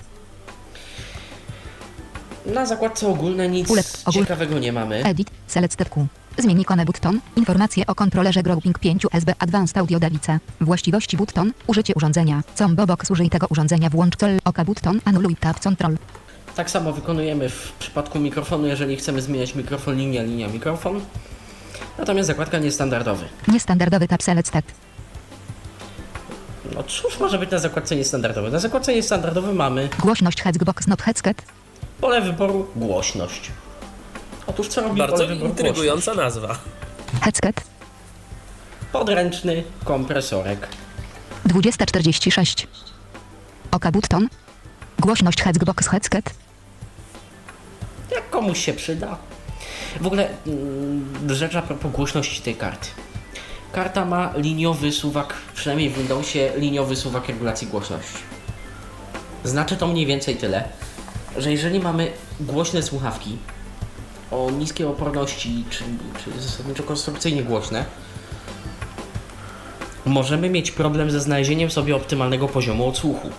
Na 2.47 2.67
zakładce 2.67 3.09
ogólne 3.09 3.49
nic 3.49 3.69
Ulep- 3.69 4.03
ogól- 4.05 4.13
ciekawego 4.23 4.59
nie 4.59 4.73
mamy. 4.73 5.05
Edit. 5.05 5.31
Select 5.47 5.75
stat 5.75 5.89
Q. 5.89 6.07
Zmień 6.39 6.61
ikonę 6.61 6.85
button. 6.85 7.21
Informacje 7.37 7.87
o 7.87 7.95
kontrolerze 7.95 8.43
Grouping 8.43 8.79
5 8.79 9.07
SB 9.13 9.35
Advanced 9.39 9.77
Audio 9.79 9.99
Davice. 10.01 10.39
Właściwości 10.61 11.17
button. 11.17 11.53
Użycie 11.67 11.95
urządzenia. 11.95 12.43
Combo 12.55 12.87
box 12.87 13.11
użyj 13.11 13.31
tego 13.31 13.47
urządzenia 13.51 13.91
włącz 13.91 14.17
cel 14.17 14.39
oka 14.45 14.65
button. 14.65 15.01
Anuluj 15.05 15.37
tab 15.37 15.61
control. 15.61 15.97
Tak 16.57 16.71
samo 16.71 16.93
wykonujemy 16.93 17.49
w 17.49 17.73
przypadku 17.79 18.19
mikrofonu, 18.21 18.67
jeżeli 18.67 18.97
chcemy 18.97 19.23
zmieniać 19.23 19.55
mikrofon 19.55 19.97
linia, 19.97 20.23
linia, 20.23 20.49
mikrofon. 20.49 21.01
Natomiast 21.99 22.27
zakładka 22.27 22.59
niestandardowy. 22.59 23.25
Niestandardowy 23.49 24.09
tab 24.09 24.23
select 24.23 24.49
stat. 24.49 24.65
No 26.75 26.83
cóż 26.83 27.19
może 27.21 27.39
być 27.39 27.51
na 27.51 27.59
zakładce 27.59 27.97
niestandardowy? 27.97 28.51
Na 28.51 28.59
zakładce 28.59 28.95
niestandardowy 28.95 29.53
mamy 29.55 29.89
Głośność 29.99 30.43
headbox 30.43 30.87
not 30.87 31.03
headset. 31.03 31.43
pole 32.01 32.21
wyboru 32.21 32.67
głośność. 32.77 33.51
Otóż 34.47 34.69
co 34.69 34.81
robi 34.81 34.99
Bardzo 34.99 35.17
pole 35.17 35.29
wyboru 35.29 35.49
intrygująca 35.51 36.15
nazwa. 36.15 36.49
Headset. 37.23 37.43
głośność? 37.43 37.57
Podręczny 38.93 39.65
kompresorek. 39.85 40.69
2046. 41.45 42.67
Oka 43.71 43.91
button. 43.93 44.29
Głośność 44.99 45.43
headbox 45.43 45.89
headset. 45.89 46.31
Jak 48.15 48.31
komuś 48.31 48.65
się 48.65 48.73
przyda. 48.73 49.17
W 50.01 50.07
ogóle 50.07 50.29
mm, 50.47 51.35
rzecz 51.35 51.55
a 51.57 51.63
propos 51.63 51.93
głośności 51.93 52.43
tej 52.43 52.55
karty. 52.57 52.89
Karta 53.73 54.05
ma 54.05 54.33
liniowy 54.37 54.93
suwak, 54.93 55.35
przynajmniej 55.55 55.91
w 55.91 55.99
Windowsie, 55.99 56.53
liniowy 56.57 56.97
suwak 56.97 57.29
regulacji 57.29 57.67
głośności. 57.67 58.19
Znaczy 59.45 59.77
to 59.77 59.87
mniej 59.87 60.07
więcej 60.07 60.37
tyle, 60.37 60.69
że 61.37 61.53
jeżeli 61.53 61.81
mamy 61.81 62.13
głośne 62.41 62.83
słuchawki 62.83 63.37
o 64.31 64.51
niskiej 64.51 64.87
oporności, 64.87 65.65
czy, 65.71 65.85
czy 66.25 66.41
zasadniczo 66.41 66.83
konstrukcyjnie 66.83 67.43
głośne, 67.43 67.85
możemy 70.05 70.51
mieć 70.51 70.71
problem 70.71 71.11
ze 71.11 71.21
znalezieniem 71.21 71.71
sobie 71.71 71.97
optymalnego 71.97 72.49
poziomu 72.49 72.89
odsłuchu. 72.89 73.31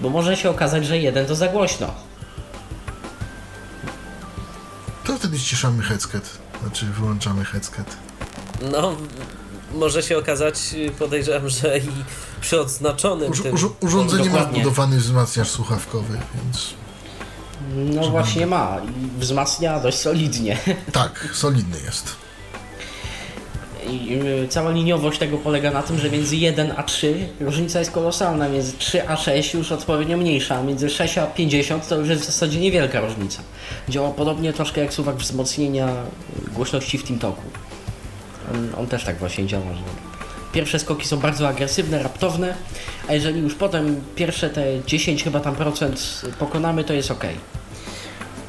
Bo 0.00 0.10
może 0.10 0.36
się 0.36 0.50
okazać, 0.50 0.86
że 0.86 0.98
jeden 0.98 1.26
to 1.26 1.34
za 1.34 1.48
głośno. 1.48 1.94
To 5.04 5.16
wtedy 5.16 5.38
ściszamy 5.38 5.82
headset. 5.82 6.38
Znaczy 6.62 6.86
wyłączamy 6.86 7.44
headset. 7.44 7.96
No, 8.72 8.96
może 9.74 10.02
się 10.02 10.18
okazać, 10.18 10.54
podejrzewam, 10.98 11.48
że 11.48 11.78
i 11.78 11.88
przy 12.40 12.60
odznaczonym 12.60 13.30
Urz, 13.30 13.42
tym... 13.42 13.54
urz, 13.54 13.64
urządzenie 13.80 14.30
ma 14.30 14.44
wbudowany 14.44 14.96
wzmacniacz 14.96 15.48
słuchawkowy, 15.48 16.18
więc 16.34 16.74
No 17.76 18.10
właśnie 18.10 18.46
ma 18.46 18.76
i 18.84 19.20
wzmacnia 19.20 19.80
dość 19.80 19.98
solidnie. 19.98 20.58
tak, 20.92 21.28
solidny 21.32 21.76
jest. 21.84 22.16
I 23.90 24.14
y, 24.44 24.48
cała 24.48 24.70
liniowość 24.70 25.18
tego 25.18 25.38
polega 25.38 25.70
na 25.70 25.82
tym, 25.82 25.98
że 25.98 26.10
między 26.10 26.36
1 26.36 26.74
a 26.76 26.82
3 26.82 27.28
różnica 27.40 27.78
jest 27.78 27.90
kolosalna, 27.90 28.48
między 28.48 28.72
3 28.78 29.08
a 29.08 29.16
6 29.16 29.54
już 29.54 29.72
odpowiednio 29.72 30.16
mniejsza, 30.16 30.56
a 30.56 30.62
między 30.62 30.90
6 30.90 31.18
a 31.18 31.26
50 31.26 31.88
to 31.88 31.96
już 31.96 32.08
jest 32.08 32.22
w 32.22 32.26
zasadzie 32.26 32.60
niewielka 32.60 33.00
różnica. 33.00 33.42
Działa 33.88 34.10
podobnie 34.10 34.52
troszkę 34.52 34.80
jak 34.80 34.94
suwak 34.94 35.16
wzmocnienia 35.16 35.88
głośności 36.54 36.98
w 36.98 37.04
TeamTalku. 37.04 37.42
On, 37.42 37.67
on 38.78 38.86
też 38.86 39.04
tak 39.04 39.18
właśnie 39.18 39.46
działa, 39.46 39.74
że 39.74 39.82
pierwsze 40.52 40.78
skoki 40.78 41.06
są 41.08 41.16
bardzo 41.16 41.48
agresywne, 41.48 42.02
raptowne, 42.02 42.54
a 43.08 43.14
jeżeli 43.14 43.40
już 43.40 43.54
potem 43.54 44.00
pierwsze 44.16 44.50
te 44.50 44.64
10 44.86 45.24
chyba 45.24 45.40
tam 45.40 45.54
procent 45.56 46.22
pokonamy, 46.38 46.84
to 46.84 46.92
jest 46.92 47.10
ok. 47.10 47.24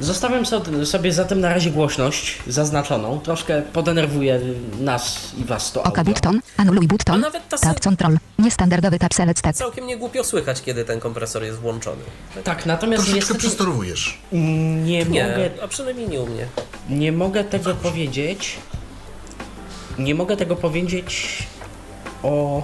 Zostawiam 0.00 0.46
so- 0.46 0.86
sobie 0.86 1.12
zatem 1.12 1.40
na 1.40 1.48
razie 1.48 1.70
głośność 1.70 2.38
zaznaczoną. 2.46 3.20
Troszkę 3.20 3.62
podenerwuje 3.62 4.40
nas 4.80 5.18
i 5.38 5.44
was 5.44 5.72
to 5.72 5.82
Oka 5.82 6.04
button. 6.04 6.40
Anuluj 6.56 6.84
A 6.84 6.88
button. 6.88 7.20
nawet 7.20 7.48
ta 7.48 7.58
Tab 7.58 7.80
control. 7.80 8.18
Niestandardowy 8.38 8.98
tab 8.98 9.14
select 9.14 9.38
stat. 9.38 9.56
całkiem 9.56 9.86
nie 9.86 9.96
głupio 9.96 10.24
słychać, 10.24 10.62
kiedy 10.62 10.84
ten 10.84 11.00
kompresor 11.00 11.42
jest 11.42 11.58
włączony. 11.58 12.02
Tak, 12.44 12.66
natomiast 12.66 13.02
Troszeczkę 13.04 13.16
niestety 13.20 13.38
przestorowujesz. 13.40 14.18
nie 14.32 15.04
Nie, 15.04 15.04
mogę, 15.04 15.50
a 15.62 15.68
przynajmniej 15.68 16.08
nie 16.08 16.20
u 16.20 16.26
mnie. 16.26 16.46
nie 16.90 17.12
mogę 17.12 17.44
tego 17.44 17.74
powiedzieć. 17.74 18.56
Nie 20.00 20.14
mogę 20.14 20.36
tego 20.36 20.56
powiedzieć 20.56 21.38
o 22.22 22.62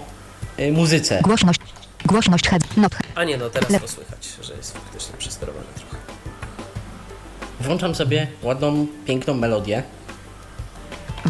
y, 0.58 0.72
muzyce. 0.72 1.20
Głośność. 1.22 1.60
Głośność 2.06 2.48
head. 2.48 2.76
Not 2.76 2.94
head. 2.94 3.06
A 3.14 3.24
nie, 3.24 3.36
no 3.36 3.50
teraz 3.50 3.70
Le- 3.70 3.80
to 3.80 3.88
słychać, 3.88 4.28
że 4.42 4.54
jest 4.54 4.72
faktycznie 4.78 5.14
przesterowane 5.18 5.66
trochę. 5.76 5.96
Włączam 7.60 7.94
sobie 7.94 8.26
ładną, 8.42 8.86
piękną 9.06 9.34
melodię. 9.34 9.82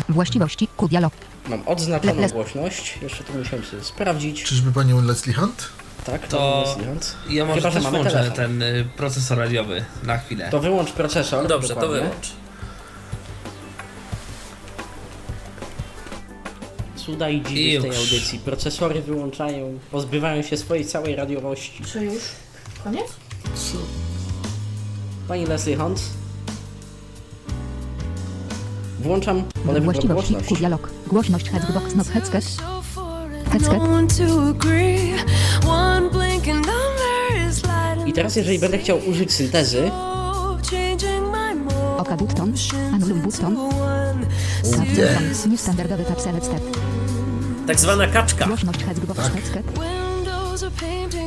Właściwości. 0.09 0.69
Q 0.77 0.89
dialog. 0.89 1.13
Mam 1.49 1.69
odznaczoną 1.69 2.15
Le- 2.15 2.21
le- 2.21 2.29
głośność. 2.29 2.99
Jeszcze 3.03 3.25
tu 3.25 3.33
musiałem 3.39 3.65
sobie 3.65 3.85
sprawdzić. 3.85 4.43
Czyżby 4.45 4.73
panią 4.73 5.03
Leslie 5.03 5.35
Hunt? 5.35 5.69
Tak, 6.05 6.29
To 6.29 6.65
jest 6.91 7.17
ja 7.29 7.45
może 7.45 7.61
Chyba, 7.61 7.71
że 7.71 7.75
też 7.77 7.85
mamy 7.85 7.99
włączę 7.99 8.13
telefon. 8.17 8.37
ten 8.37 8.63
y, 8.63 8.89
procesor 8.97 9.39
radiowy 9.39 9.85
na 10.03 10.19
chwilę. 10.19 10.49
To 10.51 10.61
wyłącz 10.61 10.93
procesor. 10.93 11.47
Dobrze, 11.47 11.69
to 11.69 11.75
dokładnie. 11.75 12.01
wyłącz. 12.03 12.33
Cuda 17.07 17.31
i 17.31 17.41
w 17.41 17.45
tej 17.45 17.77
audycji. 17.77 18.39
Procesory 18.39 19.03
wyłączają, 19.03 19.79
pozbywają 19.91 20.43
się 20.43 20.57
swojej 20.57 20.85
całej 20.85 21.17
radiowości. 21.17 21.85
Czy 21.85 22.05
już? 22.05 22.23
Koniec? 22.85 23.07
Pani 25.29 25.47
Leslie 25.47 25.77
Hunt. 25.77 26.01
Włączam 29.01 29.45
pole 29.67 29.81
głośności. 29.81 30.35
Q 30.35 30.57
dialog. 30.57 30.91
Głośność 31.07 31.51
headbox 31.51 31.95
not 31.95 32.09
headset. 32.09 32.45
Headset. 33.53 33.79
No 37.99 38.07
I 38.07 38.13
teraz 38.13 38.37
jeżeli 38.37 38.59
będę 38.59 38.79
chciał 38.79 38.99
użyć 39.09 39.33
syntezy, 39.33 39.91
Oka 41.99 42.17
button. 42.17 42.53
Anuluj 42.95 43.21
button. 43.21 43.57
Niestandardowy 45.51 46.05
tab 46.05 46.21
select 46.21 46.47
stat. 46.47 46.63
Tak 47.67 47.81
zwana 47.81 48.07
kaczka. 48.07 48.49
Tak. 49.55 49.63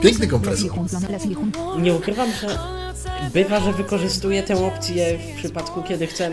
Piękny 0.02 0.28
kompresor. 0.28 0.72
Nie 1.80 1.94
ukrywam, 1.94 2.30
że 2.42 2.60
bywa, 3.34 3.60
że 3.60 3.74
wykorzystuję 3.74 4.44
tę 4.44 4.66
opcję 4.66 5.20
w 5.34 5.38
przypadku, 5.38 5.84
kiedy 5.84 6.08
chcę 6.08 6.32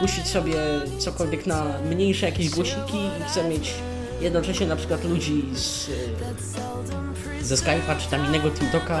puścić 0.00 0.26
sobie 0.26 0.54
cokolwiek 0.98 1.46
na 1.46 1.64
mniejsze 1.90 2.26
jakieś 2.26 2.50
głośniki 2.50 2.96
i 2.96 3.24
chcę 3.28 3.48
mieć 3.48 3.74
jednocześnie 4.20 4.66
na 4.66 4.76
przykład 4.76 5.04
ludzi 5.04 5.44
z, 5.54 5.88
y, 5.88 7.44
ze 7.44 7.54
Skype'a 7.54 7.96
czy 7.98 8.10
tam 8.10 8.26
innego 8.26 8.50
TikToka 8.50 9.00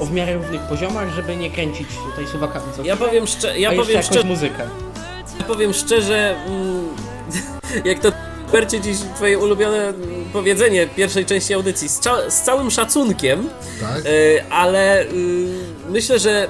o 0.00 0.06
w 0.06 0.12
miarę 0.12 0.34
równych 0.34 0.60
poziomach, 0.60 1.14
żeby 1.14 1.36
nie 1.36 1.50
kręcić 1.50 1.88
tutaj 2.10 2.26
suwakami 2.26 2.64
co 2.76 2.84
Ja 2.84 2.96
powiem, 2.96 3.26
szczerze, 3.26 3.60
ja 3.60 3.72
powiem, 3.72 4.02
szczerze, 4.02 4.26
muzykę. 4.26 4.68
Powiem 5.48 5.72
szczerze, 5.74 6.36
mm, 6.46 6.88
jak 7.90 7.98
to 7.98 8.12
Bercie 8.52 8.80
dziś 8.80 8.96
twoje 9.16 9.38
ulubione 9.38 9.92
powiedzenie 10.32 10.86
pierwszej 10.86 11.26
części 11.26 11.54
audycji, 11.54 11.88
z, 11.88 12.00
cza- 12.00 12.30
z 12.30 12.42
całym 12.42 12.70
szacunkiem, 12.70 13.48
Tak? 13.80 14.06
y, 14.06 14.44
ale 14.50 15.02
y, 15.04 15.08
myślę, 15.88 16.18
że 16.18 16.48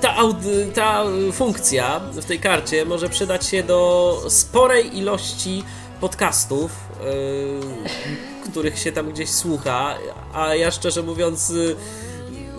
ta, 0.00 0.14
aud- 0.16 0.72
ta 0.74 1.04
funkcja 1.32 2.00
w 2.12 2.24
tej 2.24 2.38
karcie 2.40 2.84
może 2.84 3.08
przydać 3.08 3.46
się 3.46 3.62
do 3.62 4.20
sporej 4.28 4.98
ilości 4.98 5.64
podcastów, 6.00 6.70
y, 8.46 8.50
których 8.50 8.78
się 8.78 8.92
tam 8.92 9.12
gdzieś 9.12 9.30
słucha, 9.30 9.94
a 10.34 10.54
ja 10.54 10.70
szczerze 10.70 11.02
mówiąc 11.02 11.52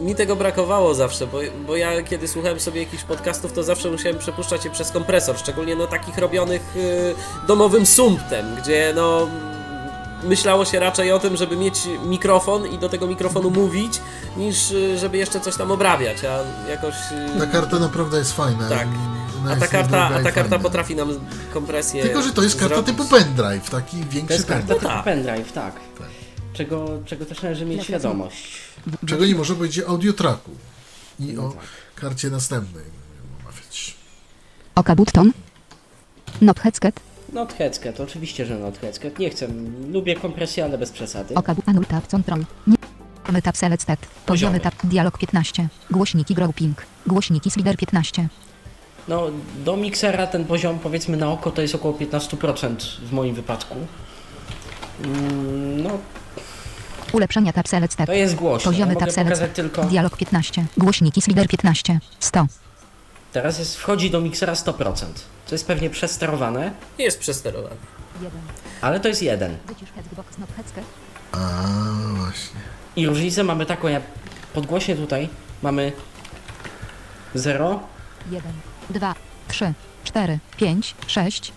mi 0.01 0.15
tego 0.15 0.35
brakowało 0.35 0.93
zawsze, 0.95 1.27
bo, 1.27 1.38
bo 1.67 1.76
ja 1.76 2.03
kiedy 2.03 2.27
słuchałem 2.27 2.59
sobie 2.59 2.84
jakichś 2.84 3.03
podcastów, 3.03 3.53
to 3.53 3.63
zawsze 3.63 3.91
musiałem 3.91 4.17
przepuszczać 4.17 4.65
je 4.65 4.71
przez 4.71 4.91
kompresor, 4.91 5.38
szczególnie 5.38 5.76
no 5.76 5.88
takich 5.88 6.17
robionych 6.17 6.61
y, 6.76 7.15
domowym 7.47 7.85
sumptem, 7.85 8.55
gdzie 8.61 8.93
no 8.95 9.27
myślało 10.23 10.65
się 10.65 10.80
raczej 10.80 11.11
o 11.11 11.19
tym, 11.19 11.38
żeby 11.38 11.57
mieć 11.57 11.80
mikrofon 12.05 12.67
i 12.67 12.77
do 12.77 12.89
tego 12.89 13.07
mikrofonu 13.07 13.49
mówić, 13.49 14.01
niż 14.38 14.71
y, 14.71 14.97
żeby 14.97 15.17
jeszcze 15.17 15.39
coś 15.39 15.55
tam 15.57 15.71
obrabiać, 15.71 16.17
a 16.26 16.39
jakoś... 16.69 16.95
y, 17.35 17.39
Ta 17.39 17.45
karta 17.45 17.80
naprawdę 17.80 18.17
jest 18.17 18.34
fajna. 18.34 18.69
Tak. 18.69 18.88
ona 19.43 19.51
A 19.51 19.55
ta 19.55 19.67
karta, 19.67 20.05
a 20.05 20.09
ta 20.09 20.31
karta 20.31 20.41
fajna. 20.49 20.59
potrafi 20.59 20.95
nam 20.95 21.09
kompresję 21.53 22.03
Tylko, 22.03 22.21
że 22.21 22.31
to 22.34 22.41
jest 22.43 22.59
karta 22.59 22.76
zrobić. 22.76 22.95
typu 22.97 23.09
pendrive, 23.09 23.69
taki 23.69 23.97
To 24.03 24.09
większy 24.09 24.34
jest 24.34 24.45
karta 24.47 24.59
pendrive. 24.67 24.80
typu 24.81 24.93
tak. 24.93 25.03
pendrive, 25.03 25.51
tak. 25.51 25.73
Czego, 26.60 26.99
czego 27.06 27.26
też 27.26 27.41
należy 27.41 27.65
mieć 27.65 27.84
świadomość. 27.84 28.60
Czego 29.06 29.26
nie 29.26 29.36
może 29.36 29.56
powiedzieć 29.56 29.84
o 29.84 29.88
audiotracku 29.88 30.52
i 31.19 31.38
o 31.38 31.53
karcie 31.95 32.30
następnej 32.30 32.84
omawiać. 33.41 33.95
Oka 34.76 34.95
Button. 34.95 35.31
Not 36.41 36.60
Headset. 36.60 36.99
Not 37.34 37.53
headset, 37.53 37.99
oczywiście, 37.99 38.45
że 38.45 38.60
not 38.60 38.77
headset. 38.77 39.19
Nie 39.19 39.30
chcę, 39.30 39.48
lubię 39.91 40.15
kompresję, 40.15 40.64
ale 40.65 40.77
bez 40.77 40.91
przesady. 40.91 41.36
Oka 41.36 41.56
Anul 41.65 41.86
Tab. 41.86 42.03
Poziomy 42.07 43.41
Tab 43.41 43.57
Select 43.57 43.84
Stat. 43.84 43.99
Poziomy 43.99 44.26
Poziomy. 44.26 44.60
Tab 44.60 44.73
Dialog 44.84 45.18
15. 45.18 45.68
Głośniki 45.91 46.36
Grouping. 46.36 46.86
Głośniki 47.07 47.52
Slider 47.52 47.77
15. 47.77 48.27
No, 49.07 49.27
do 49.65 49.77
miksera 49.77 50.27
ten 50.27 50.45
poziom, 50.45 50.80
powiedzmy 50.80 51.18
na 51.18 51.31
oko, 51.31 51.52
to 51.52 51.61
jest 51.61 51.76
około 51.76 51.94
15% 51.94 52.76
w 53.06 53.11
moim 53.11 53.36
wypadku. 53.36 53.76
Mm, 55.03 55.84
No, 55.84 55.90
Ulepszenia 57.14 57.53
Tab 57.53 57.68
Select 57.68 57.94
Stat. 57.94 58.06
to 58.07 58.14
jest 58.14 58.36
głośno. 58.36 58.72
Poziomy 58.72 58.94
Ja 58.94 58.99
Tab 58.99 59.11
Select 59.11 59.30
pokazać 59.31 59.52
tylko... 59.56 59.84
Dialog 59.84 60.18
15. 60.18 60.65
Głośniki 60.77 61.22
Slider 61.22 61.48
15. 61.48 61.99
100. 62.19 62.48
Teraz 63.34 63.60
jest, 63.60 63.77
wchodzi 63.77 64.11
do 64.11 64.22
miksera 64.22 64.53
100%. 64.53 64.94
To 65.48 65.56
jest 65.56 65.68
pewnie 65.68 65.90
przesterowane, 65.90 66.72
Jest 66.98 67.19
przesterowane. 67.19 67.76
ale 68.81 68.99
to 68.99 69.07
jest 69.07 69.22
jeden. 69.22 69.57
Wycisz 69.68 69.90
Headbox 69.95 70.38
Not 70.38 70.49
Headset. 70.56 70.84
A 71.31 71.38
właśnie. 72.15 72.60
I 72.95 73.07
różnicę 73.07 73.44
mamy 73.44 73.65
taką, 73.65 73.88
jak 73.88 74.03
podgłośnie 74.53 74.95
tutaj 74.95 75.30
mamy 75.61 75.91
0. 77.36 77.80
1, 78.31 78.52
2, 78.90 79.15
3, 79.48 79.73
4, 80.03 80.40
5, 80.57 80.95
6, 81.07 81.52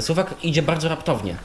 Suwak 0.00 0.34
idzie 0.42 0.62
bardzo 0.62 0.88
raptownie. 0.88 1.36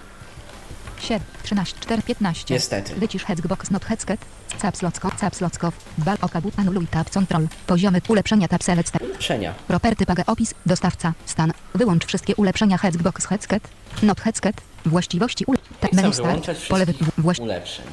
7, 1.00 1.20
13, 1.44 1.80
4, 1.80 2.02
15. 2.02 2.54
Niestety. 2.54 2.96
Wycisz 2.96 3.24
Headbox 3.26 3.72
Not 3.72 3.86
Headset. 3.86 4.26
Capslocko, 4.62 5.12
Capslocko. 5.20 5.72
Bal 5.98 6.18
Oka 6.22 6.42
Bu- 6.42 6.52
Anuluj 6.58 6.88
Tab 6.88 7.10
Control. 7.10 7.48
Poziomy 7.68 8.02
ulepszenia 8.08 8.48
Tab 8.48 8.64
Select. 8.64 9.02
Ulepszenia. 9.02 9.54
Property 9.68 10.06
paga 10.06 10.24
opis, 10.28 10.54
dostawca, 10.66 11.14
stan. 11.26 11.54
Wyłącz 11.76 12.06
wszystkie 12.06 12.36
ulepszenia 12.36 12.78
Headbox 12.78 13.26
Headset. 13.26 13.68
Not 14.04 14.22
Headset. 14.22 14.62
Właściwości 14.86 15.44
ule... 15.48 15.58
Ta, 15.80 15.88
menu 15.94 16.14
start. 16.14 16.48
Pole 16.70 16.86
wy... 16.86 16.94
wszystkich 16.94 17.24
właś... 17.24 17.40
ulepszeń. 17.40 17.86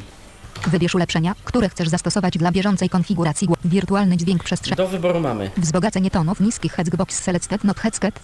Wybierz 0.67 0.95
ulepszenia, 0.95 1.35
które 1.45 1.69
chcesz 1.69 1.89
zastosować 1.89 2.39
dla 2.39 2.53
bieżącej 2.53 2.89
konfiguracji. 2.89 3.49
Wirtualny 3.65 4.17
dźwięk 4.17 4.45
przestrzeni. 4.45 4.77
Do 4.77 4.89
wyboru 4.89 5.21
mamy 5.21 5.51
Wzbogacenie 5.57 6.11
tonów 6.11 6.41
niskich 6.41 6.73
Headbox 6.73 7.19
Selected 7.23 7.65
Not 7.65 7.81
Headset. 7.81 8.21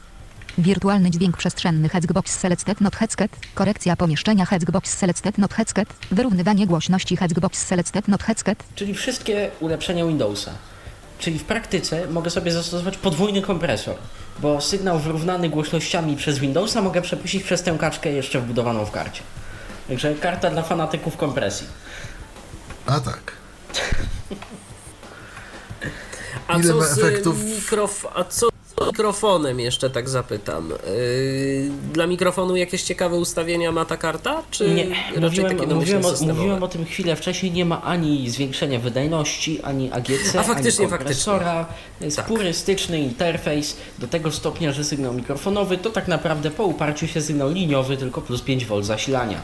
Wirtualny 0.60 1.10
dźwięk 1.10 1.36
przestrzenny 1.36 1.88
Headbox 1.88 2.38
Selected 2.38 2.80
Not 2.80 2.96
Headset. 2.96 3.30
Korekcja 3.54 3.96
pomieszczenia 3.96 4.46
Headbox 4.46 4.98
Selected 4.98 5.38
Not 5.38 5.54
Headset. 5.54 5.88
Wyrównywanie 6.10 6.66
głośności 6.66 7.16
Headbox 7.16 7.66
Selected 7.66 8.08
Not 8.08 8.22
Headset. 8.22 8.64
Czyli 8.74 8.94
wszystkie 8.94 9.50
ulepszenia 9.60 10.06
Windowsa. 10.06 10.50
Czyli 11.18 11.38
w 11.38 11.44
praktyce 11.44 12.06
mogę 12.08 12.30
sobie 12.30 12.52
zastosować 12.52 12.96
podwójny 12.96 13.42
kompresor, 13.42 13.94
bo 14.38 14.60
sygnał 14.60 14.98
wyrównany 14.98 15.48
głośnościami 15.50 16.16
przez 16.16 16.38
Windowsa 16.38 16.82
mogę 16.82 17.02
przepuścić 17.02 17.42
przez 17.42 17.62
tę 17.62 17.76
kaczkę 17.80 18.12
jeszcze 18.12 18.40
wbudowaną 18.40 18.84
w 18.84 18.90
karcie. 18.90 19.22
Także 19.88 20.14
karta 20.14 20.50
dla 20.50 20.62
fanatyków 20.62 21.16
kompresji. 21.16 21.66
A 22.86 23.00
tak. 23.00 23.32
A 26.48 26.56
Ile 26.56 26.68
co 26.68 26.76
ma 26.76 26.86
z 26.86 26.98
efektów? 26.98 27.44
mikrof... 27.44 28.06
A 28.14 28.24
co 28.24 28.48
mikrofonem 28.86 29.60
jeszcze 29.60 29.90
tak 29.90 30.08
zapytam? 30.08 30.68
Yy, 30.70 31.70
dla 31.92 32.06
mikrofonu 32.06 32.56
jakieś 32.56 32.82
ciekawe 32.82 33.16
ustawienia 33.16 33.72
ma 33.72 33.84
ta 33.84 33.96
karta? 33.96 34.42
Czy 34.50 34.70
Nie, 34.70 34.84
raczej 35.20 35.44
mówiłem, 35.44 35.74
mówiłem, 35.74 36.04
o, 36.04 36.10
systemowe? 36.10 36.38
mówiłem 36.40 36.62
o 36.62 36.68
tym 36.68 36.84
chwilę 36.84 37.16
wcześniej, 37.16 37.52
nie 37.52 37.64
ma 37.64 37.82
ani 37.82 38.30
zwiększenia 38.30 38.78
wydajności, 38.78 39.62
ani 39.62 39.92
AGC, 39.92 40.36
A 40.38 40.42
faktycznie, 40.42 40.84
ani 40.86 40.98
kompresora. 40.98 41.66
Jest 42.00 42.16
Tak. 42.16 42.26
purystyczny 42.26 43.00
interfejs 43.00 43.76
do 43.98 44.08
tego 44.08 44.30
stopnia, 44.32 44.72
że 44.72 44.84
sygnał 44.84 45.12
mikrofonowy 45.12 45.78
to 45.78 45.90
tak 45.90 46.08
naprawdę 46.08 46.50
po 46.50 46.64
uparciu 46.64 47.06
się 47.06 47.22
sygnał 47.22 47.50
liniowy, 47.50 47.96
tylko 47.96 48.20
plus 48.20 48.42
5V 48.42 48.82
zasilania. 48.82 49.40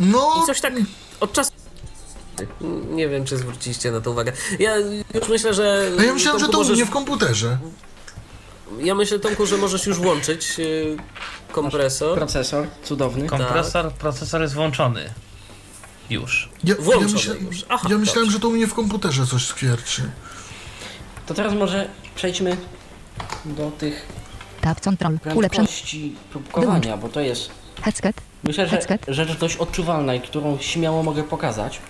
No, 0.00 0.40
I 0.42 0.46
coś 0.46 0.60
tak 0.60 0.72
od 1.20 1.32
czasu... 1.32 1.50
Nie 2.90 3.08
wiem, 3.08 3.24
czy 3.24 3.36
zwróciliście 3.36 3.90
na 3.90 4.00
to 4.00 4.10
uwagę. 4.10 4.32
Ja 4.58 4.76
już 5.14 5.28
myślę, 5.28 5.54
że... 5.54 5.90
a 6.00 6.02
ja 6.02 6.12
myślałem, 6.14 6.40
że 6.40 6.46
Tomku, 6.46 6.52
to 6.52 6.58
u 6.58 6.62
możesz... 6.62 6.76
mnie 6.76 6.86
w 6.86 6.90
komputerze. 6.90 7.58
Ja 8.78 8.94
myślę, 8.94 9.18
Tomku, 9.18 9.46
że 9.46 9.56
możesz 9.56 9.86
już 9.86 9.98
włączyć 9.98 10.58
yy, 10.58 10.96
kompresor. 11.52 12.18
Procesor 12.18 12.66
cudowny. 12.84 13.26
Kompresor, 13.26 13.92
procesor 13.92 14.42
jest 14.42 14.54
włączony. 14.54 15.14
Już. 16.10 16.48
Ja, 16.64 16.74
ja, 16.74 16.82
Włączony 16.82 17.12
myśla, 17.12 17.34
już. 17.34 17.64
Aha, 17.68 17.88
ja 17.90 17.98
myślałem, 17.98 18.24
dobrze. 18.24 18.32
że 18.32 18.40
to 18.40 18.48
u 18.48 18.52
mnie 18.52 18.66
w 18.66 18.74
komputerze 18.74 19.26
coś 19.26 19.46
skwierczy. 19.46 20.02
To 21.26 21.34
teraz 21.34 21.54
może 21.54 21.88
przejdźmy 22.14 22.56
do 23.44 23.70
tych 23.70 24.06
Tab 24.60 24.80
Control. 24.80 25.18
Prędkości 25.18 26.14
próbkowania, 26.30 26.96
bo 26.96 27.08
to 27.08 27.20
jest 27.20 27.50
Headset. 27.82 28.16
myślę, 28.44 28.64
że 28.66 28.70
Headset. 28.70 29.06
rzecz 29.08 29.38
dość 29.38 29.56
odczuwalna 29.56 30.14
i 30.14 30.20
którą 30.20 30.58
śmiało 30.60 31.02
mogę 31.02 31.22
pokazać. 31.22 31.80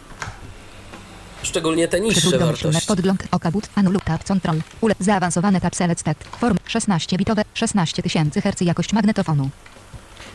Szczególnie 1.42 1.88
te 1.88 2.00
niższe 2.00 2.38
wartości. 2.38 2.86
podgląd 2.86 3.24
Oka 3.30 3.50
But 3.50 3.68
Anuluj 3.74 4.00
Tab 4.04 4.24
Control. 4.24 4.60
Ule 4.80 4.94
zaawansowane 5.00 5.60
Tab 5.60 5.76
Select. 5.76 6.04
Form 6.40 6.56
16-bitowe 6.68 7.42
16000 7.54 8.40
Hz 8.40 8.60
jakość 8.60 8.92
magnetofonu. 8.92 9.50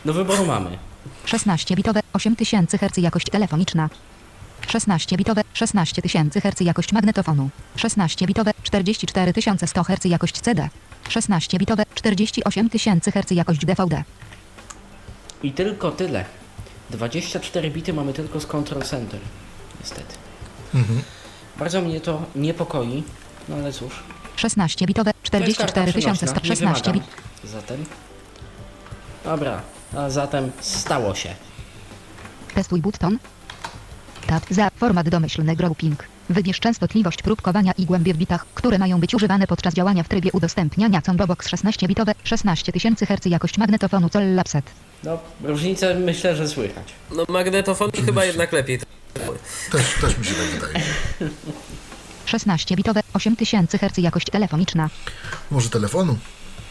Do 0.05 0.13
wyboru 0.13 0.45
mamy 0.45 0.77
16-bitowe 1.25 1.99
8000 2.13 2.77
Hz 2.77 2.97
jakość 2.97 3.29
telefoniczna. 3.29 3.89
16-bitowe 4.67 5.41
16000 5.53 6.41
Hz 6.41 6.61
jakość 6.61 6.91
magnetofonu. 6.93 7.49
16-bitowe 7.77 8.51
44100 8.63 9.83
Hz 9.83 10.05
jakość 10.05 10.39
CD. 10.41 10.69
16-bitowe 11.09 11.83
48000 11.95 13.11
Hz 13.11 13.31
jakość 13.31 13.65
DVD. 13.65 14.03
i 15.43 15.51
tylko 15.51 15.91
tyle. 15.91 16.25
24 16.89 17.71
bity 17.71 17.93
mamy 17.93 18.13
tylko 18.13 18.39
z 18.39 18.45
Control 18.45 18.81
Center. 18.83 19.19
Niestety. 19.79 20.15
Mhm. 20.73 21.01
Bardzo 21.59 21.81
mnie 21.81 22.01
to 22.01 22.21
niepokoi, 22.35 23.03
no 23.49 23.55
ale 23.55 23.73
cóż. 23.73 24.03
16-bitowe 24.37 25.11
To 25.31 25.37
jest 25.37 25.57
karta 25.57 25.85
44100 25.85 26.39
przenośna, 26.41 26.41
nie 26.43 26.75
16 26.75 26.93
bit. 26.93 27.03
wymagam. 27.03 27.25
Zatem. 27.43 27.85
Dobra, 29.23 29.61
a 29.97 30.09
zatem 30.09 30.51
stało 30.59 31.15
się. 31.15 31.35
Testuj 32.55 32.81
button. 32.81 33.19
Tab 34.27 34.43
za 34.49 34.69
format 34.69 35.09
domyślny 35.09 35.55
grouping. 35.55 36.03
Wybierz 36.29 36.59
częstotliwość 36.59 37.21
próbkowania 37.21 37.71
i 37.77 37.85
głębie 37.85 38.13
w 38.13 38.17
bitach, 38.17 38.45
które 38.53 38.79
mają 38.79 38.99
być 38.99 39.13
używane 39.15 39.47
podczas 39.47 39.73
działania 39.73 40.03
w 40.03 40.07
trybie 40.07 40.31
udostępniania 40.31 41.01
Combobox 41.01 41.47
16-bitowe 41.47 42.13
16000 42.23 43.05
Hz 43.05 43.25
jakość 43.25 43.57
magnetofonu 43.57 44.09
Cell 44.09 44.35
Lapset. 44.35 44.65
No, 45.03 45.19
różnicę 45.43 45.95
myślę, 45.95 46.35
że 46.35 46.47
słychać. 46.47 46.93
No 47.15 47.25
magnetofon 47.29 47.91
chyba 48.05 48.25
jednak 48.25 48.51
lepiej. 48.51 48.79
Też, 49.71 49.93
też 50.01 50.17
mi 50.17 50.25
się 50.25 50.33
tak 50.33 50.45
wydaje. 50.45 50.85
16-bitowe 52.27 52.99
8000 53.13 53.77
Hz 53.77 53.97
jakość 53.97 54.29
telefoniczna. 54.29 54.89
Może 55.51 55.69
telefonu? 55.69 56.17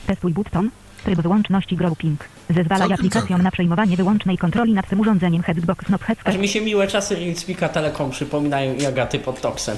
Testuj 0.07 0.33
button. 0.33 0.71
Tryb 1.05 1.21
wyłączności 1.21 1.77
grouping. 1.77 2.25
Zezwalaj 2.51 2.79
Całkiem, 2.79 2.95
aplikacjom 2.95 3.29
całkiem. 3.29 3.43
na 3.43 3.51
przejmowanie 3.51 3.97
wyłącznej 3.97 4.39
kontroli 4.39 4.73
nad 4.73 4.89
tym 4.89 5.01
urządzeniem 5.01 5.43
Headbox 5.43 5.85
Aż 5.95 6.01
Headset. 6.01 6.41
mi 6.41 6.49
się 6.49 6.61
miłe 6.61 6.87
czasy 6.87 7.15
Reelspeaka 7.15 7.69
Telekom 7.69 8.11
przypominają 8.11 8.75
i 8.75 8.87
Agaty 8.87 9.19
pod 9.19 9.41
Toksem. 9.41 9.77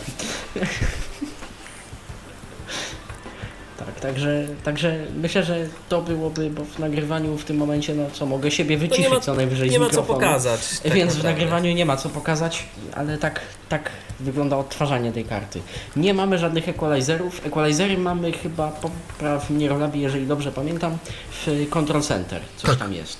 Tak, 3.97 4.02
także, 4.02 4.47
także 4.64 4.98
myślę, 5.16 5.44
że 5.44 5.68
to 5.89 6.02
byłoby, 6.02 6.51
bo 6.51 6.64
w 6.64 6.78
nagrywaniu 6.78 7.39
w 7.39 7.44
tym 7.44 7.56
momencie, 7.56 7.94
no 7.94 8.10
co, 8.12 8.27
mogę 8.27 8.51
siebie 8.51 8.78
wyciszyć 8.78 9.10
ma, 9.12 9.20
co 9.20 9.35
najwyżej 9.35 9.70
nie 9.70 9.78
ma 9.78 9.90
co 9.90 10.02
pokazać. 10.02 10.60
tak 10.82 10.93
Więc 10.93 11.16
w 11.16 11.24
nagrywaniu 11.24 11.73
nie 11.74 11.86
ma 11.86 11.97
co 11.97 12.09
pokazać, 12.09 12.64
ale 12.94 13.18
tak, 13.18 13.40
tak 13.68 13.90
wygląda 14.20 14.56
odtwarzanie 14.56 15.12
tej 15.12 15.24
karty. 15.24 15.60
Nie 15.97 16.14
mamy 16.14 16.39
żadnych 16.39 16.68
equalizerów. 16.68 17.47
Equalizery 17.47 17.98
mamy 17.98 18.32
chyba, 18.32 18.68
popraw 18.68 19.51
mnie 19.51 19.68
Rolabi, 19.68 20.01
jeżeli 20.01 20.27
dobrze 20.27 20.52
pamiętam, 20.52 20.98
w 21.31 21.68
Control 21.70 22.02
Center. 22.02 22.43
Coś 22.56 22.70
Tak. 22.70 22.78
tam 22.78 22.93
jest. 22.93 23.18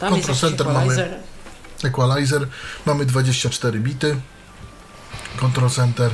Tam 0.00 0.10
Control 0.12 0.30
jest 0.30 0.40
Center 0.40 0.66
mamy. 0.66 0.78
equalizer. 0.78 1.08
Equalizer. 1.84 2.48
Mamy 2.86 3.06
24 3.06 3.80
bity. 3.80 4.16
Control 5.36 5.70
Center. 5.70 6.10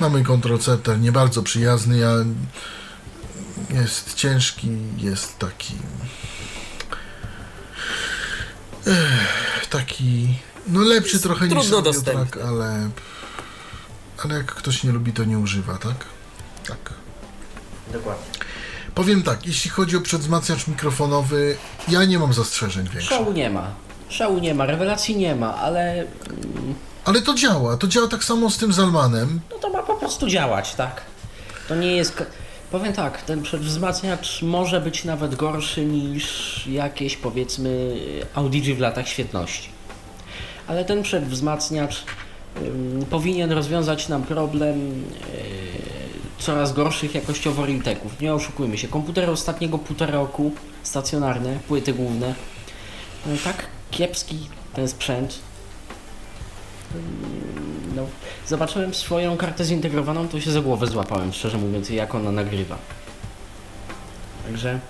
Mamy 0.00 0.24
Control 0.24 0.58
Center 0.58 1.00
nie 1.00 1.12
bardzo 1.12 1.42
przyjazny. 1.42 1.98
Ja... 1.98 2.14
Jest 3.74 4.14
ciężki, 4.14 4.68
jest 4.98 5.38
taki. 5.38 5.74
Taki, 9.70 10.34
no 10.66 10.80
lepszy 10.80 11.12
Jest 11.12 11.22
trochę 11.24 11.48
niż 11.48 11.68
dostępny. 11.70 12.44
ale, 12.44 12.90
ale 14.24 14.34
jak 14.34 14.46
ktoś 14.54 14.84
nie 14.84 14.92
lubi, 14.92 15.12
to 15.12 15.24
nie 15.24 15.38
używa, 15.38 15.78
tak? 15.78 15.94
Tak. 16.68 16.78
Dokładnie. 17.92 18.24
Powiem 18.94 19.22
tak, 19.22 19.46
jeśli 19.46 19.70
chodzi 19.70 19.96
o 19.96 20.00
przedwzmacniacz 20.00 20.66
mikrofonowy, 20.66 21.56
ja 21.88 22.04
nie 22.04 22.18
mam 22.18 22.32
zastrzeżeń 22.32 22.84
większych. 22.88 23.08
Szału 23.10 23.32
nie 23.32 23.50
ma. 23.50 23.70
Szału 24.08 24.38
nie 24.38 24.54
ma, 24.54 24.66
rewelacji 24.66 25.16
nie 25.16 25.34
ma, 25.36 25.54
ale 25.54 25.92
mm, 25.92 26.74
Ale 27.04 27.22
to 27.22 27.34
działa, 27.34 27.76
to 27.76 27.86
działa 27.88 28.08
tak 28.08 28.24
samo 28.24 28.50
z 28.50 28.58
tym 28.58 28.72
Zalmanem. 28.72 29.40
no 29.50 29.58
to 29.58 29.70
ma 29.70 29.82
po 29.82 29.94
prostu 29.94 30.28
działać, 30.28 30.74
tak? 30.74 31.00
To 31.68 31.74
nie 31.76 31.96
jest... 31.96 32.22
Powiem 32.70 32.92
tak, 32.92 33.22
ten 33.22 33.42
przedwzmacniacz 33.42 34.42
może 34.42 34.80
być 34.80 35.04
nawet 35.04 35.34
gorszy 35.34 35.84
niż 35.84 36.66
jakieś 36.66 37.16
powiedzmy 37.16 37.96
Audigi 38.34 38.74
w 38.74 38.80
latach 38.80 39.08
świetności. 39.08 39.68
Ale 40.66 40.84
ten 40.84 41.02
przedwzmacniacz 41.02 42.04
powinien 43.10 43.52
rozwiązać 43.52 44.08
nam 44.08 44.22
problem 44.22 44.78
yy, 44.78 45.04
coraz 46.38 46.72
gorszych 46.72 47.14
jakościowo 47.14 47.66
reelteków. 47.66 48.20
Nie 48.20 48.34
oszukujmy 48.34 48.78
się, 48.78 48.88
komputery 48.88 49.32
ostatniego 49.32 49.78
półtora 49.78 50.12
roku, 50.12 50.52
stacjonarne, 50.82 51.58
płyty 51.68 51.92
główne, 51.92 52.34
no, 53.26 53.32
tak 53.44 53.66
kiepski 53.90 54.38
ten 54.74 54.88
sprzęt. 54.88 55.38
No, 57.96 58.06
zobaczyłem 58.48 58.94
swoją 58.94 59.36
kartę 59.36 59.64
zintegrowaną, 59.64 60.28
to 60.28 60.40
się 60.40 60.50
za 60.50 60.60
głowę 60.60 60.86
złapałem, 60.86 61.32
szczerze 61.32 61.58
mówiąc, 61.58 61.90
jak 61.90 62.14
ona 62.14 62.32
nagrywa. 62.32 62.78
Także 64.46 64.80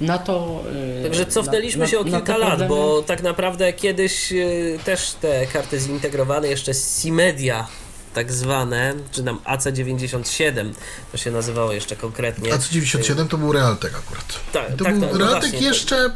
na 0.00 0.18
to. 0.18 0.64
yy, 0.96 1.02
Także 1.02 1.26
cofnęliśmy 1.26 1.80
na- 1.80 1.86
się 1.90 1.98
o 1.98 2.04
kilka 2.04 2.20
te 2.20 2.38
lat, 2.38 2.48
problemy- 2.50 2.68
bo 2.68 3.02
tak 3.02 3.22
naprawdę 3.22 3.72
kiedyś 3.72 4.32
y, 4.32 4.78
też 4.84 5.10
te 5.20 5.46
karty 5.46 5.80
zintegrowane, 5.80 6.48
jeszcze 6.48 6.74
C-Media 6.74 7.66
tak 8.14 8.32
zwane, 8.32 8.94
czy 9.12 9.22
tam 9.24 9.38
AC97 9.44 10.72
to 11.12 11.18
się 11.18 11.30
nazywało 11.30 11.72
jeszcze 11.72 11.96
konkretnie. 11.96 12.50
AC97 12.52 13.28
to 13.28 13.38
był 13.38 13.52
Realtek 13.52 13.92
akurat. 13.94 14.24
Tak, 14.52 14.76
To 14.76 14.84
tak, 14.84 14.98
był 14.98 15.08
to- 15.08 15.12
no 15.18 15.18
Realtek 15.18 15.40
właśnie, 15.42 15.58
to- 15.58 15.64
jeszcze... 15.64 16.10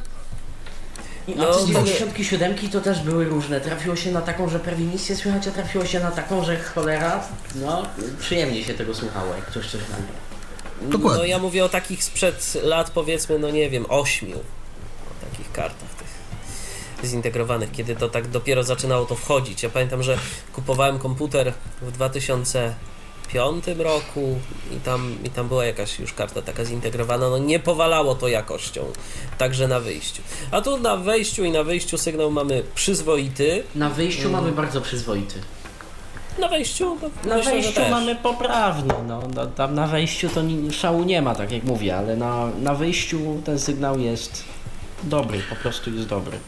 I 1.28 1.34
No, 1.36 1.44
no, 1.44 1.54
tak. 1.54 1.66
97 1.66 2.54
to 2.72 2.80
też 2.80 3.00
były 3.00 3.24
różne. 3.24 3.60
Trafiło 3.60 3.96
się 3.96 4.12
na 4.12 4.20
taką, 4.20 4.48
że 4.48 4.58
prawie 4.60 4.84
nic 4.84 5.10
nie 5.10 5.16
słychać, 5.16 5.48
a 5.48 5.50
trafiło 5.50 5.84
się 5.84 6.00
na 6.00 6.10
taką, 6.10 6.44
że 6.44 6.56
cholera. 6.56 7.24
No, 7.54 7.82
przyjemnie 8.20 8.64
się 8.64 8.74
tego 8.74 8.94
słuchało, 8.94 9.34
jak 9.34 9.46
ktoś 9.46 9.70
coś 9.70 9.80
nagra. 9.80 10.14
Dokładnie. 10.82 11.18
No 11.18 11.24
ja 11.24 11.38
mówię 11.38 11.64
o 11.64 11.68
takich 11.68 12.04
sprzed 12.04 12.58
lat 12.62 12.90
powiedzmy, 12.90 13.38
no 13.38 13.50
nie 13.50 13.70
wiem, 13.70 13.86
ośmiu. 13.88 14.38
O 14.38 15.30
takich 15.30 15.52
kartach 15.52 15.88
tych 15.88 16.12
zintegrowanych, 17.10 17.72
kiedy 17.72 17.96
to 17.96 18.08
tak 18.08 18.28
dopiero 18.28 18.62
zaczynało 18.62 19.06
to 19.06 19.14
wchodzić. 19.14 19.62
Ja 19.62 19.68
pamiętam, 19.70 20.02
że 20.02 20.18
kupowałem 20.52 20.98
komputer 20.98 21.52
w 21.82 21.96
2005 23.32 23.78
roku 23.78 24.38
i 24.76 24.80
tam, 24.80 25.16
i 25.24 25.30
tam 25.30 25.48
była 25.48 25.64
jakaś 25.64 25.98
już 25.98 26.12
karta 26.12 26.42
taka 26.42 26.64
zintegrowana, 26.64 27.30
no 27.30 27.38
nie 27.38 27.59
powalało 27.59 28.14
to 28.14 28.28
jakością, 28.28 28.84
także 29.38 29.68
na 29.68 29.80
wyjściu. 29.80 30.22
A 30.50 30.60
tu 30.60 30.76
na 30.78 30.96
wejściu 30.96 31.44
i 31.44 31.50
na 31.50 31.62
wyjściu 31.64 31.98
sygnał 31.98 32.30
mamy 32.30 32.62
przyzwoity. 32.74 33.62
Na 33.74 33.90
wyjściu 33.90 34.20
Mm. 34.28 34.32
mamy 34.32 34.52
bardzo 34.52 34.80
przyzwoity. 34.80 35.40
Na 36.38 36.48
wejściu, 36.48 36.96
Na 37.24 37.36
myślę, 37.36 37.52
wejściu 37.52 37.80
mamy 37.90 38.16
poprawny, 38.16 38.94
no, 39.09 39.22
no 39.34 39.46
tam 39.46 39.74
na 39.74 39.86
wejściu 39.86 40.28
to 40.28 40.42
ni- 40.42 40.72
szału 40.72 41.02
nie 41.04 41.22
ma, 41.22 41.34
tak 41.34 41.52
jak 41.52 41.64
mówię, 41.64 41.96
ale 41.96 42.16
na, 42.16 42.46
na 42.62 42.74
wyjściu 42.74 43.42
ten 43.44 43.59
sygnał 43.59 43.98
jest 44.00 44.44
dobry, 45.02 45.40
po 45.50 45.56
prostu 45.56 45.90
jest 45.94 46.09
dobry. 46.09 46.38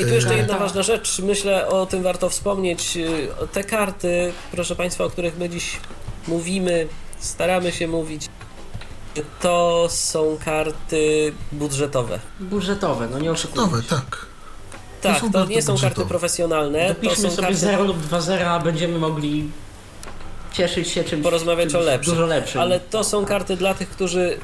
I 0.00 0.04
tu 0.04 0.14
jeszcze 0.14 0.30
Yy, 0.30 0.36
jedna 0.36 0.52
Tak. 0.52 0.62
ważna 0.62 0.82
rzecz, 0.82 1.18
myślę 1.18 1.68
o 1.68 1.86
tym 1.86 2.02
warto 2.02 2.28
wspomnieć. 2.28 2.96
Yy, 2.96 3.28
Te 3.52 3.64
karty, 3.64 4.32
proszę 4.52 4.76
Państwa, 4.76 5.04
o 5.04 5.10
których 5.10 5.38
my 5.38 5.48
dziś 5.48 5.80
mówimy, 6.28 6.88
staramy 7.18 7.72
się 7.72 7.88
mówić, 7.88 8.28
to 9.40 9.86
są 9.90 10.38
karty 10.44 11.32
budżetowe. 11.52 12.18
Budżetowe, 12.40 13.08
no 13.10 13.18
nie 13.18 13.30
oszukujmy. 13.32 13.66
Nowe, 13.66 13.82
tak. 13.82 14.26
Tak, 15.02 15.20
są 15.20 15.32
to 15.32 15.38
karty 15.38 15.52
nie 15.54 15.62
są 15.62 15.66
karty 15.72 15.82
budżetowe. 15.84 16.08
profesjonalne, 16.08 16.88
to 16.88 16.94
Dopiszmy 16.94 17.16
są 17.16 17.30
sobie 17.30 17.42
karty 17.42 17.56
0 17.56 17.84
lub 17.84 17.98
2 17.98 18.20
zera, 18.20 18.50
a 18.50 18.60
będziemy 18.60 18.98
mogli 18.98 19.50
cieszyć 20.52 20.88
się 20.88 21.04
czymś, 21.04 21.22
porozmawiać 21.22 21.70
czymś 21.70 21.82
o 21.82 21.84
lepszym. 21.84 22.14
dużo 22.14 22.26
lepszym. 22.26 22.60
Ale 22.60 22.80
to 22.80 23.04
są 23.04 23.24
karty 23.24 23.56
dla 23.56 23.74
tych, 23.74 23.90
którzy 23.90 24.38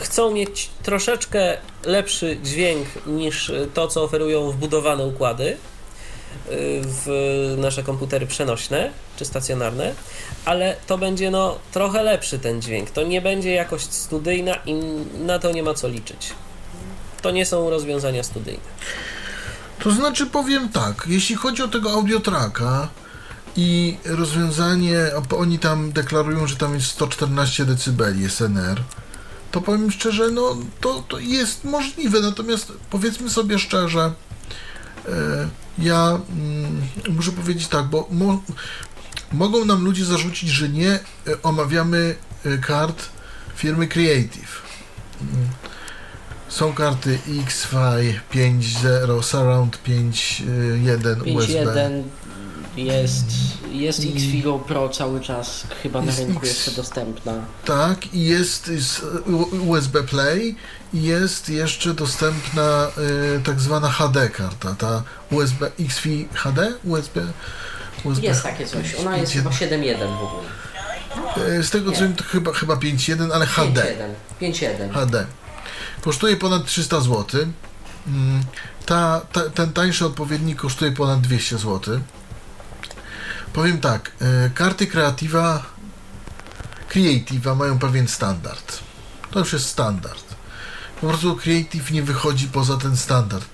chcą 0.00 0.30
mieć 0.30 0.70
troszeczkę 0.82 1.56
lepszy 1.84 2.38
dźwięk 2.42 2.88
niż 3.06 3.52
to, 3.74 3.88
co 3.88 4.02
oferują 4.02 4.50
wbudowane 4.50 5.06
układy 5.06 5.44
yy, 5.44 5.56
w 6.84 7.54
nasze 7.58 7.82
komputery 7.82 8.26
przenośne 8.26 8.90
czy 9.16 9.24
stacjonarne, 9.24 9.94
ale 10.44 10.76
to 10.86 10.98
będzie 10.98 11.30
no 11.30 11.58
trochę 11.72 12.02
lepszy 12.02 12.38
ten 12.38 12.62
dźwięk. 12.62 12.90
To 12.90 13.02
nie 13.02 13.20
będzie 13.20 13.52
jakość 13.52 13.92
studyjna 13.92 14.54
i 14.66 14.74
na 15.18 15.38
to 15.38 15.52
nie 15.52 15.62
ma 15.62 15.74
co 15.74 15.88
liczyć. 15.88 16.32
To 17.22 17.30
nie 17.30 17.46
są 17.46 17.70
rozwiązania 17.70 18.22
studyjne. 18.22 18.60
To 19.78 19.90
znaczy 19.90 20.26
powiem 20.26 20.68
tak, 20.68 21.04
jeśli 21.08 21.36
chodzi 21.36 21.62
o 21.62 21.68
tego 21.68 21.92
audiotraka 21.92 22.88
i 23.56 23.96
rozwiązanie, 24.04 24.98
oni 25.36 25.58
tam 25.58 25.92
deklarują, 25.92 26.46
że 26.46 26.56
tam 26.56 26.74
jest 26.74 26.86
114 26.86 27.64
dB 27.64 28.04
SNR, 28.28 28.82
to 29.54 29.60
powiem 29.60 29.90
szczerze, 29.90 30.30
no 30.30 30.56
to, 30.80 31.04
to 31.08 31.18
jest 31.18 31.64
możliwe, 31.64 32.20
natomiast 32.20 32.72
powiedzmy 32.90 33.30
sobie 33.30 33.58
szczerze, 33.58 34.12
e, 35.08 35.48
ja 35.78 36.20
mm, 36.30 36.82
muszę 37.10 37.32
powiedzieć 37.32 37.68
tak, 37.68 37.84
bo 37.84 38.08
mo, 38.10 38.42
mogą 39.32 39.64
nam 39.64 39.84
ludzie 39.84 40.04
zarzucić, 40.04 40.50
że 40.50 40.68
nie 40.68 40.90
e, 40.90 41.00
omawiamy 41.42 42.14
e, 42.44 42.58
kart 42.58 43.08
firmy 43.56 43.88
Creative. 43.88 44.62
Są 46.48 46.72
karty 46.72 47.18
X-Fi 47.42 48.20
5.0 48.32 49.22
Surround 49.22 49.78
5.1 49.86 51.36
USB. 51.36 51.52
5.1 51.52 52.02
jest, 52.76 53.26
jest 53.80 53.98
Xfigo 54.04 54.58
Pro 54.58 54.88
cały 54.88 55.20
czas 55.20 55.66
chyba 55.82 56.02
na 56.02 56.16
rynku 56.16 56.38
X- 56.38 56.48
jeszcze 56.48 56.70
dostępna. 56.70 57.32
Tak, 57.64 58.14
i 58.14 58.24
jest, 58.24 58.68
jest 58.68 59.06
U- 59.26 59.70
USB 59.70 60.02
Play 60.02 60.56
i 60.94 61.02
jest 61.02 61.48
jeszcze 61.48 61.94
dostępna 61.94 62.86
y, 63.36 63.40
tak 63.44 63.60
zwana 63.60 63.88
HD 63.90 64.28
karta, 64.28 64.74
ta 64.78 65.02
USB 65.30 65.70
XFI 65.80 66.28
HD? 66.34 66.72
USB? 66.84 67.20
USB 68.04 68.24
Jest 68.26 68.42
takie 68.42 68.66
coś, 68.66 68.94
ona 68.94 69.16
jest 69.16 69.32
chyba 69.32 69.50
7.1 69.50 69.98
w 69.98 70.02
ogóle. 70.22 71.48
Y, 71.58 71.62
Z 71.64 71.70
tego 71.70 71.92
co 71.92 72.00
wiem, 72.00 72.14
to 72.16 72.24
chyba, 72.24 72.52
chyba 72.52 72.74
5.1, 72.74 73.32
ale 73.32 73.46
HD. 73.46 73.82
5.1. 74.40 74.52
5.1. 74.52 74.92
HD. 74.94 75.26
Kosztuje 76.00 76.36
ponad 76.36 76.64
300 76.66 77.00
zł. 77.00 77.24
Mm, 78.06 78.44
Ta, 78.86 79.20
ta, 79.32 79.50
ten 79.50 79.72
tańszy 79.72 80.06
odpowiednik 80.06 80.58
kosztuje 80.60 80.92
ponad 80.92 81.20
200 81.20 81.58
zł. 81.58 82.00
Powiem 83.54 83.80
tak, 83.80 84.12
e, 84.20 84.50
karty 84.50 84.86
Creativa 84.86 85.62
Creativa 86.88 87.54
mają 87.54 87.78
pewien 87.78 88.08
standard. 88.08 88.78
To 89.30 89.38
już 89.38 89.52
jest 89.52 89.66
standard. 89.66 90.24
Po 91.00 91.06
prostu 91.06 91.36
Creative 91.36 91.90
nie 91.90 92.02
wychodzi 92.02 92.48
poza 92.48 92.76
ten 92.76 92.96
standard. 92.96 93.44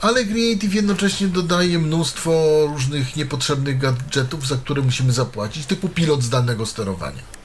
Ale 0.00 0.24
Creative 0.24 0.74
jednocześnie 0.74 1.28
dodaje 1.28 1.78
mnóstwo 1.78 2.30
różnych 2.66 3.16
niepotrzebnych 3.16 3.78
gadżetów, 3.78 4.46
za 4.46 4.56
które 4.56 4.82
musimy 4.82 5.12
zapłacić, 5.12 5.66
typu 5.66 5.88
pilot 5.88 6.22
zdalnego 6.22 6.66
sterowania. 6.66 7.35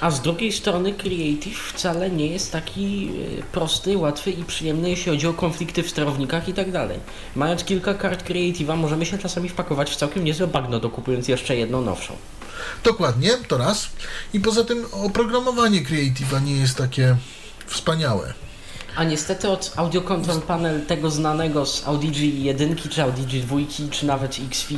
A 0.00 0.10
z 0.10 0.20
drugiej 0.20 0.52
strony 0.52 0.92
Creative 0.92 1.58
wcale 1.58 2.10
nie 2.10 2.26
jest 2.26 2.52
taki 2.52 3.10
e, 3.38 3.42
prosty, 3.42 3.98
łatwy 3.98 4.30
i 4.30 4.44
przyjemny, 4.44 4.90
jeśli 4.90 5.12
chodzi 5.12 5.26
o 5.26 5.32
konflikty 5.32 5.82
w 5.82 5.90
sterownikach 5.90 6.48
i 6.48 6.54
tak 6.54 6.72
dalej. 6.72 6.98
Mając 7.36 7.64
kilka 7.64 7.94
kart 7.94 8.28
Creative'a 8.28 8.76
możemy 8.76 9.06
się 9.06 9.18
czasami 9.18 9.48
wpakować 9.48 9.90
w 9.90 9.96
całkiem 9.96 10.24
niezłe 10.24 10.46
bagno, 10.46 10.80
dokupując 10.80 11.28
jeszcze 11.28 11.56
jedną 11.56 11.82
nowszą. 11.82 12.16
Dokładnie, 12.84 13.30
to 13.48 13.58
raz. 13.58 13.88
I 14.34 14.40
poza 14.40 14.64
tym 14.64 14.86
oprogramowanie 14.92 15.82
Creative'a 15.82 16.42
nie 16.42 16.56
jest 16.56 16.76
takie 16.76 17.16
wspaniałe. 17.66 18.34
A 18.96 19.04
niestety 19.04 19.48
od 19.48 19.72
Audio 19.76 20.00
Control 20.00 20.40
Panel 20.40 20.86
tego 20.86 21.10
znanego 21.10 21.66
z 21.66 21.86
Audigi 21.86 22.44
1 22.44 22.76
czy 22.76 23.02
Audigi 23.02 23.40
2 23.40 23.56
czy 23.90 24.06
nawet 24.06 24.36
XFI 24.50 24.76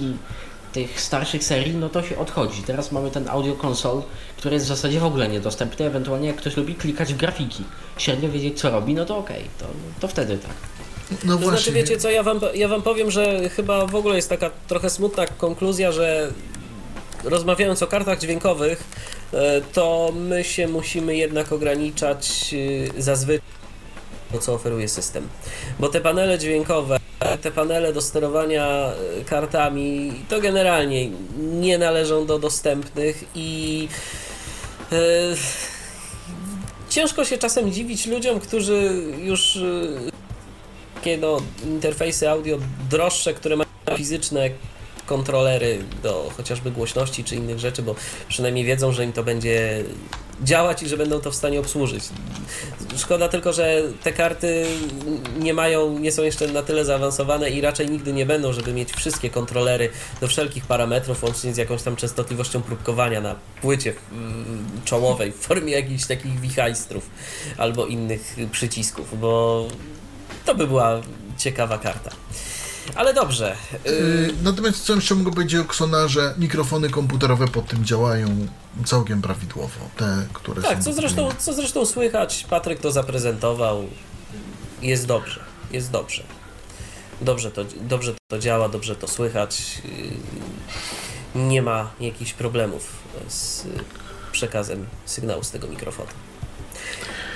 tych 0.72 1.00
starszych 1.00 1.44
serii, 1.44 1.74
no 1.74 1.88
to 1.88 2.02
się 2.02 2.18
odchodzi. 2.18 2.62
Teraz 2.62 2.92
mamy 2.92 3.10
ten 3.10 3.28
Audio 3.28 3.56
Console, 3.66 4.02
który 4.36 4.54
jest 4.54 4.66
w 4.66 4.68
zasadzie 4.68 5.00
w 5.00 5.04
ogóle 5.04 5.28
niedostępny, 5.28 5.86
ewentualnie 5.86 6.28
jak 6.28 6.36
ktoś 6.36 6.56
lubi 6.56 6.74
klikać 6.74 7.14
w 7.14 7.16
grafiki, 7.16 7.64
średnio 7.98 8.28
wiedzieć 8.28 8.60
co 8.60 8.70
robi, 8.70 8.94
no 8.94 9.04
to 9.04 9.18
okej, 9.18 9.44
to, 9.58 9.66
to 10.00 10.08
wtedy 10.08 10.38
tak. 10.38 10.54
No 11.24 11.32
To 11.32 11.38
właśnie. 11.38 11.58
znaczy, 11.58 11.72
wiecie 11.72 11.96
co, 11.98 12.10
ja 12.10 12.22
wam, 12.22 12.40
ja 12.54 12.68
wam 12.68 12.82
powiem, 12.82 13.10
że 13.10 13.48
chyba 13.48 13.86
w 13.86 13.94
ogóle 13.94 14.16
jest 14.16 14.28
taka 14.28 14.50
trochę 14.68 14.90
smutna 14.90 15.26
konkluzja, 15.26 15.92
że 15.92 16.32
rozmawiając 17.24 17.82
o 17.82 17.86
kartach 17.86 18.18
dźwiękowych, 18.18 18.84
e, 19.32 19.60
to 19.72 20.12
my 20.14 20.44
się 20.44 20.68
musimy 20.68 21.16
jednak 21.16 21.52
ograniczać 21.52 22.54
e, 22.98 23.02
zazwyczaj 23.02 23.59
co 24.38 24.54
oferuje 24.54 24.88
system. 24.88 25.28
Bo 25.78 25.88
te 25.88 26.00
panele 26.00 26.38
dźwiękowe 26.38 27.00
te 27.42 27.50
panele 27.50 27.92
do 27.92 28.00
sterowania 28.00 28.92
y, 29.20 29.24
kartami 29.24 30.12
to 30.28 30.40
generalnie 30.40 31.10
nie 31.38 31.78
należą 31.78 32.26
do 32.26 32.38
dostępnych 32.38 33.24
i 33.34 33.88
y, 34.92 34.96
ciężko 36.88 37.24
się 37.24 37.38
czasem 37.38 37.72
dziwić 37.72 38.06
ludziom, 38.06 38.40
którzy 38.40 38.92
już 39.18 39.56
y, 39.56 40.10
takie 40.94 41.18
no, 41.18 41.40
interfejsy 41.64 42.30
audio 42.30 42.58
droższe, 42.90 43.34
które 43.34 43.56
mają 43.56 43.68
fizyczne 43.96 44.50
kontrolery 45.10 45.78
do 46.02 46.30
chociażby 46.36 46.70
głośności 46.70 47.24
czy 47.24 47.36
innych 47.36 47.58
rzeczy, 47.58 47.82
bo 47.82 47.94
przynajmniej 48.28 48.64
wiedzą, 48.64 48.92
że 48.92 49.04
im 49.04 49.12
to 49.12 49.22
będzie 49.24 49.84
działać 50.42 50.82
i 50.82 50.88
że 50.88 50.96
będą 50.96 51.20
to 51.20 51.30
w 51.30 51.34
stanie 51.34 51.60
obsłużyć. 51.60 52.04
Szkoda 52.96 53.28
tylko, 53.28 53.52
że 53.52 53.82
te 54.02 54.12
karty 54.12 54.66
nie 55.38 55.54
mają, 55.54 55.98
nie 55.98 56.12
są 56.12 56.22
jeszcze 56.22 56.48
na 56.48 56.62
tyle 56.62 56.84
zaawansowane 56.84 57.50
i 57.50 57.60
raczej 57.60 57.90
nigdy 57.90 58.12
nie 58.12 58.26
będą, 58.26 58.52
żeby 58.52 58.72
mieć 58.72 58.92
wszystkie 58.92 59.30
kontrolery 59.30 59.90
do 60.20 60.28
wszelkich 60.28 60.66
parametrów, 60.66 61.22
łącznie 61.22 61.54
z 61.54 61.56
jakąś 61.56 61.82
tam 61.82 61.96
częstotliwością 61.96 62.62
próbkowania 62.62 63.20
na 63.20 63.34
płycie 63.62 63.92
mm, 64.12 64.58
czołowej 64.84 65.32
w 65.32 65.36
formie 65.36 65.72
jakichś 65.72 66.06
takich 66.06 66.40
wichajstrów 66.40 67.10
albo 67.58 67.86
innych 67.86 68.36
przycisków, 68.52 69.20
bo 69.20 69.66
to 70.44 70.54
by 70.54 70.66
była 70.66 71.00
ciekawa 71.38 71.78
karta. 71.78 72.10
Ale 72.94 73.14
dobrze. 73.14 73.56
Yy, 73.84 74.34
Natomiast 74.42 74.84
co 74.84 74.94
jeszcze 74.94 75.14
mogę 75.14 75.30
powiedzieć 75.30 75.60
o 75.60 75.64
Xonarze? 75.64 76.34
Mikrofony 76.38 76.90
komputerowe 76.90 77.48
pod 77.48 77.66
tym 77.66 77.84
działają 77.84 78.46
całkiem 78.84 79.22
prawidłowo. 79.22 79.80
Te, 79.96 80.26
które 80.32 80.62
Tak, 80.62 80.78
są 80.78 80.84
co 80.84 80.92
zresztą, 80.92 81.28
co 81.38 81.52
zresztą 81.52 81.86
słychać, 81.86 82.46
Patryk 82.50 82.80
to 82.80 82.92
zaprezentował. 82.92 83.84
Jest 84.82 85.06
dobrze, 85.06 85.40
jest 85.70 85.90
dobrze. 85.90 86.22
Dobrze 87.20 87.50
to, 87.50 87.64
dobrze 87.80 88.14
to 88.30 88.38
działa, 88.38 88.68
dobrze 88.68 88.96
to 88.96 89.08
słychać. 89.08 89.82
Nie 91.34 91.62
ma 91.62 91.90
jakichś 92.00 92.32
problemów 92.32 92.92
z 93.28 93.64
przekazem 94.32 94.86
sygnału 95.06 95.42
z 95.44 95.50
tego 95.50 95.68
mikrofonu. 95.68 96.08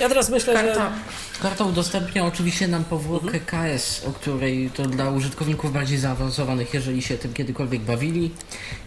Ja 0.00 0.08
teraz 0.08 0.30
myślę, 0.30 0.54
Karta, 0.54 0.74
że. 0.74 1.42
karta 1.42 1.64
udostępnia 1.64 2.26
oczywiście 2.26 2.68
nam 2.68 2.84
powłokę 2.84 3.40
KS, 3.40 4.04
o 4.04 4.12
której 4.12 4.70
to 4.70 4.82
dla 4.82 5.10
użytkowników 5.10 5.72
bardziej 5.72 5.98
zaawansowanych, 5.98 6.74
jeżeli 6.74 7.02
się 7.02 7.18
tym 7.18 7.32
kiedykolwiek 7.34 7.82
bawili. 7.82 8.30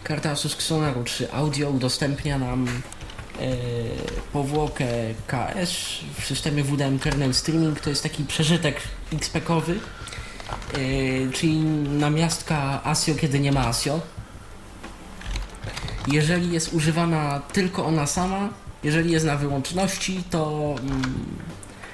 Karta 0.04 0.30
Asus 0.30 0.54
Xonaru 0.54 1.04
3 1.04 1.32
Audio 1.32 1.70
udostępnia 1.70 2.38
nam 2.38 2.66
e, 2.68 2.70
powłokę 4.32 4.86
KS 5.26 5.72
w 6.20 6.26
systemie 6.26 6.62
WDM 6.62 6.98
Kernel 6.98 7.34
Streaming. 7.34 7.80
To 7.80 7.90
jest 7.90 8.02
taki 8.02 8.24
przeżytek 8.24 8.80
XP-kowy, 9.12 9.74
e, 9.74 11.32
czyli 11.32 11.58
namiastka 11.88 12.80
ASIO, 12.84 13.14
kiedy 13.14 13.40
nie 13.40 13.52
ma 13.52 13.66
ASIO. 13.66 14.00
Jeżeli 16.08 16.52
jest 16.52 16.72
używana 16.74 17.40
tylko 17.52 17.86
ona 17.86 18.06
sama, 18.06 18.48
jeżeli 18.84 19.12
jest 19.12 19.26
na 19.26 19.36
wyłączności, 19.36 20.22
to. 20.30 20.74
Mm, 20.80 21.26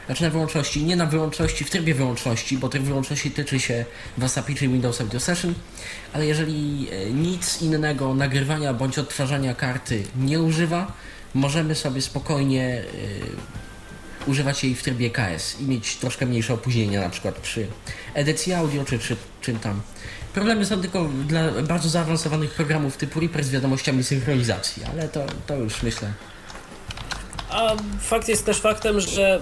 znaczy 0.07 0.23
na 0.23 0.31
wyłączności, 0.31 0.85
nie 0.85 0.97
na 0.97 1.07
wyłączności, 1.07 1.65
w 1.65 1.71
trybie 1.71 1.95
wyłączności, 1.95 2.59
bo 2.59 2.69
tryb 2.69 2.83
wyłączności 2.83 3.31
tyczy 3.31 3.61
się 3.61 3.85
WhatsApp 4.19 4.47
czy 4.47 4.69
Windows 4.69 5.01
Audio 5.01 5.21
Session, 5.21 5.55
ale 6.13 6.27
jeżeli 6.27 6.89
e, 6.91 7.11
nic 7.11 7.63
innego 7.63 8.15
nagrywania 8.15 8.75
bądź 8.75 8.99
odtwarzania 8.99 9.55
karty 9.55 10.03
nie 10.17 10.41
używa, 10.41 10.93
możemy 11.35 11.75
sobie 11.75 12.03
spokojnie 12.03 12.65
e, 12.67 12.85
używać 14.27 14.65
jej 14.65 14.75
w 14.75 14.83
trybie 14.83 15.11
KS 15.11 15.61
i 15.61 15.65
mieć 15.65 15.97
troszkę 15.97 16.27
mniejsze 16.27 16.55
opóźnienia, 16.55 17.01
na 17.01 17.09
przykład 17.09 17.35
przy 17.35 17.67
edycji 18.15 18.53
audio 18.53 18.85
czy, 18.85 18.99
czy 18.99 19.17
czym 19.41 19.59
tam. 19.59 19.81
Problemy 20.35 20.67
są 20.67 20.81
tylko 20.81 21.09
dla 21.27 21.63
bardzo 21.63 21.89
zaawansowanych 21.89 22.51
programów 22.51 22.97
typu 22.97 23.21
Reaper 23.21 23.45
z 23.45 23.51
wiadomościami 23.51 24.05
synchronizacji, 24.05 24.85
ale 24.85 25.09
to, 25.09 25.27
to 25.47 25.57
już 25.57 25.83
myślę. 25.83 26.13
A 27.55 27.77
fakt 28.01 28.29
jest 28.29 28.47
też 28.47 28.61
faktem, 28.61 29.01
że 29.01 29.41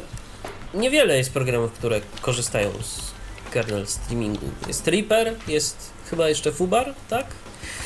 niewiele 0.74 1.16
jest 1.18 1.32
programów, 1.32 1.72
które 1.72 2.00
korzystają 2.20 2.70
z 2.82 3.12
kernel 3.50 3.86
streamingu. 3.86 4.50
Jest 4.68 4.88
Reaper, 4.88 5.34
jest 5.48 5.90
chyba 6.10 6.28
jeszcze 6.28 6.52
Fubar, 6.52 6.94
tak? 7.08 7.26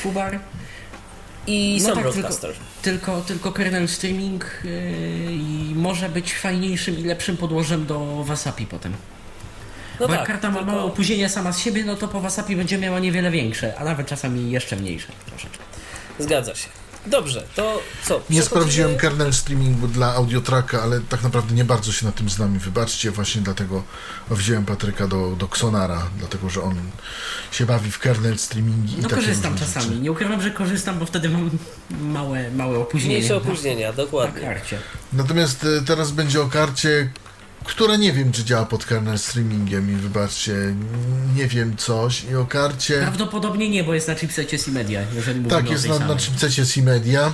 Fubar 0.03 0.39
I 1.47 1.79
No 1.83 1.87
sam 1.89 1.95
tak, 1.95 2.03
Broadcaster. 2.03 2.53
Tylko, 2.83 3.21
tylko 3.21 3.53
kernel 3.53 3.89
streaming 3.89 4.45
yy, 4.65 4.71
i 5.33 5.73
może 5.75 6.09
być 6.09 6.35
fajniejszym 6.35 6.99
i 6.99 7.03
lepszym 7.03 7.37
podłożem 7.37 7.87
do 7.87 8.25
Wasapi 8.25 8.67
potem. 8.67 8.93
No 10.01 10.07
Bo 10.07 10.13
jak 10.13 10.23
tak, 10.23 10.29
karta 10.29 10.51
ma 10.51 10.57
tylko- 10.59 10.73
małe 10.73 10.83
opóźnienia 10.85 11.29
sama 11.29 11.53
z 11.53 11.59
siebie, 11.59 11.85
no 11.85 11.97
to 11.97 12.09
po 12.09 12.21
Wasapi 12.21 12.57
będzie 12.57 12.79
miała 12.79 12.99
niewiele 12.99 13.31
większe, 13.31 13.79
a 13.79 13.85
nawet 13.85 14.07
czasami 14.07 14.51
jeszcze 14.51 14.77
mniejsze 14.77 15.09
troszeczkę. 15.27 15.65
Zgadza 16.19 16.55
się. 16.55 16.69
Dobrze, 17.07 17.43
to 17.57 17.81
co? 18.05 18.21
Nie 18.31 18.43
sprawdziłem 18.43 18.97
kernel 18.97 19.33
streamingu 19.33 19.89
dla 19.89 20.15
audiotracka, 20.15 20.83
ale 20.83 21.01
tak 21.01 21.23
naprawdę 21.23 21.55
nie 21.55 21.65
bardzo 21.65 21.93
się 21.93 22.07
na 22.07 22.13
tym 22.13 22.29
znam 22.31 22.59
wybaczcie, 22.59 23.11
właśnie 23.11 23.43
dlatego 23.43 23.83
wziąłem 24.31 24.65
Patryka 24.65 25.07
do, 25.07 25.31
do 25.39 25.47
Xonara, 25.47 26.07
dlatego 26.19 26.51
że 26.51 26.63
on 26.63 26.75
się 27.51 27.67
bawi 27.67 27.91
w 27.91 27.99
kernel 27.99 28.39
streamingi 28.39 28.99
i 28.99 29.03
No 29.03 29.09
korzystam 29.09 29.59
czasami. 29.59 29.87
rzeczy. 29.87 29.99
Nie 30.01 30.13
ukrywam, 30.13 30.43
że 30.43 30.51
korzystam, 30.51 30.99
bo 30.99 31.07
wtedy 31.07 31.29
mam 31.29 31.51
małe, 32.01 32.51
małe 32.51 32.79
opóźnienia. 32.79 33.17
Mniejsze 33.17 33.37
opóźnienia, 33.37 33.87
Na 33.89 33.93
dokładnie. 33.97 34.41
karcie. 34.41 34.79
Natomiast 35.13 35.65
e, 35.65 35.83
teraz 35.87 36.11
będzie 36.11 36.43
o 36.43 36.47
karcie, 36.47 37.11
która 37.67 37.97
nie 37.97 38.13
wiem, 38.13 38.33
czy 38.33 38.45
działa 38.45 38.67
pod 38.67 38.85
kernel 38.85 39.19
streamingiem 39.19 39.93
i 39.93 39.97
wybaczcie, 39.97 40.55
nie 41.37 41.47
wiem 41.47 41.77
coś 41.77 42.25
i 42.25 42.37
o 42.37 42.47
karcie... 42.47 42.99
Prawdopodobnie 43.01 43.69
nie, 43.69 43.85
bo 43.85 43.95
jest 43.95 44.09
na 44.09 44.15
chipsecie 44.15 44.59
C-Media, 44.59 45.01
jeżeli 45.15 45.41
mówimy 45.41 45.63
Tak, 45.63 45.71
jest 45.71 45.89
na, 45.89 45.95
na 45.95 46.01
samej. 46.01 46.17
chipsecie 46.17 46.67
C-Media. 46.67 47.33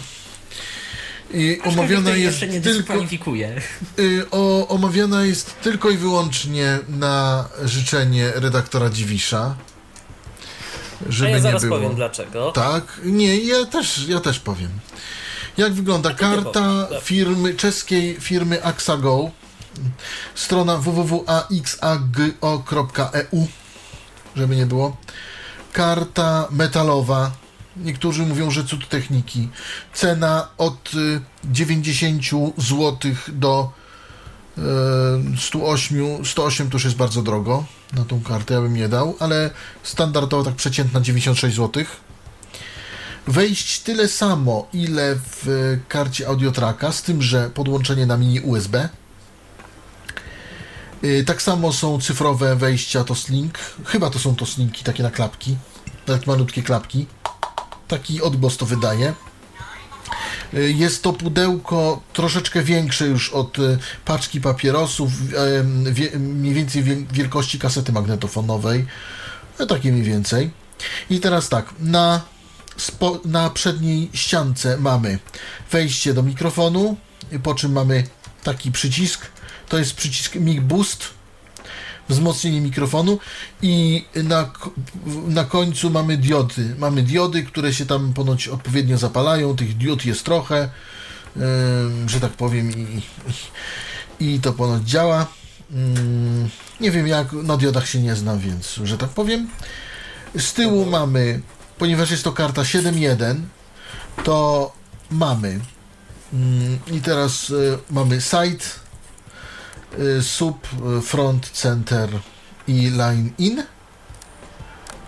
I 1.34 1.58
omawiana 1.64 2.10
jest 2.10 2.40
nie 2.42 2.48
tylko... 2.60 2.78
dyskwalifikuje. 2.78 3.60
Y, 3.98 4.26
o, 4.30 4.68
omawiana 4.68 5.24
jest 5.24 5.60
tylko 5.60 5.90
i 5.90 5.96
wyłącznie 5.96 6.78
na 6.88 7.48
życzenie 7.64 8.32
redaktora 8.34 8.90
Dziwisza. 8.90 9.54
A 11.08 11.12
Żeby 11.12 11.30
ja 11.30 11.36
nie 11.36 11.42
zaraz 11.42 11.62
było. 11.64 11.76
powiem 11.76 11.94
dlaczego. 11.94 12.52
Tak, 12.52 12.84
nie, 13.04 13.36
ja 13.36 13.64
też, 13.66 14.04
ja 14.08 14.20
też 14.20 14.40
powiem. 14.40 14.70
Jak 15.56 15.72
wygląda 15.72 16.14
karta 16.14 16.88
firmy, 17.02 17.54
czeskiej 17.54 18.16
firmy 18.20 18.64
Axago? 18.64 19.30
Strona 20.34 20.76
www.axago.eu, 20.76 23.46
żeby 24.36 24.56
nie 24.56 24.66
było. 24.66 24.96
Karta 25.72 26.48
metalowa. 26.50 27.30
Niektórzy 27.76 28.26
mówią, 28.26 28.50
że 28.50 28.64
cud 28.64 28.88
techniki. 28.88 29.48
Cena 29.94 30.48
od 30.58 30.94
y, 30.94 31.20
90 31.44 32.22
zł 32.58 32.98
do 33.28 33.72
e, 34.58 34.62
108, 35.38 36.24
108 36.24 36.70
to 36.70 36.76
już 36.76 36.84
jest 36.84 36.96
bardzo 36.96 37.22
drogo 37.22 37.64
na 37.92 38.04
tą 38.04 38.22
kartę, 38.22 38.54
ja 38.54 38.60
bym 38.60 38.74
nie 38.74 38.88
dał, 38.88 39.16
ale 39.20 39.50
standardowo 39.82 40.44
tak 40.44 40.54
przeciętna 40.54 41.00
96 41.00 41.56
zł. 41.56 41.84
Wejść 43.26 43.80
tyle 43.80 44.08
samo, 44.08 44.66
ile 44.72 45.16
w 45.16 45.78
karcie 45.88 46.28
Audiotracka, 46.28 46.92
z 46.92 47.02
tym, 47.02 47.22
że 47.22 47.50
podłączenie 47.50 48.06
na 48.06 48.16
mini 48.16 48.40
USB. 48.40 48.88
Y, 51.04 51.24
Tak 51.24 51.42
samo 51.42 51.72
są 51.72 52.00
cyfrowe 52.00 52.56
wejścia 52.56 53.04
Toslink. 53.04 53.58
Chyba 53.86 54.10
to 54.10 54.18
są 54.18 54.34
Toslinki, 54.36 54.84
takie 54.84 55.02
na 55.02 55.10
klapki. 55.10 55.56
Tak 56.06 56.26
malutkie 56.26 56.62
klapki. 56.62 57.06
Taki 57.88 58.22
odgłos 58.22 58.56
to 58.56 58.66
wydaje. 58.66 59.14
Y, 60.54 60.72
Jest 60.72 61.02
to 61.02 61.12
pudełko 61.12 62.00
troszeczkę 62.12 62.62
większe 62.62 63.06
już 63.06 63.30
od 63.30 63.58
y, 63.58 63.78
paczki 64.04 64.40
papierosów, 64.40 65.10
mniej 66.18 66.54
więcej 66.54 66.82
wie- 66.82 67.06
wielkości 67.12 67.58
kasety 67.58 67.92
magnetofonowej. 67.92 68.86
No, 69.58 69.66
takie 69.66 69.92
mniej 69.92 70.04
więcej. 70.04 70.50
I 71.10 71.20
teraz 71.20 71.48
tak, 71.48 71.74
na, 71.80 72.20
spo, 72.76 73.20
na 73.24 73.50
przedniej 73.50 74.10
ściance 74.14 74.76
mamy 74.76 75.18
wejście 75.70 76.14
do 76.14 76.22
mikrofonu, 76.22 76.96
po 77.42 77.54
czym 77.54 77.72
mamy 77.72 78.04
taki 78.44 78.72
przycisk. 78.72 79.26
To 79.68 79.78
jest 79.78 79.94
przycisk 79.94 80.34
Mic 80.34 80.60
Boost, 80.60 81.04
wzmocnienie 82.08 82.60
mikrofonu 82.60 83.18
i 83.62 84.04
na, 84.14 84.50
na 85.26 85.44
końcu 85.44 85.90
mamy 85.90 86.16
diody. 86.16 86.74
Mamy 86.78 87.02
diody, 87.02 87.42
które 87.42 87.74
się 87.74 87.86
tam 87.86 88.12
ponoć 88.12 88.48
odpowiednio 88.48 88.98
zapalają. 88.98 89.56
Tych 89.56 89.76
diod 89.76 90.04
jest 90.04 90.24
trochę, 90.24 90.68
em, 91.36 92.08
że 92.08 92.20
tak 92.20 92.32
powiem, 92.32 92.70
i, 92.70 93.02
i, 94.20 94.34
i 94.34 94.40
to 94.40 94.52
ponoć 94.52 94.82
działa. 94.82 95.26
Mm, 95.72 96.48
Nie 96.80 96.90
wiem 96.90 97.06
jak, 97.06 97.32
na 97.32 97.56
diodach 97.56 97.88
się 97.88 97.98
nie 98.02 98.16
znam, 98.16 98.38
więc, 98.38 98.80
że 98.84 98.98
tak 98.98 99.10
powiem. 99.10 99.48
Z 100.38 100.52
tyłu 100.52 100.86
mamy, 100.86 101.40
ponieważ 101.78 102.10
jest 102.10 102.24
to 102.24 102.32
karta 102.32 102.62
7.1, 102.62 103.40
to 104.24 104.72
mamy 105.10 105.60
mm, 106.32 106.78
i 106.92 107.00
teraz 107.00 107.50
y, 107.50 107.78
mamy 107.90 108.20
side, 108.20 108.64
y, 109.98 110.22
sub, 110.22 110.68
front, 111.02 111.50
center 111.50 112.08
i 112.66 112.90
line 112.90 113.30
in. 113.38 113.62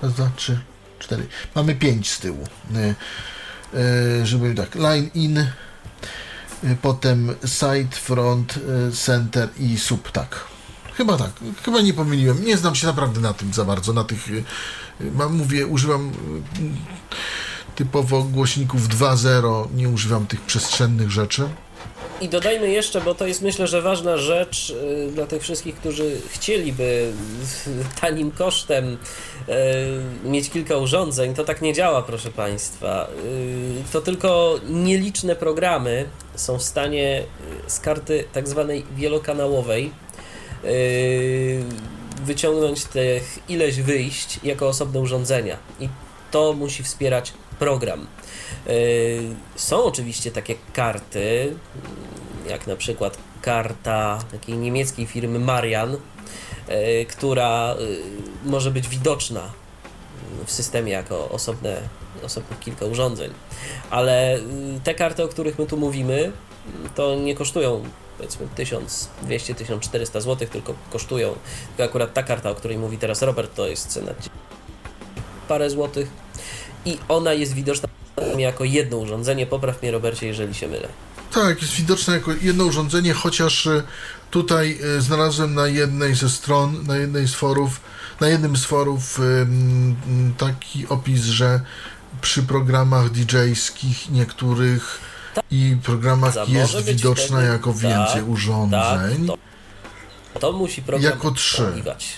Raz, 0.03 0.13
dwa, 0.13 0.31
trzy, 0.37 0.61
cztery. 0.99 1.27
Mamy 1.55 1.75
pięć 1.75 2.11
z 2.11 2.19
tyłu. 2.19 2.47
Y, 2.77 2.95
y, 3.79 4.27
żeby 4.27 4.55
tak, 4.55 4.75
line 4.75 5.11
in, 5.15 5.47
potem 6.83 7.35
side, 7.47 7.97
front, 7.97 8.59
center 8.93 9.49
i 9.59 9.79
sub, 9.79 10.13
tak. 10.13 10.45
Chyba 10.97 11.17
tak, 11.17 11.31
chyba 11.65 11.81
nie 11.81 11.95
pomyliłem. 11.95 12.45
Nie 12.45 12.57
znam 12.57 12.75
się 12.75 12.87
naprawdę 12.87 13.21
na 13.21 13.33
tym 13.33 13.55
za 13.55 13.65
bardzo, 13.65 13.93
na 13.93 14.05
tych, 14.05 14.27
mam, 15.01 15.37
mówię, 15.37 15.67
używam 15.67 16.09
y, 16.09 16.13
typowo 17.77 18.23
głośników 18.23 18.89
2.0, 18.89 19.67
nie 19.77 19.89
używam 19.89 20.27
tych 20.27 20.41
przestrzennych 20.41 21.11
rzeczy. 21.11 21.49
I 22.21 22.29
dodajmy 22.29 22.71
jeszcze, 22.71 23.01
bo 23.01 23.15
to 23.15 23.27
jest 23.27 23.43
myślę, 23.43 23.67
że 23.67 23.83
ważna 23.83 24.17
rzecz 24.17 24.71
y, 24.71 25.11
dla 25.13 25.27
tych 25.27 25.43
wszystkich, 25.43 25.75
którzy 25.75 26.21
chcieliby 26.29 27.13
tanim 28.01 28.31
kosztem 28.31 28.93
y, 28.95 30.29
mieć 30.29 30.51
kilka 30.51 30.77
urządzeń, 30.77 31.35
to 31.35 31.45
tak 31.45 31.63
nie 31.63 31.73
działa, 31.73 32.03
proszę 32.03 32.31
Państwa. 32.31 33.09
To 33.93 34.01
tylko 34.01 34.61
nieliczne 34.69 35.37
programy 35.37 36.09
są 36.35 36.59
w 36.59 36.63
stanie 36.63 37.23
z 37.67 37.81
karty 37.81 38.25
tak 38.33 38.49
zwanej 38.49 38.85
wielokanałowej 38.97 39.91
wyciągnąć 42.23 42.85
tych 42.85 43.39
ileś 43.49 43.81
wyjść 43.81 44.41
jako 44.43 44.69
osobne 44.69 45.01
urządzenia. 45.01 45.57
I 45.81 45.89
to 46.31 46.53
musi 46.53 46.83
wspierać 46.83 47.33
program. 47.59 48.07
Y, 48.67 49.23
Są 49.57 49.85
oczywiście 49.85 50.31
takie 50.31 50.55
karty, 50.73 51.55
jak 52.49 52.67
na 52.67 52.77
przykład 52.77 53.19
karta 53.43 54.19
takiej 54.33 54.59
niemieckiej 54.59 55.07
firmy 55.07 55.39
Marian, 55.39 55.95
y, 55.95 55.99
która 57.09 57.75
y, 57.81 57.99
może 58.45 58.71
być 58.71 58.89
widoczna 58.89 59.53
w 60.47 60.53
systemie 60.53 60.93
jako 60.93 61.29
osobne, 61.29 61.77
osobnych 62.23 62.61
kilka 62.61 62.87
urządzeń. 62.87 63.31
Ale 63.91 64.39
te 64.85 64.95
karty, 64.95 65.25
o 65.25 65.29
których 65.29 65.59
my 65.59 65.67
tu 65.67 65.77
mówimy, 65.77 66.33
to 66.95 67.15
nie 67.15 67.35
kosztują 67.35 67.85
powiedzmy 68.25 68.47
1200-1400 69.27 70.21
zł, 70.21 70.49
tylko 70.53 70.75
kosztują. 70.93 71.35
Tylko 71.69 71.85
akurat 71.91 72.15
ta 72.15 72.23
karta, 72.23 72.51
o 72.51 72.55
której 72.55 72.79
mówi 72.79 72.99
teraz 72.99 73.23
Robert, 73.23 73.55
to 73.55 73.67
jest 73.67 73.87
cena 73.87 74.13
parę 75.49 75.71
złotych 75.71 76.09
i 76.85 76.99
ona 77.09 77.33
jest 77.33 77.53
widoczna 77.53 77.89
jako 78.39 78.65
jedno 78.65 78.97
urządzenie. 78.97 79.47
Popraw 79.47 79.83
mnie, 79.83 79.91
Robercie, 79.91 80.27
jeżeli 80.27 80.55
się 80.55 80.69
mylę. 80.69 80.89
Tak, 81.33 81.63
jest 81.63 81.75
widoczne 81.75 82.15
jako 82.15 82.33
jedno 82.43 82.65
urządzenie, 82.65 83.15
chociaż 83.15 83.67
y, 83.67 83.83
tutaj 84.31 84.79
y, 84.99 85.01
znalazłem 85.01 85.55
na 85.55 85.67
jednej 85.67 86.15
ze 86.15 86.29
stron, 86.29 86.87
na 86.87 86.97
jednej 86.97 87.29
z 87.29 87.35
forów, 87.35 87.81
na 88.21 88.29
jednym 88.29 88.57
z 88.57 88.65
forów 88.65 89.21
ym, 89.21 90.35
taki 90.39 90.87
opis, 90.89 91.25
że 91.25 91.61
przy 92.21 92.43
programach 92.43 93.11
DJ-skich 93.11 94.11
niektórych 94.11 95.01
i 95.51 95.77
programach 95.83 96.35
Za- 96.35 96.45
jest 96.49 96.81
widoczna 96.83 97.37
wtedy- 97.39 97.53
jako 97.53 97.73
tak, 97.73 97.81
więcej 97.83 98.15
Tak, 98.21 98.29
urządzeń. 98.29 99.27
to, 99.27 99.39
to 100.41 100.53
musi 100.53 100.83
program 100.83 101.13
Jako 101.13 101.31
trzy. 101.31 101.63
obsługiwać. 101.63 102.09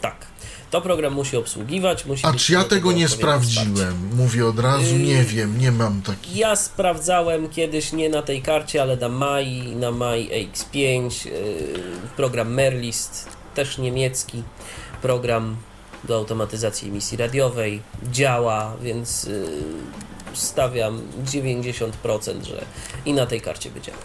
Tak. 0.00 0.26
To 0.70 0.80
program 0.80 1.12
musi 1.12 1.36
obsługiwać, 1.36 2.06
musi 2.06 2.26
A 2.26 2.32
czy 2.32 2.52
ja 2.52 2.64
tego 2.64 2.92
nie 2.92 3.04
odpowiednie 3.06 3.08
wsparcie. 3.08 3.50
sprawdziłem? 3.60 4.10
Mówię 4.16 4.46
od 4.46 4.58
razu, 4.58 4.94
Yy, 4.96 4.98
nie 4.98 5.22
wiem, 5.24 5.58
nie 5.58 5.72
mam 5.72 6.02
takich. 6.02 6.36
Ja 6.36 6.56
sprawdzałem 6.56 7.48
kiedyś 7.48 7.92
nie 7.92 8.08
na 8.08 8.22
tej 8.22 8.42
karcie, 8.42 8.82
ale 8.82 8.96
na 8.96 9.08
Mai, 9.08 9.76
na 9.76 9.90
Mai 9.90 10.28
AX5, 10.30 11.26
yy, 11.26 11.32
program 12.16 12.54
Merlist, 12.54 13.28
też 13.54 13.78
niemiecki 13.78 14.42
program 15.02 15.56
do 16.04 16.16
automatyzacji 16.16 16.88
emisji 16.88 17.16
radiowej, 17.16 17.82
działa, 18.12 18.76
więc 18.82 19.24
yy, 19.24 19.48
stawiam 20.36 21.02
90%, 21.24 22.44
że 22.44 22.64
i 23.04 23.12
na 23.12 23.26
tej 23.26 23.40
karcie 23.40 23.70
działał. 23.82 24.00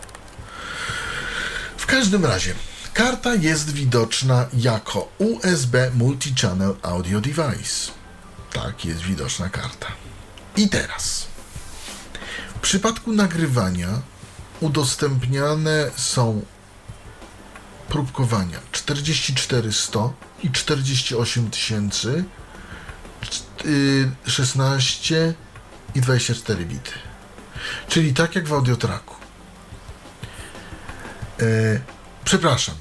W 1.78 1.86
każdym 1.86 2.26
razie, 2.26 2.54
karta 2.94 3.36
jest 3.36 3.74
widoczna 3.74 4.48
jako 4.54 5.12
USB 5.18 5.92
Multi-Channel 5.92 6.76
Audio 6.82 7.22
Device. 7.22 7.92
Tak, 8.54 8.86
jest 8.86 9.02
widoczna 9.02 9.50
karta. 9.50 9.88
I 10.58 10.70
teraz, 10.70 11.28
w 12.56 12.60
przypadku 12.60 13.14
nagrywania 13.14 14.02
udostępniane 14.60 15.92
są 15.96 16.42
próbkowania 17.90 18.60
44100 18.72 20.14
i 20.44 20.52
48000, 20.52 22.24
y, 23.66 24.12
16 24.28 25.34
i 25.96 26.02
24 26.02 26.66
bity. 26.66 26.92
Czyli 27.88 28.14
tak 28.14 28.36
jak 28.36 28.48
w 28.48 28.54
audiotraku. 28.54 29.16
E, 31.40 31.46
przepraszam. 32.24 32.76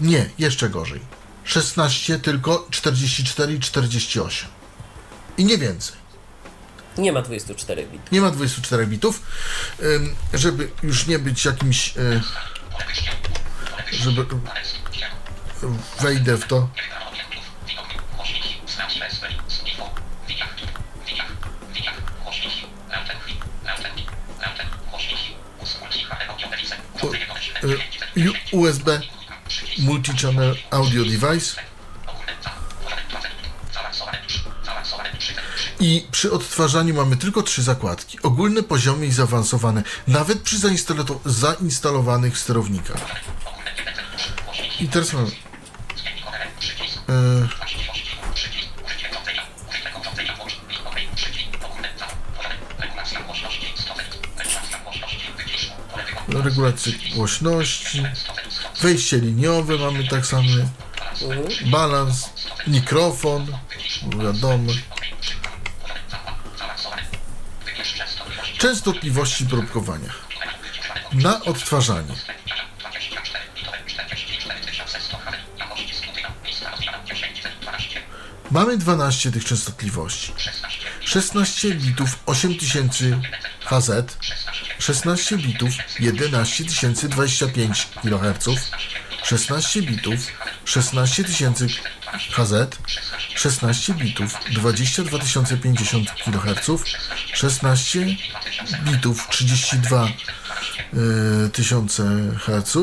Nie, 0.00 0.30
jeszcze 0.38 0.70
gorzej. 0.70 1.00
16, 1.44 2.18
tylko 2.18 2.66
44 2.70 3.52
i 3.52 3.60
48. 3.60 4.48
I 5.38 5.44
nie 5.44 5.58
więcej. 5.58 5.96
Nie 6.98 7.12
ma 7.12 7.22
24 7.22 7.86
bit. 7.86 8.12
Nie 8.12 8.20
ma 8.20 8.30
24 8.30 8.86
bitów. 8.86 9.22
Ym, 9.82 10.16
żeby 10.34 10.70
już 10.82 11.06
nie 11.06 11.18
być 11.18 11.44
jakimś. 11.44 11.96
y, 11.96 12.20
żeby. 13.92 14.26
Wejdę 16.00 16.36
w 16.36 16.44
to. 16.44 16.68
USB 28.52 28.88
Multi-Channel 29.78 30.56
Audio 30.70 31.04
Device. 31.04 31.60
I 35.80 36.06
przy 36.10 36.32
odtwarzaniu 36.32 36.94
mamy 36.94 37.16
tylko 37.16 37.42
trzy 37.42 37.62
zakładki. 37.62 38.18
Ogólne, 38.22 38.62
poziome 38.62 39.06
i 39.06 39.12
zaawansowane. 39.12 39.82
Nawet 40.06 40.42
przy 40.42 40.58
zainstalo- 40.58 41.18
zainstalowanych 41.24 42.38
sterownikach. 42.38 43.00
I 44.80 44.88
teraz 44.88 45.12
mamy... 45.12 45.30
E, 47.08 47.48
regulację 56.58 56.92
głośności, 57.14 58.02
wejście 58.80 59.18
liniowe 59.18 59.78
mamy 59.78 60.08
tak 60.08 60.26
samo, 60.26 60.48
balans, 61.66 62.30
mikrofon, 62.66 63.46
wiadomo, 64.22 64.72
częstotliwości 68.58 69.46
próbkowania. 69.46 70.12
Na 71.12 71.44
odtwarzanie. 71.44 72.14
Mamy 78.50 78.76
12 78.76 79.32
tych 79.32 79.44
częstotliwości. 79.44 80.32
16 81.00 81.74
bitów 81.74 82.18
8000 82.26 83.20
Hz, 83.64 84.17
16 84.88 85.36
bitów 85.36 85.70
11025 86.00 87.88
kHz, 88.02 88.70
16 89.24 89.82
bitów 89.82 90.20
16000 90.64 91.66
Hz, 92.30 92.78
16 93.34 93.94
bitów 93.94 94.34
22050 94.52 96.10
kHz, 96.10 96.70
16 97.34 98.06
bitów 98.84 99.28
32 99.28 100.06
y, 100.06 101.50
tysiące 101.50 102.04
Hz, 102.46 102.76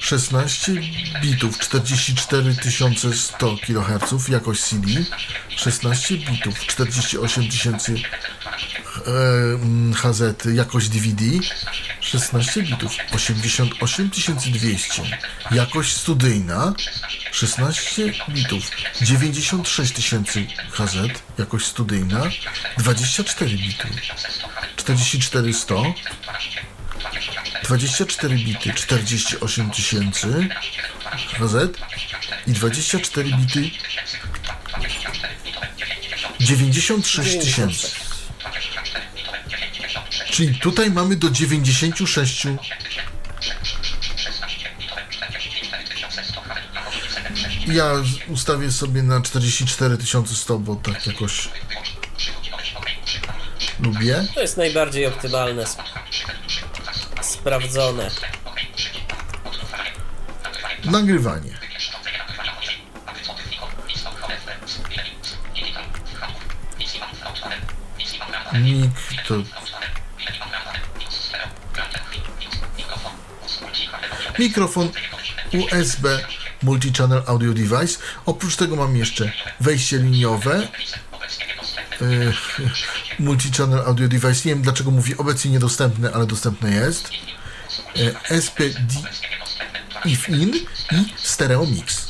16 0.00 0.72
bitów 1.22 1.58
44100 1.58 3.56
kHz 3.66 4.28
jakość 4.28 4.62
CD, 4.62 4.88
16 5.56 6.16
bitów 6.16 6.66
48 6.66 7.48
tysięcy 7.48 7.94
HZ 9.94 10.44
jakość 10.54 10.88
DVD, 10.88 11.24
16 12.00 12.62
bitów 12.62 12.92
88200 13.12 15.02
jakość 15.50 15.96
studyjna, 15.96 16.74
16 17.32 18.12
bitów 18.28 18.70
96 19.02 19.92
tysięcy 19.92 20.46
HZ 20.70 20.96
jakość 21.38 21.66
studyjna, 21.66 22.22
24 22.78 23.50
bity. 23.50 23.88
44100 24.76 25.94
24 27.64 28.36
bity 28.36 28.74
48 28.74 29.70
tysięcy 29.70 30.48
HZ 31.38 31.78
i 32.46 32.52
24 32.52 33.30
bity 33.36 33.70
96 36.40 37.38
tysięcy. 37.38 38.07
Czyli 40.38 40.54
tutaj 40.58 40.90
mamy 40.90 41.16
do 41.16 41.30
96 41.30 42.46
Ja 47.66 47.92
ustawię 48.28 48.72
sobie 48.72 49.02
na 49.02 49.20
44 49.20 49.98
100, 50.34 50.58
bo 50.58 50.76
tak 50.76 51.06
jakoś 51.06 51.48
lubię. 53.80 54.26
To 54.34 54.40
jest 54.40 54.56
najbardziej 54.56 55.06
optymalne, 55.06 55.62
sp- 55.74 55.90
sprawdzone. 57.22 58.10
Nagrywanie. 60.84 61.58
Mik 68.52 68.90
to... 69.28 69.57
Mikrofon 74.38 74.88
USB 75.52 76.06
Multi-Channel 76.62 77.22
Audio 77.26 77.54
Device. 77.54 77.98
Oprócz 78.26 78.56
tego 78.56 78.76
mam 78.76 78.96
jeszcze 78.96 79.32
wejście 79.60 79.98
liniowe. 79.98 80.68
Yy, 82.00 82.32
Multi-Channel 83.26 83.80
Audio 83.86 84.08
Device. 84.08 84.48
Nie 84.48 84.54
wiem 84.54 84.62
dlaczego 84.62 84.90
mówi 84.90 85.16
obecnie 85.16 85.50
niedostępny, 85.50 86.14
ale 86.14 86.26
dostępny 86.26 86.74
jest. 86.74 87.10
Yy, 87.96 88.40
SPD 88.40 88.94
if 90.04 90.32
in 90.32 90.54
i 90.92 91.12
stereo 91.16 91.66
mix. 91.66 92.08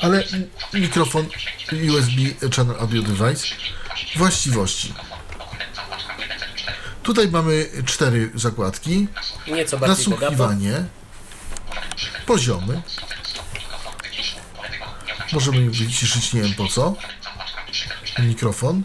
Ale 0.00 0.24
mikrofon 0.72 1.26
USB 1.72 2.50
Channel 2.56 2.76
Audio 2.80 3.02
Device 3.02 3.46
właściwości. 4.16 4.94
Tutaj 7.08 7.28
mamy 7.28 7.66
cztery 7.86 8.30
zakładki. 8.34 9.08
Nieco 9.46 9.78
bardziej. 9.78 10.08
Nasłuchiwanie. 10.12 10.84
Poziomy. 12.26 12.82
Możemy 15.32 15.70
wyciszyć, 15.70 16.32
nie 16.32 16.42
wiem 16.42 16.54
po 16.54 16.68
co. 16.68 16.94
Mikrofon. 18.18 18.82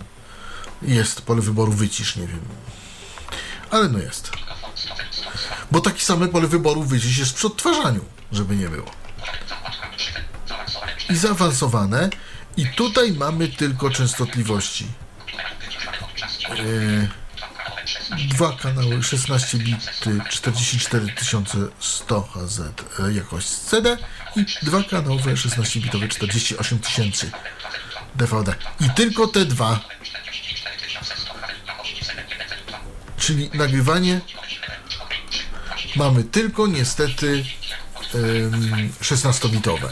Jest 0.81 1.21
pole 1.21 1.41
wyboru 1.41 1.71
wycisz, 1.71 2.15
nie 2.15 2.27
wiem. 2.27 2.39
Ale 3.71 3.89
no 3.89 3.99
jest. 3.99 4.31
Bo 5.71 5.81
takie 5.81 5.99
same 5.99 6.27
pole 6.27 6.47
wyboru 6.47 6.83
wycisz 6.83 7.17
jest 7.17 7.33
przy 7.33 7.47
odtwarzaniu, 7.47 8.05
żeby 8.31 8.55
nie 8.55 8.69
było. 8.69 8.91
I 11.09 11.15
zaawansowane. 11.15 12.09
I 12.57 12.67
tutaj 12.67 13.11
mamy 13.11 13.47
tylko 13.47 13.89
częstotliwości. 13.89 14.87
Yy, 16.49 17.22
dwa 18.29 18.57
kanały 18.57 19.03
16 19.03 19.57
bity 19.57 20.21
44100 20.29 22.21
HZ 22.21 22.59
e, 22.59 23.13
jakość 23.13 23.47
CD 23.47 23.97
i 24.35 24.45
dwa 24.65 24.83
kanały 24.83 25.37
16 25.37 25.79
bitowe 25.79 26.07
48000 26.07 27.31
DVD. 28.15 28.55
I 28.79 28.89
tylko 28.89 29.27
te 29.27 29.45
dwa. 29.45 29.79
Czyli 33.17 33.49
nagrywanie 33.53 34.21
mamy 35.95 36.23
tylko 36.23 36.67
niestety 36.67 37.45
ym, 38.15 38.91
16-bitowe. 39.01 39.89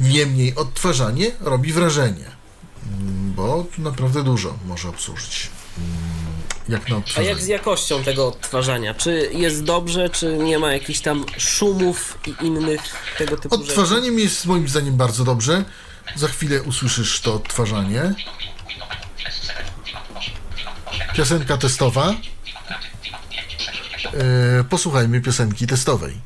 Niemniej 0.00 0.54
odtwarzanie 0.54 1.30
robi 1.40 1.72
wrażenie, 1.72 2.36
Mm, 2.92 3.32
bo 3.32 3.66
naprawdę 3.78 4.22
dużo 4.22 4.58
może 4.66 4.88
obsłużyć. 4.88 5.50
Jak 6.68 6.88
na 6.88 7.02
A 7.16 7.22
jak 7.22 7.42
z 7.42 7.46
jakością 7.46 8.04
tego 8.04 8.26
odtwarzania? 8.28 8.94
Czy 8.94 9.30
jest 9.32 9.64
dobrze, 9.64 10.10
czy 10.10 10.36
nie 10.36 10.58
ma 10.58 10.72
jakichś 10.72 11.00
tam 11.00 11.24
szumów 11.38 12.18
i 12.26 12.46
innych 12.46 12.80
tego 13.18 13.36
typu 13.36 13.56
rzeczy? 13.56 13.68
Odtwarzaniem 13.70 14.18
jest 14.18 14.46
moim 14.46 14.68
zdaniem 14.68 14.96
bardzo 14.96 15.24
dobrze. 15.24 15.64
Za 16.16 16.28
chwilę 16.28 16.62
usłyszysz 16.62 17.20
to 17.20 17.34
odtwarzanie. 17.34 18.14
Piosenka 21.14 21.56
testowa. 21.56 22.14
E, 24.14 24.64
posłuchajmy 24.64 25.20
piosenki 25.20 25.66
testowej. 25.66 26.20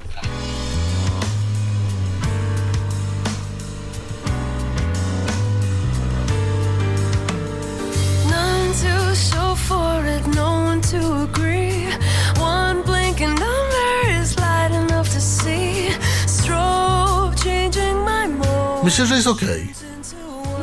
Myślę, 18.85 19.07
że 19.07 19.15
jest 19.15 19.27
ok. 19.27 19.41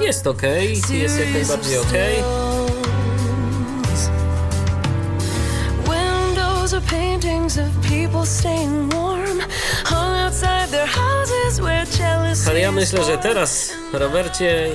Jest 0.02 0.28
ok, 0.28 0.42
jest 0.90 1.20
jak 1.20 1.34
najbardziej 1.34 1.78
ok. 1.78 1.94
Ale 12.48 12.60
ja 12.60 12.72
myślę, 12.72 13.04
że 13.04 13.18
teraz, 13.18 13.70
Robercie, 13.94 14.72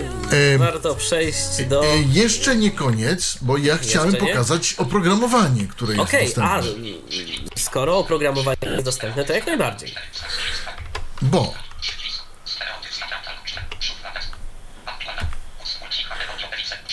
Em, 0.53 0.59
warto 0.59 0.95
przejść 0.95 1.65
do... 1.69 1.85
E, 1.85 1.89
jeszcze 2.13 2.57
nie 2.57 2.71
koniec, 2.71 3.39
bo 3.43 3.57
ja 3.57 3.77
chciałem 3.77 4.15
pokazać 4.17 4.75
oprogramowanie, 4.79 5.67
które 5.67 5.95
jest 5.95 6.05
Okej, 6.09 6.33
a 6.41 6.63
dostępne. 6.63 6.91
skoro 7.57 7.99
oprogramowanie 7.99 8.57
jest 8.63 8.85
dostępne, 8.85 9.25
to 9.25 9.33
jak 9.33 9.47
najbardziej. 9.47 9.95
Bo 11.23 11.55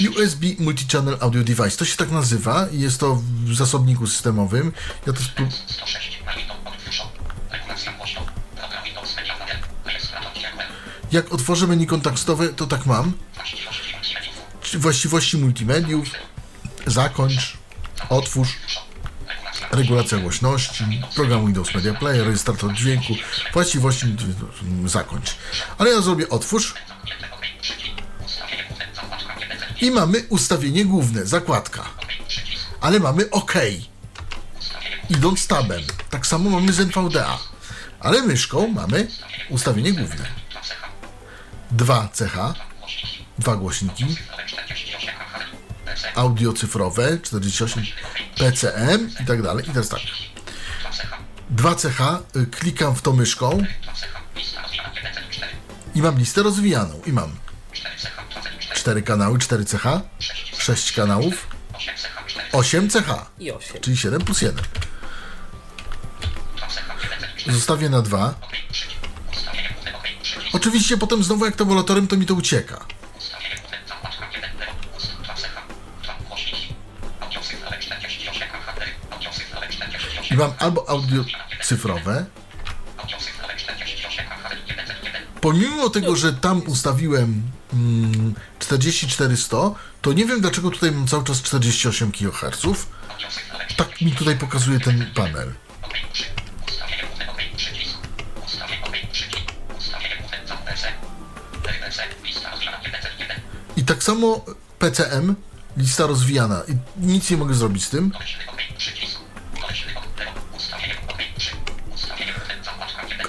USB 0.07 0.43
Multi-Channel 0.59 1.17
Audio 1.19 1.43
Device. 1.43 1.77
To 1.77 1.85
się 1.85 1.97
tak 1.97 2.11
nazywa 2.11 2.67
i 2.71 2.79
jest 2.79 2.99
to 2.99 3.15
w 3.45 3.55
zasobniku 3.55 4.07
systemowym. 4.07 4.71
Ja 5.07 5.13
to 5.13 5.21
Jak 11.11 11.33
otworzę 11.33 11.67
menu 11.67 11.87
kontaktowe, 11.87 12.49
to 12.49 12.67
tak 12.67 12.85
mam. 12.85 13.13
Właściwości 14.73 15.37
multimediów, 15.37 16.07
zakończ, 16.87 17.57
otwórz, 18.09 18.57
regulacja 19.71 20.17
głośności, 20.17 21.01
program 21.15 21.45
Windows 21.45 21.75
Media 21.75 21.93
Player, 21.93 22.25
rejestrator 22.25 22.73
dźwięku, 22.73 23.13
właściwości, 23.53 24.15
zakończ. 24.85 25.35
Ale 25.77 25.89
ja 25.89 26.01
zrobię 26.01 26.29
otwórz 26.29 26.73
i 29.81 29.91
mamy 29.91 30.25
ustawienie 30.29 30.85
główne, 30.85 31.25
zakładka. 31.25 31.83
Ale 32.81 32.99
mamy 32.99 33.29
OK. 33.29 33.53
Idąc 35.09 35.47
tabem. 35.47 35.81
Tak 36.09 36.27
samo 36.27 36.49
mamy 36.49 36.73
z 36.73 36.79
NVDA. 36.79 37.39
Ale 37.99 38.21
myszką 38.21 38.67
mamy 38.67 39.07
ustawienie 39.49 39.93
główne. 39.93 40.25
Dwa 41.71 42.09
CH, 42.13 42.53
dwa 43.39 43.55
głośniki, 43.55 44.05
audio 46.15 46.53
cyfrowe, 46.53 47.19
48 47.23 47.85
PCM 48.37 49.09
i 49.23 49.25
tak 49.25 49.41
dalej. 49.41 49.65
I 49.65 49.67
teraz 49.69 49.89
tak. 49.89 49.99
2 51.49 51.75
CH, 51.75 52.01
y, 52.35 52.45
klikam 52.45 52.95
w 52.95 53.01
to 53.01 53.13
myszką 53.13 53.63
i 55.95 56.01
mam 56.01 56.19
listę 56.19 56.43
rozwijaną. 56.43 57.01
I 57.05 57.13
mam 57.13 57.31
4 58.79 59.01
kanały, 59.01 59.39
4 59.39 59.65
CH, 59.65 59.83
6 60.57 60.91
kanałów, 60.91 61.47
8 62.51 62.89
CH, 62.89 63.25
I 63.39 63.51
8. 63.51 63.81
czyli 63.81 63.97
7 63.97 64.21
plus 64.21 64.41
1. 64.41 64.65
Zostawię 67.47 67.89
na 67.89 68.01
2. 68.01 68.35
Oczywiście 70.53 70.97
potem 70.97 71.23
znowu 71.23 71.45
jak 71.45 71.55
tabulatorem 71.55 72.07
to 72.07 72.17
mi 72.17 72.25
to 72.25 72.33
ucieka. 72.33 72.85
I 80.31 80.35
mam 80.35 80.53
albo 80.59 80.89
audio 80.89 81.23
cyfrowe. 81.63 82.25
Pomimo 85.41 85.89
tego, 85.89 86.15
że 86.15 86.33
tam 86.33 86.61
ustawiłem 86.67 87.43
mm, 87.73 88.33
4400, 88.59 89.57
to 90.01 90.13
nie 90.13 90.25
wiem 90.25 90.41
dlaczego 90.41 90.71
tutaj 90.71 90.91
mam 90.91 91.07
cały 91.07 91.23
czas 91.23 91.41
48 91.41 92.11
kHz. 92.11 92.61
Tak 93.77 94.01
mi 94.01 94.11
tutaj 94.11 94.37
pokazuje 94.37 94.79
ten 94.79 95.11
panel. 95.15 95.53
I 103.77 103.83
tak 103.83 104.03
samo 104.03 104.45
PCM, 104.79 105.35
lista 105.77 106.07
rozwijana. 106.07 106.61
I 106.67 107.05
nic 107.05 107.29
nie 107.31 107.37
mogę 107.37 107.53
zrobić 107.53 107.85
z 107.85 107.89
tym. 107.89 108.11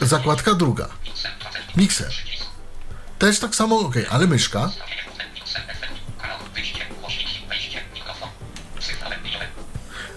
Zakładka 0.00 0.54
druga. 0.54 0.88
Mikser. 1.76 2.12
Też 3.18 3.38
tak 3.38 3.54
samo, 3.54 3.78
ok, 3.80 3.94
ale 4.10 4.26
myszka. 4.26 4.70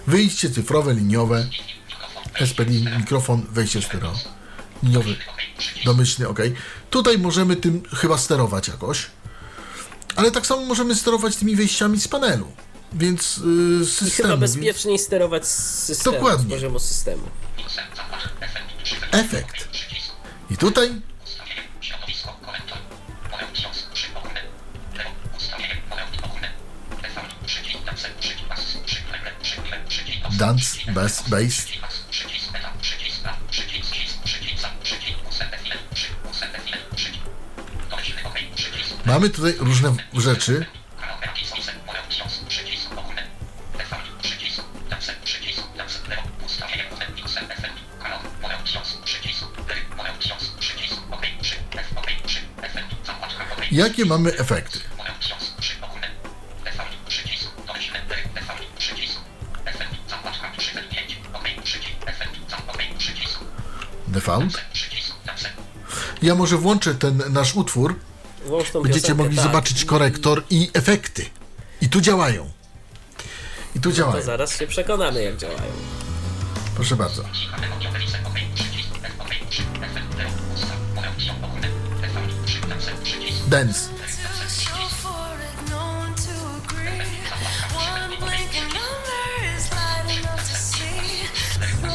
Wyjście 0.06 0.50
cyfrowe, 0.50 0.94
liniowe. 0.94 1.46
SPD, 2.46 2.70
mikrofon, 2.98 3.46
wejście 3.50 3.82
stereo. 3.82 4.12
Liniowy, 4.82 5.16
domyślny, 5.84 6.28
ok. 6.28 6.38
Tutaj 6.90 7.18
możemy 7.18 7.56
tym 7.56 7.82
chyba 7.96 8.18
sterować 8.18 8.68
jakoś. 8.68 9.06
Ale 10.16 10.30
tak 10.30 10.46
samo 10.46 10.64
możemy 10.64 10.94
sterować 10.94 11.36
tymi 11.36 11.56
wejściami 11.56 12.00
z 12.00 12.08
panelu. 12.08 12.52
Więc 12.92 13.36
yy, 13.36 13.44
I 13.44 13.86
chyba 13.86 13.86
systemu. 13.86 14.28
Więc 14.28 14.40
bezpieczniej 14.40 14.98
sterować 14.98 15.46
z 15.46 15.84
systemu, 15.84 16.16
Dokładnie. 16.16 16.46
z 16.46 16.50
poziomu 16.50 16.78
systemu. 16.78 17.22
efekt. 19.12 19.68
I 20.50 20.56
tutaj 20.56 21.00
dance, 30.36 30.92
bass, 30.92 31.28
bass. 31.28 31.66
Mamy 39.06 39.30
tutaj 39.30 39.54
różne 39.58 39.94
rzeczy. 40.14 40.66
Jakie 53.70 54.04
mamy 54.04 54.38
efekty? 54.38 54.93
Default. 64.14 64.60
Ja 66.22 66.34
może 66.34 66.56
włączę 66.56 66.94
ten 66.94 67.22
nasz 67.30 67.54
utwór. 67.54 67.96
Będziecie 68.74 69.00
piosenkę, 69.00 69.14
mogli 69.22 69.36
tak. 69.36 69.44
zobaczyć 69.46 69.84
korektor 69.84 70.42
i 70.50 70.70
efekty. 70.74 71.26
I 71.80 71.88
tu 71.88 72.00
działają. 72.00 72.50
I 73.76 73.80
tu 73.80 73.90
To 73.90 73.96
działają. 73.96 74.22
zaraz 74.22 74.58
się 74.58 74.66
przekonamy, 74.66 75.22
jak 75.22 75.36
działają. 75.36 75.72
Proszę 76.74 76.96
bardzo. 76.96 77.24
Dance. 83.48 83.88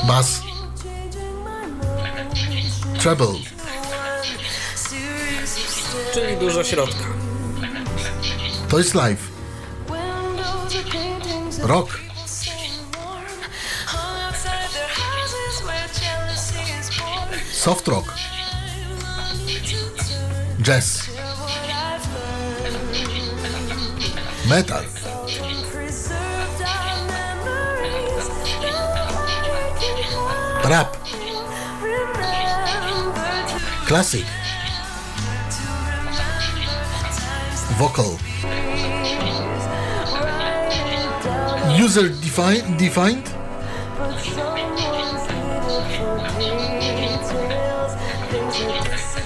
Bass. 0.08 0.49
Treble. 3.00 3.28
Czyli 6.14 6.38
dużo 6.38 6.64
środka. 6.64 7.04
To 8.70 8.78
jest 8.78 8.94
live. 8.96 9.28
Rock. 11.62 12.00
Soft 17.52 17.88
rock. 17.88 18.14
Jazz. 20.64 21.04
Metal. 24.46 24.84
Rap. 30.64 30.99
Classic. 33.90 34.26
Vocal. 37.80 38.18
User 41.86 42.10
defined, 42.10 42.78
defined. 42.78 43.34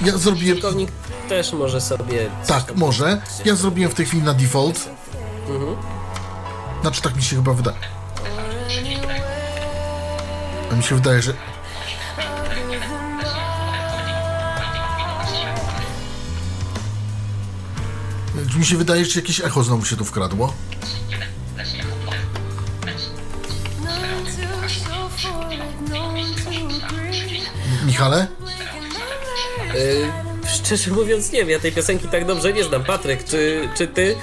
Ja 0.05 0.17
zrobiłem. 0.17 0.57
Użytkownik 0.57 0.91
też 1.29 1.53
może 1.53 1.81
sobie... 1.81 2.29
Tak, 2.47 2.75
może. 2.75 3.21
Ja 3.45 3.55
zrobiłem 3.55 3.91
w 3.91 3.95
tej 3.95 4.05
chwili 4.05 4.23
na 4.23 4.33
default. 4.33 4.89
Znaczy, 6.81 7.01
tak 7.01 7.15
mi 7.15 7.23
się 7.23 7.35
chyba 7.35 7.53
wydaje. 7.53 7.77
A 10.71 10.75
mi 10.75 10.83
się 10.83 10.95
wydaje, 10.95 11.21
że. 11.21 11.33
Mi 18.57 18.65
się 18.65 18.77
wydaje, 18.77 19.05
że 19.05 19.19
jakieś 19.19 19.41
echo 19.41 19.63
znowu 19.63 19.85
się 19.85 19.95
tu 19.95 20.05
wkradło. 20.05 20.53
Michale? 27.85 28.27
Y, 29.75 30.11
szczerze 30.55 30.91
mówiąc 30.91 31.31
nie 31.31 31.39
wiem, 31.39 31.49
ja 31.49 31.59
tej 31.59 31.71
piosenki 31.71 32.07
tak 32.07 32.25
dobrze 32.25 32.53
nie 32.53 32.63
znam. 32.63 32.83
Patryk, 32.83 33.23
czy, 33.23 33.69
czy 33.77 33.87
ty 33.87 34.15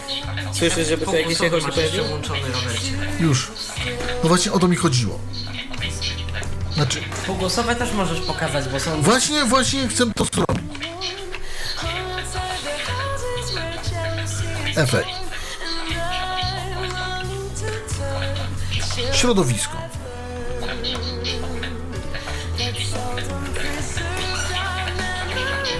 słyszysz, 0.52 0.88
żeby 0.88 1.06
tu 1.06 1.16
jakieś 1.16 1.40
echo 1.40 1.60
się 1.60 1.68
pojawiło? 1.72 2.06
Już. 3.20 3.48
No 4.22 4.28
właśnie 4.28 4.52
o 4.52 4.58
to 4.58 4.68
mi 4.68 4.76
chodziło. 4.76 5.18
Znaczy, 6.74 7.00
Półgłosowe 7.26 7.76
też 7.76 7.92
możesz 7.92 8.20
pokazać, 8.20 8.68
bo 8.68 8.80
są... 8.80 9.02
właśnie, 9.02 9.44
właśnie 9.44 9.88
chcę 9.88 10.04
to 10.14 10.24
zrobić. 10.24 10.49
Efekt. 14.80 15.08
Środowisko. 19.12 19.76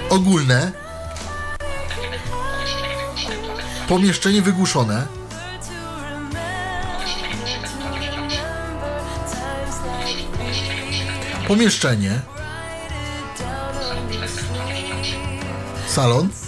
Ogólne. 0.09 0.71
Pomieszczenie 3.87 4.41
wygłuszone. 4.41 5.07
Pomieszczenie. 11.47 12.21
Salon. 15.87 16.40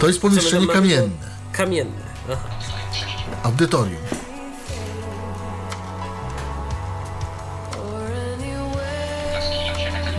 To 0.00 0.06
jest 0.06 0.20
pomieszczenie 0.20 0.66
kamienne. 0.66 1.26
Kamienne. 1.52 2.00
Aha. 2.32 2.48
Audytorium. 3.42 4.02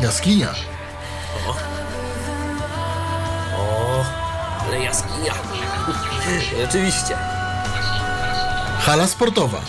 Jaskinia. 0.02 0.54
O, 3.58 4.06
ale 4.68 4.80
jaskinia. 4.80 5.34
Rzeczywiście. 6.62 7.18
Hala 8.80 9.08
sportowa. 9.08 9.62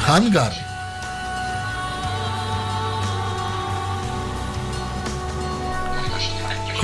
Hangar. 0.00 0.65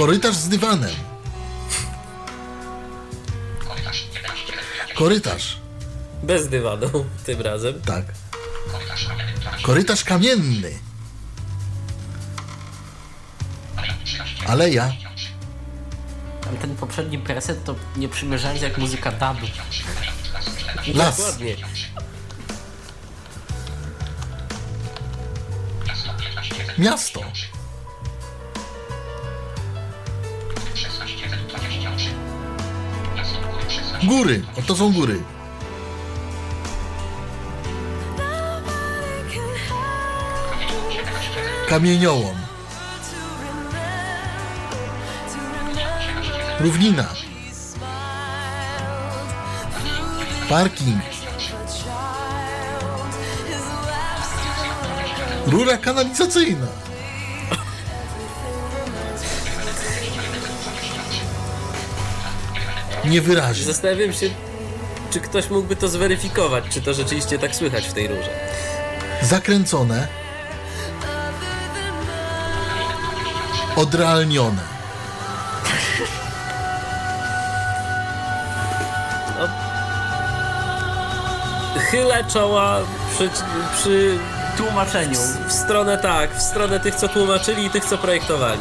Korytarz 0.02 0.36
z 0.36 0.48
dywanem. 0.48 0.90
Korytarz, 4.94 5.56
Bez 6.22 6.48
dywanu 6.48 7.04
tym 7.24 7.40
razem. 7.40 7.80
tak. 7.82 8.04
Korytarz 9.62 10.04
kamienny. 10.04 10.78
Aleja. 14.46 14.92
Tam 16.40 16.56
ten 16.56 16.76
poprzedni 16.76 17.18
preset 17.18 17.64
to 17.64 17.74
nie 17.96 18.08
przymierzając 18.08 18.62
jak 18.62 18.78
muzyka 18.78 19.12
dubu. 19.12 19.46
Las. 20.94 21.16
Dokładnie. 21.16 21.56
Miasto. 26.78 27.20
Góry. 34.04 34.42
O, 34.58 34.62
to 34.62 34.76
są 34.76 34.92
góry. 34.92 35.22
Kamieniołom. 41.68 42.36
Równina. 46.60 47.04
Parking. 50.48 51.02
Rura 55.46 55.76
kanalizacyjna. 55.76 56.66
Niewyraźnie. 63.04 63.64
Zastanawiam 63.64 64.12
się, 64.12 64.30
czy 65.10 65.20
ktoś 65.20 65.50
mógłby 65.50 65.76
to 65.76 65.88
zweryfikować, 65.88 66.64
czy 66.70 66.80
to 66.80 66.94
rzeczywiście 66.94 67.38
tak 67.38 67.54
słychać 67.56 67.88
w 67.88 67.92
tej 67.92 68.08
rurze. 68.08 68.30
Zakręcone. 69.22 70.08
Odrealnione. 73.76 74.62
Chylę 81.90 82.24
czoła 82.32 82.80
przy, 83.14 83.30
przy 83.76 84.18
Tłumaczeniu. 84.56 85.18
w 85.48 85.52
stronę 85.52 85.98
tak, 85.98 86.34
w 86.34 86.42
stronę 86.42 86.80
tych, 86.80 86.94
co 86.94 87.08
tłumaczyli 87.08 87.64
i 87.66 87.70
tych, 87.70 87.84
co 87.84 87.98
projektowali. 87.98 88.60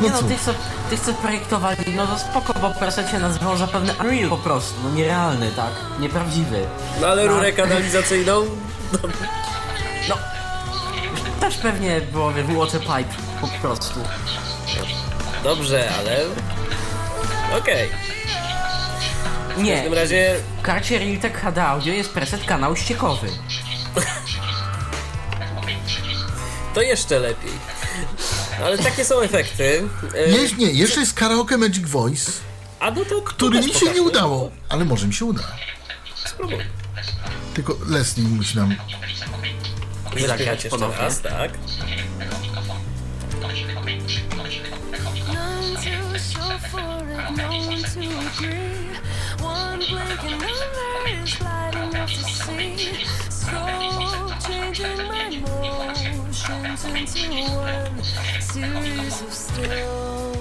No 0.00 0.06
Nie 0.08 0.12
no, 0.14 0.22
tych 0.22 0.40
co, 0.40 0.54
tych 0.90 1.00
co 1.00 1.12
projektowali, 1.14 1.78
no 1.96 2.06
to 2.06 2.18
spoko, 2.18 2.52
bo 2.60 2.70
presecie 2.70 3.18
nazywał 3.18 3.56
zapewne 3.56 3.94
Unreal 4.00 4.28
po 4.28 4.36
prostu, 4.36 4.74
no 4.84 4.90
nierealny, 4.90 5.50
tak, 5.56 5.72
nieprawdziwy. 6.00 6.66
No 7.00 7.06
ale 7.06 7.24
No. 7.24 7.32
rurę 7.32 7.52
kanalizacyjną, 7.52 8.40
No, 10.08 10.16
też 11.40 11.56
pewnie 11.56 12.00
było 12.00 12.32
wie, 12.32 12.42
water 12.44 12.80
pipe 12.80 13.14
po 13.40 13.48
prostu. 13.48 14.00
dobrze, 15.44 15.88
ale... 15.98 16.16
Okej, 17.58 17.88
w 19.56 19.62
Nie, 19.62 19.74
każdym 19.74 19.94
razie 19.94 20.34
w 20.58 20.62
karcie 20.62 20.98
Realtek 20.98 21.40
HD 21.40 21.64
Audio 21.66 21.94
jest 21.94 22.12
preset 22.12 22.44
kanał 22.44 22.76
ściekowy. 22.76 23.28
to 26.74 26.82
jeszcze 26.82 27.18
lepiej. 27.18 27.52
Ale 28.62 28.78
takie 28.78 29.04
są 29.04 29.20
efekty. 29.20 29.88
E, 30.14 30.28
Jest, 30.30 30.56
nie, 30.58 30.70
jeszcze 30.72 31.00
jest 31.00 31.14
karaoke 31.14 31.58
Magic 31.58 31.88
Voice, 31.88 32.32
A 32.80 32.90
no 32.90 33.04
to 33.04 33.22
który 33.22 33.56
też 33.58 33.66
mi 33.66 33.72
się 33.72 33.78
pokażmy. 33.80 34.00
nie 34.00 34.06
udało, 34.06 34.50
ale 34.68 34.84
może 34.84 35.06
mi 35.06 35.14
się 35.14 35.24
uda. 35.24 35.42
Spróbuj. 36.24 36.58
Tylko 37.54 37.76
Leslie 37.88 38.24
musi 38.24 38.56
nam... 38.56 38.76
Wyśpiewać 40.14 40.40
jeszcze 40.40 40.68
ponownie. 40.68 40.96
raz, 40.98 41.20
tak. 41.20 41.50
None 45.32 45.74
too 45.76 46.18
sure 46.18 46.58
for 46.70 47.04
it, 47.10 47.36
no 47.36 47.48
one 47.48 47.82
to 47.82 48.00
agree. 48.00 48.98
One 49.42 49.78
blinking 49.78 50.40
number 50.40 51.24
is 51.24 51.40
light 51.40 51.74
enough 51.76 52.10
to 52.10 52.28
see. 52.28 53.04
Slow 53.30 54.30
changing 54.40 54.96
my 55.08 55.30
motions 56.48 56.84
into 56.84 57.42
one 57.52 58.02
series 58.40 59.22
of 59.22 59.32
stills. 59.32 60.36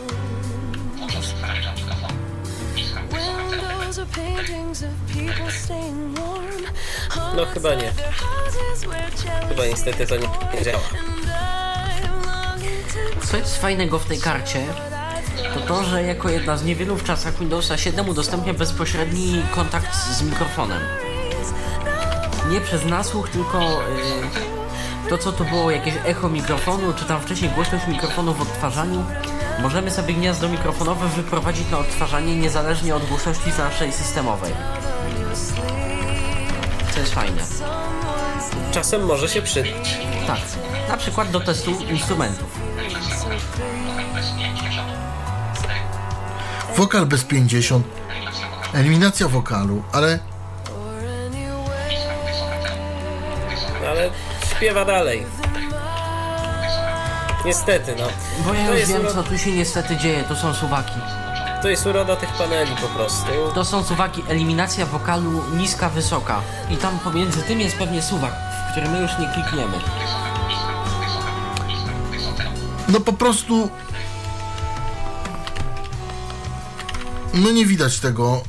Windows 3.11 3.99
are 3.99 4.05
paintings 4.05 4.83
of 4.83 4.91
people 5.07 5.49
staying 5.49 6.13
warm. 6.15 6.63
No 7.35 7.45
chyba 7.45 7.75
nie. 7.75 7.91
Chyba 9.49 9.65
niestety 9.65 10.07
to 10.07 10.15
nie, 10.15 10.27
działa. 10.63 10.83
Co 13.23 13.37
jest 13.37 13.61
fajnego 13.61 13.99
w 13.99 14.05
tej 14.05 14.19
karcie, 14.19 14.65
to 15.53 15.59
to, 15.59 15.83
że 15.83 16.03
jako 16.03 16.29
jedna 16.29 16.57
z 16.57 16.63
niewielu 16.63 16.95
w 16.95 17.03
czasach 17.03 17.39
Windowsa 17.39 17.77
7 17.77 18.09
udostępnia 18.09 18.53
bezpośredni 18.53 19.43
kontakt 19.55 19.95
z 19.95 20.21
mikrofonem. 20.21 20.81
Nie 22.49 22.61
przez 22.61 22.85
nasłuch, 22.85 23.29
tylko 23.29 23.81
y, 23.81 24.52
to 25.09 25.17
co 25.17 25.31
to 25.31 25.43
było 25.43 25.71
jakieś 25.71 25.93
echo 26.05 26.29
mikrofonu, 26.29 26.93
czy 26.93 27.05
tam 27.05 27.21
wcześniej 27.21 27.51
głośność 27.51 27.87
mikrofonu 27.87 28.33
w 28.33 28.41
odtwarzaniu. 28.41 29.05
Możemy 29.61 29.91
sobie 29.91 30.13
gniazdo 30.13 30.49
mikrofonowe 30.49 31.07
wyprowadzić 31.07 31.71
na 31.71 31.77
odtwarzanie 31.77 32.35
niezależnie 32.35 32.95
od 32.95 33.05
głośności 33.05 33.49
naszej 33.57 33.93
systemowej. 33.93 34.53
Co 36.93 36.99
jest 36.99 37.13
fajne. 37.13 37.41
Czasem 38.71 39.05
może 39.05 39.29
się 39.29 39.41
przydać. 39.41 39.97
Tak, 40.27 40.39
na 40.89 40.97
przykład 40.97 41.31
do 41.31 41.39
testu 41.39 41.71
instrumentów. 41.71 42.59
Wokal 46.75 47.05
bez 47.05 47.23
50. 47.23 47.85
Eliminacja 48.73 49.27
wokalu, 49.27 49.83
ale 49.91 50.19
śpiewa 54.57 54.85
dalej. 54.85 55.25
Niestety, 57.45 57.95
no. 57.99 58.07
Bo 58.45 58.53
ja 58.53 58.65
To 58.65 58.71
już 58.71 58.79
jest, 58.79 58.91
wiem, 58.91 59.01
uro... 59.01 59.13
co 59.13 59.23
tu 59.23 59.37
się 59.37 59.51
niestety 59.51 59.97
dzieje, 59.97 60.23
to 60.23 60.35
są 60.35 60.53
suwaki. 60.53 60.99
to 61.61 61.69
jest 61.69 61.85
uroda 61.85 62.15
tych 62.15 62.29
paneli 62.29 62.71
po 62.81 62.87
prostu. 62.87 63.31
To 63.55 63.65
są 63.65 63.83
suwaki, 63.83 64.23
eliminacja 64.29 64.85
wokalu 64.85 65.43
niska, 65.55 65.89
wysoka. 65.89 66.41
I 66.69 66.77
tam 66.77 66.99
pomiędzy 66.99 67.41
tym 67.41 67.59
jest 67.61 67.77
pewnie 67.77 68.01
suwak, 68.01 68.33
w 68.67 68.71
który 68.71 68.89
my 68.89 68.99
już 69.01 69.11
nie 69.19 69.27
klikniemy. 69.27 69.77
no 72.89 72.99
po 72.99 73.13
prostu... 73.13 73.69
No 77.33 77.51
nie 77.51 77.65
widać 77.65 77.99
tego. 77.99 78.43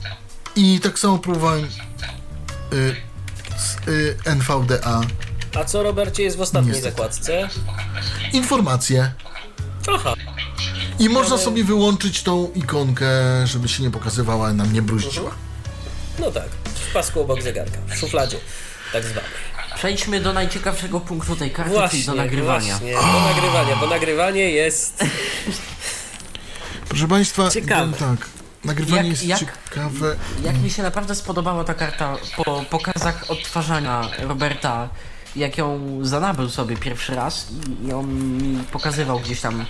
I 0.57 0.81
tak 0.81 0.99
samo 0.99 1.19
próbowałem 1.19 1.65
y, 2.73 2.97
z 3.57 3.89
y, 3.89 4.17
NVDA. 4.25 5.01
A 5.61 5.65
co 5.65 5.83
Robercie 5.83 6.23
jest 6.23 6.37
w 6.37 6.41
ostatniej 6.41 6.73
Niestety. 6.73 6.91
zakładce? 6.97 7.49
Informacje. 8.33 9.13
Aha, 9.95 10.15
I 10.99 11.09
można 11.09 11.39
sobie 11.39 11.65
wyłączyć 11.65 12.23
tą 12.23 12.51
ikonkę, 12.55 13.07
żeby 13.47 13.69
się 13.69 13.83
nie 13.83 13.91
pokazywała, 13.91 14.53
nam 14.53 14.73
nie 14.73 14.83
bruździła. 14.83 15.31
no 16.19 16.31
tak. 16.31 16.49
W 16.91 16.93
pasku 16.93 17.21
obok 17.21 17.43
zegarka. 17.43 17.79
W 17.89 17.97
szufladzie, 17.99 18.37
tak 18.93 19.05
zwanej. 19.05 19.31
Przejdźmy 19.77 20.21
do 20.21 20.33
najciekawszego 20.33 21.01
punktu 21.01 21.37
tej 21.37 21.51
karty, 21.51 21.73
Właśnie, 21.73 21.91
czyli 21.91 22.05
do 22.07 22.15
nagrywania. 22.15 22.79
Właśnie, 22.79 22.95
do 22.95 23.21
nagrywania, 23.35 23.77
bo 23.77 23.87
nagrywanie 23.87 24.51
jest... 24.51 25.05
Proszę 26.89 27.09
Państwa, 27.09 27.51
Ciekawe. 27.51 27.93
tak. 27.99 28.29
Nagrywanie 28.65 28.97
Jak- 28.97 29.07
jest 29.11 29.25
jak- 29.25 29.41
ciekawe. 29.41 30.17
Jak 30.45 30.59
mi 30.59 30.71
się 30.71 30.83
naprawdę 30.83 31.15
spodobała 31.15 31.65
ta 31.65 31.75
karta 31.75 32.17
po 32.37 32.65
pokazach 32.71 33.25
odtwarzania 33.31 34.09
Roberta, 34.19 34.89
jak 35.37 35.59
ją 35.59 35.99
zanabył 36.03 36.49
sobie 36.51 36.77
pierwszy 36.77 37.15
raz 37.15 37.47
i- 37.83 37.87
i 37.89 37.93
on 37.93 38.15
mi 38.43 38.65
pokazywał 38.65 39.21
gdzieś 39.21 39.41
tam 39.41 39.65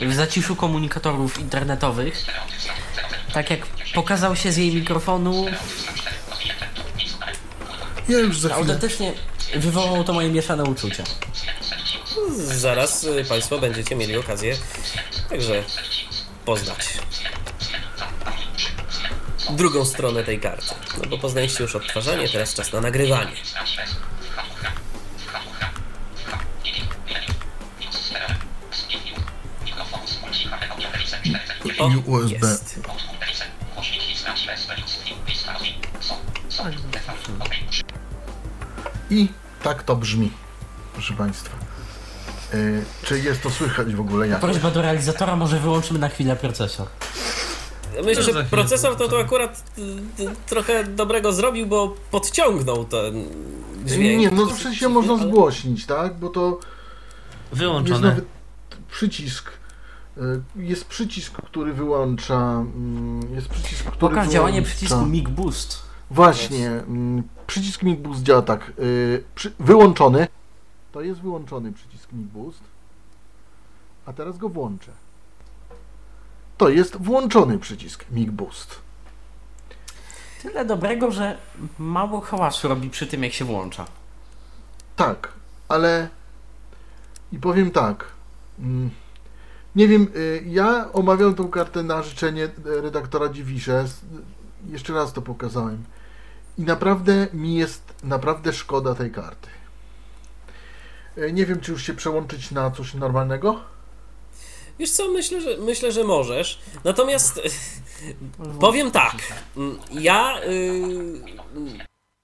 w 0.00 0.14
zaciszu 0.14 0.56
komunikatorów 0.56 1.38
internetowych. 1.38 2.24
Tak 3.32 3.50
jak 3.50 3.66
pokazał 3.94 4.36
się 4.36 4.52
z 4.52 4.56
jej 4.56 4.74
mikrofonu, 4.74 5.46
Ja 8.08 8.18
już 8.18 8.38
za 8.40 8.48
chwilę. 8.48 8.54
autentycznie 8.60 9.12
wywołało 9.56 10.04
to 10.04 10.12
moje 10.12 10.28
mieszane 10.30 10.64
uczucia. 10.64 11.04
Zaraz 12.36 13.04
y, 13.04 13.24
Państwo 13.28 13.58
będziecie 13.58 13.96
mieli 13.96 14.16
okazję 14.16 14.56
także 15.30 15.64
poznać 16.44 16.88
drugą 19.50 19.84
stronę 19.84 20.24
tej 20.24 20.40
karty. 20.40 20.74
No 21.02 21.08
bo 21.08 21.18
poznaliście 21.18 21.62
już 21.62 21.76
odtwarzanie, 21.76 22.28
teraz 22.28 22.54
czas 22.54 22.72
na 22.72 22.80
nagrywanie. 22.80 23.32
O, 31.78 31.88
I 31.88 31.96
USB. 32.06 32.46
jest. 32.46 32.80
I 39.10 39.28
tak 39.62 39.82
to 39.82 39.96
brzmi, 39.96 40.30
proszę 40.92 41.14
Państwa. 41.14 41.56
Y, 42.54 42.84
czy 43.02 43.18
jest 43.20 43.42
to 43.42 43.50
słychać 43.50 43.94
w 43.94 44.00
ogóle 44.00 44.28
jak? 44.28 44.40
Prośba 44.40 44.70
do 44.70 44.82
realizatora, 44.82 45.36
może 45.36 45.60
wyłączymy 45.60 45.98
na 45.98 46.08
chwilę 46.08 46.36
procesor. 46.36 46.86
Myślę, 48.04 48.22
za 48.22 48.32
że 48.32 48.44
procesor 48.44 48.96
to, 48.96 49.08
to 49.08 49.20
akurat 49.20 49.64
y, 49.78 49.82
y, 50.22 50.28
trochę 50.46 50.84
dobrego 50.84 51.32
zrobił, 51.32 51.66
bo 51.66 51.94
podciągnął 52.10 52.84
ten 52.84 53.24
dźwięk. 53.84 54.20
Nie, 54.20 54.30
no 54.30 54.46
w 54.46 54.62
sensie 54.62 54.88
można 54.88 55.16
zgłośnić, 55.16 55.86
tak? 55.86 56.18
Bo 56.18 56.28
to 56.28 56.58
Jest 57.50 57.58
Wyłączone. 57.60 58.08
nawet 58.08 58.24
przycisk. 58.90 59.57
Y, 60.18 60.42
Jest 60.56 60.84
przycisk, 60.84 61.32
który 61.42 61.72
wyłącza. 61.72 62.34
mm, 62.36 63.34
Jest 63.34 63.48
przycisk, 63.48 63.80
który 63.84 63.98
Pokaż 63.98 64.28
działanie 64.28 64.62
przycisku 64.62 65.06
MIG 65.06 65.28
Boost. 65.28 65.82
Właśnie. 66.10 66.68
mm, 66.70 67.22
Przycisk 67.46 67.82
MIG 67.82 68.00
Boost 68.00 68.22
działa 68.22 68.42
tak. 68.42 68.72
y, 68.78 69.24
wyłączony. 69.58 70.28
To 70.92 71.00
jest 71.00 71.20
wyłączony 71.20 71.72
przycisk 71.72 72.12
MIG 72.12 72.26
Boost. 72.26 72.60
A 74.06 74.12
teraz 74.12 74.38
go 74.38 74.48
włączę. 74.48 74.92
To 76.58 76.68
jest 76.68 76.96
włączony 76.96 77.58
przycisk 77.58 78.04
MIG 78.10 78.30
Boost. 78.30 78.78
Tyle 80.42 80.64
dobrego, 80.64 81.10
że 81.10 81.38
mało 81.78 82.20
hałasu 82.20 82.68
robi 82.68 82.90
przy 82.90 83.06
tym, 83.06 83.24
jak 83.24 83.32
się 83.32 83.44
włącza. 83.44 83.86
Tak, 84.96 85.32
ale 85.68 86.08
i 87.32 87.38
powiem 87.38 87.70
tak. 87.70 88.04
mm, 88.58 88.90
Nie 89.78 89.88
wiem, 89.88 90.08
y, 90.16 90.42
ja 90.46 90.88
omawiam 90.92 91.34
tą 91.34 91.48
kartę 91.50 91.82
na 91.82 92.02
życzenie 92.02 92.44
e, 92.44 92.50
redaktora 92.80 93.28
Dziwisze. 93.28 93.80
S- 93.80 94.00
Jeszcze 94.70 94.92
raz 94.92 95.12
to 95.12 95.22
pokazałem. 95.22 95.84
I 96.58 96.62
naprawdę 96.62 97.26
mi 97.32 97.54
jest 97.54 97.82
naprawdę 98.04 98.52
szkoda 98.52 98.94
tej 98.94 99.10
karty. 99.10 99.48
Nie 101.32 101.46
wiem, 101.46 101.60
czy 101.60 101.72
już 101.72 101.82
się 101.86 101.94
przełączyć 101.94 102.50
na 102.50 102.70
coś 102.70 102.94
normalnego. 102.94 103.60
Wiesz 104.78 104.90
co, 104.90 105.08
myślę, 105.08 105.40
że, 105.40 105.56
myślę, 105.58 105.92
że 105.92 106.04
możesz. 106.04 106.58
Natomiast 106.84 107.40
powiem 108.60 108.90
tak. 108.90 109.16
Ja 109.90 110.40
y, 110.42 111.20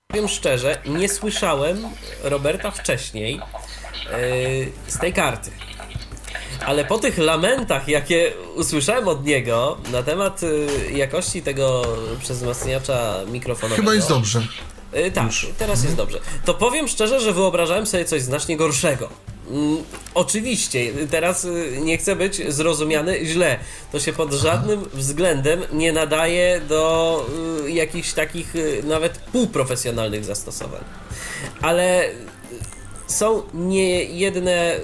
powiem 0.08 0.28
szczerze, 0.28 0.78
nie 0.86 1.08
słyszałem 1.08 1.78
Roberta 2.22 2.70
wcześniej 2.70 3.40
y, 3.40 4.72
z 4.86 4.98
tej 4.98 5.12
karty. 5.12 5.50
Ale 6.66 6.84
po 6.84 6.98
tych 6.98 7.18
lamentach, 7.18 7.88
jakie 7.88 8.32
usłyszałem 8.56 9.08
od 9.08 9.24
niego 9.24 9.78
na 9.92 10.02
temat 10.02 10.42
y, 10.42 10.66
jakości 10.92 11.42
tego 11.42 11.82
przezmacniacza 12.20 13.14
mikrofonowego. 13.32 13.82
Chyba 13.82 13.94
jest 13.94 14.08
dobrze. 14.08 14.42
Y, 14.96 15.10
tak, 15.10 15.28
teraz 15.58 15.84
jest 15.84 15.96
dobrze. 15.96 16.18
To 16.44 16.54
powiem 16.54 16.88
szczerze, 16.88 17.20
że 17.20 17.32
wyobrażałem 17.32 17.86
sobie 17.86 18.04
coś 18.04 18.22
znacznie 18.22 18.56
gorszego. 18.56 19.08
Mm, 19.50 19.76
oczywiście, 20.14 20.92
teraz 21.10 21.44
y, 21.44 21.78
nie 21.82 21.98
chcę 21.98 22.16
być 22.16 22.52
zrozumiany 22.54 23.24
źle. 23.24 23.58
To 23.92 24.00
się 24.00 24.12
pod 24.12 24.32
żadnym 24.32 24.84
względem 24.92 25.60
nie 25.72 25.92
nadaje 25.92 26.60
do 26.68 27.26
y, 27.66 27.70
jakichś 27.70 28.12
takich 28.12 28.56
y, 28.56 28.82
nawet 28.84 29.18
półprofesjonalnych 29.18 30.24
zastosowań. 30.24 30.84
Ale 31.62 32.08
są 33.06 33.42
niejedne 33.54 34.76
y, 34.76 34.78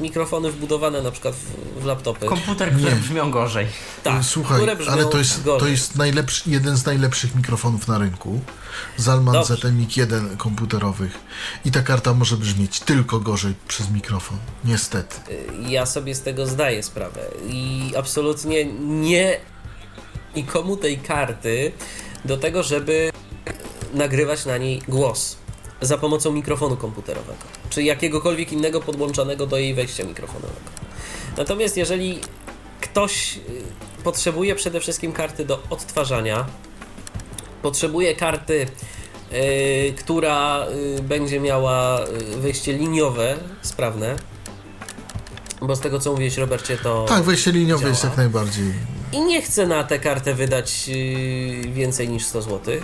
mikrofony 0.00 0.52
wbudowane 0.52 1.02
na 1.02 1.10
przykład 1.10 1.34
w, 1.34 1.80
w 1.82 1.84
laptopy. 1.84 2.26
Komputer, 2.26 2.72
które 2.72 2.92
Nie. 2.92 2.96
brzmią 2.96 3.30
gorzej. 3.30 3.66
Tak, 4.02 4.24
Słuchaj, 4.24 4.56
które 4.56 4.76
brzmią 4.76 4.92
ale 4.92 5.04
to 5.04 5.18
jest, 5.18 5.44
to 5.44 5.44
gorzej. 5.44 5.70
jest 5.70 5.96
najlepszy, 5.96 6.50
jeden 6.50 6.76
z 6.76 6.86
najlepszych 6.86 7.34
mikrofonów 7.34 7.88
na 7.88 7.98
rynku. 7.98 8.40
Zalman 8.96 9.34
Dobrze. 9.34 9.56
ZMIC 9.56 9.96
1 9.96 10.36
komputerowych. 10.36 11.18
I 11.64 11.70
ta 11.70 11.82
karta 11.82 12.14
może 12.14 12.36
brzmieć 12.36 12.80
tylko 12.80 13.20
gorzej 13.20 13.54
przez 13.68 13.90
mikrofon. 13.90 14.38
Niestety. 14.64 15.16
Ja 15.68 15.86
sobie 15.86 16.14
z 16.14 16.22
tego 16.22 16.46
zdaję 16.46 16.82
sprawę 16.82 17.20
i 17.48 17.92
absolutnie 17.96 18.64
nie 18.80 19.40
nikomu 20.36 20.76
tej 20.76 20.98
karty 20.98 21.72
do 22.24 22.36
tego, 22.36 22.62
żeby 22.62 23.10
nagrywać 23.94 24.46
na 24.46 24.58
niej 24.58 24.82
głos 24.88 25.37
za 25.80 25.98
pomocą 25.98 26.32
mikrofonu 26.32 26.76
komputerowego, 26.76 27.44
czy 27.70 27.82
jakiegokolwiek 27.82 28.52
innego 28.52 28.80
podłączonego 28.80 29.46
do 29.46 29.58
jej 29.58 29.74
wejścia 29.74 30.04
mikrofonowego. 30.04 30.70
Natomiast 31.36 31.76
jeżeli 31.76 32.20
ktoś 32.80 33.36
y, 33.36 33.40
potrzebuje 34.04 34.54
przede 34.54 34.80
wszystkim 34.80 35.12
karty 35.12 35.44
do 35.44 35.62
odtwarzania, 35.70 36.46
potrzebuje 37.62 38.16
karty, 38.16 38.66
y, 39.32 39.94
która 39.98 40.66
y, 40.98 41.02
będzie 41.02 41.40
miała 41.40 42.04
y, 42.04 42.36
wejście 42.36 42.72
liniowe, 42.72 43.36
sprawne, 43.62 44.16
bo 45.60 45.76
z 45.76 45.80
tego 45.80 46.00
co 46.00 46.10
mówiłeś, 46.12 46.36
Robercie, 46.36 46.76
to. 46.76 47.04
Tak, 47.08 47.22
wejście 47.22 47.52
liniowe 47.52 47.80
działa. 47.80 47.90
jest 47.90 48.04
jak 48.04 48.16
najbardziej. 48.16 48.72
I 49.12 49.20
nie 49.20 49.42
chcę 49.42 49.66
na 49.66 49.84
tę 49.84 49.98
kartę 49.98 50.34
wydać 50.34 50.88
yy, 50.88 51.72
więcej 51.72 52.08
niż 52.08 52.24
100 52.24 52.42
zł. 52.42 52.74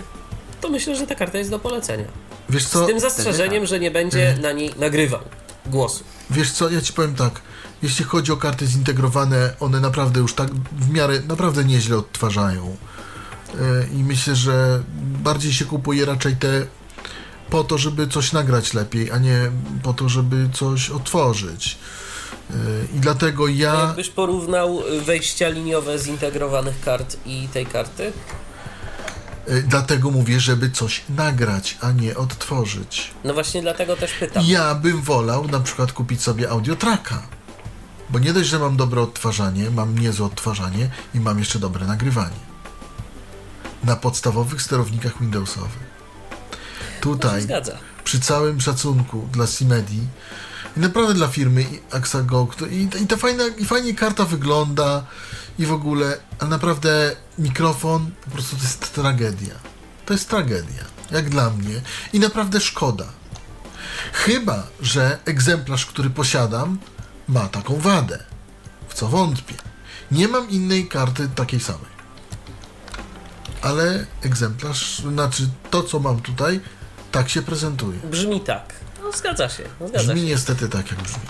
To 0.65 0.71
myślę, 0.71 0.95
że 0.95 1.07
ta 1.07 1.15
karta 1.15 1.37
jest 1.37 1.49
do 1.49 1.59
polecenia. 1.59 2.05
Wiesz 2.49 2.65
co? 2.65 2.83
Z 2.83 2.87
tym 2.87 2.99
zastrzeżeniem, 2.99 3.65
że 3.65 3.79
nie 3.79 3.91
będzie 3.91 4.37
na 4.41 4.51
niej 4.51 4.71
nagrywał 4.79 5.21
głosu. 5.65 6.03
Wiesz 6.29 6.51
co, 6.51 6.69
ja 6.69 6.81
ci 6.81 6.93
powiem 6.93 7.15
tak. 7.15 7.41
Jeśli 7.83 8.05
chodzi 8.05 8.31
o 8.31 8.37
karty 8.37 8.67
zintegrowane, 8.67 9.53
one 9.59 9.79
naprawdę 9.79 10.19
już 10.19 10.33
tak 10.33 10.49
w 10.71 10.89
miarę, 10.89 11.21
naprawdę 11.27 11.63
nieźle 11.63 11.97
odtwarzają. 11.97 12.77
Yy, 13.53 13.59
I 13.93 14.03
myślę, 14.03 14.35
że 14.35 14.83
bardziej 15.23 15.53
się 15.53 15.65
kupuje 15.65 16.05
raczej 16.05 16.35
te 16.35 16.65
po 17.49 17.63
to, 17.63 17.77
żeby 17.77 18.07
coś 18.07 18.31
nagrać 18.33 18.73
lepiej, 18.73 19.11
a 19.11 19.17
nie 19.17 19.51
po 19.83 19.93
to, 19.93 20.09
żeby 20.09 20.49
coś 20.53 20.89
otworzyć. 20.89 21.77
Yy, 22.49 22.55
I 22.95 22.99
dlatego 22.99 23.47
ja. 23.47 23.73
Jakbyś 23.73 24.09
porównał 24.09 24.83
wejścia 25.01 25.49
liniowe 25.49 25.99
zintegrowanych 25.99 26.81
kart 26.81 27.17
i 27.25 27.47
tej 27.53 27.65
karty? 27.65 28.13
Yy, 29.47 29.63
Dlatego 29.63 30.11
mówię, 30.11 30.39
żeby 30.39 30.69
coś 30.69 31.01
nagrać, 31.09 31.77
a 31.81 31.91
nie 31.91 32.17
odtworzyć. 32.17 33.11
No 33.23 33.33
właśnie 33.33 33.61
dlatego 33.61 33.95
też 33.95 34.13
pytam. 34.13 34.43
Ja 34.45 34.75
bym 34.75 35.01
wolał 35.01 35.47
na 35.47 35.59
przykład 35.59 35.91
kupić 35.91 36.21
sobie 36.21 36.49
audiotraka. 36.49 37.21
Bo 38.09 38.19
nie 38.19 38.33
dość, 38.33 38.49
że 38.49 38.59
mam 38.59 38.77
dobre 38.77 39.01
odtwarzanie, 39.01 39.69
mam 39.69 39.99
niezłe 39.99 40.25
odtwarzanie 40.25 40.89
i 41.13 41.19
mam 41.19 41.39
jeszcze 41.39 41.59
dobre 41.59 41.85
nagrywanie. 41.87 42.45
Na 43.83 43.95
podstawowych 43.95 44.61
sterownikach 44.61 45.19
Windowsowych. 45.21 45.95
Tutaj, 47.01 47.41
zgadza. 47.41 47.77
przy 48.03 48.19
całym 48.19 48.61
szacunku 48.61 49.27
dla 49.31 49.47
Simedi 49.47 49.99
i 50.77 50.79
naprawdę 50.79 51.13
dla 51.13 51.27
firmy 51.27 51.65
Axago, 51.91 52.47
i, 52.69 52.89
i 53.03 53.07
ta 53.07 53.17
fajna, 53.17 53.43
i 53.57 53.65
fajnie 53.65 53.93
karta 53.93 54.25
wygląda 54.25 55.05
i 55.59 55.65
w 55.65 55.71
ogóle, 55.73 56.17
a 56.39 56.45
naprawdę 56.45 57.15
mikrofon 57.39 58.11
po 58.25 58.31
prostu 58.31 58.55
to 58.55 58.61
jest 58.63 58.93
tragedia. 58.93 59.55
To 60.05 60.13
jest 60.13 60.29
tragedia, 60.29 60.83
jak 61.11 61.29
dla 61.29 61.49
mnie 61.49 61.81
i 62.13 62.19
naprawdę 62.19 62.61
szkoda. 62.61 63.05
Chyba, 64.13 64.67
że 64.81 65.17
egzemplarz, 65.25 65.85
który 65.85 66.09
posiadam, 66.09 66.79
ma 67.27 67.47
taką 67.47 67.79
wadę. 67.79 68.23
W 68.87 68.93
co 68.93 69.07
wątpię. 69.07 69.55
Nie 70.11 70.27
mam 70.27 70.49
innej 70.49 70.87
karty 70.87 71.29
takiej 71.35 71.59
samej. 71.59 71.95
Ale 73.61 74.05
egzemplarz, 74.21 74.99
znaczy 74.99 75.49
to, 75.71 75.83
co 75.83 75.99
mam 75.99 76.21
tutaj, 76.21 76.59
tak 77.11 77.29
się 77.29 77.41
prezentuje. 77.41 77.99
Brzmi 77.99 78.41
tak. 78.41 78.73
No 79.03 79.11
zgadza 79.11 79.49
się. 79.49 79.63
No, 79.79 79.87
zgadza 79.87 80.05
Brzmi 80.05 80.19
się. 80.21 80.27
niestety 80.27 80.69
tak, 80.69 80.91
jak 80.91 81.01
brzmi. 81.01 81.23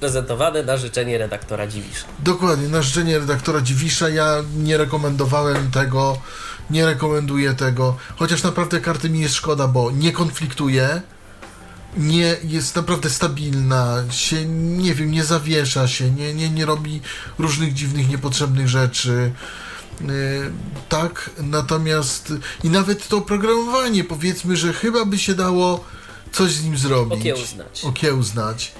Prezentowane 0.00 0.62
na 0.62 0.76
życzenie 0.76 1.18
redaktora 1.18 1.66
Dziwisza. 1.66 2.06
Dokładnie, 2.18 2.68
na 2.68 2.82
życzenie 2.82 3.18
redaktora 3.18 3.60
Dziwisza 3.60 4.08
ja 4.08 4.36
nie 4.56 4.76
rekomendowałem 4.76 5.70
tego, 5.70 6.18
nie 6.70 6.86
rekomenduję 6.86 7.54
tego, 7.54 7.96
chociaż 8.16 8.42
naprawdę 8.42 8.80
karty 8.80 9.10
mi 9.10 9.20
jest 9.20 9.34
szkoda, 9.34 9.68
bo 9.68 9.90
nie 9.90 10.12
konfliktuje, 10.12 11.02
nie 11.96 12.36
jest 12.44 12.76
naprawdę 12.76 13.10
stabilna, 13.10 14.04
się, 14.10 14.46
nie 14.46 14.94
wiem, 14.94 15.10
nie 15.10 15.24
zawiesza 15.24 15.88
się, 15.88 16.10
nie, 16.10 16.34
nie, 16.34 16.50
nie 16.50 16.66
robi 16.66 17.00
różnych 17.38 17.74
dziwnych, 17.74 18.08
niepotrzebnych 18.08 18.68
rzeczy. 18.68 19.32
Yy, 20.00 20.06
tak, 20.88 21.30
natomiast 21.38 22.32
i 22.64 22.70
nawet 22.70 23.08
to 23.08 23.16
oprogramowanie, 23.16 24.04
powiedzmy, 24.04 24.56
że 24.56 24.72
chyba 24.72 25.04
by 25.04 25.18
się 25.18 25.34
dało 25.34 25.84
coś 26.32 26.52
z 26.52 26.64
nim 26.64 26.76
zrobić. 26.78 27.20
Okiełznać. 27.20 27.84
Okiełznać. 27.84 28.72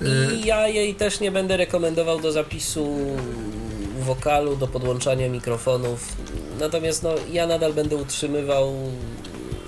Yy, 0.00 0.36
I 0.36 0.46
ja 0.46 0.68
jej 0.68 0.94
też 0.94 1.20
nie 1.20 1.30
będę 1.30 1.56
rekomendował 1.56 2.20
do 2.20 2.32
zapisu 2.32 2.96
wokalu, 4.00 4.56
do 4.56 4.66
podłączania 4.66 5.28
mikrofonów. 5.28 6.16
Natomiast 6.60 7.02
no, 7.02 7.10
ja 7.32 7.46
nadal 7.46 7.72
będę 7.72 7.96
utrzymywał 7.96 8.74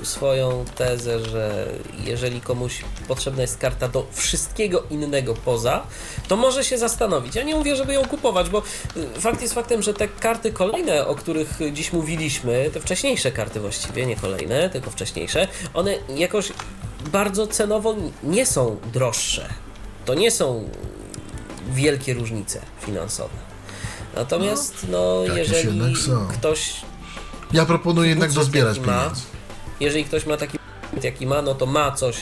swoją 0.02 0.64
tezę, 0.76 1.20
że 1.20 1.66
jeżeli 2.04 2.40
komuś 2.40 2.80
potrzebna 3.08 3.42
jest 3.42 3.58
karta 3.58 3.88
do 3.88 4.06
wszystkiego 4.12 4.82
innego 4.90 5.34
poza, 5.34 5.82
to 6.28 6.36
może 6.36 6.64
się 6.64 6.78
zastanowić. 6.78 7.34
Ja 7.34 7.42
nie 7.42 7.56
mówię, 7.56 7.76
żeby 7.76 7.92
ją 7.92 8.04
kupować, 8.04 8.50
bo 8.50 8.62
y, 8.96 9.20
fakt 9.20 9.42
jest 9.42 9.54
faktem, 9.54 9.82
że 9.82 9.94
te 9.94 10.08
karty 10.08 10.52
kolejne, 10.52 11.06
o 11.06 11.14
których 11.14 11.58
dziś 11.72 11.92
mówiliśmy, 11.92 12.70
te 12.72 12.80
wcześniejsze 12.80 13.32
karty 13.32 13.60
właściwie, 13.60 14.06
nie 14.06 14.16
kolejne, 14.16 14.70
tylko 14.70 14.90
wcześniejsze, 14.90 15.48
one 15.74 15.94
jakoś 16.16 16.52
bardzo 17.12 17.46
cenowo 17.46 17.96
nie 18.22 18.46
są 18.46 18.76
droższe. 18.92 19.48
To 20.10 20.14
nie 20.14 20.30
są 20.30 20.68
wielkie 21.72 22.14
różnice 22.14 22.60
finansowe. 22.80 23.34
Natomiast, 24.16 24.86
no, 24.88 25.22
jakieś 25.22 25.38
jeżeli 25.38 25.78
jednak 25.78 25.98
są. 26.02 26.26
ktoś 26.28 26.72
Ja 27.52 27.66
proponuję 27.66 28.08
jednak 28.08 28.32
dozbierać 28.32 28.78
pieniądze. 28.78 29.20
jeżeli 29.80 30.04
ktoś 30.04 30.26
ma 30.26 30.36
taki 30.36 30.58
budżet, 30.90 31.04
jaki 31.04 31.26
ma, 31.26 31.42
no 31.42 31.54
to 31.54 31.66
ma 31.66 31.92
coś 31.92 32.16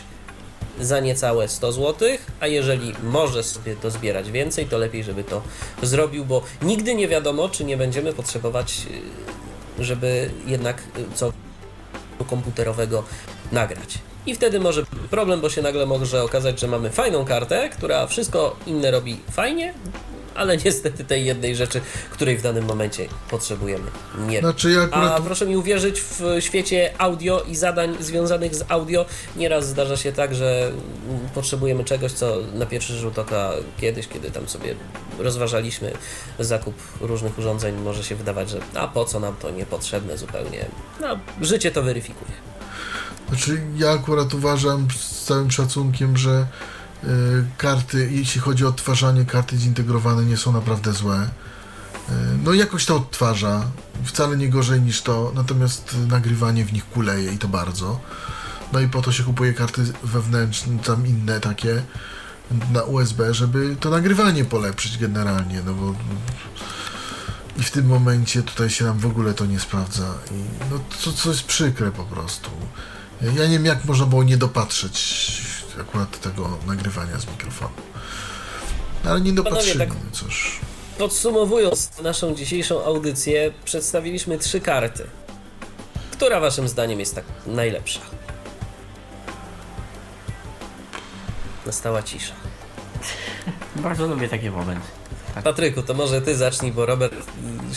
za 0.80 1.00
niecałe 1.00 1.48
100 1.48 1.72
zł, 1.72 2.08
a 2.40 2.46
jeżeli 2.46 2.92
może 3.02 3.42
sobie 3.42 3.76
to 3.76 3.90
zbierać 3.90 4.30
więcej, 4.30 4.66
to 4.66 4.78
lepiej, 4.78 5.04
żeby 5.04 5.24
to 5.24 5.42
zrobił, 5.82 6.24
bo 6.24 6.42
nigdy 6.62 6.94
nie 6.94 7.08
wiadomo, 7.08 7.48
czy 7.48 7.64
nie 7.64 7.76
będziemy 7.76 8.12
potrzebować, 8.12 8.86
y, 9.80 9.84
żeby 9.84 10.30
jednak 10.46 10.82
y, 10.98 11.04
co 11.14 11.32
komputerowego 12.30 13.04
nagrać. 13.52 13.98
I 14.28 14.34
wtedy 14.34 14.60
może 14.60 14.82
problem, 15.10 15.40
bo 15.40 15.50
się 15.50 15.62
nagle 15.62 15.86
może 15.86 16.22
okazać, 16.22 16.60
że 16.60 16.66
mamy 16.66 16.90
fajną 16.90 17.24
kartę, 17.24 17.68
która 17.68 18.06
wszystko 18.06 18.56
inne 18.66 18.90
robi 18.90 19.20
fajnie, 19.32 19.74
ale 20.34 20.56
niestety 20.56 21.04
tej 21.04 21.24
jednej 21.24 21.56
rzeczy, 21.56 21.80
której 22.10 22.36
w 22.36 22.42
danym 22.42 22.64
momencie 22.64 23.08
potrzebujemy, 23.30 23.84
nie. 24.28 24.40
Znaczy 24.40 24.70
ja 24.70 24.82
akurat... 24.82 25.12
A 25.12 25.20
proszę 25.20 25.46
mi 25.46 25.56
uwierzyć, 25.56 26.00
w 26.00 26.22
świecie 26.40 26.90
audio 26.98 27.42
i 27.42 27.56
zadań 27.56 27.96
związanych 28.00 28.54
z 28.54 28.64
audio 28.68 29.06
nieraz 29.36 29.68
zdarza 29.68 29.96
się 29.96 30.12
tak, 30.12 30.34
że 30.34 30.72
potrzebujemy 31.34 31.84
czegoś, 31.84 32.12
co 32.12 32.36
na 32.54 32.66
pierwszy 32.66 32.96
rzut 32.96 33.18
oka 33.18 33.52
kiedyś, 33.80 34.08
kiedy 34.08 34.30
tam 34.30 34.48
sobie 34.48 34.74
rozważaliśmy 35.18 35.92
zakup 36.38 36.74
różnych 37.00 37.38
urządzeń, 37.38 37.76
może 37.76 38.04
się 38.04 38.14
wydawać, 38.16 38.50
że 38.50 38.58
a 38.74 38.88
po 38.88 39.04
co 39.04 39.20
nam 39.20 39.36
to 39.36 39.50
niepotrzebne 39.50 40.18
zupełnie. 40.18 40.64
No, 41.00 41.18
życie 41.40 41.70
to 41.70 41.82
weryfikuje. 41.82 42.32
Znaczy, 43.28 43.62
ja 43.76 43.90
akurat 43.90 44.34
uważam 44.34 44.88
z 44.90 45.24
całym 45.24 45.50
szacunkiem, 45.50 46.16
że 46.16 46.46
y, 47.04 47.08
karty, 47.58 48.08
jeśli 48.12 48.40
chodzi 48.40 48.64
o 48.64 48.68
odtwarzanie, 48.68 49.24
karty 49.24 49.56
zintegrowane 49.56 50.24
nie 50.24 50.36
są 50.36 50.52
naprawdę 50.52 50.92
złe. 50.92 51.22
Y, 51.22 52.12
no 52.44 52.52
jakoś 52.52 52.86
to 52.86 52.96
odtwarza, 52.96 53.64
wcale 54.04 54.36
nie 54.36 54.48
gorzej 54.48 54.82
niż 54.82 55.02
to, 55.02 55.32
natomiast 55.34 55.96
nagrywanie 56.08 56.64
w 56.64 56.72
nich 56.72 56.88
kuleje 56.90 57.32
i 57.32 57.38
to 57.38 57.48
bardzo. 57.48 58.00
No 58.72 58.80
i 58.80 58.88
po 58.88 59.02
to 59.02 59.12
się 59.12 59.24
kupuje 59.24 59.54
karty 59.54 59.82
wewnętrzne, 60.02 60.78
tam 60.78 61.06
inne 61.06 61.40
takie 61.40 61.82
na 62.72 62.82
USB, 62.82 63.34
żeby 63.34 63.76
to 63.80 63.90
nagrywanie 63.90 64.44
polepszyć 64.44 64.98
generalnie, 64.98 65.62
no 65.66 65.74
bo 65.74 65.94
i 67.56 67.62
w 67.62 67.70
tym 67.70 67.86
momencie 67.86 68.42
tutaj 68.42 68.70
się 68.70 68.84
nam 68.84 68.98
w 68.98 69.06
ogóle 69.06 69.34
to 69.34 69.46
nie 69.46 69.60
sprawdza 69.60 70.14
i 70.30 70.34
no 70.70 70.80
to, 71.04 71.12
to 71.12 71.28
jest 71.28 71.42
przykre 71.42 71.92
po 71.92 72.04
prostu. 72.04 72.50
Ja 73.22 73.30
nie 73.32 73.48
wiem 73.48 73.64
jak 73.64 73.84
można 73.84 74.06
było 74.06 74.24
nie 74.24 74.36
dopatrzeć 74.36 75.28
akurat 75.80 76.20
tego 76.20 76.58
nagrywania 76.66 77.18
z 77.18 77.26
mikrofonu. 77.26 77.70
Ale 79.04 79.20
nie 79.20 79.32
Panowie, 79.32 79.50
dopatrzyli, 79.50 79.78
tak- 79.78 79.88
no 79.88 80.10
cóż. 80.12 80.60
Podsumowując 80.98 81.90
naszą 82.02 82.34
dzisiejszą 82.34 82.84
audycję, 82.84 83.52
przedstawiliśmy 83.64 84.38
trzy 84.38 84.60
karty. 84.60 85.06
Która 86.12 86.40
waszym 86.40 86.68
zdaniem 86.68 87.00
jest 87.00 87.14
tak 87.14 87.24
najlepsza? 87.46 88.00
Nastała 91.66 92.02
cisza. 92.02 92.34
Bardzo 93.76 94.06
lubię 94.06 94.28
takie 94.28 94.50
momenty. 94.50 94.86
Patryku, 95.44 95.82
to 95.82 95.94
może 95.94 96.22
ty 96.22 96.36
zacznij, 96.36 96.72
bo 96.72 96.86
Robert 96.86 97.14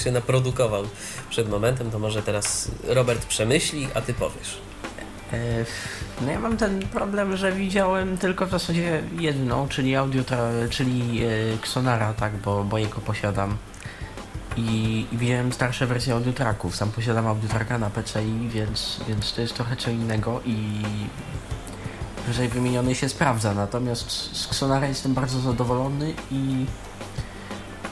się 0.04 0.12
naprodukował 0.12 0.84
przed 1.30 1.50
momentem, 1.50 1.92
to 1.92 2.00
może 2.00 2.24
teraz 2.24 2.72
Robert 2.84 3.26
przemyśli, 3.26 3.88
a 3.94 4.02
ty 4.02 4.14
powiesz. 4.14 4.58
E, 5.34 5.66
No 6.22 6.32
ja 6.32 6.40
mam 6.40 6.58
ten 6.58 6.80
problem, 6.80 7.38
że 7.38 7.52
widziałem 7.52 8.18
tylko 8.18 8.46
w 8.46 8.50
zasadzie 8.50 9.04
jedną, 9.20 9.68
czyli 9.68 9.96
audio, 9.96 10.24
czyli 10.70 11.24
e, 11.24 11.54
Xonara, 11.54 12.14
tak, 12.14 12.38
bo, 12.38 12.64
bo 12.64 12.78
jego 12.78 13.02
posiadam. 13.02 13.58
I, 14.58 15.06
I 15.12 15.18
widziałem 15.18 15.54
starsze 15.54 15.88
wersje 15.88 16.14
audiotracków. 16.14 16.76
Sam 16.76 16.92
posiadam 16.92 17.28
audiotracka 17.28 17.78
na 17.78 17.90
PCI, 17.90 18.50
więc, 18.50 19.00
więc 19.08 19.34
to 19.34 19.42
jest 19.42 19.54
trochę 19.54 19.76
co 19.76 19.92
innego 19.92 20.42
i 20.46 20.82
wyżej 22.28 22.50
wymieniony 22.50 22.96
się 22.96 23.10
sprawdza. 23.10 23.54
Natomiast 23.54 24.12
z 24.12 24.48
Xonara 24.48 24.88
jestem 24.88 25.14
bardzo 25.14 25.40
zadowolony 25.40 26.14
i 26.32 26.66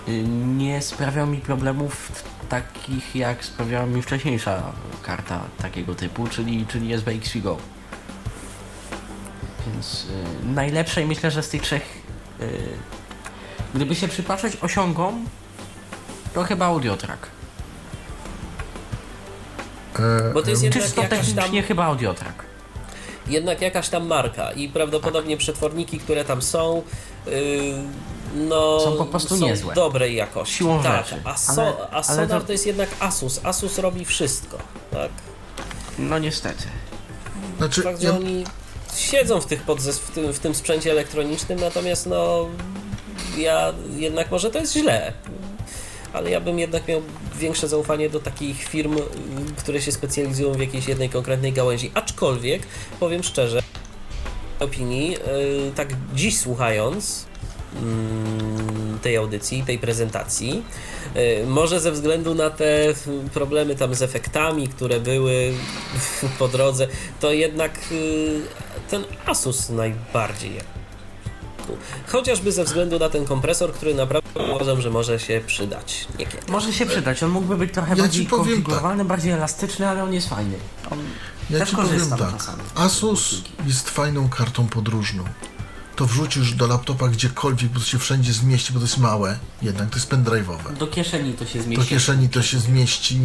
y, 0.07 0.23
nie 0.57 0.81
sprawiał 0.81 1.27
mi 1.27 1.37
problemów 1.37 2.11
takich 2.49 3.15
jak 3.15 3.45
sprawiała 3.45 3.85
mi 3.85 4.01
wcześniejsza 4.01 4.63
karta 5.03 5.41
takiego 5.61 5.95
typu, 5.95 6.27
czyli, 6.27 6.65
czyli 6.67 6.93
SBX 6.93 7.29
Figo. 7.29 7.57
Więc 9.67 10.05
y, 10.43 10.45
najlepszej 10.45 11.05
myślę, 11.05 11.31
że 11.31 11.43
z 11.43 11.49
tych 11.49 11.61
trzech, 11.61 11.83
y, 12.41 12.67
gdyby 13.75 13.95
się 13.95 14.07
przypatrzeć 14.07 14.57
osiągom, 14.61 15.25
to 16.33 16.43
chyba 16.43 16.65
Audiotrack. 16.65 17.27
E, 19.99 20.33
Bo 20.33 20.41
to 20.41 20.49
jest 20.49 20.63
jednak 20.63 20.83
Czysto 20.83 21.01
jakaś 21.01 21.17
tam, 21.17 21.27
technicznie 21.35 21.63
chyba 21.63 21.85
Audiotrack. 21.85 22.43
jednak 23.27 23.61
jakaś 23.61 23.89
tam 23.89 24.07
marka 24.07 24.51
i 24.51 24.69
prawdopodobnie 24.69 25.37
przetworniki, 25.37 25.99
które 25.99 26.25
tam 26.25 26.41
są, 26.41 26.83
yy, 27.25 27.31
no, 28.35 28.79
Są 28.79 28.97
po 28.97 29.05
prostu 29.05 29.37
są 29.37 29.45
niezłe. 29.45 29.73
dobrej 29.75 30.15
jakości. 30.15 30.55
Siłą 30.55 30.83
tak, 30.83 31.05
rzeczy. 31.05 31.21
A, 31.23 31.37
so, 31.37 31.61
Ale- 31.61 31.75
a 31.77 31.91
ale 31.91 32.03
Sonar 32.03 32.41
to- 32.41 32.47
to... 32.47 32.51
jest 32.51 32.65
jednak 32.65 32.89
Asus. 32.99 33.39
Asus 33.43 33.77
robi 33.77 34.05
wszystko. 34.05 34.57
Tak? 34.91 35.09
No 35.99 36.19
niestety. 36.19 36.63
Znaczy, 37.57 37.81
Fakt, 37.81 38.01
że 38.01 38.07
ja, 38.07 38.13
oni 38.15 38.43
siedzą 38.95 39.41
w, 39.41 39.45
tych 39.45 39.65
podzes- 39.65 39.99
w, 39.99 40.11
tym, 40.11 40.33
w 40.33 40.39
tym 40.39 40.55
sprzęcie 40.55 40.91
elektronicznym, 40.91 41.59
natomiast 41.59 42.05
no 42.05 42.47
ja 43.37 43.73
jednak 43.97 44.31
może 44.31 44.49
to 44.49 44.59
jest 44.59 44.73
źle. 44.73 45.13
Ale 46.13 46.31
ja 46.31 46.41
bym 46.41 46.59
jednak 46.59 46.87
miał 46.87 47.01
większe 47.39 47.67
zaufanie 47.67 48.09
do 48.09 48.19
takich 48.19 48.63
firm, 48.63 48.95
które 49.57 49.81
się 49.81 49.91
specjalizują 49.91 50.51
w 50.53 50.59
jakiejś 50.59 50.87
jednej 50.87 51.09
konkretnej 51.09 51.53
gałęzi. 51.53 51.91
Aczkolwiek, 51.93 52.61
powiem 52.99 53.23
szczerze, 53.23 53.63
opinii, 54.59 55.17
y, 55.17 55.71
tak 55.75 55.89
dziś 56.15 56.39
słuchając 56.39 57.25
tej 59.01 59.17
audycji, 59.17 59.63
tej 59.63 59.79
prezentacji, 59.79 60.63
y, 61.15 61.47
może 61.47 61.79
ze 61.79 61.91
względu 61.91 62.35
na 62.35 62.49
te 62.49 62.93
problemy 63.33 63.75
tam 63.75 63.95
z 63.95 64.01
efektami, 64.01 64.67
które 64.67 64.99
były 64.99 65.53
po 66.39 66.47
drodze, 66.47 66.87
to 67.19 67.31
jednak 67.31 67.79
y, 67.91 68.41
ten 68.89 69.03
Asus 69.25 69.69
najbardziej 69.69 70.51
Chociażby 72.07 72.51
ze 72.51 72.63
względu 72.63 72.99
na 72.99 73.09
ten 73.09 73.25
kompresor, 73.25 73.73
który 73.73 73.93
naprawdę 73.93 74.29
uważam, 74.53 74.81
że 74.81 74.89
może 74.89 75.19
się 75.19 75.41
przydać 75.47 76.07
niekiedy. 76.19 76.51
Może 76.51 76.73
się 76.73 76.85
przydać, 76.85 77.23
on 77.23 77.29
mógłby 77.29 77.57
być 77.57 77.73
trochę 77.73 77.89
Ja 77.89 78.03
bardziej 78.03 78.25
powiem 78.25 78.45
konfigurowalny, 78.45 79.05
bardziej 79.05 79.31
elastyczny, 79.31 79.87
ale 79.87 80.03
on 80.03 80.13
jest 80.13 80.29
fajny. 80.29 80.57
On 80.91 80.99
ja 81.49 81.59
też 81.59 81.69
ci 81.69 81.75
powiem 81.75 82.09
tak. 82.09 82.31
czasami. 82.37 82.63
Asus 82.75 83.41
jest 83.67 83.89
fajną 83.89 84.29
kartą 84.29 84.67
podróżną. 84.67 85.23
To 85.99 86.05
wrzucisz 86.05 86.53
do 86.53 86.67
laptopa 86.67 87.07
gdziekolwiek, 87.07 87.71
bo 87.71 87.79
to 87.79 87.85
się 87.85 87.99
wszędzie 87.99 88.33
zmieści, 88.33 88.73
bo 88.73 88.79
to 88.79 88.85
jest 88.85 88.97
małe. 88.97 89.39
Jednak 89.61 89.89
to 89.89 89.95
jest 89.95 90.11
pendrive'owe. 90.11 90.73
Do 90.77 90.87
kieszeni 90.87 91.33
to 91.33 91.45
się 91.45 91.59
Do 91.59 91.65
zmieści. 91.65 91.85
kieszeni 91.85 92.29
to 92.29 92.41
się 92.41 92.59
zmieści. 92.59 93.19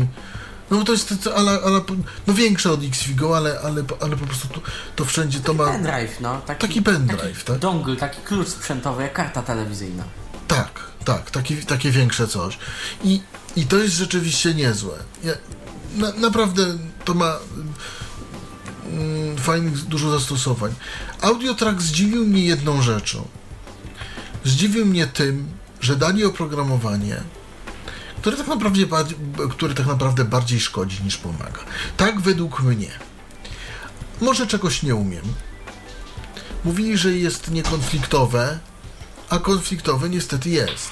No 0.71 0.79
bo 0.79 0.85
to 0.85 0.93
jest 0.93 1.15
to, 1.25 1.37
ale, 1.37 1.51
ale, 1.65 1.81
no 2.27 2.35
większe 2.35 2.73
od 2.73 2.85
Xfigo, 2.85 3.37
ale, 3.37 3.61
ale, 3.65 3.85
ale 4.01 4.17
po 4.17 4.27
prostu 4.27 4.49
to, 4.49 4.61
to 4.97 5.05
wszędzie 5.05 5.41
to 5.41 5.55
ma... 5.55 5.65
Pendrive, 5.65 6.21
no. 6.21 6.41
Taki, 6.47 6.61
Taki 6.69 6.83
pendrive, 6.83 7.45
tak? 7.45 7.59
Dongle, 7.59 7.97
taki 7.97 8.21
klucz 8.23 8.49
sprzętowy, 8.49 9.03
jak 9.03 9.13
karta 9.13 9.43
telewizyjna. 9.43 10.05
Tak, 10.49 10.81
tak, 11.05 11.31
taki, 11.31 11.57
takie 11.57 11.91
większe 11.91 12.29
coś. 12.29 12.59
I, 13.05 13.21
I 13.57 13.67
to 13.67 13.77
jest 13.77 13.95
rzeczywiście 13.95 14.55
niezłe. 14.55 14.95
Ja, 15.25 15.33
na, 15.97 16.13
naprawdę 16.13 16.67
to 17.05 17.15
ma 17.15 17.37
mm, 18.95 19.37
fajnych 19.37 19.85
dużo 19.85 20.11
zastosowań. 20.11 20.75
Audiotrack 21.21 21.81
zdziwił 21.81 22.27
mnie 22.27 22.45
jedną 22.45 22.83
rzeczą. 22.83 23.29
Zdziwił 24.45 24.87
mnie 24.87 25.07
tym, 25.07 25.49
że 25.81 25.97
dali 25.97 26.25
oprogramowanie, 26.25 27.21
które 28.21 28.37
tak 28.37 28.47
naprawdę, 28.47 28.81
które 29.51 29.75
tak 29.75 29.87
naprawdę 29.87 30.25
bardziej 30.25 30.61
szkodzi 30.61 31.05
niż 31.05 31.17
pomaga. 31.17 31.61
Tak 31.97 32.21
według 32.21 32.63
mnie. 32.63 32.91
Może 34.21 34.47
czegoś 34.47 34.83
nie 34.83 34.95
umiem. 34.95 35.25
Mówili, 36.65 36.99
że 36.99 37.13
jest 37.13 37.51
niekonfliktowe, 37.51 38.59
a 39.29 39.39
konfliktowe 39.39 40.09
niestety 40.09 40.51
jest. 40.51 40.91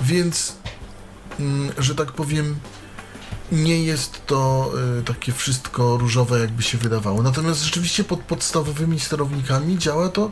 Więc, 0.00 0.56
mm, 1.40 1.72
że 1.78 1.94
tak 1.94 2.12
powiem, 2.12 2.58
nie 3.52 3.82
jest 3.84 4.26
to 4.26 4.70
y, 5.00 5.04
takie 5.04 5.32
wszystko 5.32 5.96
różowe, 5.96 6.40
jakby 6.40 6.62
się 6.62 6.78
wydawało. 6.78 7.22
Natomiast 7.22 7.62
rzeczywiście 7.62 8.04
pod 8.04 8.20
podstawowymi 8.20 9.00
sterownikami 9.00 9.78
działa 9.78 10.08
to 10.08 10.30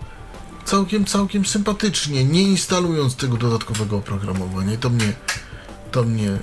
całkiem, 0.64 1.04
całkiem 1.04 1.46
sympatycznie, 1.46 2.24
nie 2.24 2.42
instalując 2.42 3.16
tego 3.16 3.36
dodatkowego 3.36 3.96
oprogramowania. 3.96 4.76
To 4.76 4.90
mnie, 4.90 5.12
to 5.92 6.02
mnie, 6.02 6.38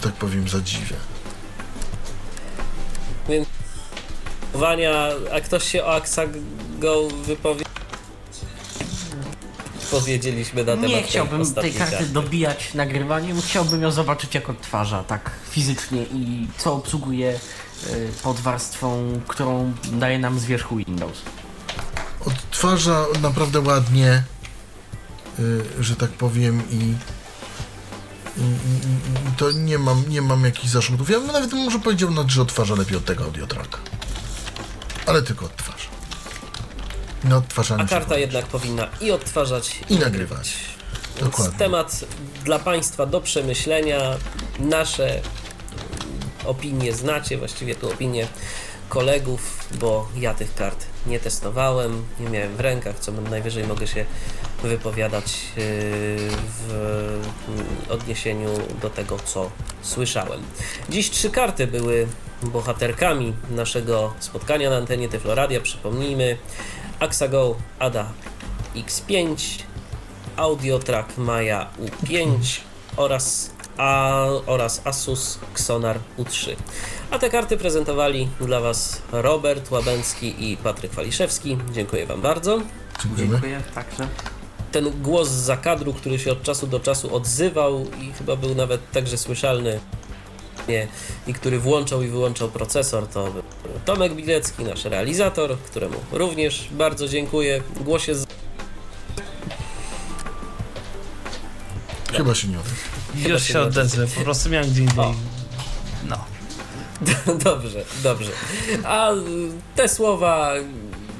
tak 0.00 0.12
powiem, 0.12 0.48
zadziwia. 0.48 0.96
Wania, 4.54 5.08
a 5.32 5.40
ktoś 5.40 5.64
się 5.64 5.84
o 5.84 5.94
Axago 5.94 7.08
wypowie? 7.26 7.64
Powiedzieliśmy 9.90 10.64
na 10.64 10.72
temat 10.72 10.88
Nie 10.88 10.94
tej 10.96 11.04
chciałbym 11.04 11.38
tej 11.38 11.48
ostatniej 11.48 11.74
karty 11.74 11.92
karty. 11.96 12.08
dobijać 12.08 12.74
nagrywaniem, 12.74 13.42
chciałbym 13.42 13.82
ją 13.82 13.90
zobaczyć 13.90 14.34
jak 14.34 14.50
odtwarza, 14.50 15.04
tak 15.04 15.30
fizycznie 15.50 16.02
i 16.02 16.48
co 16.58 16.74
obsługuje 16.74 17.40
y, 17.86 18.10
pod 18.22 18.40
warstwą, 18.40 19.20
którą 19.28 19.72
daje 19.92 20.18
nam 20.18 20.38
z 20.38 20.44
wierzchu 20.44 20.76
Windows. 20.76 21.18
odtwarza 22.26 23.06
naprawdę 23.22 23.60
ładnie, 23.60 24.22
y, 25.38 25.64
że 25.80 25.96
tak 25.96 26.10
powiem 26.10 26.62
i, 26.70 26.94
to 29.36 29.50
nie 29.50 29.78
mam, 29.78 30.04
nie 30.08 30.22
mam 30.22 30.44
jakichś 30.44 30.68
zarzutów. 30.68 31.10
Ja 31.10 31.18
bym 31.20 31.26
nawet 31.32 31.52
może 31.52 31.78
powiedział, 31.78 32.10
że 32.26 32.42
odtwarza 32.42 32.74
lepiej 32.74 32.96
od 32.96 33.04
tego 33.04 33.24
audiotracka. 33.24 33.78
Ale 35.06 35.22
tylko 35.22 35.46
odtwarza. 35.46 35.95
Na 37.28 37.36
odtwarzaniu 37.36 37.84
A 37.84 37.86
karta 37.86 38.18
jednak 38.18 38.46
powinna 38.46 38.88
i 39.00 39.10
odtwarzać, 39.10 39.80
I 39.90 39.98
nagrywać. 39.98 40.52
Więc 41.16 41.30
Dokładnie. 41.30 41.58
temat 41.58 42.04
dla 42.44 42.58
Państwa 42.58 43.06
do 43.06 43.20
przemyślenia. 43.20 44.00
Nasze 44.58 45.20
opinie 46.44 46.92
znacie, 46.92 47.38
właściwie 47.38 47.74
tu 47.74 47.92
opinie 47.92 48.26
kolegów, 48.88 49.68
bo 49.80 50.08
ja 50.16 50.34
tych 50.34 50.54
kart 50.54 50.86
nie 51.06 51.20
testowałem, 51.20 52.04
nie 52.20 52.28
miałem 52.30 52.56
w 52.56 52.60
rękach, 52.60 52.98
co 52.98 53.12
najwyżej 53.12 53.66
mogę 53.66 53.86
się 53.86 54.04
wypowiadać 54.62 55.24
yy, 55.56 55.62
w 56.58 57.18
odniesieniu 57.88 58.48
do 58.82 58.90
tego, 58.90 59.18
co 59.24 59.50
słyszałem. 59.82 60.40
Dziś 60.88 61.10
trzy 61.10 61.30
karty 61.30 61.66
były 61.66 62.06
bohaterkami 62.42 63.34
naszego 63.50 64.14
spotkania 64.20 64.70
na 64.70 64.76
antenie 64.76 65.08
Tyfloradia. 65.08 65.60
Przypomnijmy, 65.60 66.38
Axago 67.00 67.56
Ada 67.78 68.12
X5, 68.74 69.36
Audiotrack 70.36 71.18
Maya 71.18 71.66
U5 71.78 72.38
oraz, 72.96 73.50
a, 73.76 74.24
oraz 74.46 74.80
Asus 74.84 75.38
Xonar 75.54 75.98
U3. 76.18 76.56
A 77.10 77.18
te 77.18 77.30
karty 77.30 77.56
prezentowali 77.56 78.28
dla 78.40 78.60
Was 78.60 79.02
Robert 79.12 79.70
Łabęcki 79.70 80.50
i 80.52 80.56
Patryk 80.56 80.92
Waliszewski. 80.92 81.58
Dziękuję 81.72 82.06
Wam 82.06 82.20
bardzo. 82.20 82.60
Dziękujemy. 83.02 83.32
Dziękuję, 83.32 83.62
także. 83.74 84.08
Ten 84.72 85.02
głos 85.02 85.28
z 85.28 85.44
zakadru, 85.44 85.92
który 85.92 86.18
się 86.18 86.32
od 86.32 86.42
czasu 86.42 86.66
do 86.66 86.80
czasu 86.80 87.14
odzywał 87.14 87.86
i 88.00 88.12
chyba 88.12 88.36
był 88.36 88.54
nawet 88.54 88.90
także 88.90 89.18
słyszalny 89.18 89.80
i 91.26 91.34
który 91.34 91.58
włączał 91.58 92.02
i 92.02 92.08
wyłączał 92.08 92.48
procesor, 92.48 93.06
to 93.06 93.32
Tomek 93.84 94.14
Bilecki, 94.14 94.64
nasz 94.64 94.84
realizator, 94.84 95.58
któremu 95.58 95.94
również 96.12 96.68
bardzo 96.70 97.08
dziękuję. 97.08 97.62
Głosie 97.80 98.14
z... 98.14 98.26
Chyba 102.12 102.34
się 102.34 102.48
nie 102.48 102.58
odezwał. 102.58 103.30
Już 103.32 103.42
się 103.42 103.60
odezwę, 103.60 104.06
po 104.06 104.20
prostu 104.20 104.50
miałem 104.50 104.70
gdzie 104.70 104.82
indziej. 104.82 105.14
No. 106.08 106.24
Dobrze, 107.44 107.84
dobrze. 108.02 108.30
A 108.84 109.10
te 109.76 109.88
słowa 109.88 110.52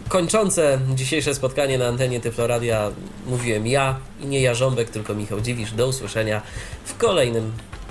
kończące 0.08 0.80
dzisiejsze 0.94 1.34
spotkanie 1.34 1.78
na 1.78 1.86
antenie 1.86 2.20
Tyfloradia 2.20 2.90
mówiłem 3.26 3.66
ja 3.66 3.98
i 4.20 4.26
nie 4.26 4.40
Jarząbek, 4.40 4.90
tylko 4.90 5.14
Michał 5.14 5.40
Dziwisz. 5.40 5.72
Do 5.72 5.88
usłyszenia 5.88 6.42
w 6.84 6.96
kolejnym 6.96 7.52